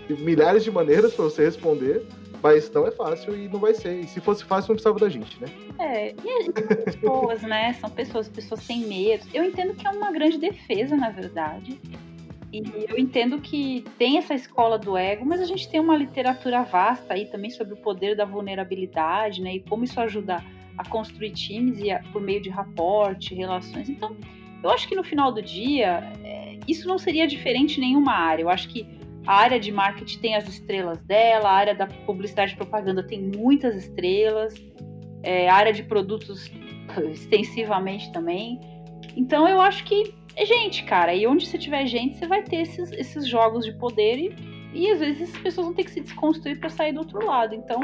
milhares 0.09 0.64
de 0.64 0.70
maneiras 0.70 1.14
para 1.14 1.24
você 1.24 1.44
responder, 1.44 2.06
mas 2.43 2.70
não 2.73 2.86
é 2.86 2.90
fácil 2.90 3.36
e 3.36 3.48
não 3.48 3.60
vai 3.60 3.74
ser. 3.74 4.01
E 4.01 4.06
se 4.06 4.20
fosse 4.20 4.44
fácil, 4.44 4.70
não 4.70 4.77
precisava 4.77 4.98
da 4.98 5.09
gente, 5.09 5.40
né? 5.40 5.48
É, 5.78 6.12
e 6.12 6.31
as 6.39 6.48
pessoas, 6.94 7.43
né? 7.43 7.73
São 7.74 7.89
pessoas, 7.89 8.28
pessoas 8.28 8.66
têm 8.66 8.81
medo. 8.81 9.24
Eu 9.32 9.44
entendo 9.44 9.74
que 9.74 9.86
é 9.86 9.90
uma 9.90 10.10
grande 10.10 10.39
defesa, 10.39 10.97
na 10.97 11.10
verdade. 11.10 11.78
E 12.52 12.62
eu 12.89 12.98
entendo 12.98 13.40
que 13.40 13.85
tem 13.97 14.19
essa 14.19 14.35
escola 14.35 14.78
do 14.78 14.97
ego, 14.97 15.24
mas 15.24 15.40
a 15.40 15.44
gente 15.44 15.69
tem 15.70 15.81
uma 15.81 15.97
literatura 15.97 16.62
vasta 16.64 17.14
aí 17.14 17.27
também 17.27 17.51
sobre 17.51 17.74
o 17.74 17.77
poder 17.77 18.14
da 18.16 18.24
vulnerabilidade, 18.24 19.40
né? 19.40 19.55
E 19.55 19.60
como 19.60 19.85
isso 19.85 19.98
ajuda 20.01 20.44
a 20.77 20.89
construir 20.89 21.31
times 21.31 21.78
e 21.78 21.90
a, 21.90 22.02
por 22.12 22.20
meio 22.20 22.43
de 22.43 22.51
raporte, 22.51 23.35
relações. 23.35 23.89
Então, 23.89 24.16
eu 24.62 24.70
acho 24.70 24.89
que 24.89 24.94
no 24.94 25.05
final 25.05 25.32
do 25.32 25.40
dia, 25.40 26.12
é, 26.24 26.59
isso 26.69 26.86
não 26.86 26.98
seria 26.98 27.27
diferente 27.27 27.78
em 27.78 27.81
nenhuma 27.81 28.12
área. 28.12 28.43
Eu 28.43 28.51
acho 28.51 28.69
que 28.69 28.86
a 29.27 29.35
área 29.35 29.61
de 29.61 29.70
marketing 29.70 30.19
tem 30.19 30.35
as 30.35 30.49
estrelas 30.49 30.99
dela, 31.03 31.49
a 31.49 31.53
área 31.53 31.74
da 31.74 31.86
publicidade 31.86 32.55
e 32.55 32.57
propaganda 32.57 33.03
tem 33.03 33.23
muitas 33.23 33.77
estrelas, 33.77 34.55
é, 35.23 35.49
a 35.49 35.55
área 35.55 35.73
de 35.73 35.82
produtos 35.85 36.51
extensivamente 37.12 38.11
também. 38.12 38.61
Então, 39.16 39.49
eu 39.49 39.61
acho 39.61 39.85
que 39.85 40.15
é 40.36 40.44
gente, 40.44 40.85
cara. 40.85 41.15
E 41.15 41.27
onde 41.27 41.47
você 41.47 41.59
tiver 41.59 41.86
gente, 41.86 42.16
você 42.16 42.27
vai 42.27 42.43
ter 42.43 42.62
esses, 42.62 42.90
esses 42.93 43.27
jogos 43.27 43.65
de 43.65 43.73
poder 43.73 44.19
e, 44.19 44.35
e 44.73 44.90
às 44.90 45.01
vezes 45.01 45.35
as 45.35 45.43
pessoas 45.43 45.66
vão 45.66 45.74
ter 45.74 45.85
que 45.85 45.90
se 45.90 46.01
desconstruir 46.01 46.59
para 46.59 46.70
sair 46.70 46.93
do 46.93 47.01
outro 47.01 47.24
lado. 47.24 47.55
Então, 47.55 47.81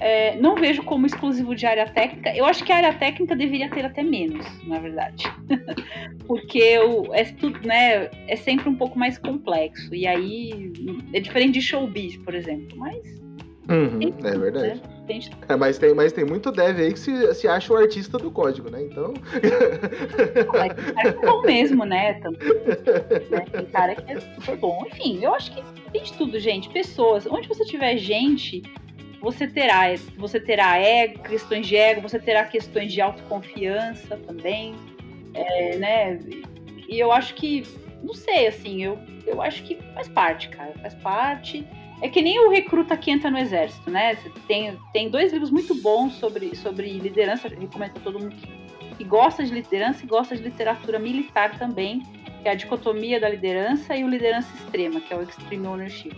é, 0.00 0.36
não 0.36 0.54
vejo 0.54 0.82
como 0.82 1.06
exclusivo 1.06 1.54
de 1.54 1.66
área 1.66 1.88
técnica. 1.88 2.34
Eu 2.34 2.44
acho 2.44 2.64
que 2.64 2.72
a 2.72 2.76
área 2.76 2.92
técnica 2.94 3.34
deveria 3.34 3.68
ter 3.70 3.84
até 3.84 4.02
menos, 4.02 4.46
na 4.66 4.78
verdade. 4.78 5.24
Porque 6.26 6.78
o, 6.78 7.12
é, 7.14 7.24
tudo, 7.24 7.60
né, 7.66 8.10
é 8.26 8.36
sempre 8.36 8.68
um 8.68 8.74
pouco 8.74 8.98
mais 8.98 9.18
complexo. 9.18 9.94
E 9.94 10.06
aí 10.06 10.72
é 11.12 11.20
diferente 11.20 11.54
de 11.54 11.62
showbiz, 11.62 12.16
por 12.18 12.34
exemplo. 12.34 12.76
Mas. 12.76 13.18
Uhum, 13.68 13.98
tem, 13.98 14.14
é 14.24 14.38
verdade. 14.38 14.74
Né? 14.74 14.98
É, 15.48 15.56
mas, 15.56 15.78
tem, 15.78 15.94
mas 15.94 16.12
tem 16.12 16.24
muito 16.24 16.52
dev 16.52 16.78
aí 16.80 16.92
que 16.92 16.98
se, 16.98 17.34
se 17.34 17.48
acha 17.48 17.72
o 17.72 17.76
artista 17.76 18.18
do 18.18 18.30
código, 18.30 18.70
né? 18.70 18.82
Então. 18.82 19.14
Mas 20.52 20.74
tem 20.74 20.94
cara 20.94 21.12
que 21.12 21.24
é 21.24 21.26
bom 21.26 21.42
mesmo, 21.42 21.84
né? 21.84 22.20
né? 23.30 23.40
Tem 23.50 23.66
cara 23.66 23.94
que 23.94 24.12
é 24.12 24.20
super 24.20 24.56
bom. 24.56 24.84
Enfim, 24.86 25.20
eu 25.22 25.34
acho 25.34 25.54
que 25.54 25.62
tem 25.92 26.02
de 26.02 26.12
tudo, 26.12 26.38
gente. 26.38 26.68
Pessoas. 26.68 27.26
Onde 27.26 27.48
você 27.48 27.64
tiver 27.64 27.96
gente 27.96 28.62
você 29.20 29.46
terá, 29.46 29.84
você 30.16 30.38
terá 30.40 30.78
ego, 30.78 31.22
questões 31.22 31.66
de 31.66 31.76
ego, 31.76 32.00
você 32.00 32.18
terá 32.18 32.44
questões 32.44 32.92
de 32.92 33.00
autoconfiança 33.00 34.16
também, 34.18 34.74
é, 35.34 35.76
né? 35.76 36.20
E 36.88 36.98
eu 36.98 37.12
acho 37.12 37.34
que, 37.34 37.64
não 38.02 38.14
sei, 38.14 38.46
assim, 38.46 38.82
eu, 38.82 38.98
eu 39.26 39.42
acho 39.42 39.62
que 39.64 39.76
faz 39.94 40.08
parte, 40.08 40.48
cara, 40.48 40.72
faz 40.80 40.94
parte. 40.94 41.66
É 42.00 42.08
que 42.08 42.22
nem 42.22 42.38
o 42.38 42.48
recruta 42.48 42.96
que 42.96 43.10
entra 43.10 43.28
no 43.30 43.38
exército, 43.38 43.90
né? 43.90 44.16
Tem, 44.46 44.78
tem 44.92 45.10
dois 45.10 45.32
livros 45.32 45.50
muito 45.50 45.74
bons 45.74 46.14
sobre, 46.14 46.54
sobre 46.54 46.88
liderança, 46.92 47.48
recomendo 47.48 47.96
a 47.96 48.00
todo 48.00 48.20
mundo 48.20 48.36
que, 48.36 48.96
que 48.96 49.04
gosta 49.04 49.44
de 49.44 49.52
liderança 49.52 50.04
e 50.04 50.06
gosta 50.06 50.36
de 50.36 50.42
literatura 50.42 50.98
militar 50.98 51.58
também, 51.58 52.02
que 52.40 52.48
é 52.48 52.52
a 52.52 52.54
dicotomia 52.54 53.18
da 53.18 53.28
liderança 53.28 53.96
e 53.96 54.04
o 54.04 54.08
liderança 54.08 54.48
extrema, 54.54 55.00
que 55.00 55.12
é 55.12 55.16
o 55.16 55.22
Extreme 55.22 55.66
Ownership. 55.66 56.16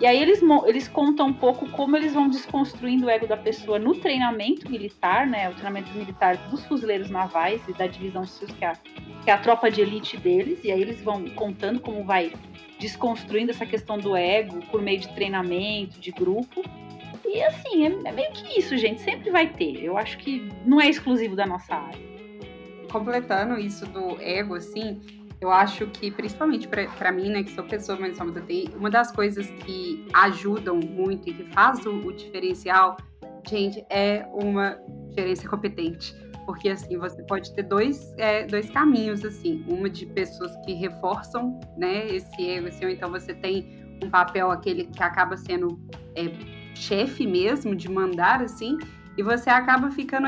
E 0.00 0.06
aí 0.06 0.20
eles, 0.20 0.40
eles 0.66 0.88
contam 0.88 1.28
um 1.28 1.32
pouco 1.32 1.68
como 1.70 1.96
eles 1.96 2.12
vão 2.14 2.28
desconstruindo 2.28 3.06
o 3.06 3.10
ego 3.10 3.28
da 3.28 3.36
pessoa 3.36 3.78
no 3.78 3.94
treinamento 3.94 4.68
militar, 4.68 5.26
né? 5.26 5.48
O 5.48 5.52
treinamento 5.52 5.90
militar 5.96 6.36
dos 6.48 6.64
fuzileiros 6.66 7.10
navais 7.10 7.62
e 7.68 7.72
da 7.72 7.86
divisão 7.86 8.26
SEALs, 8.26 8.52
que 8.52 8.64
é, 8.64 8.68
a, 8.68 8.74
que 9.24 9.30
é 9.30 9.32
a 9.32 9.38
tropa 9.38 9.70
de 9.70 9.80
elite 9.80 10.16
deles. 10.16 10.58
E 10.64 10.72
aí 10.72 10.82
eles 10.82 11.00
vão 11.00 11.24
contando 11.30 11.78
como 11.78 12.04
vai 12.04 12.32
desconstruindo 12.80 13.52
essa 13.52 13.64
questão 13.64 13.96
do 13.96 14.16
ego 14.16 14.60
por 14.66 14.82
meio 14.82 14.98
de 14.98 15.08
treinamento, 15.14 16.00
de 16.00 16.10
grupo. 16.10 16.62
E 17.24 17.40
assim, 17.42 17.86
é, 17.86 18.08
é 18.08 18.12
meio 18.12 18.32
que 18.32 18.58
isso, 18.58 18.76
gente. 18.76 19.00
Sempre 19.00 19.30
vai 19.30 19.46
ter. 19.46 19.82
Eu 19.82 19.96
acho 19.96 20.18
que 20.18 20.48
não 20.66 20.80
é 20.80 20.88
exclusivo 20.88 21.36
da 21.36 21.46
nossa 21.46 21.72
área. 21.72 22.14
Completando 22.90 23.58
isso 23.58 23.86
do 23.86 24.20
ego, 24.20 24.56
assim, 24.56 25.00
eu 25.44 25.52
acho 25.52 25.86
que, 25.88 26.10
principalmente 26.10 26.66
para 26.66 27.12
mim, 27.12 27.28
né, 27.28 27.42
que 27.42 27.52
sou 27.52 27.64
pessoa 27.64 27.98
mais 28.00 28.18
nova 28.18 28.32
da 28.32 28.40
TI, 28.40 28.70
uma 28.76 28.90
das 28.90 29.12
coisas 29.12 29.46
que 29.64 30.06
ajudam 30.14 30.76
muito 30.76 31.28
e 31.28 31.34
que 31.34 31.44
faz 31.52 31.84
o, 31.84 31.90
o 31.90 32.12
diferencial, 32.12 32.96
gente, 33.46 33.84
é 33.90 34.26
uma 34.32 34.78
gerência 35.14 35.46
competente. 35.48 36.16
Porque, 36.46 36.70
assim, 36.70 36.96
você 36.98 37.22
pode 37.24 37.54
ter 37.54 37.62
dois, 37.62 38.14
é, 38.16 38.46
dois 38.46 38.70
caminhos, 38.70 39.24
assim. 39.24 39.64
Uma 39.68 39.88
de 39.88 40.06
pessoas 40.06 40.54
que 40.64 40.72
reforçam, 40.72 41.58
né, 41.76 42.06
esse 42.06 42.50
ego, 42.50 42.68
assim, 42.68 42.86
ou 42.86 42.90
então 42.90 43.10
você 43.10 43.34
tem 43.34 43.84
um 44.02 44.08
papel, 44.10 44.50
aquele 44.50 44.86
que 44.86 45.02
acaba 45.02 45.36
sendo 45.36 45.78
é, 46.14 46.24
chefe 46.74 47.26
mesmo, 47.26 47.76
de 47.76 47.90
mandar, 47.90 48.42
assim, 48.42 48.78
e 49.16 49.22
você 49.22 49.50
acaba 49.50 49.90
ficando 49.90 50.26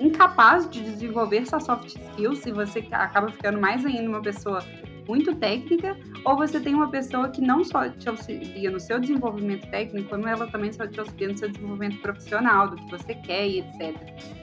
incapaz 0.00 0.68
de 0.68 0.82
desenvolver 0.82 1.46
sua 1.46 1.60
soft 1.60 1.86
skills 1.86 2.44
e 2.46 2.52
você 2.52 2.86
acaba 2.92 3.30
ficando 3.30 3.60
mais 3.60 3.84
ainda 3.84 4.08
uma 4.08 4.22
pessoa 4.22 4.62
muito 5.08 5.34
técnica, 5.36 5.96
ou 6.24 6.36
você 6.36 6.60
tem 6.60 6.74
uma 6.74 6.90
pessoa 6.90 7.28
que 7.28 7.40
não 7.40 7.64
só 7.64 7.88
te 7.88 8.08
auxilia 8.08 8.70
no 8.70 8.80
seu 8.80 8.98
desenvolvimento 8.98 9.68
técnico, 9.70 10.10
como 10.10 10.26
ela 10.26 10.46
também 10.48 10.72
só 10.72 10.86
te 10.86 10.98
auxilia 10.98 11.28
no 11.28 11.38
seu 11.38 11.48
desenvolvimento 11.48 12.00
profissional, 12.00 12.70
do 12.70 12.76
que 12.76 12.90
você 12.90 13.14
quer 13.14 13.46
e 13.46 13.60
etc. 13.60 13.96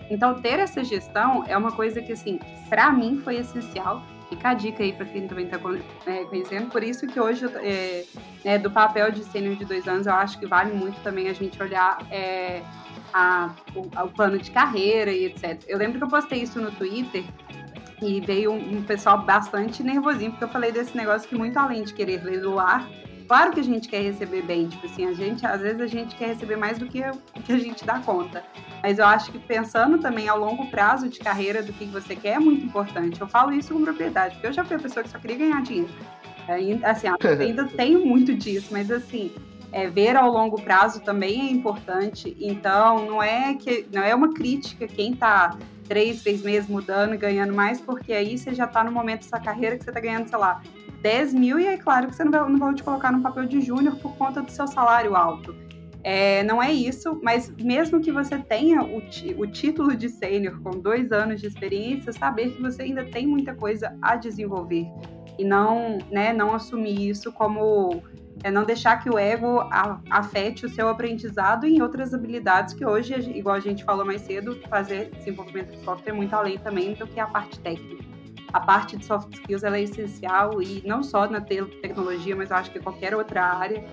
Então, 0.10 0.42
ter 0.42 0.60
essa 0.60 0.84
gestão 0.84 1.44
é 1.48 1.58
uma 1.58 1.72
coisa 1.72 2.02
que, 2.02 2.14
assim, 2.14 2.40
para 2.70 2.92
mim 2.92 3.20
foi 3.24 3.38
essencial. 3.38 4.02
Fica 4.30 4.50
a 4.50 4.54
dica 4.54 4.82
aí 4.82 4.94
para 4.94 5.06
quem 5.06 5.28
também 5.28 5.46
está 5.46 5.60
é, 6.06 6.24
conhecendo. 6.26 6.70
Por 6.70 6.84
isso 6.84 7.06
que 7.06 7.20
hoje, 7.20 7.46
é, 7.58 8.06
é, 8.44 8.58
do 8.58 8.72
papel 8.72 9.12
de 9.12 9.24
sênior 9.26 9.56
de 9.56 9.66
dois 9.66 9.88
anos, 9.88 10.08
eu 10.08 10.14
acho 10.14 10.40
que 10.40 10.48
vale 10.48 10.74
muito 10.74 11.00
também 11.02 11.30
a 11.30 11.34
gente 11.34 11.62
olhar 11.62 11.98
é, 12.10 12.62
a, 13.14 13.54
o, 13.76 13.82
o, 13.82 14.10
plano 14.10 14.38
de 14.38 14.52
carreira 14.52 15.12
e 15.12 15.26
etc. 15.26 15.64
Eu 15.68 15.78
lembro 15.78 15.98
que 15.98 16.04
eu 16.04 16.10
postei 16.10 16.42
isso 16.42 16.60
no 16.60 16.72
Twitter 16.72 17.24
e 18.02 18.20
veio 18.22 18.52
um, 18.52 18.78
um, 18.78 18.84
pessoal 18.84 19.24
bastante 19.24 19.84
nervosinho, 19.84 20.32
porque 20.32 20.44
eu 20.44 20.50
falei 20.50 20.72
desse 20.72 20.96
negócio 20.98 21.28
que 21.28 21.36
muito 21.36 21.58
além 21.58 21.84
de 21.84 21.94
querer 21.94 22.24
ler 22.24 22.42
do 22.42 22.60
ar, 22.60 22.88
Claro 23.28 23.52
que 23.52 23.60
a 23.60 23.64
gente 23.64 23.88
quer 23.88 24.02
receber 24.02 24.42
bem, 24.42 24.68
tipo 24.68 24.86
assim, 24.86 25.06
a 25.06 25.14
gente, 25.14 25.46
às 25.46 25.62
vezes 25.62 25.82
a 25.82 25.88
gente 25.88 26.16
quer 26.16 26.28
receber 26.28 26.56
mais 26.56 26.78
do 26.78 26.86
que 26.86 27.00
o 27.02 27.42
que 27.42 27.54
a 27.54 27.58
gente 27.58 27.86
dá 27.86 28.00
conta. 28.00 28.44
Mas 28.82 29.00
eu 29.00 29.06
acho 29.06 29.32
que 29.32 29.40
pensando 29.40 29.98
também 29.98 30.28
ao 30.28 30.38
longo 30.38 30.70
prazo 30.70 31.08
de 31.08 31.20
carreira 31.20 31.64
do 31.64 31.72
que 31.74 31.86
você 31.86 32.16
quer 32.16 32.36
é 32.36 32.40
muito 32.40 32.66
importante. 32.66 33.20
Eu 33.20 33.28
falo 33.28 33.54
isso 33.54 33.74
com 33.74 33.84
propriedade, 33.84 34.36
porque 34.36 34.48
eu 34.48 34.54
já 34.54 34.64
fui 34.64 34.76
a 34.76 34.80
pessoa 34.80 35.04
que 35.04 35.10
só 35.10 35.18
queria 35.18 35.38
ganhar 35.38 35.62
dinheiro. 35.62 35.90
Assim, 36.84 37.08
ainda 37.40 37.66
tenho 37.66 38.06
muito 38.06 38.34
disso, 38.36 38.70
mas 38.72 38.92
assim, 38.92 39.32
é, 39.74 39.90
ver 39.90 40.16
ao 40.16 40.32
longo 40.32 40.62
prazo 40.62 41.02
também 41.02 41.48
é 41.48 41.52
importante. 41.52 42.38
Então, 42.40 43.06
não 43.06 43.22
é 43.22 43.56
que 43.56 43.86
não 43.92 44.04
é 44.04 44.14
uma 44.14 44.34
crítica 44.34 44.88
quem 44.88 45.14
está 45.14 45.58
três, 45.88 46.22
seis 46.22 46.42
meses 46.44 46.70
mudando 46.70 47.16
e 47.16 47.18
ganhando 47.18 47.54
mais, 47.54 47.82
porque 47.82 48.14
aí 48.14 48.38
você 48.38 48.54
já 48.54 48.66
está 48.66 48.84
no 48.84 48.92
momento 48.92 49.24
da 49.24 49.30
sua 49.30 49.40
carreira 49.40 49.78
que 49.78 49.84
você 49.84 49.90
está 49.90 50.00
ganhando, 50.00 50.30
sei 50.30 50.38
lá, 50.38 50.62
10 51.02 51.34
mil, 51.34 51.60
e 51.60 51.66
é 51.66 51.78
claro 51.78 52.08
que 52.08 52.16
você 52.16 52.24
não 52.24 52.32
vai, 52.32 52.50
não 52.50 52.58
vai 52.58 52.74
te 52.74 52.84
colocar 52.84 53.12
no 53.12 53.22
papel 53.22 53.46
de 53.46 53.60
júnior 53.60 53.96
por 53.98 54.16
conta 54.16 54.42
do 54.42 54.50
seu 54.50 54.66
salário 54.68 55.16
alto. 55.16 55.54
É, 56.04 56.44
não 56.44 56.62
é 56.62 56.72
isso, 56.72 57.20
mas 57.24 57.50
mesmo 57.58 58.00
que 58.00 58.12
você 58.12 58.38
tenha 58.38 58.84
o, 58.84 59.02
o 59.38 59.48
título 59.48 59.96
de 59.96 60.10
sênior 60.10 60.62
com 60.62 60.72
dois 60.72 61.12
anos 61.12 61.42
de 61.42 61.48
experiência, 61.48 62.14
saber 62.14 62.52
que 62.52 62.62
você 62.62 62.84
ainda 62.84 63.06
tem 63.06 63.26
muita 63.26 63.54
coisa 63.54 63.98
a 64.02 64.16
desenvolver 64.16 64.86
e 65.38 65.44
não, 65.44 65.98
né, 66.12 66.32
não 66.32 66.54
assumir 66.54 67.10
isso 67.10 67.32
como 67.32 68.04
é 68.44 68.52
não 68.52 68.66
deixar 68.66 68.98
que 68.98 69.10
o 69.10 69.18
ego 69.18 69.68
afete 70.10 70.66
o 70.66 70.70
seu 70.70 70.90
aprendizado 70.90 71.66
em 71.66 71.82
outras 71.82 72.14
habilidades 72.14 72.74
que 72.74 72.86
hoje, 72.86 73.14
igual 73.32 73.56
a 73.56 73.60
gente 73.60 73.84
falou 73.84 74.06
mais 74.06 74.22
cedo, 74.22 74.60
fazer 74.70 75.10
desenvolvimento 75.12 75.72
de 75.72 75.84
software 75.84 76.12
é 76.12 76.16
muito 76.16 76.36
além 76.36 76.58
também 76.58 76.94
do 76.94 77.08
que 77.08 77.20
a 77.20 77.28
parte 77.28 77.60
técnica. 77.62 78.04
A 78.52 78.60
parte 78.60 78.98
de 78.98 79.06
soft 79.06 79.34
skills 79.34 79.64
é 79.64 79.82
essencial 79.82 80.62
e 80.62 80.84
não 80.86 81.02
só 81.02 81.28
na 81.28 81.42
tecnologia, 81.42 82.36
mas 82.36 82.52
eu 82.52 82.58
acho 82.58 82.70
que 82.70 82.80
qualquer 82.80 83.16
outra 83.16 83.44
área 83.44 83.84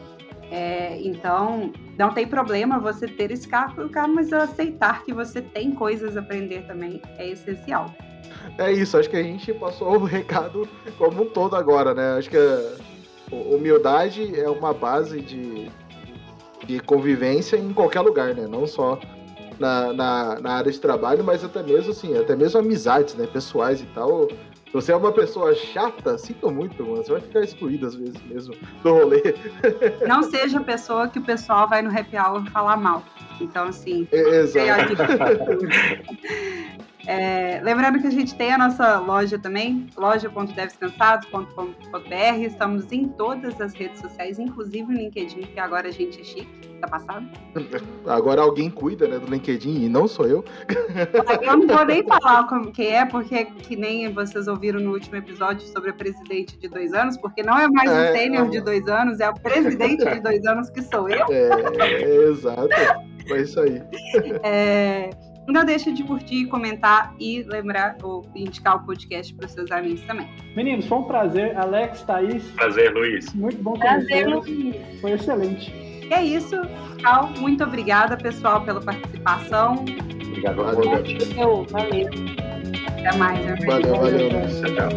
é, 0.51 1.01
então, 1.01 1.73
não 1.97 2.13
tem 2.13 2.27
problema 2.27 2.81
você 2.81 3.07
ter 3.07 3.31
esse 3.31 3.47
carro, 3.47 3.89
mas 4.09 4.33
aceitar 4.33 5.05
que 5.05 5.13
você 5.13 5.41
tem 5.41 5.71
coisas 5.71 6.17
a 6.17 6.21
aprender 6.21 6.67
também 6.67 7.01
é 7.19 7.29
essencial. 7.29 7.95
É 8.59 8.73
isso, 8.73 8.99
acho 8.99 9.09
que 9.09 9.17
a 9.17 9.23
gente 9.23 9.55
passou 9.55 9.97
o 9.97 10.05
recado 10.05 10.69
como 10.99 11.23
um 11.23 11.27
todo 11.27 11.55
agora, 11.55 11.95
né? 11.95 12.19
Acho 12.19 12.31
que 12.31 12.37
humildade 13.31 14.39
é 14.39 14.49
uma 14.49 14.73
base 14.73 15.21
de, 15.21 15.71
de 16.67 16.81
convivência 16.81 17.57
em 17.57 17.73
qualquer 17.73 18.01
lugar, 18.01 18.35
né? 18.35 18.47
Não 18.47 18.67
só 18.67 18.99
na, 19.59 19.93
na, 19.93 20.41
na 20.41 20.53
área 20.55 20.73
de 20.73 20.81
trabalho, 20.81 21.23
mas 21.23 21.45
até 21.45 21.63
mesmo 21.63 21.93
assim, 21.93 22.17
até 22.17 22.35
mesmo 22.35 22.59
amizades, 22.59 23.15
né? 23.15 23.27
Pessoais 23.27 23.81
e 23.81 23.87
tal 23.87 24.29
se 24.71 24.75
você 24.75 24.93
é 24.93 24.97
uma 24.97 25.11
pessoa 25.11 25.53
chata, 25.53 26.17
sinto 26.17 26.49
muito, 26.49 26.81
mano. 26.85 26.99
Você 26.99 27.11
vai 27.11 27.21
ficar 27.21 27.41
excluído 27.41 27.89
às 27.89 27.97
vezes 27.97 28.23
mesmo 28.23 28.55
do 28.85 28.95
rolê. 28.95 29.21
Não 30.07 30.23
seja 30.23 30.61
a 30.61 30.63
pessoa 30.63 31.09
que 31.09 31.19
o 31.19 31.23
pessoal 31.23 31.69
vai 31.69 31.83
no 31.83 31.91
happy 31.91 32.17
hour 32.17 32.49
falar 32.53 32.77
mal. 32.77 33.03
Então, 33.41 33.65
assim. 33.65 34.07
Exato. 34.13 34.93
É, 37.05 37.61
lembrando 37.65 38.01
que 38.01 38.07
a 38.07 38.11
gente 38.11 38.33
tem 38.37 38.53
a 38.53 38.59
nossa 38.59 39.01
loja 39.01 39.41
também, 39.41 39.89
loja.devescansados.com.br. 39.97 42.41
Estamos 42.41 42.93
em 42.93 43.09
todas 43.09 43.61
as 43.61 43.75
redes 43.75 44.01
sociais, 44.01 44.39
inclusive 44.39 44.93
o 44.93 44.97
LinkedIn, 44.97 45.43
que 45.43 45.59
agora 45.59 45.89
a 45.89 45.91
gente 45.91 46.21
é 46.21 46.25
chique, 46.25 46.70
tá 46.81 46.89
passado? 46.89 47.27
Agora 48.07 48.43
alguém 48.43 48.71
cuida 48.71 49.07
né, 49.07 49.19
do 49.19 49.31
LinkedIn 49.31 49.85
e 49.85 49.89
não 49.89 50.09
sou 50.09 50.27
eu. 50.27 50.45
Eu 51.43 51.59
não 51.59 51.67
vou 51.67 51.85
nem 51.85 52.03
falar 52.05 52.47
como 52.47 52.73
que 52.73 52.87
é, 52.87 53.05
porque 53.05 53.45
que 53.45 53.77
nem 53.77 54.13
vocês 54.13 54.49
ouviram 54.49 54.81
no 54.81 54.93
último 54.93 55.17
episódio 55.17 55.67
sobre 55.69 55.91
a 55.91 55.93
presidente 55.93 56.59
de 56.59 56.69
dois 56.69 56.93
anos, 56.93 57.17
porque 57.17 57.43
não 57.43 57.59
é 57.59 57.69
mais 57.69 57.91
é, 57.91 58.11
um 58.11 58.15
sênior 58.15 58.51
de 58.51 58.61
dois 58.61 58.87
anos, 58.89 59.21
é 59.21 59.25
a 59.25 59.33
presidente 59.33 60.05
de 60.05 60.21
dois 60.21 60.45
anos 60.47 60.71
que 60.71 60.83
sou 60.83 61.09
eu. 61.09 61.27
É, 61.31 61.51
é 61.81 62.29
exato. 62.29 62.69
É 63.29 63.41
isso 63.41 63.61
aí. 63.61 63.83
É. 64.43 65.11
Não 65.51 65.65
deixe 65.65 65.93
de 65.93 66.05
curtir, 66.05 66.47
comentar 66.47 67.15
e 67.19 67.43
lembrar 67.43 67.97
ou 68.03 68.25
indicar 68.35 68.77
o 68.77 68.87
podcast 68.87 69.35
para 69.35 69.47
os 69.47 69.53
seus 69.53 69.71
amigos 69.71 70.01
também. 70.03 70.29
Meninos, 70.55 70.87
foi 70.87 70.99
um 70.99 71.05
prazer. 71.05 71.57
Alex, 71.57 72.03
Thaís. 72.03 72.45
Prazer, 72.53 72.93
Luiz. 72.93 73.33
Muito 73.35 73.61
bom 73.63 73.73
Prazer, 73.75 74.29
Luiz. 74.29 74.77
Foi 75.01 75.13
excelente. 75.13 75.90
É 76.11 76.23
isso. 76.23 76.57
Tchau. 76.99 77.31
Muito 77.39 77.65
obrigada, 77.65 78.17
pessoal, 78.17 78.63
pela 78.63 78.81
participação. 78.81 79.85
Obrigado, 80.27 80.57
Valeu. 80.57 81.05
Eu, 81.37 81.67
valeu. 81.71 82.09
Até 82.99 83.17
mais. 83.17 83.45
Né? 83.45 83.57
Valeu, 83.67 83.95
valeu. 83.97 84.29
Tchau. 84.75 84.91